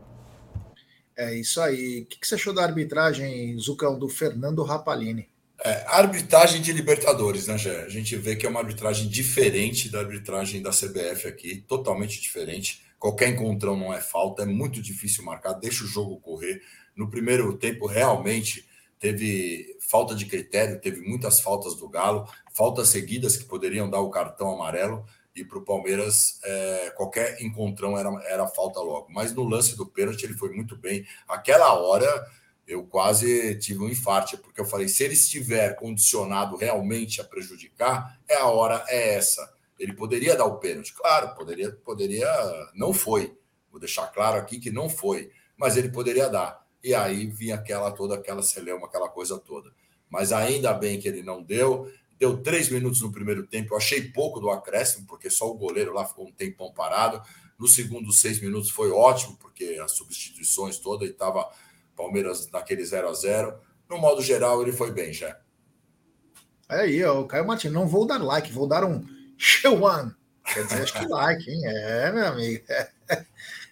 É 1.17 1.35
isso 1.35 1.61
aí. 1.61 2.03
O 2.03 2.07
que, 2.07 2.21
que 2.21 2.27
você 2.27 2.37
achou 2.37 2.55
da 2.55 2.63
arbitragem, 2.63 3.59
Zucão, 3.59 3.99
do 3.99 4.09
Fernando 4.09 4.63
Rapalini? 4.63 5.29
É, 5.65 5.85
arbitragem 5.89 6.63
de 6.63 6.73
Libertadores, 6.73 7.49
né, 7.49 7.59
Gé? 7.59 7.83
A 7.83 7.89
gente 7.89 8.15
vê 8.17 8.37
que 8.37 8.47
é 8.47 8.49
uma 8.49 8.61
arbitragem 8.61 9.09
diferente 9.09 9.89
da 9.89 9.99
arbitragem 9.99 10.63
da 10.63 10.71
CBF 10.71 11.27
aqui, 11.27 11.65
totalmente 11.67 12.21
diferente. 12.21 12.85
Qualquer 12.97 13.31
encontrão 13.31 13.77
não 13.77 13.93
é 13.93 14.01
falta, 14.01 14.43
é 14.43 14.47
muito 14.47 14.81
difícil 14.81 15.25
marcar, 15.25 15.55
deixa 15.55 15.83
o 15.83 15.89
jogo 15.89 16.21
correr. 16.21 16.63
No 16.95 17.11
primeiro 17.11 17.57
tempo, 17.57 17.87
realmente 17.87 18.69
teve 19.01 19.77
falta 19.81 20.15
de 20.15 20.27
critério, 20.27 20.81
teve 20.81 21.01
muitas 21.01 21.41
faltas 21.41 21.75
do 21.75 21.89
Galo, 21.89 22.29
faltas 22.53 22.89
seguidas 22.89 23.37
que 23.37 23.45
poderiam 23.45 23.91
dar 23.91 24.01
o 24.01 24.11
cartão 24.11 24.53
amarelo. 24.53 25.05
E 25.35 25.45
para 25.45 25.59
o 25.59 25.65
Palmeiras, 25.65 26.41
é, 26.43 26.93
qualquer 26.97 27.41
encontrão 27.41 27.97
era, 27.97 28.11
era 28.27 28.47
falta 28.49 28.81
logo. 28.81 29.07
Mas 29.11 29.33
no 29.33 29.45
lance 29.45 29.77
do 29.77 29.87
pênalti, 29.87 30.25
ele 30.25 30.35
foi 30.35 30.51
muito 30.51 30.77
bem. 30.77 31.07
Aquela 31.29 31.75
hora 31.75 32.09
eu 32.69 32.85
quase 32.85 33.57
tive 33.57 33.83
um 33.83 33.89
infarte, 33.89 34.37
porque 34.37 34.61
eu 34.61 34.65
falei: 34.67 34.89
se 34.89 35.03
ele 35.03 35.15
estiver 35.15 35.75
condicionado 35.75 36.55
realmente 36.55 37.19
a 37.19 37.25
prejudicar, 37.25 38.21
é 38.29 38.37
a 38.37 38.47
hora, 38.47 38.85
é 38.89 39.15
essa. 39.15 39.51
Ele 39.79 39.95
poderia 39.95 40.37
dar 40.37 40.45
o 40.45 40.59
pênalti, 40.59 40.93
claro, 40.93 41.35
poderia, 41.35 41.73
poderia, 41.73 42.29
não 42.75 42.93
foi. 42.93 43.35
Vou 43.71 43.81
deixar 43.81 44.09
claro 44.09 44.37
aqui 44.37 44.61
que 44.61 44.71
não 44.71 44.91
foi, 44.91 45.31
mas 45.57 45.79
ele 45.79 45.89
poderia 45.89 46.29
dar. 46.29 46.63
E 46.85 46.95
aí 46.95 47.27
vinha 47.27 47.55
aquela 47.55 47.91
toda, 47.91 48.17
aquela 48.17 48.43
celeuma, 48.43 48.87
aquela 48.87 49.09
coisa 49.09 49.39
toda. 49.39 49.73
Mas 50.11 50.31
ainda 50.31 50.73
bem 50.75 51.01
que 51.01 51.09
ele 51.09 51.23
não 51.23 51.43
deu. 51.43 51.91
Deu 52.19 52.43
três 52.43 52.69
minutos 52.69 53.01
no 53.01 53.13
primeiro 53.13 53.47
tempo. 53.47 53.73
Eu 53.73 53.79
achei 53.79 54.11
pouco 54.11 54.41
do 54.41 54.51
acréscimo, 54.51 55.07
porque 55.07 55.31
só 55.31 55.49
o 55.49 55.55
goleiro 55.55 55.93
lá 55.93 56.05
ficou 56.05 56.27
um 56.27 56.33
tempão 56.33 56.73
parado. 56.73 57.23
No 57.59 57.67
segundo, 57.67 58.13
seis 58.13 58.41
minutos 58.41 58.71
foi 58.71 58.91
ótimo, 58.91 59.37
porque 59.39 59.79
as 59.83 59.93
substituições 59.93 60.79
todas 60.79 61.09
e 61.09 61.13
estava 61.13 61.49
Palmeiras 61.99 62.49
naquele 62.53 62.85
0 62.85 63.09
a 63.09 63.13
0 63.13 63.55
No 63.91 63.99
modo 63.99 64.23
geral, 64.23 64.63
ele 64.63 64.73
foi 64.73 64.93
bem 64.93 65.13
já. 65.13 65.37
Aí, 66.69 67.03
ó, 67.03 67.21
o 67.21 67.27
Caio 67.27 67.47
Martins, 67.47 67.73
não 67.73 67.89
vou 67.89 68.07
dar 68.07 68.23
like, 68.23 68.53
vou 68.53 68.69
dar 68.69 68.85
um 68.85 69.05
show 69.37 69.83
one. 69.83 70.15
Quer 70.45 70.65
dizer, 70.65 70.83
acho 70.83 70.99
que 70.99 71.07
like, 71.07 71.51
hein? 71.51 71.61
É, 71.65 72.13
meu 72.13 72.27
amigo. 72.27 72.65
É, 72.69 72.89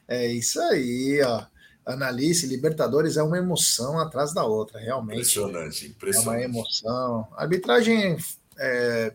é 0.08 0.26
isso 0.26 0.60
aí, 0.60 1.22
ó. 1.22 1.46
Analice, 1.86 2.48
Libertadores 2.48 3.16
é 3.16 3.22
uma 3.22 3.38
emoção 3.38 3.98
atrás 4.00 4.34
da 4.34 4.44
outra, 4.44 4.80
realmente. 4.80 5.18
Impressionante, 5.18 5.86
impressionante. 5.86 6.42
É 6.42 6.48
uma 6.48 6.58
emoção. 6.58 7.28
A 7.36 7.42
arbitragem, 7.42 8.16
é, 8.58 9.14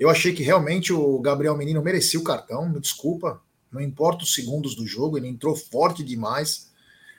eu 0.00 0.10
achei 0.10 0.32
que 0.32 0.42
realmente 0.42 0.92
o 0.92 1.20
Gabriel 1.20 1.56
Menino 1.56 1.80
merecia 1.80 2.18
o 2.18 2.24
cartão, 2.24 2.68
me 2.68 2.80
desculpa, 2.80 3.40
não 3.70 3.80
importa 3.80 4.24
os 4.24 4.34
segundos 4.34 4.74
do 4.74 4.84
jogo, 4.84 5.16
ele 5.16 5.28
entrou 5.28 5.54
forte 5.54 6.02
demais. 6.02 6.71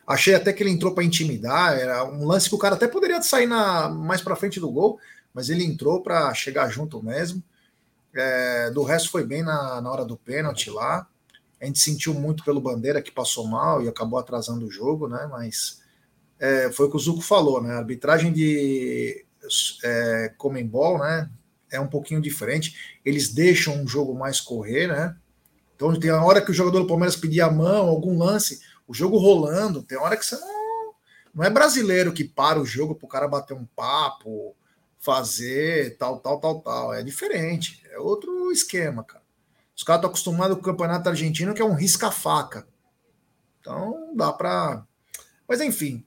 Achei 0.05 0.35
até 0.35 0.51
que 0.51 0.61
ele 0.61 0.69
entrou 0.69 0.93
para 0.93 1.03
intimidar, 1.03 1.77
era 1.77 2.03
um 2.03 2.25
lance 2.25 2.49
que 2.49 2.55
o 2.55 2.59
cara 2.59 2.75
até 2.75 2.87
poderia 2.87 3.21
sair 3.21 3.47
na, 3.47 3.87
mais 3.87 4.21
para 4.21 4.35
frente 4.35 4.59
do 4.59 4.69
gol, 4.69 4.99
mas 5.33 5.49
ele 5.49 5.63
entrou 5.63 6.01
para 6.01 6.33
chegar 6.33 6.69
junto 6.69 7.01
mesmo. 7.01 7.41
É, 8.13 8.69
do 8.71 8.83
resto 8.83 9.09
foi 9.09 9.25
bem 9.25 9.41
na, 9.41 9.81
na 9.81 9.91
hora 9.91 10.05
do 10.05 10.17
pênalti 10.17 10.69
lá. 10.69 11.07
A 11.59 11.65
gente 11.65 11.79
sentiu 11.79 12.13
muito 12.13 12.43
pelo 12.43 12.59
Bandeira, 12.59 13.01
que 13.01 13.11
passou 13.11 13.47
mal 13.47 13.81
e 13.81 13.87
acabou 13.87 14.19
atrasando 14.19 14.65
o 14.65 14.71
jogo, 14.71 15.07
né? 15.07 15.27
Mas 15.31 15.81
é, 16.37 16.69
foi 16.71 16.87
o 16.87 16.89
que 16.89 16.97
o 16.97 16.99
Zuco 16.99 17.21
falou, 17.21 17.63
né? 17.63 17.73
A 17.73 17.77
arbitragem 17.77 18.33
de 18.33 19.25
é, 19.83 20.33
Comembol, 20.37 20.99
né? 20.99 21.29
É 21.71 21.79
um 21.79 21.87
pouquinho 21.87 22.21
diferente. 22.21 22.99
Eles 23.03 23.33
deixam 23.33 23.83
o 23.83 23.87
jogo 23.87 24.13
mais 24.13 24.41
correr, 24.41 24.87
né? 24.87 25.15
Então 25.75 25.97
tem 25.97 26.11
a 26.11 26.23
hora 26.23 26.41
que 26.41 26.51
o 26.51 26.53
jogador 26.53 26.81
do 26.81 26.87
Palmeiras 26.87 27.15
pedir 27.15 27.41
a 27.41 27.49
mão, 27.49 27.87
algum 27.87 28.17
lance, 28.17 28.59
o 28.93 28.95
jogo 28.95 29.17
rolando, 29.17 29.81
tem 29.81 29.97
hora 29.97 30.15
que 30.15 30.23
você 30.23 30.35
não. 30.35 30.93
Não 31.33 31.43
é 31.43 31.49
brasileiro 31.49 32.13
que 32.13 32.23
para 32.23 32.61
o 32.61 32.65
jogo 32.65 32.93
para 32.93 33.05
o 33.07 33.09
cara 33.09 33.27
bater 33.27 33.55
um 33.55 33.65
papo, 33.65 34.55
fazer 34.99 35.97
tal, 35.97 36.19
tal, 36.19 36.39
tal, 36.39 36.61
tal. 36.61 36.93
É 36.93 37.01
diferente. 37.01 37.81
É 37.89 37.97
outro 37.97 38.51
esquema, 38.51 39.03
cara. 39.03 39.23
Os 39.75 39.81
caras 39.81 39.99
estão 39.99 40.11
acostumados 40.11 40.55
com 40.55 40.61
o 40.61 40.65
campeonato 40.65 41.09
argentino, 41.09 41.55
que 41.55 41.61
é 41.61 41.65
um 41.65 41.73
risca-faca. 41.73 42.67
Então, 43.59 44.13
dá 44.15 44.31
para. 44.31 44.85
Mas, 45.47 45.59
enfim, 45.59 46.05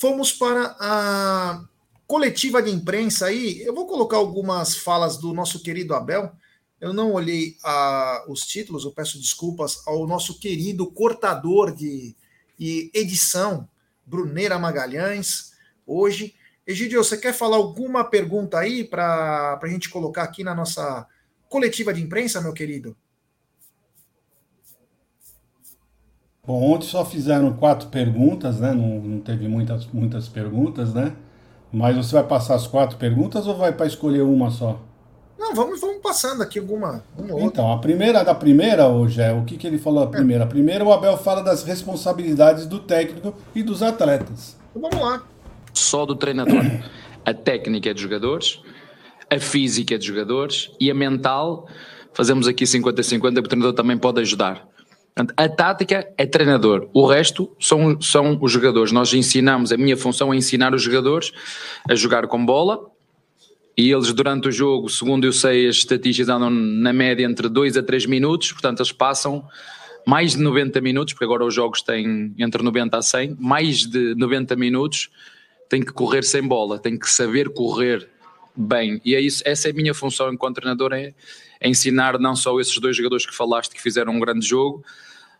fomos 0.00 0.32
para 0.32 0.76
a 0.80 1.64
coletiva 2.04 2.60
de 2.60 2.72
imprensa 2.72 3.26
aí. 3.26 3.62
Eu 3.62 3.72
vou 3.72 3.86
colocar 3.86 4.16
algumas 4.16 4.76
falas 4.76 5.18
do 5.18 5.32
nosso 5.32 5.62
querido 5.62 5.94
Abel. 5.94 6.32
Eu 6.80 6.92
não 6.92 7.12
olhei 7.12 7.56
a, 7.62 8.24
os 8.28 8.40
títulos, 8.40 8.84
eu 8.84 8.90
peço 8.90 9.20
desculpas 9.20 9.86
ao 9.86 10.04
nosso 10.04 10.40
querido 10.40 10.90
cortador 10.90 11.72
de, 11.72 12.16
de 12.58 12.90
edição, 12.94 13.68
Bruneira 14.04 14.58
Magalhães, 14.58 15.52
hoje. 15.86 16.34
Egidio, 16.66 17.02
você 17.02 17.16
quer 17.16 17.34
falar 17.34 17.56
alguma 17.56 18.04
pergunta 18.04 18.58
aí 18.58 18.84
para 18.84 19.60
a 19.62 19.68
gente 19.68 19.90
colocar 19.90 20.22
aqui 20.22 20.42
na 20.42 20.54
nossa 20.54 21.06
coletiva 21.48 21.92
de 21.92 22.02
imprensa, 22.02 22.40
meu 22.40 22.52
querido? 22.52 22.96
Bom, 26.46 26.72
ontem 26.72 26.86
só 26.86 27.04
fizeram 27.04 27.54
quatro 27.54 27.88
perguntas, 27.88 28.60
né? 28.60 28.72
Não, 28.72 29.00
não 29.00 29.20
teve 29.20 29.48
muitas, 29.48 29.86
muitas 29.86 30.28
perguntas, 30.28 30.92
né? 30.92 31.16
Mas 31.72 31.96
você 31.96 32.14
vai 32.14 32.24
passar 32.26 32.54
as 32.54 32.66
quatro 32.66 32.98
perguntas 32.98 33.46
ou 33.46 33.56
vai 33.56 33.72
para 33.72 33.86
escolher 33.86 34.22
uma 34.22 34.50
só? 34.50 34.80
Não, 35.44 35.54
vamos, 35.54 35.78
vamos 35.78 36.00
passando 36.00 36.42
aqui 36.42 36.58
alguma. 36.58 37.04
Uma 37.18 37.38
então, 37.42 37.70
a 37.70 37.76
primeira 37.76 38.24
da 38.24 38.34
primeira, 38.34 38.88
hoje 38.88 39.20
é 39.20 39.30
o 39.30 39.44
que, 39.44 39.58
que 39.58 39.66
ele 39.66 39.76
falou 39.76 40.02
a 40.02 40.06
primeira? 40.06 40.44
É. 40.44 40.46
A 40.46 40.48
primeira, 40.48 40.82
o 40.82 40.90
Abel 40.90 41.18
fala 41.18 41.42
das 41.42 41.62
responsabilidades 41.62 42.64
do 42.64 42.78
técnico 42.78 43.34
e 43.54 43.62
dos 43.62 43.82
atletas. 43.82 44.56
Então, 44.70 44.88
vamos 44.88 45.06
lá. 45.06 45.22
Só 45.74 46.06
do 46.06 46.16
treinador. 46.16 46.62
A 47.26 47.34
técnica 47.34 47.90
é 47.90 47.92
dos 47.92 48.02
jogadores, 48.02 48.60
a 49.30 49.38
física 49.38 49.94
é 49.94 49.98
dos 49.98 50.06
jogadores 50.06 50.70
e 50.80 50.90
a 50.90 50.94
mental, 50.94 51.66
fazemos 52.14 52.46
aqui 52.46 52.64
50-50, 52.64 53.38
o 53.38 53.42
treinador 53.42 53.72
também 53.74 53.98
pode 53.98 54.20
ajudar. 54.22 54.66
A 55.36 55.48
tática 55.48 56.06
é 56.16 56.26
treinador, 56.26 56.88
o 56.92 57.06
resto 57.06 57.54
são, 57.60 58.00
são 58.00 58.38
os 58.40 58.50
jogadores. 58.50 58.92
Nós 58.92 59.12
ensinamos, 59.12 59.72
a 59.72 59.76
minha 59.76 59.96
função 59.96 60.32
é 60.32 60.36
ensinar 60.36 60.74
os 60.74 60.82
jogadores 60.82 61.32
a 61.88 61.94
jogar 61.94 62.26
com 62.26 62.44
bola 62.44 62.80
e 63.76 63.90
eles 63.90 64.12
durante 64.12 64.48
o 64.48 64.52
jogo, 64.52 64.88
segundo 64.88 65.24
eu 65.24 65.32
sei, 65.32 65.68
as 65.68 65.76
estatísticas 65.76 66.28
andam 66.28 66.50
na 66.50 66.92
média 66.92 67.24
entre 67.24 67.48
2 67.48 67.76
a 67.76 67.82
3 67.82 68.06
minutos, 68.06 68.52
portanto 68.52 68.80
eles 68.80 68.92
passam 68.92 69.46
mais 70.06 70.36
de 70.36 70.42
90 70.42 70.80
minutos, 70.80 71.14
porque 71.14 71.24
agora 71.24 71.44
os 71.44 71.54
jogos 71.54 71.82
têm 71.82 72.34
entre 72.38 72.62
90 72.62 72.96
a 72.96 73.02
100, 73.02 73.36
mais 73.40 73.86
de 73.86 74.14
90 74.14 74.54
minutos 74.54 75.10
têm 75.68 75.82
que 75.82 75.92
correr 75.92 76.22
sem 76.22 76.42
bola, 76.42 76.78
têm 76.78 76.98
que 76.98 77.10
saber 77.10 77.48
correr 77.48 78.08
bem. 78.54 79.00
E 79.04 79.14
é 79.14 79.20
isso, 79.20 79.42
essa 79.44 79.68
é 79.68 79.70
a 79.72 79.74
minha 79.74 79.94
função 79.94 80.32
enquanto 80.32 80.56
treinador, 80.56 80.92
é, 80.92 81.14
é 81.60 81.68
ensinar 81.68 82.18
não 82.18 82.36
só 82.36 82.60
esses 82.60 82.78
dois 82.78 82.96
jogadores 82.96 83.26
que 83.26 83.34
falaste 83.34 83.74
que 83.74 83.82
fizeram 83.82 84.12
um 84.12 84.20
grande 84.20 84.46
jogo, 84.46 84.84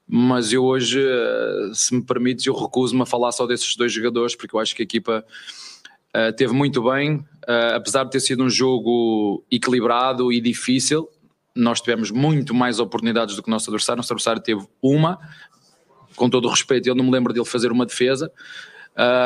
mas 0.06 0.52
eu 0.52 0.64
hoje, 0.64 1.00
eh, 1.02 1.70
se 1.72 1.94
me 1.94 2.02
permites, 2.02 2.44
eu 2.46 2.54
recuso-me 2.54 3.02
a 3.02 3.06
falar 3.06 3.32
só 3.32 3.46
desses 3.46 3.74
dois 3.74 3.92
jogadores, 3.92 4.34
porque 4.34 4.54
eu 4.54 4.60
acho 4.60 4.74
que 4.74 4.82
a 4.82 4.84
equipa 4.84 5.24
uh, 6.16 6.32
teve 6.36 6.52
muito 6.52 6.82
bem, 6.82 7.16
uh, 7.16 7.76
apesar 7.76 8.04
de 8.04 8.10
ter 8.10 8.20
sido 8.20 8.42
um 8.42 8.50
jogo 8.50 9.44
equilibrado 9.50 10.32
e 10.32 10.40
difícil, 10.40 11.08
nós 11.54 11.80
tivemos 11.80 12.10
muito 12.10 12.54
mais 12.54 12.80
oportunidades 12.80 13.36
do 13.36 13.42
que 13.42 13.48
o 13.48 13.50
nosso 13.50 13.70
adversário, 13.70 13.98
nosso 13.98 14.12
adversário 14.12 14.42
teve 14.42 14.66
uma, 14.82 15.18
com 16.16 16.28
todo 16.28 16.46
o 16.46 16.50
respeito, 16.50 16.88
eu 16.88 16.94
não 16.94 17.04
me 17.04 17.10
lembro 17.10 17.32
dele 17.32 17.46
fazer 17.46 17.70
uma 17.70 17.86
defesa, 17.86 18.30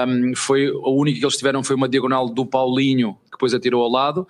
um, 0.07 0.35
foi, 0.35 0.69
a 0.69 0.91
única 0.91 1.19
que 1.19 1.25
eles 1.25 1.37
tiveram 1.37 1.63
foi 1.63 1.77
uma 1.77 1.89
diagonal 1.89 2.29
do 2.29 2.45
Paulinho, 2.45 3.15
que 3.25 3.33
depois 3.33 3.55
atirou 3.55 3.83
ao 3.83 3.91
lado, 3.91 4.27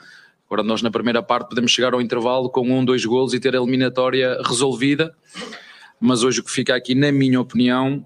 Agora, 0.49 0.63
nós 0.63 0.81
na 0.81 0.91
primeira 0.91 1.23
parte 1.23 1.51
podemos 1.51 1.71
chegar 1.71 1.93
ao 1.93 2.01
intervalo 2.01 2.49
com 2.49 2.63
um, 2.63 2.83
dois 2.83 3.05
golos 3.05 3.35
e 3.35 3.41
ter 3.41 3.55
a 3.55 3.59
eliminatória 3.59 4.41
resolvida. 4.43 5.15
Mas 6.01 6.23
hoje 6.23 6.41
o 6.41 6.45
que 6.45 6.51
fica 6.51 6.75
aqui, 6.75 6.95
na 6.95 7.13
minha 7.13 7.39
opinião, 7.39 8.03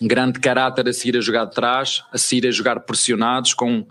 grande 0.00 0.38
caráter 0.38 0.88
a 0.88 0.92
seguir 0.92 1.16
a 1.16 1.20
jogar 1.20 1.46
de 1.46 1.54
trás, 1.54 2.04
a 2.12 2.18
seguir 2.18 2.48
a 2.48 2.50
jogar 2.50 2.80
pressionados, 2.80 3.54
com, 3.54 3.86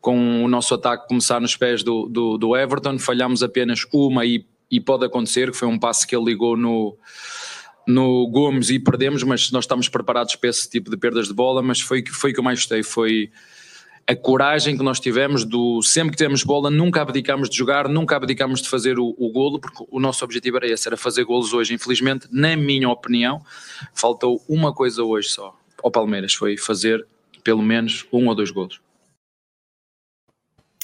com 0.00 0.44
o 0.44 0.48
nosso 0.48 0.74
ataque 0.74 1.08
começar 1.08 1.40
nos 1.40 1.56
pés 1.56 1.82
do, 1.82 2.08
do, 2.08 2.36
do 2.36 2.56
Everton, 2.56 2.98
falhamos 2.98 3.42
apenas 3.42 3.86
uma 3.92 4.24
e, 4.26 4.44
e 4.70 4.80
pode 4.80 5.04
acontecer, 5.04 5.50
que 5.50 5.56
foi 5.56 5.68
um 5.68 5.78
passe 5.78 6.06
que 6.06 6.14
ele 6.14 6.26
ligou 6.26 6.56
no, 6.56 6.96
no 7.86 8.28
Gomes 8.28 8.68
e 8.68 8.78
perdemos, 8.78 9.22
mas 9.22 9.50
nós 9.50 9.64
estamos 9.64 9.88
preparados 9.88 10.36
para 10.36 10.50
esse 10.50 10.68
tipo 10.68 10.90
de 10.90 10.96
perdas 10.96 11.28
de 11.28 11.34
bola, 11.34 11.62
mas 11.62 11.80
foi, 11.80 12.04
foi 12.06 12.30
o 12.30 12.34
que 12.34 12.40
eu 12.40 12.44
mais 12.44 12.58
gostei, 12.60 12.82
foi 12.82 13.30
a 14.08 14.16
coragem 14.16 14.74
que 14.74 14.82
nós 14.82 14.98
tivemos 14.98 15.44
do 15.44 15.82
sempre 15.82 16.12
que 16.12 16.16
temos 16.16 16.42
bola, 16.42 16.70
nunca 16.70 17.02
abdicamos 17.02 17.50
de 17.50 17.56
jogar, 17.56 17.86
nunca 17.90 18.16
abdicamos 18.16 18.62
de 18.62 18.68
fazer 18.68 18.98
o, 18.98 19.14
o 19.18 19.30
golo, 19.30 19.60
porque 19.60 19.84
o 19.90 20.00
nosso 20.00 20.24
objetivo 20.24 20.56
era 20.56 20.66
esse, 20.66 20.88
era 20.88 20.96
fazer 20.96 21.24
golos 21.24 21.52
hoje. 21.52 21.74
Infelizmente, 21.74 22.26
na 22.32 22.56
minha 22.56 22.88
opinião, 22.88 23.44
faltou 23.92 24.42
uma 24.48 24.72
coisa 24.72 25.02
hoje 25.02 25.28
só 25.28 25.54
ao 25.82 25.90
Palmeiras, 25.90 26.32
foi 26.32 26.56
fazer 26.56 27.06
pelo 27.44 27.62
menos 27.62 28.06
um 28.10 28.28
ou 28.28 28.34
dois 28.34 28.50
golos. 28.50 28.80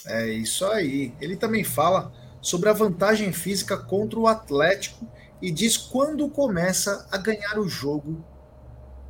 É 0.04 0.28
isso 0.28 0.66
aí. 0.66 1.14
Ele 1.18 1.34
também 1.34 1.64
fala 1.64 2.12
sobre 2.42 2.68
a 2.68 2.74
vantagem 2.74 3.32
física 3.32 3.78
contra 3.78 4.18
o 4.18 4.26
Atlético 4.26 5.10
e 5.40 5.50
diz 5.50 5.78
quando 5.78 6.28
começa 6.28 7.08
a 7.10 7.16
ganhar 7.16 7.58
o 7.58 7.66
jogo, 7.66 8.22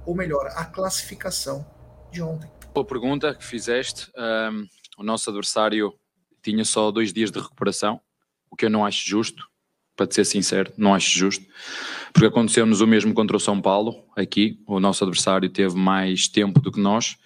ou 0.06 0.14
melhor, 0.14 0.46
a 0.54 0.64
classificação 0.64 1.66
de 2.12 2.22
ontem. 2.22 2.53
Boa 2.74 2.84
pergunta 2.84 3.32
que 3.32 3.44
fizeste. 3.44 4.10
Um, 4.16 4.66
o 4.98 5.04
nosso 5.04 5.30
adversário 5.30 5.94
tinha 6.42 6.64
só 6.64 6.90
dois 6.90 7.12
dias 7.12 7.30
de 7.30 7.38
recuperação, 7.38 8.00
o 8.50 8.56
que 8.56 8.66
eu 8.66 8.70
não 8.70 8.84
acho 8.84 9.08
justo, 9.08 9.46
para 9.94 10.08
te 10.08 10.16
ser 10.16 10.24
sincero, 10.24 10.72
não 10.76 10.92
acho 10.92 11.16
justo, 11.16 11.46
porque 12.12 12.26
aconteceu-nos 12.26 12.80
o 12.80 12.86
mesmo 12.86 13.14
contra 13.14 13.36
o 13.36 13.40
São 13.40 13.60
Paulo, 13.60 14.04
aqui, 14.16 14.60
o 14.66 14.80
nosso 14.80 15.04
adversário 15.04 15.48
teve 15.48 15.76
mais 15.76 16.26
tempo 16.26 16.60
do 16.60 16.72
que 16.72 16.80
nós, 16.80 17.16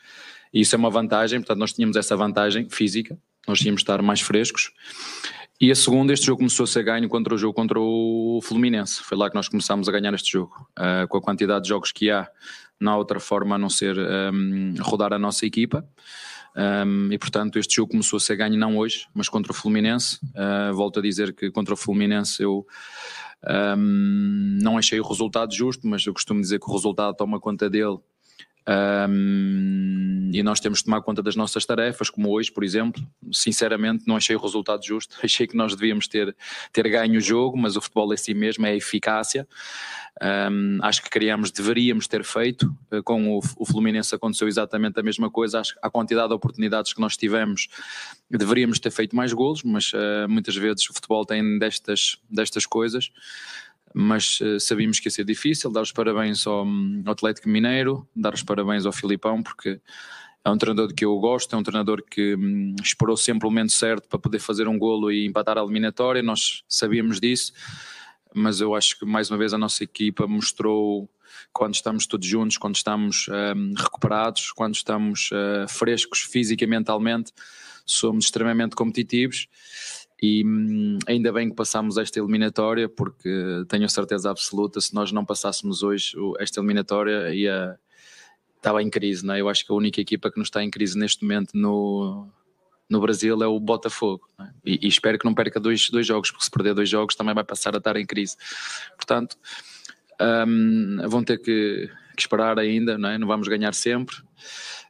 e 0.53 0.61
isso 0.61 0.77
é 0.77 0.79
uma 0.79 0.91
vantagem, 0.91 1.41
portanto 1.41 1.61
nós 1.61 1.73
tínhamos 1.73 1.97
essa 1.97 2.15
vantagem 2.15 2.69
física, 2.69 3.19
nós 3.47 3.59
tínhamos 3.59 3.81
de 3.81 3.85
estar 3.85 4.03
mais 4.03 4.21
frescos, 4.21 4.71
e 5.59 5.71
a 5.73 5.75
segunda, 5.75 6.13
este 6.13 6.27
jogo 6.27 6.41
começou 6.41 6.65
a 6.65 6.67
ser 6.67 6.85
ganho 6.85 7.09
contra 7.09 7.35
o 7.35 7.39
jogo 7.39 7.55
contra 7.55 7.81
o 7.81 8.39
Fluminense, 8.43 9.03
foi 9.03 9.17
lá 9.17 9.31
que 9.31 9.35
nós 9.35 9.49
começámos 9.49 9.89
a 9.89 9.93
ganhar 9.93 10.13
este 10.13 10.31
jogo, 10.31 10.69
uh, 10.79 11.09
com 11.09 11.17
a 11.17 11.23
quantidade 11.23 11.63
de 11.63 11.71
jogos 11.71 11.91
que 11.91 12.11
há, 12.11 12.29
não 12.81 12.93
há 12.93 12.97
outra 12.97 13.21
forma 13.21 13.55
a 13.55 13.59
não 13.59 13.71
ser 13.71 13.97
um, 13.99 14.75
rodar 14.81 15.13
a 15.13 15.19
nossa 15.19 15.47
equipa. 15.47 15.87
Um, 16.57 17.13
e 17.13 17.19
portanto 17.19 17.59
este 17.59 17.77
jogo 17.77 17.93
começou 17.93 18.17
a 18.17 18.21
ser 18.21 18.35
ganho 18.35 18.59
não 18.59 18.77
hoje, 18.77 19.07
mas 19.15 19.29
contra 19.29 19.53
o 19.53 19.55
Fluminense. 19.55 20.19
Uh, 20.35 20.75
volto 20.75 20.99
a 20.99 21.03
dizer 21.03 21.35
que 21.35 21.51
contra 21.51 21.75
o 21.75 21.77
Fluminense 21.77 22.43
eu 22.43 22.67
um, 23.77 24.59
não 24.61 24.77
achei 24.77 24.99
o 24.99 25.07
resultado 25.07 25.55
justo, 25.55 25.87
mas 25.87 26.05
eu 26.05 26.13
costumo 26.13 26.41
dizer 26.41 26.59
que 26.59 26.69
o 26.69 26.73
resultado 26.73 27.15
toma 27.15 27.39
conta 27.39 27.71
dele 27.71 27.99
um, 28.69 30.31
e 30.33 30.43
nós 30.43 30.61
temos 30.61 30.81
de 30.81 30.85
tomar 30.85 31.01
conta 31.01 31.23
das 31.23 31.35
nossas 31.35 31.65
tarefas, 31.65 32.11
como 32.11 32.31
hoje, 32.31 32.53
por 32.53 32.63
exemplo. 32.63 33.03
Sinceramente, 33.33 34.05
não 34.07 34.17
achei 34.17 34.37
o 34.37 34.39
resultado 34.39 34.85
justo. 34.85 35.17
Achei 35.25 35.47
que 35.47 35.57
nós 35.57 35.75
devíamos 35.75 36.07
ter, 36.07 36.37
ter 36.73 36.89
ganho 36.89 37.17
o 37.17 37.21
jogo, 37.21 37.57
mas 37.57 37.77
o 37.77 37.81
futebol 37.81 38.13
é 38.13 38.17
si 38.17 38.35
mesmo, 38.35 38.67
é 38.67 38.71
a 38.71 38.77
eficácia. 38.77 39.49
Um, 40.21 40.81
acho 40.83 41.03
que 41.03 41.09
queríamos, 41.09 41.51
deveríamos 41.51 42.07
ter 42.07 42.25
feito. 42.25 42.71
Eh, 42.91 43.01
com 43.03 43.39
o, 43.39 43.41
o 43.57 43.65
Fluminense 43.65 44.15
aconteceu 44.15 44.49
exatamente 44.49 44.99
a 45.01 45.03
mesma 45.03 45.31
coisa. 45.31 45.61
Acho 45.61 45.75
que 45.75 45.81
a 45.83 45.89
quantidade 45.89 46.29
de 46.29 46.35
oportunidades 46.35 46.93
que 46.93 47.01
nós 47.01 47.17
tivemos, 47.17 47.69
deveríamos 48.29 48.79
ter 48.79 48.91
feito 48.91 49.17
mais 49.17 49.33
golos, 49.33 49.63
mas 49.63 49.93
uh, 49.93 50.29
muitas 50.29 50.57
vezes 50.57 50.91
o 50.91 50.93
futebol 50.93 51.25
tem 51.25 51.59
destas, 51.59 52.19
destas 52.29 52.67
coisas 52.67 53.11
mas 53.95 54.41
uh, 54.41 54.61
sabíamos 54.61 55.01
que 55.01 55.09
ia 55.09 55.11
ser 55.11 55.25
difícil. 55.25 55.71
Dar 55.71 55.83
os 55.83 55.93
parabéns 55.93 56.47
ao, 56.47 56.67
ao 57.07 57.13
Atlético 57.13 57.49
Mineiro, 57.49 58.07
dar 58.15 58.35
os 58.35 58.43
parabéns 58.43 58.87
ao 58.87 58.93
Filipão, 58.93 59.43
porque 59.43 59.81
é 60.45 60.51
um 60.51 60.59
treinador 60.59 60.95
que 60.95 61.05
eu 61.05 61.19
gosto, 61.19 61.55
é 61.55 61.59
um 61.59 61.63
treinador 61.63 62.03
que 62.03 62.35
hum, 62.35 62.75
esperou 62.83 63.17
sempre 63.17 63.47
o 63.47 63.51
momento 63.51 63.73
certo 63.73 64.09
para 64.09 64.19
poder 64.19 64.39
fazer 64.39 64.69
um 64.69 64.79
golo 64.79 65.11
e 65.11 65.27
empatar 65.27 65.59
a 65.59 65.63
eliminatória. 65.63 66.23
Nós 66.23 66.63
sabíamos 66.69 67.21
disso, 67.21 67.53
mas 68.35 68.61
eu 68.61 68.75
acho 68.75 68.99
que 68.99 69.05
mais 69.05 69.31
uma 69.31 69.39
vez 69.39 69.53
a 69.53 69.59
nossa 69.59 69.85
equipa 69.85 70.27
mostrou 70.27 71.09
quando 71.53 71.75
estamos 71.75 72.07
todos 72.07 72.27
juntos, 72.27 72.57
quando 72.57 72.77
estamos 72.77 73.27
um, 73.29 73.75
recuperados, 73.77 74.53
quando 74.53 74.75
estamos 74.75 75.31
uh, 75.33 75.69
frescos 75.69 76.21
fisicamente, 76.21 76.79
mentalmente, 76.79 77.33
somos 77.85 78.27
extremamente 78.27 78.77
competitivos 78.77 79.49
e 80.21 80.45
hum, 80.45 80.99
ainda 81.07 81.33
bem 81.33 81.49
que 81.49 81.55
passámos 81.55 81.97
esta 81.97 82.19
eliminatória, 82.19 82.89
porque 82.89 83.31
tenho 83.69 83.89
certeza 83.89 84.31
absoluta, 84.31 84.81
se 84.81 84.95
nós 84.95 85.13
não 85.13 85.25
passássemos 85.25 85.83
hoje 85.83 86.17
esta 86.39 86.61
eliminatória, 86.61 87.33
ia, 87.33 87.79
estava 88.57 88.83
em 88.83 88.91
crise, 88.91 89.25
não 89.25 89.35
é? 89.35 89.41
Eu 89.41 89.49
acho 89.49 89.65
que 89.65 89.73
a 89.73 89.75
única 89.75 90.01
equipa 90.01 90.31
que 90.31 90.37
não 90.37 90.43
está 90.43 90.63
em 90.63 90.71
crise 90.71 90.99
neste 90.99 91.23
momento 91.23 91.51
no, 91.55 92.29
no 92.89 93.01
Brasil 93.01 93.41
é 93.43 93.47
o 93.47 93.61
Botafogo, 93.61 94.29
é? 94.41 94.45
e, 94.65 94.87
e, 94.87 94.89
espero 94.89 95.19
que 95.19 95.25
não 95.25 95.35
perca 95.35 95.61
dois, 95.61 95.89
dois 95.89 96.07
jogos, 96.07 96.31
porque 96.31 96.45
se 96.45 96.51
perder 96.51 96.75
dois 96.75 96.89
jogos 96.89 97.15
também 97.15 97.35
vai 97.35 97.45
passar 97.45 97.75
a 97.75 97.79
estar 97.79 97.97
em 97.97 98.05
crise. 98.07 98.37
Portanto, 98.97 99.37
um, 100.21 101.09
vão 101.09 101.23
ter 101.23 101.39
que, 101.39 101.89
que, 102.17 102.23
esperar 102.23 102.59
ainda, 102.59 102.99
não 102.99 103.09
é? 103.09 103.19
Não 103.19 103.29
vamos 103.29 103.47
ganhar 103.47 103.73
sempre, 103.73 104.17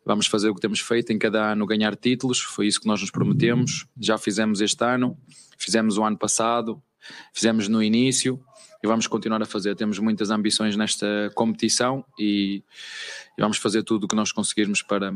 vamos 0.09 0.27
fazer 0.27 0.49
o 0.49 0.55
que 0.55 0.61
temos 0.61 0.81
feito 0.81 1.13
em 1.13 1.19
cada 1.19 1.53
ano, 1.53 1.67
ganhar 1.67 1.95
títulos, 1.95 2.41
foi 2.41 2.67
isso 2.67 2.81
que 2.81 2.87
nós 2.87 2.99
nos 3.03 3.11
prometemos, 3.11 3.87
já 4.01 4.17
fizemos 4.17 4.63
este 4.63 4.83
ano, 4.83 5.19
fizemos 5.59 5.99
o 5.99 6.03
ano 6.03 6.17
passado, 6.17 6.83
fizemos 7.31 7.69
no 7.69 7.83
início 7.83 8.43
e 8.83 8.87
vamos 8.87 9.07
continuar 9.07 9.43
a 9.43 9.47
fazer. 9.47 9.77
Temos 9.77 9.99
muitas 9.99 10.31
ambições 10.31 10.77
nesta 10.77 11.07
competição 11.35 12.03
e, 12.19 12.65
e 13.37 13.43
vamos 13.43 13.59
fazer 13.59 13.83
tudo 13.83 14.05
o 14.05 14.09
que 14.09 14.17
nós 14.17 14.33
conseguirmos 14.33 14.81
para. 14.81 15.13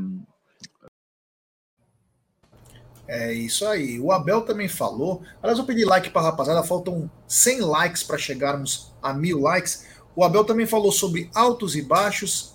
É 3.08 3.32
isso 3.32 3.66
aí. 3.66 3.98
O 3.98 4.12
Abel 4.12 4.42
também 4.42 4.68
falou. 4.68 5.22
Aliás, 5.42 5.58
eu 5.58 5.64
pedi 5.64 5.86
like 5.86 6.10
para 6.10 6.20
a 6.20 6.30
rapaziada, 6.30 6.62
faltam 6.62 7.10
100 7.26 7.60
likes 7.60 8.02
para 8.02 8.18
chegarmos 8.18 8.92
a 9.02 9.14
mil 9.14 9.40
likes. 9.40 9.86
O 10.14 10.22
Abel 10.22 10.44
também 10.44 10.66
falou 10.66 10.92
sobre 10.92 11.30
altos 11.34 11.74
e 11.74 11.80
baixos 11.80 12.51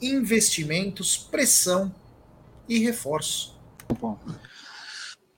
investimentos, 0.00 1.16
pressão 1.16 1.94
e 2.68 2.78
reforço. 2.78 3.58
Bom. 4.00 4.18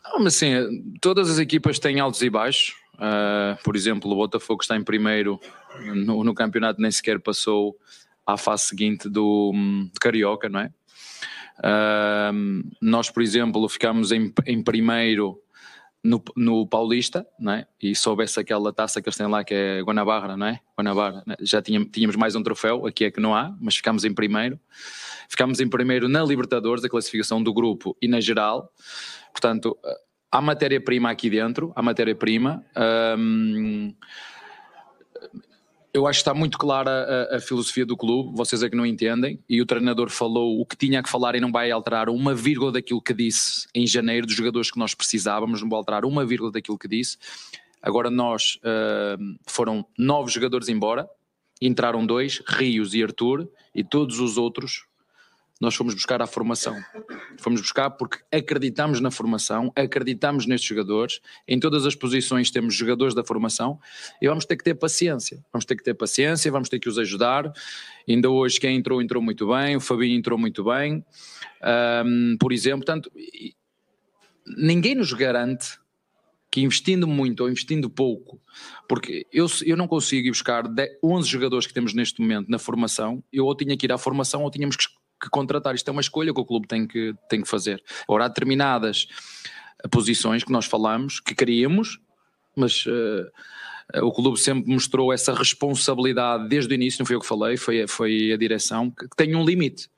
Não, 0.05 0.19
mas 0.19 0.37
assim, 0.37 0.99
todas 1.01 1.31
as 1.31 1.39
equipas 1.39 1.79
têm 1.79 2.01
altos 2.01 2.23
e 2.23 2.29
baixos. 2.29 2.75
Uh, 2.95 3.61
por 3.65 3.75
exemplo, 3.75 4.11
o 4.11 4.15
Botafogo 4.15 4.63
está 4.63 4.77
em 4.77 4.85
primeiro 4.85 5.41
no, 5.95 6.23
no, 6.23 6.35
campeonato, 6.35 6.81
nem 6.81 6.91
sequer 6.91 7.19
passou 7.19 7.77
à 8.27 8.37
fase 8.37 8.65
seguinte 8.65 9.09
do 9.09 9.53
Carioca, 10.01 10.49
não 10.49 10.61
é? 10.61 10.71
Uh, 11.59 12.63
nós, 12.81 13.11
por 13.11 13.23
exemplo, 13.23 13.67
ficámos 13.69 14.13
em, 14.13 14.33
em 14.47 14.63
primeiro 14.63 15.41
no, 16.03 16.23
no, 16.37 16.67
Paulista, 16.67 17.27
não 17.39 17.53
é? 17.53 17.67
E 17.81 17.95
soubesse 17.95 18.41
aquela 18.41 18.73
taça 18.73 19.01
que 19.01 19.09
eles 19.09 19.17
têm 19.17 19.27
lá, 19.27 19.45
que 19.45 19.55
é 19.55 19.81
Guanabara, 19.83 20.37
não 20.37 20.47
é? 20.47 20.61
Guanabara, 20.77 21.23
né? 21.27 21.37
já 21.41 21.63
tínhamos, 21.63 21.89
tínhamos 21.93 22.17
mais 22.17 22.35
um 22.35 22.43
troféu, 22.43 22.87
aqui 22.87 23.05
é 23.05 23.11
que 23.11 23.21
não 23.21 23.35
há, 23.35 23.55
mas 23.61 23.77
ficámos 23.77 24.05
em 24.05 24.13
primeiro. 24.13 24.59
Ficámos 25.29 25.61
em 25.61 25.69
primeiro 25.69 26.09
na 26.09 26.23
Libertadores, 26.25 26.85
a 26.85 26.89
classificação 26.89 27.43
do 27.43 27.53
grupo 27.55 27.97
e 28.03 28.09
na 28.09 28.21
geral. 28.21 28.73
Portanto, 29.33 29.79
há 30.31 30.41
matéria-prima 30.41 31.11
aqui 31.11 31.31
dentro, 31.31 31.73
há 31.77 31.83
matéria-prima. 31.83 32.65
Um, 33.17 33.95
eu 35.95 36.07
acho 36.07 36.19
que 36.19 36.23
está 36.23 36.33
muito 36.33 36.57
clara 36.57 36.91
a, 37.31 37.37
a, 37.37 37.41
filosofia 37.41 37.85
do 37.85 37.97
clube, 37.97 38.35
vocês 38.35 38.63
é 38.63 38.71
que 38.71 38.77
não 38.77 38.87
entendem, 38.87 39.39
e 39.49 39.61
o 39.61 39.67
treinador 39.67 40.09
falou 40.09 40.59
o 40.59 40.65
que 40.65 40.77
tinha 40.77 41.03
que 41.03 41.09
falar 41.09 41.35
e 41.35 41.41
não 41.41 41.53
vai 41.53 41.71
alterar 41.71 42.09
uma 42.09 42.35
vírgula 42.35 42.73
daquilo 42.73 43.03
que 43.03 43.13
disse 43.13 43.69
em 43.75 43.87
janeiro, 43.87 44.27
dos 44.27 44.35
jogadores 44.35 44.71
que 44.71 44.79
nós 44.79 44.95
precisávamos, 44.95 45.61
não 45.61 45.69
vai 45.69 45.77
alterar 45.77 46.05
uma 46.07 46.25
vírgula 46.25 46.51
daquilo 46.51 46.79
que 46.79 46.89
disse. 46.89 47.19
Agora 47.83 48.11
nós, 48.11 48.59
uh, 48.59 49.39
foram 49.47 49.85
nove 49.99 50.31
jogadores 50.31 50.69
embora, 50.69 51.09
entraram 51.61 52.07
dois, 52.07 52.43
Rios 52.47 52.95
e 52.95 53.03
Arthur, 53.03 53.49
e 53.75 53.85
todos 53.85 54.19
os 54.19 54.39
outros 54.39 54.87
nós 55.63 55.77
fomos 55.77 55.95
buscar 55.95 56.21
a 56.21 56.27
formação. 56.27 56.77
Fomos 57.39 57.61
buscar 57.61 57.89
porque 57.91 58.19
acreditamos 58.33 59.01
na 59.01 59.13
formação, 59.13 59.73
acreditamos 59.77 60.45
nestes 60.45 60.69
jogadores, 60.69 61.21
em 61.47 61.61
todas 61.61 61.87
as 61.87 61.95
posições 61.95 62.51
temos 62.51 62.75
jogadores 62.75 63.15
da 63.15 63.23
formação 63.23 63.79
e 64.21 64.27
vamos 64.27 64.45
ter 64.45 64.57
que 64.57 64.65
ter 64.65 64.75
paciência. 64.75 65.39
Vamos 65.53 65.65
ter 65.65 65.77
que 65.77 65.85
ter 65.85 65.95
paciência, 65.95 66.51
vamos 66.51 66.69
ter 66.69 66.81
que 66.81 66.89
os 66.89 66.99
ajudar. 66.99 67.53
Ainda 68.09 68.29
hoje 68.29 68.59
quem 68.59 68.77
entrou, 68.77 69.01
entrou 69.01 69.23
muito 69.23 69.47
bem, 69.47 69.77
o 69.77 69.81
Fabinho 69.81 70.19
entrou 70.19 70.37
muito 70.37 70.65
bem, 70.65 71.05
um, 72.05 72.37
por 72.41 72.53
exemplo. 72.53 72.85
Portanto, 72.85 73.13
ninguém 74.45 74.97
nos 74.97 75.13
garante 75.13 75.79
que 76.51 76.61
investindo 76.61 77.07
muito 77.07 77.45
ou 77.45 77.49
investindo 77.49 77.89
pouco, 77.89 78.41
porque 78.89 79.29
eu, 79.33 79.47
eu 79.65 79.77
não 79.77 79.87
consigo 79.87 80.27
ir 80.27 80.31
buscar 80.33 80.65
11 81.03 81.29
jogadores 81.29 81.69
que 81.69 81.73
temos 81.73 81.95
neste 81.95 82.21
momento 82.21 82.49
na 82.49 82.59
formação, 82.59 83.23
eu 83.33 83.47
ou 83.47 83.55
tinha 83.55 83.77
que 83.77 83.87
ir 83.87 83.93
à 83.93 83.97
formação 83.97 84.43
ou 84.43 84.51
tínhamos 84.51 84.77
que 84.77 84.85
que 85.23 85.31
contratar. 85.31 85.75
Isto 85.75 85.89
é 85.89 85.93
uma 85.93 86.01
escolha 86.01 86.35
que 86.35 86.41
o 86.41 86.45
clube 86.45 86.67
tem 86.67 86.87
que, 86.87 87.15
tem 87.29 87.41
que 87.41 87.49
fazer. 87.49 87.83
Ora, 88.09 88.25
há 88.25 88.29
determinadas 88.29 89.07
posições 89.91 90.45
que 90.45 90.53
nós 90.53 90.67
falamos, 90.67 91.21
que 91.21 91.35
queríamos, 91.35 92.01
mas 92.57 92.85
uh, 92.87 94.05
o 94.05 94.13
clube 94.13 94.39
sempre 94.39 94.71
mostrou 94.71 95.13
essa 95.13 95.35
responsabilidade 95.35 96.49
desde 96.49 96.73
o 96.73 96.75
início, 96.75 97.01
não 97.01 97.07
foi 97.07 97.17
eu 97.17 97.21
que 97.21 97.27
falei, 97.27 97.57
foi, 97.57 97.87
foi 97.87 98.33
a 98.33 98.37
direção, 98.37 98.91
que, 98.91 99.09
que 99.09 99.17
tem 99.17 99.35
um 99.35 99.45
limite. 99.45 99.89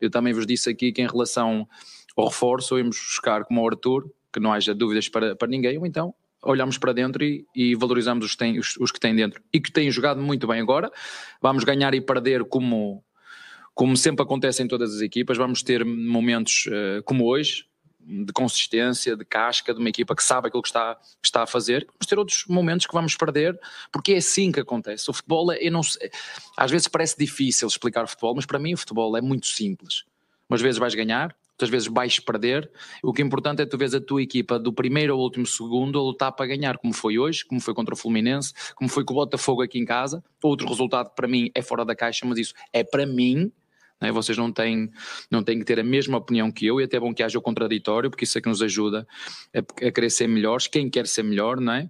Eu 0.00 0.10
também 0.10 0.32
vos 0.32 0.46
disse 0.46 0.70
aqui 0.70 0.92
que 0.92 1.02
em 1.02 1.06
relação 1.06 1.68
ao 2.16 2.28
reforço, 2.28 2.78
íamos 2.78 2.96
buscar 2.96 3.44
como 3.44 3.62
o 3.62 3.68
Arthur, 3.68 4.10
que 4.32 4.40
não 4.40 4.52
haja 4.52 4.74
dúvidas 4.74 5.08
para, 5.08 5.34
para 5.34 5.48
ninguém, 5.48 5.78
ou 5.78 5.86
então 5.86 6.14
olhamos 6.42 6.78
para 6.78 6.92
dentro 6.92 7.22
e, 7.22 7.46
e 7.54 7.74
valorizamos 7.74 8.24
os, 8.24 8.36
tem, 8.36 8.58
os, 8.58 8.76
os, 8.78 8.90
que 8.90 8.98
têm 8.98 9.14
dentro 9.14 9.42
e 9.52 9.60
que 9.60 9.70
têm 9.70 9.90
jogado 9.90 10.20
muito 10.20 10.46
bem 10.46 10.60
agora. 10.60 10.90
Vamos 11.40 11.64
ganhar 11.64 11.92
e 11.94 12.00
perder 12.00 12.44
como, 12.44 13.04
como 13.80 13.96
sempre 13.96 14.22
acontece 14.22 14.62
em 14.62 14.68
todas 14.68 14.94
as 14.94 15.00
equipas, 15.00 15.38
vamos 15.38 15.62
ter 15.62 15.86
momentos 15.86 16.66
uh, 16.66 17.02
como 17.02 17.24
hoje, 17.24 17.64
de 17.98 18.30
consistência, 18.30 19.16
de 19.16 19.24
casca, 19.24 19.72
de 19.72 19.80
uma 19.80 19.88
equipa 19.88 20.14
que 20.14 20.22
sabe 20.22 20.48
aquilo 20.48 20.60
que 20.60 20.68
está, 20.68 20.96
que 20.96 21.26
está 21.26 21.44
a 21.44 21.46
fazer. 21.46 21.86
Vamos 21.86 22.06
ter 22.06 22.18
outros 22.18 22.44
momentos 22.46 22.84
que 22.84 22.92
vamos 22.92 23.16
perder, 23.16 23.58
porque 23.90 24.12
é 24.12 24.16
assim 24.18 24.52
que 24.52 24.60
acontece. 24.60 25.08
O 25.08 25.14
futebol, 25.14 25.50
é, 25.50 25.66
eu 25.66 25.72
não 25.72 25.82
sei, 25.82 26.10
às 26.58 26.70
vezes 26.70 26.88
parece 26.88 27.16
difícil 27.16 27.66
explicar 27.66 28.04
o 28.04 28.06
futebol, 28.06 28.34
mas 28.34 28.44
para 28.44 28.58
mim 28.58 28.74
o 28.74 28.76
futebol 28.76 29.16
é 29.16 29.22
muito 29.22 29.46
simples. 29.46 30.04
Umas 30.46 30.60
vezes 30.60 30.78
vais 30.78 30.94
ganhar, 30.94 31.34
outras 31.52 31.70
vezes 31.70 31.88
vais 31.88 32.20
perder. 32.20 32.70
O 33.02 33.14
que 33.14 33.22
é 33.22 33.24
importante 33.24 33.62
é 33.62 33.64
tu 33.64 33.78
vês 33.78 33.94
a 33.94 34.00
tua 34.00 34.20
equipa 34.20 34.58
do 34.58 34.74
primeiro 34.74 35.14
ao 35.14 35.18
último 35.18 35.46
segundo 35.46 35.98
a 35.98 36.02
lutar 36.02 36.32
para 36.32 36.44
ganhar, 36.44 36.76
como 36.76 36.92
foi 36.92 37.18
hoje, 37.18 37.46
como 37.46 37.62
foi 37.62 37.72
contra 37.72 37.94
o 37.94 37.96
Fluminense, 37.96 38.52
como 38.74 38.90
foi 38.90 39.06
com 39.06 39.14
o 39.14 39.16
Botafogo 39.16 39.62
aqui 39.62 39.78
em 39.78 39.86
casa. 39.86 40.22
Outro 40.42 40.68
resultado 40.68 41.14
para 41.14 41.26
mim 41.26 41.50
é 41.54 41.62
fora 41.62 41.82
da 41.82 41.96
caixa, 41.96 42.26
mas 42.26 42.38
isso 42.38 42.52
é 42.74 42.84
para 42.84 43.06
mim 43.06 43.50
né? 44.00 44.10
Vocês 44.10 44.38
não 44.38 44.50
têm, 44.50 44.90
não 45.30 45.42
têm 45.42 45.58
que 45.58 45.64
ter 45.64 45.78
a 45.78 45.84
mesma 45.84 46.18
opinião 46.18 46.50
que 46.50 46.66
eu, 46.66 46.80
e 46.80 46.84
até 46.84 46.96
é 46.96 47.00
bom 47.00 47.12
que 47.12 47.22
haja 47.22 47.38
o 47.38 47.42
contraditório, 47.42 48.10
porque 48.10 48.24
isso 48.24 48.38
é 48.38 48.40
que 48.40 48.48
nos 48.48 48.62
ajuda 48.62 49.06
a, 49.54 49.58
a 49.58 49.90
querer 49.90 50.10
ser 50.10 50.28
melhores, 50.28 50.66
quem 50.66 50.88
quer 50.88 51.06
ser 51.06 51.22
melhor, 51.22 51.60
não 51.60 51.72
é? 51.72 51.88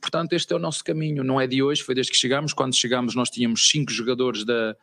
Portanto, 0.00 0.32
este 0.32 0.52
é 0.52 0.56
o 0.56 0.58
nosso 0.58 0.82
caminho, 0.82 1.22
não 1.22 1.40
é 1.40 1.46
de 1.46 1.62
hoje, 1.62 1.82
foi 1.82 1.94
desde 1.94 2.10
que 2.10 2.18
chegámos. 2.18 2.52
Quando 2.52 2.74
chegámos, 2.74 3.14
nós 3.14 3.30
tínhamos 3.30 3.68
cinco 3.68 3.92
jogadores 3.92 4.44
da, 4.44 4.76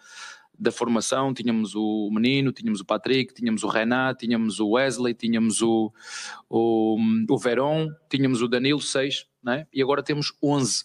da 0.57 0.71
formação, 0.71 1.33
tínhamos 1.33 1.75
o 1.75 2.09
Menino, 2.11 2.51
tínhamos 2.51 2.81
o 2.81 2.85
Patrick, 2.85 3.33
tínhamos 3.33 3.63
o 3.63 3.67
Renato, 3.67 4.19
tínhamos 4.19 4.59
o 4.59 4.71
Wesley, 4.71 5.13
tínhamos 5.13 5.61
o, 5.61 5.91
o, 6.49 6.97
o 7.29 7.37
Verón, 7.37 7.89
tínhamos 8.09 8.41
o 8.41 8.47
Danilo, 8.47 8.81
seis, 8.81 9.25
né? 9.43 9.67
e 9.73 9.81
agora 9.81 10.03
temos 10.03 10.33
onze. 10.41 10.83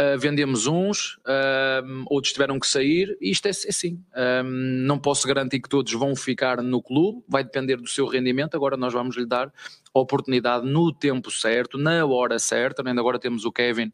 Uh, 0.00 0.18
vendemos 0.18 0.66
uns, 0.66 1.16
uh, 1.26 2.04
outros 2.06 2.32
tiveram 2.32 2.58
que 2.58 2.66
sair, 2.66 3.18
e 3.20 3.30
isto 3.30 3.44
é, 3.44 3.50
é 3.50 3.68
assim. 3.68 4.02
Uh, 4.12 4.42
não 4.42 4.98
posso 4.98 5.28
garantir 5.28 5.60
que 5.60 5.68
todos 5.68 5.92
vão 5.92 6.16
ficar 6.16 6.62
no 6.62 6.80
clube, 6.80 7.22
vai 7.28 7.44
depender 7.44 7.76
do 7.76 7.86
seu 7.86 8.06
rendimento. 8.06 8.54
Agora 8.54 8.78
nós 8.78 8.94
vamos 8.94 9.14
lhe 9.14 9.26
dar 9.26 9.52
a 9.92 10.00
oportunidade 10.00 10.66
no 10.66 10.90
tempo 10.90 11.30
certo, 11.30 11.76
na 11.76 12.06
hora 12.06 12.38
certa. 12.38 12.82
Ainda 12.88 12.98
agora 12.98 13.18
temos 13.18 13.44
o 13.44 13.52
Kevin, 13.52 13.92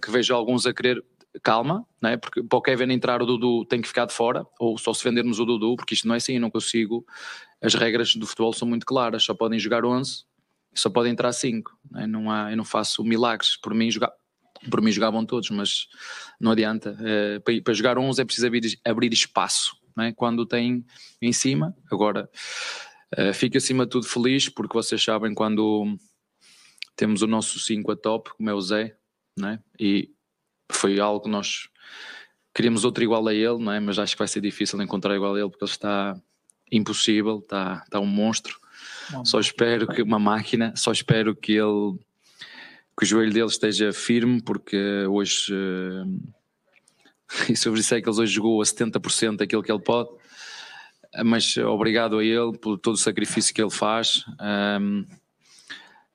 que 0.00 0.10
vejo 0.12 0.32
alguns 0.32 0.64
a 0.66 0.72
querer. 0.72 1.04
Calma, 1.42 1.84
né? 2.00 2.16
porque 2.16 2.44
para 2.44 2.56
o 2.56 2.62
Kevin 2.62 2.92
entrar 2.92 3.20
o 3.20 3.26
Dudu 3.26 3.64
tem 3.64 3.82
que 3.82 3.88
ficar 3.88 4.04
de 4.04 4.12
fora, 4.12 4.46
ou 4.60 4.78
só 4.78 4.94
se 4.94 5.02
vendermos 5.02 5.40
o 5.40 5.44
Dudu, 5.44 5.74
porque 5.74 5.92
isto 5.92 6.06
não 6.06 6.14
é 6.14 6.18
assim, 6.18 6.34
eu 6.34 6.40
não 6.40 6.48
consigo. 6.48 7.04
As 7.60 7.74
regras 7.74 8.14
do 8.14 8.24
futebol 8.24 8.52
são 8.52 8.68
muito 8.68 8.86
claras, 8.86 9.24
só 9.24 9.34
podem 9.34 9.58
jogar 9.58 9.84
11, 9.84 10.24
só 10.72 10.88
podem 10.88 11.10
entrar 11.10 11.32
5. 11.32 11.76
Né? 11.90 12.06
Não 12.06 12.30
há, 12.30 12.52
eu 12.52 12.56
não 12.56 12.64
faço 12.64 13.02
milagres. 13.02 13.56
Por 13.56 13.74
mim, 13.74 13.90
jogar 13.90 14.12
por 14.70 14.80
mim 14.80 14.90
jogavam 14.90 15.24
todos, 15.24 15.50
mas 15.50 15.88
não 16.40 16.52
adianta. 16.52 16.96
É, 17.00 17.38
para, 17.38 17.62
para, 17.62 17.74
jogar 17.74 17.98
uns 17.98 18.18
é 18.18 18.24
preciso 18.24 18.46
abrir, 18.46 18.78
abrir 18.84 19.12
espaço, 19.12 19.76
é? 19.98 20.12
quando 20.12 20.46
tem 20.46 20.84
em 21.20 21.32
cima. 21.32 21.74
Agora, 21.90 22.28
é, 23.16 23.32
fico 23.32 23.56
acima 23.56 23.84
de 23.84 23.90
tudo 23.90 24.06
feliz, 24.06 24.48
porque 24.48 24.74
vocês 24.74 25.02
sabem 25.02 25.34
quando 25.34 25.96
temos 26.96 27.22
o 27.22 27.26
nosso 27.26 27.58
5 27.58 27.92
a 27.92 27.96
top, 27.96 28.30
como 28.36 28.50
é 28.50 28.54
o 28.54 28.60
Zé, 28.60 28.96
é? 29.42 29.58
e 29.78 30.10
foi 30.70 31.00
algo 31.00 31.24
que 31.24 31.30
nós 31.30 31.68
queríamos 32.54 32.84
outro 32.84 33.02
igual 33.02 33.26
a 33.26 33.34
ele, 33.34 33.58
não 33.58 33.72
é? 33.72 33.80
mas 33.80 33.98
acho 33.98 34.14
que 34.14 34.18
vai 34.18 34.28
ser 34.28 34.40
difícil 34.40 34.80
encontrar 34.80 35.14
igual 35.14 35.34
a 35.34 35.40
ele, 35.40 35.48
porque 35.48 35.64
ele 35.64 35.70
está 35.70 36.16
impossível, 36.70 37.38
está, 37.38 37.82
está 37.84 38.00
um 38.00 38.06
monstro. 38.06 38.58
Só 39.24 39.38
espero 39.38 39.86
que 39.86 40.02
uma 40.02 40.18
máquina, 40.18 40.72
só 40.76 40.90
espero 40.90 41.36
que 41.36 41.52
ele 41.52 41.98
que 42.96 43.04
o 43.04 43.06
joelho 43.06 43.32
dele 43.32 43.46
esteja 43.46 43.92
firme, 43.92 44.40
porque 44.42 45.06
hoje, 45.08 45.52
uh, 45.52 46.32
e 47.50 47.56
sobre 47.56 47.80
isso 47.80 47.94
é 47.94 48.00
que 48.00 48.08
ele 48.08 48.20
hoje 48.20 48.32
jogou 48.32 48.60
a 48.60 48.64
70% 48.64 49.36
daquilo 49.36 49.62
que 49.62 49.72
ele 49.72 49.82
pode, 49.82 50.10
mas 51.24 51.56
obrigado 51.56 52.18
a 52.18 52.24
ele 52.24 52.56
por 52.58 52.78
todo 52.78 52.94
o 52.94 52.98
sacrifício 52.98 53.54
que 53.54 53.62
ele 53.62 53.70
faz. 53.70 54.24
Um, 54.80 55.06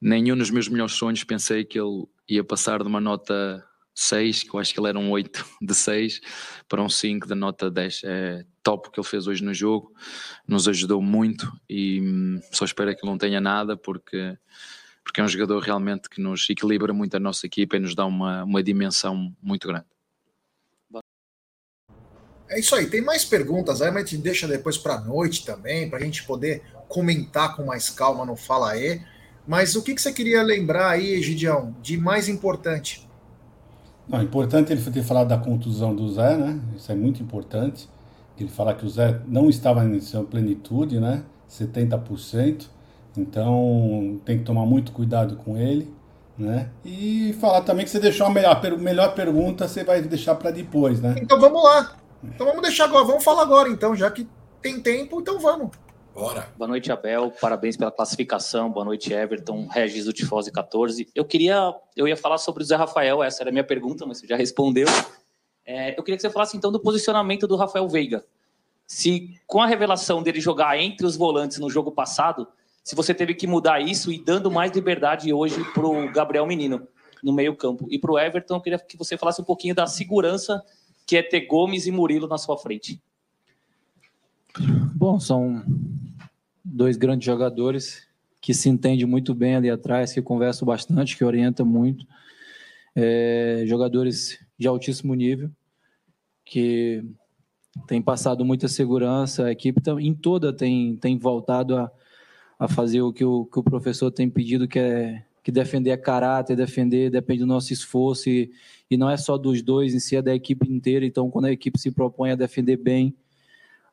nenhum 0.02 0.38
dos 0.38 0.50
meus 0.50 0.68
melhores 0.68 0.94
sonhos 0.94 1.24
pensei 1.24 1.64
que 1.64 1.80
ele 1.80 2.06
ia 2.28 2.44
passar 2.44 2.82
de 2.82 2.88
uma 2.88 3.00
nota 3.00 3.66
6, 4.00 4.44
que 4.44 4.54
eu 4.54 4.60
acho 4.60 4.74
que 4.74 4.80
ele 4.80 4.88
era 4.88 5.00
um 5.00 5.12
8 5.12 5.46
de 5.62 5.74
6, 5.74 6.22
para 6.68 6.82
um 6.82 6.90
5 6.90 7.28
da 7.28 7.36
nota 7.36 7.70
10. 7.70 8.02
É 8.04 8.46
top 8.64 8.88
o 8.88 8.92
que 8.92 9.00
ele 9.00 9.08
fez 9.08 9.28
hoje 9.28 9.44
no 9.44 9.54
jogo, 9.54 9.94
nos 10.48 10.68
ajudou 10.68 11.02
muito 11.02 11.52
e 11.70 12.02
hum, 12.02 12.40
só 12.52 12.66
espero 12.66 12.96
que 12.96 13.04
ele 13.04 13.12
não 13.12 13.18
tenha 13.18 13.42
nada, 13.42 13.76
porque, 13.76 14.38
porque 15.10 15.22
é 15.22 15.24
um 15.24 15.28
jogador 15.28 15.60
realmente 15.60 16.07
que 16.07 16.22
nos 16.22 16.47
equilibra 16.47 16.93
muito 16.93 17.18
a 17.18 17.20
nossa 17.20 17.47
equipa 17.47 17.76
e 17.76 17.80
nos 17.80 17.95
dá 17.95 18.05
uma, 18.05 18.43
uma 18.43 18.62
dimensão 18.62 19.34
muito 19.41 19.68
grande. 19.68 19.88
É 22.47 22.60
isso 22.60 22.76
aí, 22.76 22.88
tem 22.88 23.01
mais 23.01 23.26
perguntas 23.26 23.82
aí, 23.82 23.89
mas 23.89 24.03
a 24.03 24.05
gente 24.05 24.22
deixa 24.22 24.47
depois 24.47 24.78
para 24.78 24.95
a 24.95 25.01
noite 25.01 25.43
também, 25.43 25.89
para 25.89 25.97
a 25.97 26.01
gente 26.01 26.24
poder 26.24 26.62
comentar 26.88 27.55
com 27.55 27.66
mais 27.66 27.89
calma 27.89 28.24
no 28.24 28.36
Fala 28.36 28.72
aí. 28.72 29.01
Mas 29.47 29.76
o 29.76 29.82
que, 29.82 29.95
que 29.95 30.01
você 30.01 30.14
queria 30.14 30.43
lembrar 30.43 30.89
aí, 30.89 31.22
Gidião, 31.24 31.76
de 31.82 31.97
mais 31.97 32.30
importante? 32.30 33.07
Não, 34.07 34.22
importante 34.22 34.72
ele 34.72 34.82
ter 34.91 35.03
falado 35.03 35.28
da 35.28 35.38
contusão 35.39 35.95
do 35.95 36.12
Zé, 36.12 36.38
né? 36.38 36.60
Isso 36.76 36.91
é 36.91 36.95
muito 36.95 37.22
importante. 37.22 37.89
Ele 38.39 38.49
falar 38.49 38.76
que 38.76 38.86
o 38.86 38.89
Zé 38.89 39.20
não 39.28 39.49
estava 39.49 39.84
em 39.86 39.99
sua 40.01 40.24
plenitude, 40.24 40.99
né? 40.99 41.24
70%. 41.49 42.68
Então 43.20 44.20
tem 44.26 44.40
que 44.40 44.44
tomar 44.44 44.66
muito 44.66 44.92
cuidado 44.92 45.36
com 45.38 45.58
ele, 45.58 45.94
né? 46.38 46.70
E 46.86 47.34
falar 47.40 47.62
também 47.62 47.86
que 47.86 47.92
você 47.92 48.00
deixou 48.00 48.28
a 48.28 48.30
melhor, 48.30 48.60
a 48.66 48.78
melhor 48.78 49.14
pergunta, 49.14 49.68
você 49.68 49.84
vai 49.84 50.02
deixar 50.02 50.36
para 50.36 50.52
depois, 50.52 51.02
né? 51.02 51.16
Então 51.22 51.40
vamos 51.40 51.64
lá. 51.64 51.98
Então 52.24 52.48
vamos 52.48 52.62
deixar 52.62 52.86
agora, 52.86 53.06
vamos 53.06 53.24
falar 53.24 53.44
agora 53.44 53.70
então, 53.70 53.96
já 53.96 54.10
que 54.10 54.28
tem 54.62 54.80
tempo, 54.80 55.22
então 55.22 55.40
vamos. 55.40 55.70
Bora. 56.14 56.50
Boa 56.58 56.68
noite, 56.68 56.92
Abel. 56.92 57.32
Parabéns 57.40 57.78
pela 57.78 57.92
classificação. 57.92 58.70
Boa 58.70 58.84
noite, 58.84 59.14
Everton. 59.14 59.68
Regis 59.68 60.04
do 60.04 60.12
Tifose 60.12 60.52
14. 60.52 61.08
Eu 61.16 61.24
queria, 61.24 61.74
eu 61.96 62.08
ia 62.08 62.18
falar 62.18 62.38
sobre 62.38 62.62
o 62.62 62.66
Zé 62.66 62.76
Rafael, 62.76 63.24
essa 63.24 63.44
era 63.44 63.50
a 63.50 63.54
minha 63.54 63.64
pergunta, 63.64 64.06
mas 64.06 64.18
você 64.18 64.28
já 64.28 64.36
respondeu. 64.36 64.88
É, 65.66 65.98
eu 65.98 66.04
queria 66.04 66.18
que 66.18 66.22
você 66.22 66.30
falasse 66.30 66.58
então 66.58 66.72
do 66.72 66.80
posicionamento 66.80 67.48
do 67.48 67.56
Rafael 67.56 67.88
Veiga. 67.88 68.26
Se 68.86 69.40
com 69.46 69.62
a 69.62 69.68
revelação 69.68 70.24
dele 70.24 70.42
jogar 70.42 70.78
entre 70.78 71.06
os 71.06 71.16
volantes 71.16 71.60
no 71.60 71.70
jogo 71.70 71.92
passado, 71.92 72.48
se 72.90 72.96
você 72.96 73.14
teve 73.14 73.36
que 73.36 73.46
mudar 73.46 73.80
isso 73.80 74.12
e 74.12 74.18
dando 74.18 74.50
mais 74.50 74.72
liberdade 74.72 75.32
hoje 75.32 75.64
para 75.76 75.86
o 75.86 76.12
Gabriel 76.12 76.48
Menino 76.48 76.88
no 77.24 77.32
meio-campo. 77.32 77.88
E 77.88 78.00
para 78.00 78.12
o 78.12 78.18
Everton, 78.18 78.56
eu 78.56 78.62
queria 78.62 78.80
que 78.80 78.98
você 78.98 79.16
falasse 79.16 79.40
um 79.40 79.46
pouquinho 79.46 79.76
da 79.76 79.86
segurança 79.86 80.60
que 81.06 81.16
é 81.16 81.22
ter 81.22 81.42
Gomes 81.42 81.86
e 81.86 81.92
Murilo 81.92 82.28
na 82.28 82.40
sua 82.40 82.58
frente. 82.58 83.00
Bom, 84.96 85.20
são 85.20 85.64
dois 86.66 86.98
grandes 86.98 87.28
jogadores 87.28 88.08
que 88.42 88.56
se 88.56 88.70
entendem 88.70 89.06
muito 89.06 89.36
bem 89.36 89.56
ali 89.56 89.70
atrás, 89.70 90.12
que 90.12 90.20
conversam 90.20 90.66
bastante, 90.66 91.16
que 91.16 91.24
orientam 91.24 91.68
muito. 91.68 92.08
É, 92.96 93.66
jogadores 93.68 94.44
de 94.58 94.68
altíssimo 94.68 95.14
nível, 95.14 95.52
que 96.44 97.06
têm 97.88 98.02
passado 98.02 98.44
muita 98.44 98.68
segurança. 98.68 99.46
A 99.46 99.52
equipe 99.52 99.80
em 100.00 100.16
toda 100.16 100.52
tem, 100.52 100.96
tem 100.96 101.20
voltado 101.20 101.78
a, 101.78 101.92
a 102.60 102.68
fazer 102.68 103.01
o 103.01 103.14
que, 103.14 103.24
o 103.24 103.45
que 103.45 103.60
o 103.60 103.64
professor 103.64 104.12
tem 104.12 104.30
pedido, 104.30 104.68
que 104.68 104.78
é 104.78 105.24
que 105.41 105.51
defender 105.51 105.91
é 105.91 105.97
caráter, 105.97 106.55
defender 106.55 107.10
depende 107.10 107.39
do 107.39 107.47
nosso 107.47 107.72
esforço 107.74 108.30
e, 108.30 108.51
e 108.91 108.97
não 108.97 109.10
é 109.10 109.18
só 109.18 109.38
dos 109.38 109.62
dois, 109.62 109.95
em 109.95 109.99
si 109.99 110.16
é 110.16 110.22
da 110.22 110.36
equipe 110.36 110.72
inteira. 110.72 111.05
Então, 111.05 111.32
quando 111.32 111.45
a 111.45 111.51
equipe 111.51 111.80
se 111.80 111.91
propõe 111.91 112.32
a 112.32 112.36
defender 112.36 112.78
bem, 112.78 113.16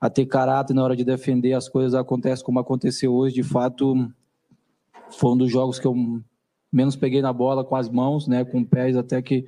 a 0.00 0.10
ter 0.10 0.26
caráter 0.26 0.74
na 0.74 0.82
hora 0.82 0.96
de 0.96 1.04
defender, 1.04 1.52
as 1.52 1.68
coisas 1.68 1.94
acontecem 1.94 2.44
como 2.44 2.58
aconteceu 2.58 3.14
hoje. 3.14 3.36
De 3.36 3.42
fato, 3.42 4.10
foi 5.10 5.32
um 5.32 5.36
dos 5.36 5.50
jogos 5.50 5.78
que 5.78 5.86
eu 5.86 5.94
menos 6.70 6.96
peguei 6.96 7.22
na 7.22 7.32
bola 7.32 7.64
com 7.64 7.76
as 7.76 7.88
mãos, 7.88 8.26
né, 8.26 8.44
com 8.44 8.64
pés, 8.64 8.96
até 8.96 9.22
que 9.22 9.46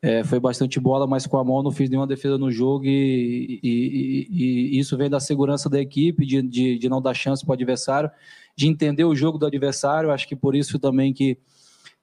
é, 0.00 0.22
foi 0.22 0.38
bastante 0.38 0.78
bola, 0.78 1.06
mas 1.06 1.26
com 1.26 1.36
a 1.38 1.44
mão 1.44 1.62
não 1.62 1.72
fiz 1.72 1.90
nenhuma 1.90 2.06
defesa 2.06 2.38
no 2.38 2.50
jogo 2.50 2.84
e, 2.84 3.58
e, 3.62 4.26
e, 4.30 4.76
e 4.76 4.78
isso 4.78 4.96
vem 4.96 5.10
da 5.10 5.18
segurança 5.18 5.68
da 5.68 5.80
equipe, 5.80 6.24
de, 6.24 6.40
de, 6.42 6.78
de 6.78 6.88
não 6.88 7.02
dar 7.02 7.14
chance 7.14 7.44
para 7.44 7.52
o 7.52 7.54
adversário, 7.54 8.10
de 8.56 8.68
entender 8.68 9.04
o 9.04 9.14
jogo 9.14 9.38
do 9.38 9.46
adversário. 9.46 10.12
Acho 10.12 10.28
que 10.28 10.36
por 10.36 10.54
isso 10.54 10.78
também 10.78 11.12
que, 11.12 11.36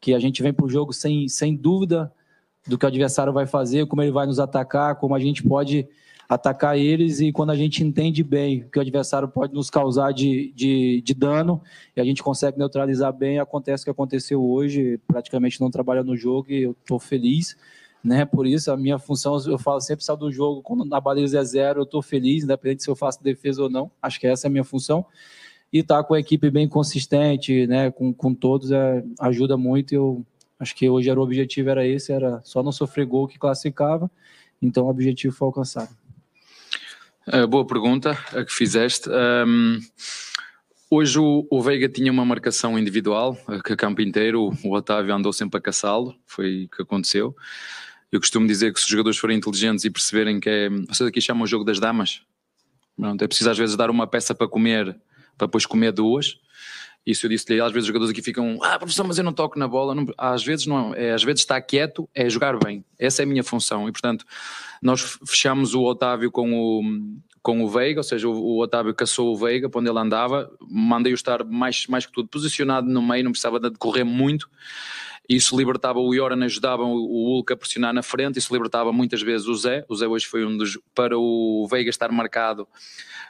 que 0.02 0.14
a 0.14 0.20
gente 0.20 0.44
vem 0.44 0.54
para 0.54 0.66
o 0.66 0.70
jogo 0.70 0.92
sem, 0.92 1.28
sem 1.30 1.56
dúvida 1.56 2.12
do 2.68 2.78
que 2.78 2.86
o 2.86 2.88
adversário 2.88 3.32
vai 3.32 3.46
fazer, 3.46 3.86
como 3.86 4.02
ele 4.02 4.12
vai 4.12 4.26
nos 4.26 4.40
atacar, 4.40 4.96
como 4.96 5.16
a 5.16 5.20
gente 5.20 5.42
pode 5.42 5.88
atacar 6.28 6.78
eles 6.78 7.20
e 7.20 7.32
quando 7.32 7.52
a 7.52 7.56
gente 7.56 7.84
entende 7.84 8.24
bem 8.24 8.64
o 8.64 8.70
que 8.70 8.80
o 8.80 8.82
adversário 8.82 9.28
pode 9.28 9.54
nos 9.54 9.70
causar 9.70 10.12
de, 10.12 10.52
de, 10.56 11.02
de, 11.02 11.14
dano 11.14 11.62
e 11.96 12.02
a 12.02 12.04
gente 12.04 12.24
consegue 12.24 12.58
neutralizar 12.58 13.14
bem, 13.14 13.40
acontece 13.40 13.84
o 13.84 13.86
que 13.86 13.92
aconteceu 13.92 14.44
hoje, 14.44 15.00
praticamente 15.08 15.62
não 15.62 15.70
trabalha 15.70 16.04
no 16.04 16.18
jogo 16.18 16.52
e 16.52 16.64
eu 16.64 16.72
estou 16.72 17.00
feliz, 17.00 17.56
né? 18.06 18.24
Por 18.24 18.46
isso 18.46 18.72
a 18.72 18.78
minha 18.78 19.00
função, 19.00 19.36
eu 19.48 19.58
falo 19.58 19.82
sempre 19.82 20.06
só 20.06 20.16
do 20.16 20.32
jogo, 20.32 20.62
quando 20.62 20.86
na 20.86 21.02
baliza 21.02 21.40
é 21.40 21.44
zero, 21.44 21.80
eu 21.80 21.84
estou 21.84 22.04
feliz, 22.04 22.44
independente 22.44 22.84
se 22.84 22.90
eu 22.90 22.96
faço 22.96 23.24
defesa 23.24 23.64
ou 23.64 23.70
não, 23.70 23.90
acho 24.00 24.20
que 24.20 24.28
essa 24.28 24.46
é 24.46 24.48
a 24.48 24.52
minha 24.52 24.64
função. 24.64 25.04
E 25.74 25.80
estar 25.80 25.98
tá 25.98 26.04
com 26.04 26.14
a 26.14 26.20
equipe 26.20 26.52
bem 26.52 26.70
consistente, 26.70 27.66
né? 27.66 27.90
Com, 27.90 28.14
com 28.14 28.34
todos 28.34 28.72
é, 28.72 29.04
ajuda 29.20 29.58
muito. 29.58 29.94
Eu 29.94 30.26
acho 30.60 30.76
que 30.76 30.88
hoje 30.88 31.10
era 31.10 31.20
o 31.20 31.24
objetivo 31.24 31.70
era 31.70 31.86
esse, 31.86 32.14
era 32.14 32.40
só 32.44 32.62
não 32.62 32.72
sofrer 32.72 33.06
gol 33.06 33.28
que 33.28 33.40
classificava. 33.40 34.10
Então 34.62 34.86
o 34.86 34.90
objetivo 34.90 35.36
foi 35.36 35.48
alcançado. 35.48 35.90
Uh, 37.28 37.48
boa 37.48 37.66
pergunta 37.66 38.12
a 38.34 38.46
que 38.46 38.54
fizeste. 38.54 39.10
Um, 39.10 39.80
hoje 40.90 41.20
o, 41.20 41.46
o, 41.50 41.62
Veiga 41.62 41.90
tinha 41.90 42.12
uma 42.12 42.24
marcação 42.24 42.78
individual, 42.78 43.36
que 43.66 43.76
campo 43.76 44.02
inteiro, 44.02 44.52
o 44.64 44.72
Otávio 44.72 45.14
andou 45.14 45.34
sempre 45.34 45.58
a 45.58 45.62
caçá-lo, 45.62 46.16
foi 46.26 46.66
o 46.66 46.70
que 46.70 46.84
aconteceu. 46.84 47.36
Eu 48.12 48.20
costumo 48.20 48.48
dizer 48.48 48.74
que 48.74 48.80
se 48.80 48.86
os 48.86 48.92
jogadores 48.92 49.18
forem 49.18 49.38
inteligentes 49.38 49.84
e 49.86 49.90
perceberem 49.90 50.40
que 50.40 50.50
é. 50.50 50.70
Vocês 50.70 51.08
aqui 51.08 51.20
chamam 51.20 51.44
o 51.44 51.48
jogo 51.48 51.64
das 51.64 51.80
damas. 51.80 52.22
Pronto, 52.98 53.22
é 53.24 53.28
preciso 53.28 53.50
às 53.50 53.58
vezes 53.58 53.76
dar 53.76 53.90
uma 53.90 54.08
peça 54.08 54.34
para 54.34 54.48
comer, 54.48 54.98
para 55.38 55.48
depois 55.48 55.66
comer 55.66 55.92
duas. 55.92 56.38
Isso 57.06 57.26
eu 57.28 57.30
disse-lhe, 57.30 57.62
às 57.62 57.72
vezes 57.72 57.84
os 57.84 57.88
jogadores 57.88 58.12
aqui 58.12 58.22
ficam, 58.22 58.58
ah, 58.64 58.80
professor, 58.80 59.06
mas 59.06 59.20
eu 59.20 59.24
não 59.24 59.34
toco 59.34 59.60
na 59.60 59.68
bola. 59.68 59.94
Não, 59.94 60.08
às 60.18 60.44
vezes 60.44 60.66
não, 60.66 60.94
é, 60.96 61.12
às 61.12 61.24
vezes 61.24 61.42
estar 61.42 61.62
quieto 61.62 62.10
é 62.16 62.28
jogar 62.30 62.58
bem. 62.58 62.84
Essa 62.98 63.22
é 63.22 63.26
a 63.26 63.28
minha 63.28 63.44
função. 63.44 63.88
E 63.88 63.92
portanto, 63.92 64.26
nós 64.82 65.20
fechamos 65.26 65.76
o 65.76 65.84
Otávio 65.84 66.32
com 66.32 66.52
o, 66.52 66.82
com 67.44 67.64
o 67.64 67.70
Veiga, 67.70 68.00
ou 68.00 68.04
seja, 68.04 68.28
o, 68.28 68.34
o 68.34 68.60
Otávio 68.60 68.92
caçou 68.96 69.32
o 69.32 69.38
Veiga 69.38 69.70
para 69.70 69.82
onde 69.82 69.90
ele 69.90 70.00
andava, 70.00 70.52
mandei-o 70.68 71.14
estar 71.14 71.44
mais, 71.44 71.86
mais 71.86 72.08
que 72.08 72.12
tudo 72.12 72.28
posicionado 72.28 72.88
no 72.88 73.04
meio, 73.04 73.24
não 73.24 73.32
precisava 73.32 73.60
de 73.60 73.78
correr 73.78 74.04
muito. 74.04 74.50
Isso 75.28 75.58
libertava 75.58 76.00
o 76.00 76.14
Ioran, 76.14 76.44
ajudava 76.46 76.84
o 76.84 77.26
Hulk 77.30 77.54
a 77.54 77.58
pressionar 77.58 77.94
na 77.94 78.04
frente, 78.04 78.38
isso 78.38 78.54
libertava 78.54 78.92
muitas 78.92 79.22
vezes 79.22 79.48
o 79.48 79.56
Zé. 79.56 79.86
O 79.90 79.96
Zé 79.96 80.08
hoje 80.08 80.26
foi 80.26 80.46
um 80.46 80.56
dos. 80.56 80.78
Para 80.94 81.18
o 81.18 81.68
Veiga 81.70 81.90
estar 81.90 82.12
marcado, 82.12 82.68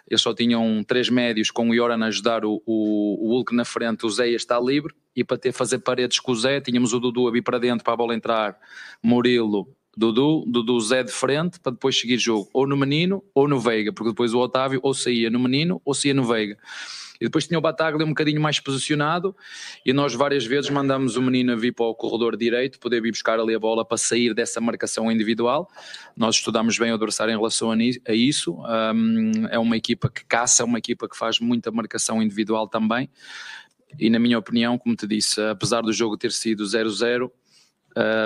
eles 0.10 0.22
só 0.22 0.34
tinham 0.34 0.84
três 0.84 1.10
médios 1.10 1.50
com 1.50 1.70
o 1.70 1.74
Ioran 1.74 2.04
a 2.04 2.08
ajudar 2.08 2.46
o, 2.46 2.62
o, 2.66 3.28
o 3.28 3.30
Hulk 3.36 3.56
na 3.56 3.66
frente, 3.66 4.06
o 4.06 4.10
Zé 4.10 4.30
ia 4.30 4.36
estar 4.36 4.60
livre. 4.60 4.94
E 5.16 5.24
para 5.24 5.38
ter 5.38 5.52
fazer 5.52 5.80
paredes 5.80 6.20
com 6.20 6.32
o 6.32 6.36
Zé, 6.36 6.60
tínhamos 6.60 6.94
o 6.94 7.00
Dudu 7.00 7.28
a 7.28 7.32
vir 7.32 7.42
para 7.42 7.58
dentro 7.58 7.84
para 7.84 7.94
a 7.94 7.98
bola 7.98 8.14
entrar, 8.14 8.58
Murilo, 9.02 9.68
Dudu, 9.98 10.44
Dudu 10.46 10.80
Zé 10.82 11.04
de 11.04 11.12
frente 11.12 11.60
para 11.60 11.72
depois 11.72 11.98
seguir 11.98 12.18
jogo, 12.18 12.50
ou 12.54 12.68
no 12.68 12.76
Menino 12.76 13.24
ou 13.34 13.48
no 13.48 13.60
Veiga, 13.60 13.94
porque 13.94 14.10
depois 14.10 14.34
o 14.34 14.40
Otávio 14.40 14.80
ou 14.84 14.94
saía 14.94 15.30
no 15.30 15.40
Menino 15.40 15.82
ou 15.86 15.94
saía 15.94 16.14
no 16.14 16.26
Veiga. 16.26 16.58
E 17.20 17.26
depois 17.26 17.48
tinha 17.48 17.58
o 17.58 17.62
Bataglia 17.62 18.06
um 18.06 18.10
bocadinho 18.10 18.42
mais 18.42 18.60
posicionado 18.60 19.36
e 19.86 19.94
nós 19.94 20.14
várias 20.14 20.46
vezes 20.46 20.70
mandamos 20.70 21.16
o 21.16 21.22
menino 21.22 21.54
a 21.54 21.56
vir 21.56 21.74
para 21.74 21.86
o 21.86 21.96
corredor 21.96 22.36
direito, 22.36 22.80
poder 22.80 23.02
vir 23.02 23.12
buscar 23.12 23.40
ali 23.40 23.56
a 23.56 23.60
bola 23.60 23.86
para 23.86 23.98
sair 23.98 24.34
dessa 24.34 24.60
marcação 24.60 25.12
individual. 25.12 25.70
Nós 26.16 26.36
estudamos 26.36 26.78
bem 26.78 26.92
o 26.92 26.96
adversário 26.96 27.32
em 27.32 27.38
relação 27.38 27.72
a 27.72 28.14
isso. 28.14 28.54
Um, 28.54 29.48
é 29.50 29.60
uma 29.60 29.78
equipa 29.78 30.10
que 30.10 30.26
caça, 30.26 30.64
é 30.64 30.66
uma 30.66 30.78
equipa 30.78 31.08
que 31.08 31.18
faz 31.18 31.40
muita 31.40 31.72
marcação 31.72 32.22
individual 32.22 32.68
também. 32.68 33.10
E 34.00 34.10
na 34.10 34.20
minha 34.20 34.38
opinião, 34.38 34.78
como 34.78 34.96
te 34.96 35.08
disse, 35.08 35.42
apesar 35.42 35.82
do 35.82 35.94
jogo 35.94 36.18
ter 36.18 36.32
sido 36.32 36.64
0-0, 36.64 37.32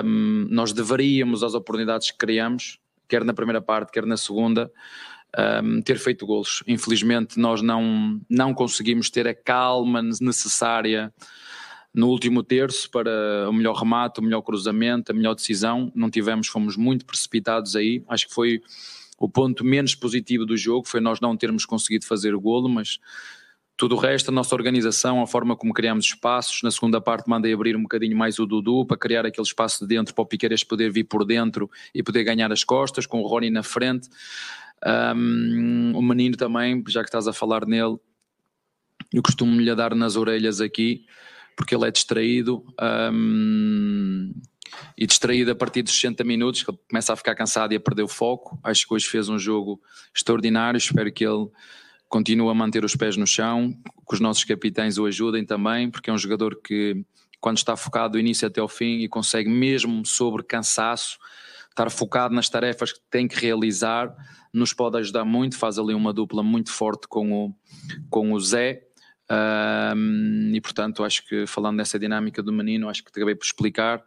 um, 0.04 0.46
nós 0.50 0.72
deveríamos, 0.72 1.44
as 1.44 1.54
oportunidades 1.54 2.10
que 2.10 2.18
criamos, 2.18 2.78
quer 3.08 3.24
na 3.24 3.32
primeira 3.32 3.60
parte, 3.60 3.92
quer 3.92 4.04
na 4.04 4.16
segunda, 4.16 4.70
um, 5.38 5.82
ter 5.82 5.98
feito 5.98 6.26
golos. 6.26 6.62
Infelizmente, 6.66 7.38
nós 7.38 7.62
não, 7.62 8.20
não 8.28 8.54
conseguimos 8.54 9.10
ter 9.10 9.26
a 9.26 9.34
calma 9.34 10.02
necessária 10.02 11.12
no 11.92 12.08
último 12.08 12.42
terço 12.42 12.90
para 12.90 13.48
o 13.48 13.52
melhor 13.52 13.74
remate, 13.74 14.20
o 14.20 14.22
melhor 14.22 14.42
cruzamento, 14.42 15.10
a 15.10 15.14
melhor 15.14 15.34
decisão. 15.34 15.90
Não 15.94 16.10
tivemos, 16.10 16.46
fomos 16.46 16.76
muito 16.76 17.04
precipitados 17.04 17.74
aí. 17.74 18.02
Acho 18.08 18.28
que 18.28 18.34
foi 18.34 18.60
o 19.18 19.28
ponto 19.28 19.64
menos 19.64 19.94
positivo 19.94 20.46
do 20.46 20.56
jogo, 20.56 20.88
foi 20.88 21.00
nós 21.00 21.20
não 21.20 21.36
termos 21.36 21.66
conseguido 21.66 22.06
fazer 22.06 22.34
o 22.34 22.40
golo, 22.40 22.68
mas 22.68 22.98
tudo 23.76 23.94
o 23.94 23.98
resto, 23.98 24.28
a 24.28 24.32
nossa 24.32 24.54
organização, 24.54 25.22
a 25.22 25.26
forma 25.26 25.56
como 25.56 25.72
criamos 25.72 26.04
espaços. 26.04 26.60
Na 26.62 26.70
segunda 26.70 27.00
parte, 27.00 27.28
mandei 27.28 27.52
abrir 27.52 27.74
um 27.76 27.82
bocadinho 27.82 28.16
mais 28.16 28.38
o 28.38 28.46
Dudu 28.46 28.84
para 28.84 28.96
criar 28.96 29.24
aquele 29.24 29.46
espaço 29.46 29.80
de 29.80 29.94
dentro 29.94 30.14
para 30.14 30.22
o 30.22 30.26
Piqueires 30.26 30.62
poder 30.62 30.90
vir 30.90 31.04
por 31.04 31.24
dentro 31.24 31.70
e 31.94 32.02
poder 32.02 32.22
ganhar 32.22 32.52
as 32.52 32.62
costas, 32.62 33.06
com 33.06 33.22
o 33.22 33.26
Rony 33.26 33.50
na 33.50 33.62
frente. 33.62 34.08
Um, 34.86 35.92
o 35.94 36.02
menino 36.02 36.36
também, 36.36 36.82
já 36.88 37.02
que 37.02 37.08
estás 37.08 37.26
a 37.28 37.32
falar 37.32 37.66
nele, 37.66 37.98
eu 39.12 39.22
costumo 39.22 39.60
lhe 39.60 39.74
dar 39.74 39.94
nas 39.94 40.16
orelhas 40.16 40.60
aqui, 40.60 41.04
porque 41.56 41.74
ele 41.74 41.86
é 41.86 41.90
distraído. 41.90 42.64
Um, 43.12 44.32
e 44.96 45.06
distraído 45.06 45.50
a 45.50 45.54
partir 45.54 45.82
dos 45.82 45.94
60 45.94 46.22
minutos, 46.24 46.62
que 46.62 46.70
ele 46.70 46.78
começa 46.88 47.12
a 47.12 47.16
ficar 47.16 47.34
cansado 47.34 47.72
e 47.72 47.76
a 47.76 47.80
perder 47.80 48.02
o 48.02 48.08
foco. 48.08 48.58
Acho 48.62 48.86
que 48.86 48.94
hoje 48.94 49.06
fez 49.06 49.28
um 49.28 49.38
jogo 49.38 49.80
extraordinário. 50.14 50.78
Espero 50.78 51.12
que 51.12 51.26
ele 51.26 51.48
continue 52.08 52.48
a 52.50 52.54
manter 52.54 52.84
os 52.84 52.96
pés 52.96 53.16
no 53.16 53.26
chão, 53.26 53.72
que 54.08 54.14
os 54.14 54.20
nossos 54.20 54.44
capitães 54.44 54.98
o 54.98 55.06
ajudem 55.06 55.44
também, 55.44 55.90
porque 55.90 56.10
é 56.10 56.12
um 56.12 56.18
jogador 56.18 56.60
que, 56.62 57.04
quando 57.40 57.58
está 57.58 57.76
focado 57.76 58.12
do 58.12 58.18
início 58.18 58.46
até 58.46 58.60
ao 58.60 58.68
fim 58.68 58.98
e 58.98 59.08
consegue, 59.08 59.48
mesmo 59.48 60.04
sobre 60.04 60.42
cansaço, 60.42 61.18
estar 61.68 61.88
focado 61.90 62.34
nas 62.34 62.48
tarefas 62.48 62.92
que 62.92 63.00
tem 63.10 63.28
que 63.28 63.36
realizar, 63.36 64.14
nos 64.52 64.72
pode 64.72 64.98
ajudar 64.98 65.24
muito. 65.24 65.56
Faz 65.56 65.78
ali 65.78 65.94
uma 65.94 66.12
dupla 66.12 66.42
muito 66.42 66.72
forte 66.72 67.06
com 67.08 67.32
o, 67.32 67.54
com 68.08 68.32
o 68.32 68.40
Zé. 68.40 68.86
Um, 69.30 70.52
e 70.52 70.60
portanto, 70.60 71.04
acho 71.04 71.26
que 71.26 71.46
falando 71.46 71.76
dessa 71.76 71.98
dinâmica 71.98 72.42
do 72.42 72.52
menino, 72.52 72.88
acho 72.88 73.04
que 73.04 73.10
acabei 73.10 73.36
por 73.36 73.44
explicar 73.44 74.02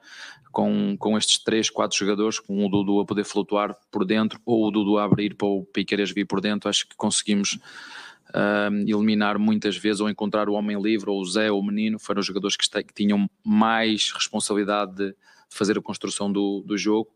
com, 0.52 0.96
com 0.98 1.18
estes 1.18 1.40
três, 1.40 1.70
quatro 1.70 1.98
jogadores, 1.98 2.40
com 2.40 2.66
o 2.66 2.70
Dudu 2.70 3.00
a 3.00 3.06
poder 3.06 3.24
flutuar 3.24 3.76
por 3.90 4.06
dentro 4.06 4.40
ou 4.46 4.68
o 4.68 4.72
Dudu 4.72 4.98
a 4.98 5.06
abrir 5.06 5.36
para 5.36 5.48
o 5.48 5.64
Piqueiras 5.64 6.12
vir 6.12 6.26
por 6.26 6.42
dentro, 6.42 6.70
acho 6.70 6.88
que 6.88 6.96
conseguimos 6.96 7.58
um, 8.36 8.80
eliminar 8.82 9.40
muitas 9.40 9.78
vezes 9.78 10.02
ou 10.02 10.10
encontrar 10.10 10.50
o 10.50 10.54
homem 10.54 10.80
livre 10.80 11.10
ou 11.10 11.20
o 11.20 11.26
Zé 11.26 11.52
ou 11.52 11.60
o 11.60 11.66
menino, 11.66 11.98
foram 11.98 12.20
os 12.20 12.26
jogadores 12.26 12.56
que, 12.56 12.84
que 12.84 12.94
tinham 12.94 13.30
mais 13.44 14.12
responsabilidade 14.12 14.94
de 14.96 15.16
fazer 15.54 15.78
a 15.78 15.82
construção 15.82 16.32
do, 16.32 16.62
do 16.66 16.78
jogo 16.78 17.10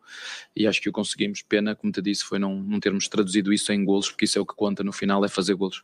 e 0.56 0.68
acho 0.68 0.82
que 0.82 0.90
o 0.90 0.92
conseguimos. 0.92 1.42
Pena, 1.42 1.76
como 1.76 1.92
te 1.92 2.02
disse, 2.02 2.24
foi 2.24 2.40
não, 2.40 2.56
não 2.56 2.80
termos 2.80 3.08
traduzido 3.08 3.52
isso 3.54 3.72
em 3.72 3.84
golos, 3.84 4.10
porque 4.10 4.26
isso 4.26 4.38
é 4.38 4.42
o 4.42 4.46
que 4.46 4.56
conta 4.56 4.84
no 4.84 4.94
final, 4.94 5.24
é 5.26 5.28
fazer 5.28 5.56
golos. 5.56 5.84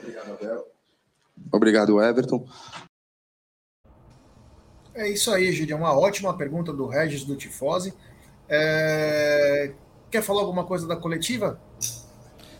Obrigado, 0.00 0.32
Abel. 0.32 0.66
Obrigado, 1.52 2.02
Everton. 2.02 2.46
É 4.94 5.08
isso 5.08 5.30
aí, 5.30 5.52
Gide. 5.52 5.72
É 5.72 5.76
uma 5.76 5.96
ótima 5.96 6.36
pergunta 6.36 6.72
do 6.72 6.86
Regis 6.86 7.24
do 7.24 7.36
Tifose. 7.36 7.94
É... 8.48 9.72
Quer 10.10 10.22
falar 10.22 10.40
alguma 10.40 10.64
coisa 10.64 10.86
da 10.86 10.96
coletiva? 10.96 11.60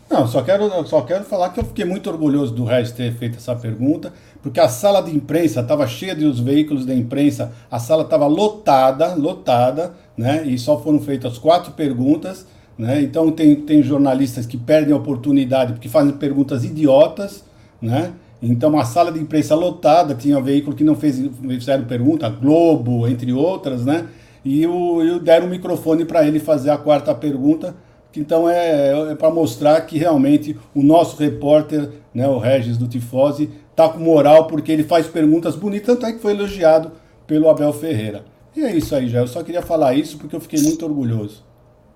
Não, 0.09 0.27
só 0.27 0.41
quero, 0.41 0.87
só 0.87 1.01
quero 1.03 1.23
falar 1.23 1.49
que 1.49 1.59
eu 1.59 1.65
fiquei 1.65 1.85
muito 1.85 2.09
orgulhoso 2.09 2.53
do 2.53 2.63
Regis 2.63 2.93
ter 2.93 3.13
feito 3.15 3.37
essa 3.37 3.55
pergunta, 3.55 4.13
porque 4.41 4.59
a 4.59 4.69
sala 4.69 5.01
de 5.01 5.15
imprensa 5.15 5.59
estava 5.61 5.85
cheia 5.87 6.15
de 6.15 6.25
os 6.25 6.39
veículos 6.39 6.85
da 6.85 6.93
imprensa, 6.93 7.51
a 7.69 7.79
sala 7.79 8.03
estava 8.03 8.25
lotada, 8.27 9.13
lotada, 9.15 9.93
né? 10.17 10.43
E 10.45 10.57
só 10.57 10.79
foram 10.79 10.99
feitas 10.99 11.37
quatro 11.37 11.73
perguntas, 11.73 12.45
né? 12.77 13.01
Então 13.01 13.31
tem, 13.31 13.55
tem 13.55 13.83
jornalistas 13.83 14.45
que 14.45 14.57
perdem 14.57 14.93
a 14.93 14.97
oportunidade 14.97 15.73
porque 15.73 15.89
fazem 15.89 16.13
perguntas 16.13 16.63
idiotas, 16.63 17.43
né? 17.81 18.13
Então, 18.41 18.79
a 18.79 18.85
sala 18.85 19.11
de 19.11 19.19
imprensa 19.19 19.53
lotada, 19.53 20.15
tinha 20.15 20.39
veículo 20.39 20.73
que 20.73 20.83
não 20.83 20.95
fez, 20.95 21.21
fizeram 21.41 21.83
pergunta, 21.83 22.29
Globo, 22.29 23.05
entre 23.05 23.33
outras, 23.33 23.85
né? 23.85 24.07
E 24.45 24.65
o, 24.65 25.03
e 25.03 25.19
deram 25.19 25.47
o 25.47 25.49
microfone 25.49 26.05
para 26.05 26.25
ele 26.25 26.39
fazer 26.39 26.69
a 26.69 26.77
quarta 26.77 27.13
pergunta, 27.13 27.75
então 28.15 28.49
é, 28.49 29.11
é 29.11 29.15
para 29.15 29.29
mostrar 29.29 29.81
que 29.81 29.97
realmente 29.97 30.57
o 30.73 30.81
nosso 30.81 31.17
repórter, 31.17 31.89
né, 32.13 32.27
o 32.27 32.39
Regis 32.39 32.77
do 32.77 32.87
Tifose, 32.87 33.49
tá 33.79 33.87
com 33.87 33.99
moral 33.99 34.45
porque 34.45 34.73
ele 34.73 34.83
faz 34.83 35.07
perguntas 35.07 35.55
bonitas, 35.55 35.87
tanto 35.87 36.05
é 36.05 36.11
que 36.11 36.19
foi 36.19 36.33
elogiado 36.33 36.91
pelo 37.25 37.49
Abel 37.49 37.71
Ferreira. 37.71 38.25
E 38.53 38.61
é 38.61 38.75
isso 38.75 38.93
aí, 38.93 39.07
já. 39.07 39.19
Eu 39.19 39.27
só 39.27 39.41
queria 39.41 39.61
falar 39.61 39.93
isso 39.93 40.17
porque 40.17 40.35
eu 40.35 40.41
fiquei 40.41 40.61
muito 40.61 40.85
orgulhoso. 40.85 41.45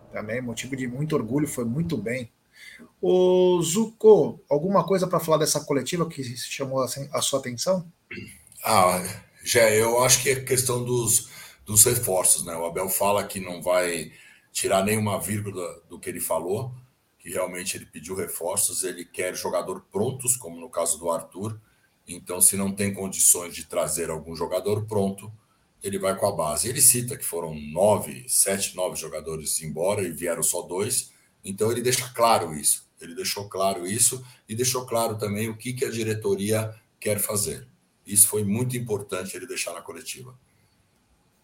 Também, 0.10 0.42
motivo 0.42 0.78
de 0.78 0.88
muito 0.88 1.14
orgulho, 1.14 1.46
foi 1.46 1.66
muito 1.66 1.98
bem. 1.98 2.32
O 3.02 3.62
Zuko, 3.62 4.40
alguma 4.50 4.86
coisa 4.86 5.08
para 5.08 5.20
falar 5.20 5.40
dessa 5.40 5.60
coletiva 5.66 6.08
que 6.08 6.24
chamou 6.38 6.82
a 6.82 7.22
sua 7.22 7.40
atenção? 7.40 7.86
Ah, 8.64 9.04
já 9.44 9.70
eu 9.70 10.02
acho 10.06 10.24
que 10.24 10.30
é 10.30 10.36
questão 10.36 10.86
dos, 10.86 11.28
dos 11.66 11.84
reforços, 11.84 12.46
né? 12.46 12.56
O 12.56 12.64
Abel 12.64 12.88
fala 12.88 13.26
que 13.26 13.42
não 13.42 13.62
vai 13.62 14.10
tirar 14.54 14.86
nenhuma 14.86 15.20
vírgula 15.20 15.82
do 15.90 16.00
que 16.00 16.10
ele 16.10 16.22
falou, 16.22 16.74
que 17.20 17.30
realmente 17.30 17.76
ele 17.76 17.86
pediu 17.86 18.16
reforços, 18.16 18.84
ele 18.84 19.04
quer 19.04 19.36
jogador 19.36 19.82
prontos, 19.92 20.38
como 20.38 20.62
no 20.62 20.70
caso 20.70 20.98
do 20.98 21.12
Arthur. 21.12 21.60
Então, 22.08 22.42
se 22.42 22.58
não 22.58 22.72
tem 22.72 22.94
condições 22.94 23.56
de 23.56 23.66
trazer 23.66 24.10
algum 24.10 24.36
jogador 24.36 24.86
pronto, 24.86 25.32
ele 25.84 26.00
vai 26.00 26.16
com 26.18 26.26
a 26.26 26.32
base. 26.32 26.70
Ele 26.70 26.82
cita 26.82 27.18
que 27.18 27.26
foram 27.26 27.54
nove, 27.54 28.26
sete, 28.30 28.76
nove 28.76 28.96
jogadores 28.96 29.62
embora 29.62 30.02
e 30.02 30.12
vieram 30.12 30.42
só 30.42 30.62
dois. 30.62 31.12
Então 31.44 31.70
ele 31.70 31.82
deixa 31.82 32.10
claro 32.16 32.54
isso. 32.54 32.88
Ele 33.02 33.14
deixou 33.14 33.50
claro 33.50 33.86
isso 33.86 34.26
e 34.48 34.56
deixou 34.56 34.86
claro 34.86 35.18
também 35.18 35.50
o 35.50 35.58
que, 35.58 35.74
que 35.74 35.84
a 35.84 35.92
diretoria 35.92 36.74
quer 37.00 37.20
fazer. 37.20 37.68
Isso 38.08 38.30
foi 38.30 38.46
muito 38.46 38.78
importante 38.78 39.36
ele 39.36 39.46
deixar 39.46 39.74
na 39.74 39.82
coletiva. 39.82 40.34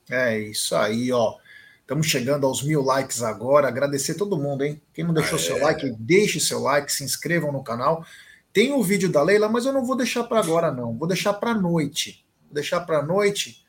É 0.09 0.39
isso 0.39 0.73
aí, 0.75 1.11
ó. 1.11 1.35
Estamos 1.81 2.07
chegando 2.07 2.45
aos 2.45 2.63
mil 2.63 2.81
likes 2.81 3.21
agora. 3.21 3.67
Agradecer 3.67 4.13
todo 4.13 4.37
mundo, 4.37 4.63
hein? 4.63 4.81
Quem 4.93 5.03
não 5.03 5.13
deixou 5.13 5.37
ah, 5.37 5.41
seu 5.41 5.59
like, 5.59 5.91
deixe 5.99 6.39
seu 6.39 6.59
like, 6.59 6.91
se 6.91 7.03
inscrevam 7.03 7.51
no 7.51 7.63
canal. 7.63 8.05
Tem 8.51 8.71
o 8.71 8.83
vídeo 8.83 9.11
da 9.11 9.21
Leila, 9.21 9.47
mas 9.47 9.65
eu 9.65 9.73
não 9.73 9.85
vou 9.85 9.95
deixar 9.95 10.23
para 10.23 10.39
agora, 10.39 10.71
não. 10.71 10.97
Vou 10.97 11.07
deixar 11.07 11.33
para 11.33 11.53
noite. 11.53 12.25
Vou 12.45 12.55
deixar 12.55 12.81
para 12.81 13.03
noite 13.03 13.65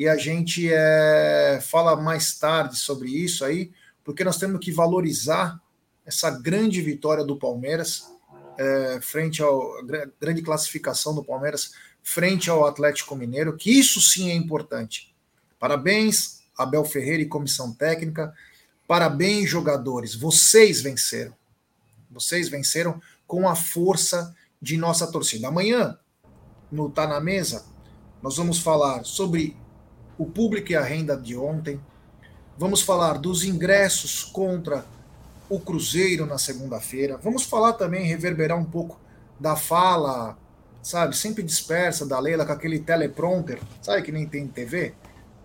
e 0.00 0.08
a 0.08 0.16
gente 0.16 0.66
é, 0.72 1.60
fala 1.62 1.94
mais 1.94 2.38
tarde 2.38 2.78
sobre 2.78 3.10
isso 3.10 3.44
aí, 3.44 3.70
porque 4.02 4.24
nós 4.24 4.38
temos 4.38 4.58
que 4.58 4.72
valorizar 4.72 5.60
essa 6.06 6.30
grande 6.30 6.80
vitória 6.80 7.22
do 7.22 7.36
Palmeiras, 7.36 8.10
é, 8.56 8.98
frente 9.02 9.42
ao 9.42 9.84
grande 10.18 10.40
classificação 10.40 11.14
do 11.14 11.22
Palmeiras, 11.22 11.72
frente 12.02 12.48
ao 12.48 12.66
Atlético 12.66 13.14
Mineiro, 13.14 13.56
que 13.56 13.78
isso 13.78 14.00
sim 14.00 14.30
é 14.30 14.34
importante. 14.34 15.14
Parabéns, 15.58 16.40
Abel 16.56 16.84
Ferreira 16.86 17.22
e 17.22 17.26
comissão 17.26 17.70
técnica. 17.70 18.34
Parabéns, 18.88 19.50
jogadores. 19.50 20.14
Vocês 20.14 20.80
venceram. 20.80 21.34
Vocês 22.10 22.48
venceram 22.48 23.00
com 23.30 23.48
a 23.48 23.54
força 23.54 24.34
de 24.60 24.76
nossa 24.76 25.06
torcida. 25.06 25.46
Amanhã, 25.46 25.96
no 26.68 26.90
Tá 26.90 27.06
na 27.06 27.20
Mesa, 27.20 27.64
nós 28.20 28.36
vamos 28.36 28.58
falar 28.58 29.04
sobre 29.04 29.56
o 30.18 30.26
público 30.26 30.72
e 30.72 30.74
a 30.74 30.82
renda 30.82 31.16
de 31.16 31.36
ontem. 31.36 31.80
Vamos 32.58 32.82
falar 32.82 33.18
dos 33.18 33.44
ingressos 33.44 34.24
contra 34.24 34.84
o 35.48 35.60
Cruzeiro 35.60 36.26
na 36.26 36.38
segunda-feira. 36.38 37.20
Vamos 37.22 37.44
falar 37.44 37.74
também, 37.74 38.04
reverberar 38.04 38.58
um 38.58 38.64
pouco 38.64 38.98
da 39.38 39.54
fala, 39.54 40.36
sabe, 40.82 41.16
sempre 41.16 41.44
dispersa 41.44 42.04
da 42.04 42.18
Leila 42.18 42.44
com 42.44 42.52
aquele 42.52 42.80
teleprompter, 42.80 43.60
sabe 43.80 44.02
que 44.02 44.10
nem 44.10 44.26
tem 44.26 44.48
TV? 44.48 44.92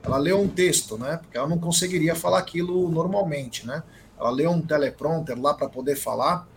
Ela 0.02 0.18
leu 0.18 0.41
um 0.41 0.48
texto, 0.48 0.98
né? 0.98 1.18
Porque 1.18 1.38
ela 1.38 1.48
não 1.48 1.60
conseguiria 1.60 2.16
falar 2.16 2.40
aquilo 2.40 2.90
normalmente, 2.90 3.68
né? 3.68 3.84
Ela 4.20 4.32
leu 4.32 4.49
um 4.49 4.62
teleprompter 4.62 5.40
lá 5.40 5.53
para 5.53 5.70
poder 5.70 5.95
falar. 5.95 6.48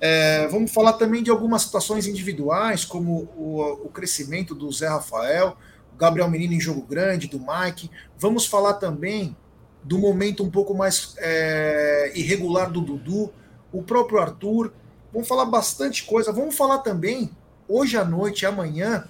É, 0.00 0.46
vamos 0.48 0.72
falar 0.72 0.94
também 0.94 1.22
de 1.22 1.30
algumas 1.30 1.62
situações 1.62 2.06
individuais, 2.06 2.84
como 2.84 3.30
o, 3.36 3.86
o 3.86 3.88
crescimento 3.88 4.54
do 4.54 4.70
Zé 4.70 4.88
Rafael, 4.88 5.56
Gabriel 5.96 6.30
Menino 6.30 6.52
em 6.52 6.60
jogo 6.60 6.82
grande, 6.82 7.28
do 7.28 7.38
Mike. 7.40 7.90
Vamos 8.18 8.46
falar 8.46 8.74
também 8.74 9.34
do 9.82 9.98
momento 9.98 10.42
um 10.42 10.50
pouco 10.50 10.74
mais 10.74 11.14
é, 11.18 12.12
irregular 12.14 12.70
do 12.70 12.80
Dudu, 12.80 13.32
o 13.72 13.82
próprio 13.82 14.18
Arthur. 14.18 14.72
Vamos 15.12 15.28
falar 15.28 15.44
bastante 15.46 16.04
coisa. 16.04 16.32
Vamos 16.32 16.56
falar 16.56 16.78
também, 16.78 17.30
hoje 17.68 17.96
à 17.96 18.04
noite 18.04 18.42
e 18.42 18.46
amanhã, 18.46 19.06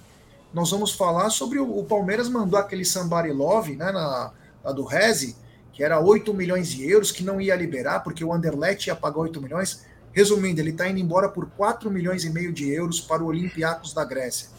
nós 0.53 0.71
vamos 0.71 0.93
falar 0.93 1.29
sobre 1.29 1.59
o, 1.59 1.79
o 1.79 1.83
Palmeiras 1.83 2.29
mandou 2.29 2.59
aquele 2.59 2.85
Sambari 2.85 3.33
Love, 3.33 3.75
né, 3.75 3.91
na, 3.91 4.31
na 4.63 4.71
do 4.71 4.85
Reze, 4.85 5.35
que 5.73 5.83
era 5.83 5.99
8 5.99 6.33
milhões 6.33 6.69
de 6.69 6.89
euros, 6.89 7.11
que 7.11 7.23
não 7.23 7.41
ia 7.41 7.55
liberar, 7.55 7.99
porque 7.99 8.23
o 8.23 8.31
Anderlecht 8.31 8.87
ia 8.87 8.95
pagar 8.95 9.19
8 9.19 9.41
milhões. 9.41 9.85
Resumindo, 10.17 10.59
ele 10.59 10.71
está 10.71 10.89
indo 10.89 10.99
embora 10.99 11.29
por 11.29 11.47
4 11.51 11.91
milhões 11.91 12.25
e 12.25 12.29
meio 12.29 12.51
de 12.51 12.71
euros 12.71 12.99
para 12.99 13.23
o 13.23 13.27
Olympiacos 13.27 13.93
da 13.93 14.03
Grécia. 14.03 14.49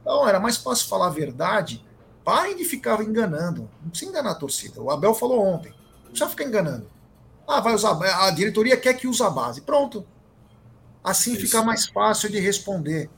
Então, 0.00 0.28
era 0.28 0.38
mais 0.38 0.56
fácil 0.56 0.88
falar 0.88 1.08
a 1.08 1.10
verdade 1.10 1.84
Parem 2.28 2.56
de 2.56 2.64
ficar 2.66 3.02
enganando. 3.02 3.70
Não 3.82 3.88
precisa 3.88 4.10
enganar 4.10 4.32
a 4.32 4.34
torcida. 4.34 4.82
O 4.82 4.90
Abel 4.90 5.14
falou 5.14 5.42
ontem. 5.42 5.72
Não 6.02 6.10
precisa 6.10 6.28
ficar 6.28 6.44
enganando. 6.44 6.86
Ah, 7.46 7.58
vai 7.58 7.74
usar. 7.74 7.98
A 8.22 8.30
diretoria 8.30 8.76
quer 8.76 8.92
que 8.92 9.08
use 9.08 9.22
a 9.22 9.30
base. 9.30 9.62
Pronto. 9.62 10.04
Assim 11.02 11.32
Isso. 11.32 11.40
fica 11.40 11.62
mais 11.62 11.86
fácil 11.86 12.30
de 12.30 12.38
responder. 12.38 13.08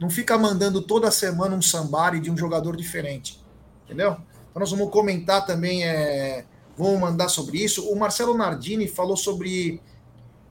Não 0.00 0.08
fica 0.08 0.38
mandando 0.38 0.80
toda 0.80 1.10
semana 1.10 1.54
um 1.54 1.60
sambari 1.60 2.18
de 2.18 2.30
um 2.30 2.36
jogador 2.36 2.78
diferente. 2.78 3.44
Entendeu? 3.84 4.12
Então 4.12 4.60
nós 4.60 4.70
vamos 4.70 4.90
comentar 4.90 5.44
também. 5.44 5.84
É, 5.84 6.46
vamos 6.78 6.98
mandar 6.98 7.28
sobre 7.28 7.62
isso. 7.62 7.86
O 7.90 7.94
Marcelo 7.94 8.34
Nardini 8.34 8.88
falou 8.88 9.18
sobre 9.18 9.82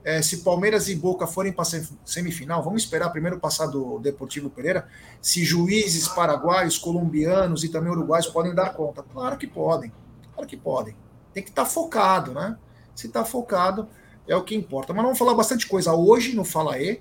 é, 0.04 0.20
se 0.20 0.38
Palmeiras 0.38 0.88
e 0.88 0.94
Boca 0.94 1.26
forem 1.26 1.50
para 1.50 1.64
semifinal, 2.04 2.62
vamos 2.62 2.82
esperar 2.82 3.08
primeiro 3.08 3.40
passar 3.40 3.66
do 3.66 3.98
Deportivo 3.98 4.50
Pereira, 4.50 4.86
se 5.20 5.42
juízes 5.42 6.06
paraguaios, 6.08 6.76
colombianos 6.76 7.64
e 7.64 7.70
também 7.70 7.90
uruguaios 7.90 8.26
podem 8.26 8.54
dar 8.54 8.74
conta. 8.74 9.02
Claro 9.02 9.38
que 9.38 9.46
podem, 9.46 9.90
claro 10.34 10.46
que 10.46 10.58
podem. 10.58 10.94
Tem 11.32 11.42
que 11.42 11.48
estar 11.48 11.64
tá 11.64 11.68
focado, 11.68 12.34
né? 12.34 12.58
Se 12.94 13.06
está 13.06 13.24
focado, 13.24 13.88
é 14.28 14.36
o 14.36 14.44
que 14.44 14.54
importa. 14.54 14.92
Mas 14.92 15.02
vamos 15.02 15.18
falar 15.18 15.32
bastante 15.32 15.66
coisa 15.66 15.94
hoje 15.94 16.36
no 16.36 16.44
Fala 16.44 16.78
E, 16.78 17.00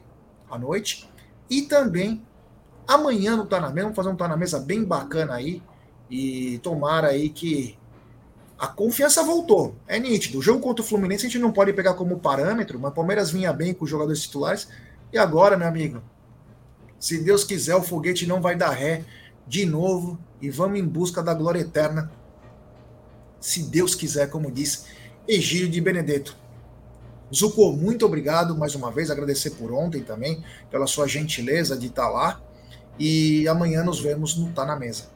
à 0.49 0.57
noite, 0.57 1.09
e 1.49 1.63
também 1.63 2.25
amanhã 2.87 3.35
no 3.35 3.45
Tá 3.45 3.59
na 3.59 3.69
Mesa, 3.69 3.83
vamos 3.83 3.95
fazer 3.97 4.09
um 4.09 4.15
Tá 4.15 4.29
na 4.29 4.37
Mesa 4.37 4.59
bem 4.59 4.83
bacana 4.83 5.35
aí. 5.35 5.61
E 6.09 6.57
tomara 6.59 7.07
aí 7.07 7.29
que 7.29 7.77
a 8.57 8.67
confiança 8.67 9.23
voltou. 9.23 9.75
É 9.87 9.99
nítido. 9.99 10.39
O 10.39 10.41
jogo 10.41 10.59
contra 10.59 10.83
o 10.83 10.87
Fluminense 10.87 11.25
a 11.25 11.29
gente 11.29 11.41
não 11.41 11.51
pode 11.51 11.73
pegar 11.73 11.93
como 11.95 12.19
parâmetro, 12.19 12.79
mas 12.79 12.91
o 12.91 12.95
Palmeiras 12.95 13.31
vinha 13.31 13.51
bem 13.51 13.73
com 13.73 13.85
os 13.85 13.89
jogadores 13.89 14.21
titulares. 14.21 14.67
E 15.11 15.17
agora, 15.17 15.57
meu 15.57 15.67
amigo, 15.67 16.01
se 16.99 17.17
Deus 17.17 17.43
quiser, 17.43 17.75
o 17.75 17.83
foguete 17.83 18.25
não 18.25 18.41
vai 18.41 18.55
dar 18.55 18.69
ré 18.69 19.03
de 19.45 19.65
novo 19.65 20.17
e 20.41 20.49
vamos 20.49 20.79
em 20.79 20.85
busca 20.85 21.21
da 21.21 21.33
glória 21.33 21.59
eterna. 21.59 22.11
Se 23.39 23.63
Deus 23.63 23.93
quiser, 23.93 24.29
como 24.29 24.49
disse 24.49 24.85
Egílio 25.27 25.69
de 25.69 25.81
Benedetto. 25.81 26.35
Zuko, 27.33 27.73
muito 27.73 28.05
obrigado 28.05 28.55
mais 28.55 28.75
uma 28.75 28.91
vez, 28.91 29.09
agradecer 29.09 29.51
por 29.51 29.71
ontem 29.71 30.03
também, 30.03 30.43
pela 30.69 30.85
sua 30.85 31.07
gentileza 31.07 31.75
de 31.75 31.87
estar 31.87 32.09
lá. 32.09 32.41
E 32.99 33.47
amanhã 33.47 33.83
nos 33.83 33.99
vemos 33.99 34.37
no 34.37 34.51
Tá 34.51 34.65
na 34.65 34.75
Mesa. 34.75 35.12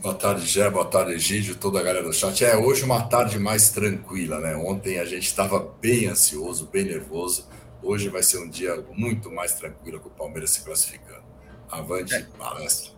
Boa 0.00 0.14
tarde, 0.14 0.46
Gé, 0.46 0.70
boa 0.70 0.84
tarde, 0.84 1.14
Egídio, 1.14 1.56
toda 1.56 1.80
a 1.80 1.82
galera 1.82 2.04
do 2.04 2.12
chat. 2.12 2.44
É, 2.44 2.56
hoje 2.56 2.84
uma 2.84 3.02
tarde 3.02 3.36
mais 3.36 3.70
tranquila, 3.70 4.38
né? 4.38 4.54
Ontem 4.54 5.00
a 5.00 5.04
gente 5.04 5.26
estava 5.26 5.58
bem 5.80 6.06
ansioso, 6.06 6.68
bem 6.72 6.84
nervoso. 6.84 7.48
Hoje 7.82 8.08
vai 8.08 8.22
ser 8.22 8.38
um 8.38 8.48
dia 8.48 8.80
muito 8.92 9.28
mais 9.28 9.54
tranquilo 9.54 9.98
com 9.98 10.08
o 10.08 10.12
Palmeiras 10.12 10.50
se 10.50 10.62
classificando. 10.62 11.24
Avante, 11.68 12.14
é. 12.14 12.22
palestra. 12.38 12.92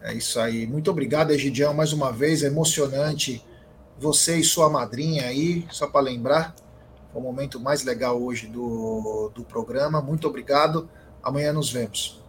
É 0.00 0.14
isso 0.14 0.40
aí. 0.40 0.66
Muito 0.66 0.90
obrigado, 0.90 1.30
Egidião, 1.30 1.74
mais 1.74 1.92
uma 1.92 2.10
vez. 2.10 2.42
É 2.42 2.46
emocionante 2.46 3.44
você 3.98 4.38
e 4.38 4.44
sua 4.44 4.70
madrinha 4.70 5.26
aí, 5.26 5.66
só 5.70 5.86
para 5.86 6.00
lembrar. 6.00 6.56
Foi 7.12 7.20
o 7.20 7.24
momento 7.24 7.60
mais 7.60 7.84
legal 7.84 8.18
hoje 8.18 8.46
do, 8.46 9.30
do 9.34 9.44
programa. 9.44 10.00
Muito 10.00 10.26
obrigado. 10.26 10.88
Amanhã 11.22 11.52
nos 11.52 11.70
vemos. 11.70 12.24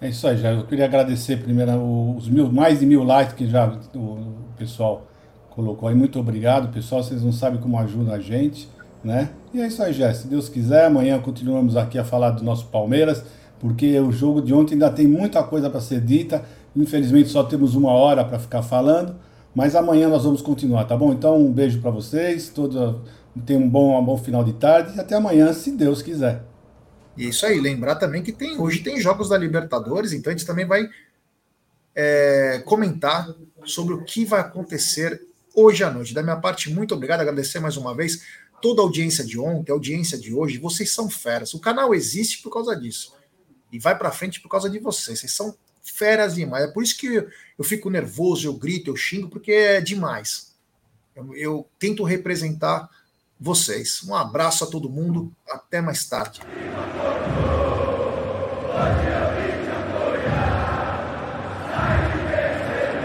É 0.00 0.08
isso 0.08 0.26
aí, 0.28 0.36
já. 0.36 0.52
Eu 0.52 0.64
queria 0.64 0.84
agradecer 0.84 1.38
primeiro 1.42 1.72
os 2.16 2.28
mil, 2.28 2.52
mais 2.52 2.80
de 2.80 2.86
mil 2.86 3.02
likes 3.02 3.34
que 3.34 3.46
já 3.46 3.66
o 3.94 4.18
pessoal 4.56 5.06
colocou 5.50 5.88
aí. 5.88 5.94
Muito 5.94 6.20
obrigado, 6.20 6.72
pessoal. 6.72 7.02
Vocês 7.02 7.22
não 7.22 7.32
sabem 7.32 7.58
como 7.58 7.78
ajuda 7.78 8.12
a 8.12 8.18
gente, 8.18 8.68
né? 9.02 9.30
E 9.54 9.60
é 9.60 9.66
isso 9.66 9.82
aí, 9.82 9.94
Jé. 9.94 10.12
Se 10.12 10.28
Deus 10.28 10.50
quiser, 10.50 10.84
amanhã 10.84 11.18
continuamos 11.18 11.76
aqui 11.76 11.98
a 11.98 12.04
falar 12.04 12.30
do 12.30 12.44
nosso 12.44 12.66
Palmeiras, 12.66 13.24
porque 13.58 13.98
o 13.98 14.12
jogo 14.12 14.42
de 14.42 14.52
ontem 14.52 14.74
ainda 14.74 14.90
tem 14.90 15.06
muita 15.06 15.42
coisa 15.42 15.70
para 15.70 15.80
ser 15.80 16.02
dita. 16.02 16.42
Infelizmente 16.76 17.30
só 17.30 17.42
temos 17.42 17.74
uma 17.74 17.90
hora 17.90 18.22
para 18.22 18.38
ficar 18.38 18.62
falando, 18.62 19.16
mas 19.54 19.74
amanhã 19.74 20.10
nós 20.10 20.24
vamos 20.24 20.42
continuar, 20.42 20.84
tá 20.84 20.94
bom? 20.94 21.10
Então 21.10 21.38
um 21.38 21.50
beijo 21.50 21.80
para 21.80 21.90
vocês, 21.90 22.50
todos 22.50 22.96
tenham 23.46 23.62
um 23.62 23.68
bom, 23.68 23.98
um 23.98 24.04
bom 24.04 24.18
final 24.18 24.44
de 24.44 24.52
tarde 24.52 24.94
e 24.94 25.00
até 25.00 25.14
amanhã, 25.14 25.54
se 25.54 25.72
Deus 25.72 26.02
quiser. 26.02 26.42
Isso 27.16 27.46
aí, 27.46 27.60
lembrar 27.60 27.96
também 27.96 28.22
que 28.22 28.32
tem 28.32 28.58
hoje 28.58 28.80
tem 28.80 29.00
jogos 29.00 29.28
da 29.28 29.38
Libertadores, 29.38 30.12
então 30.12 30.30
a 30.30 30.36
gente 30.36 30.46
também 30.46 30.66
vai 30.66 30.88
é, 31.94 32.62
comentar 32.64 33.34
sobre 33.64 33.94
o 33.94 34.04
que 34.04 34.24
vai 34.24 34.40
acontecer 34.40 35.20
hoje 35.54 35.82
à 35.82 35.90
noite. 35.90 36.12
Da 36.12 36.22
minha 36.22 36.36
parte, 36.36 36.70
muito 36.70 36.94
obrigado, 36.94 37.20
agradecer 37.20 37.58
mais 37.58 37.78
uma 37.78 37.94
vez 37.94 38.22
toda 38.60 38.82
a 38.82 38.84
audiência 38.84 39.24
de 39.24 39.38
ontem, 39.38 39.72
a 39.72 39.74
audiência 39.74 40.18
de 40.18 40.34
hoje. 40.34 40.58
Vocês 40.58 40.92
são 40.92 41.08
feras. 41.08 41.54
O 41.54 41.60
canal 41.60 41.94
existe 41.94 42.42
por 42.42 42.52
causa 42.52 42.76
disso. 42.76 43.14
E 43.72 43.78
vai 43.78 43.96
para 43.96 44.10
frente 44.10 44.40
por 44.40 44.50
causa 44.50 44.68
de 44.68 44.78
vocês. 44.78 45.20
Vocês 45.20 45.32
são 45.32 45.56
feras 45.82 46.34
demais. 46.34 46.64
É 46.64 46.68
por 46.68 46.82
isso 46.82 46.96
que 46.98 47.06
eu, 47.06 47.28
eu 47.58 47.64
fico 47.64 47.88
nervoso, 47.88 48.46
eu 48.46 48.54
grito, 48.54 48.90
eu 48.90 48.96
xingo, 48.96 49.28
porque 49.28 49.52
é 49.52 49.80
demais. 49.80 50.54
Eu, 51.14 51.34
eu 51.34 51.68
tento 51.78 52.04
representar 52.04 52.88
vocês. 53.38 54.02
Um 54.04 54.14
abraço 54.14 54.64
a 54.64 54.66
todo 54.66 54.88
mundo, 54.88 55.32
até 55.48 55.80
mais 55.80 56.04
tarde. 56.06 56.40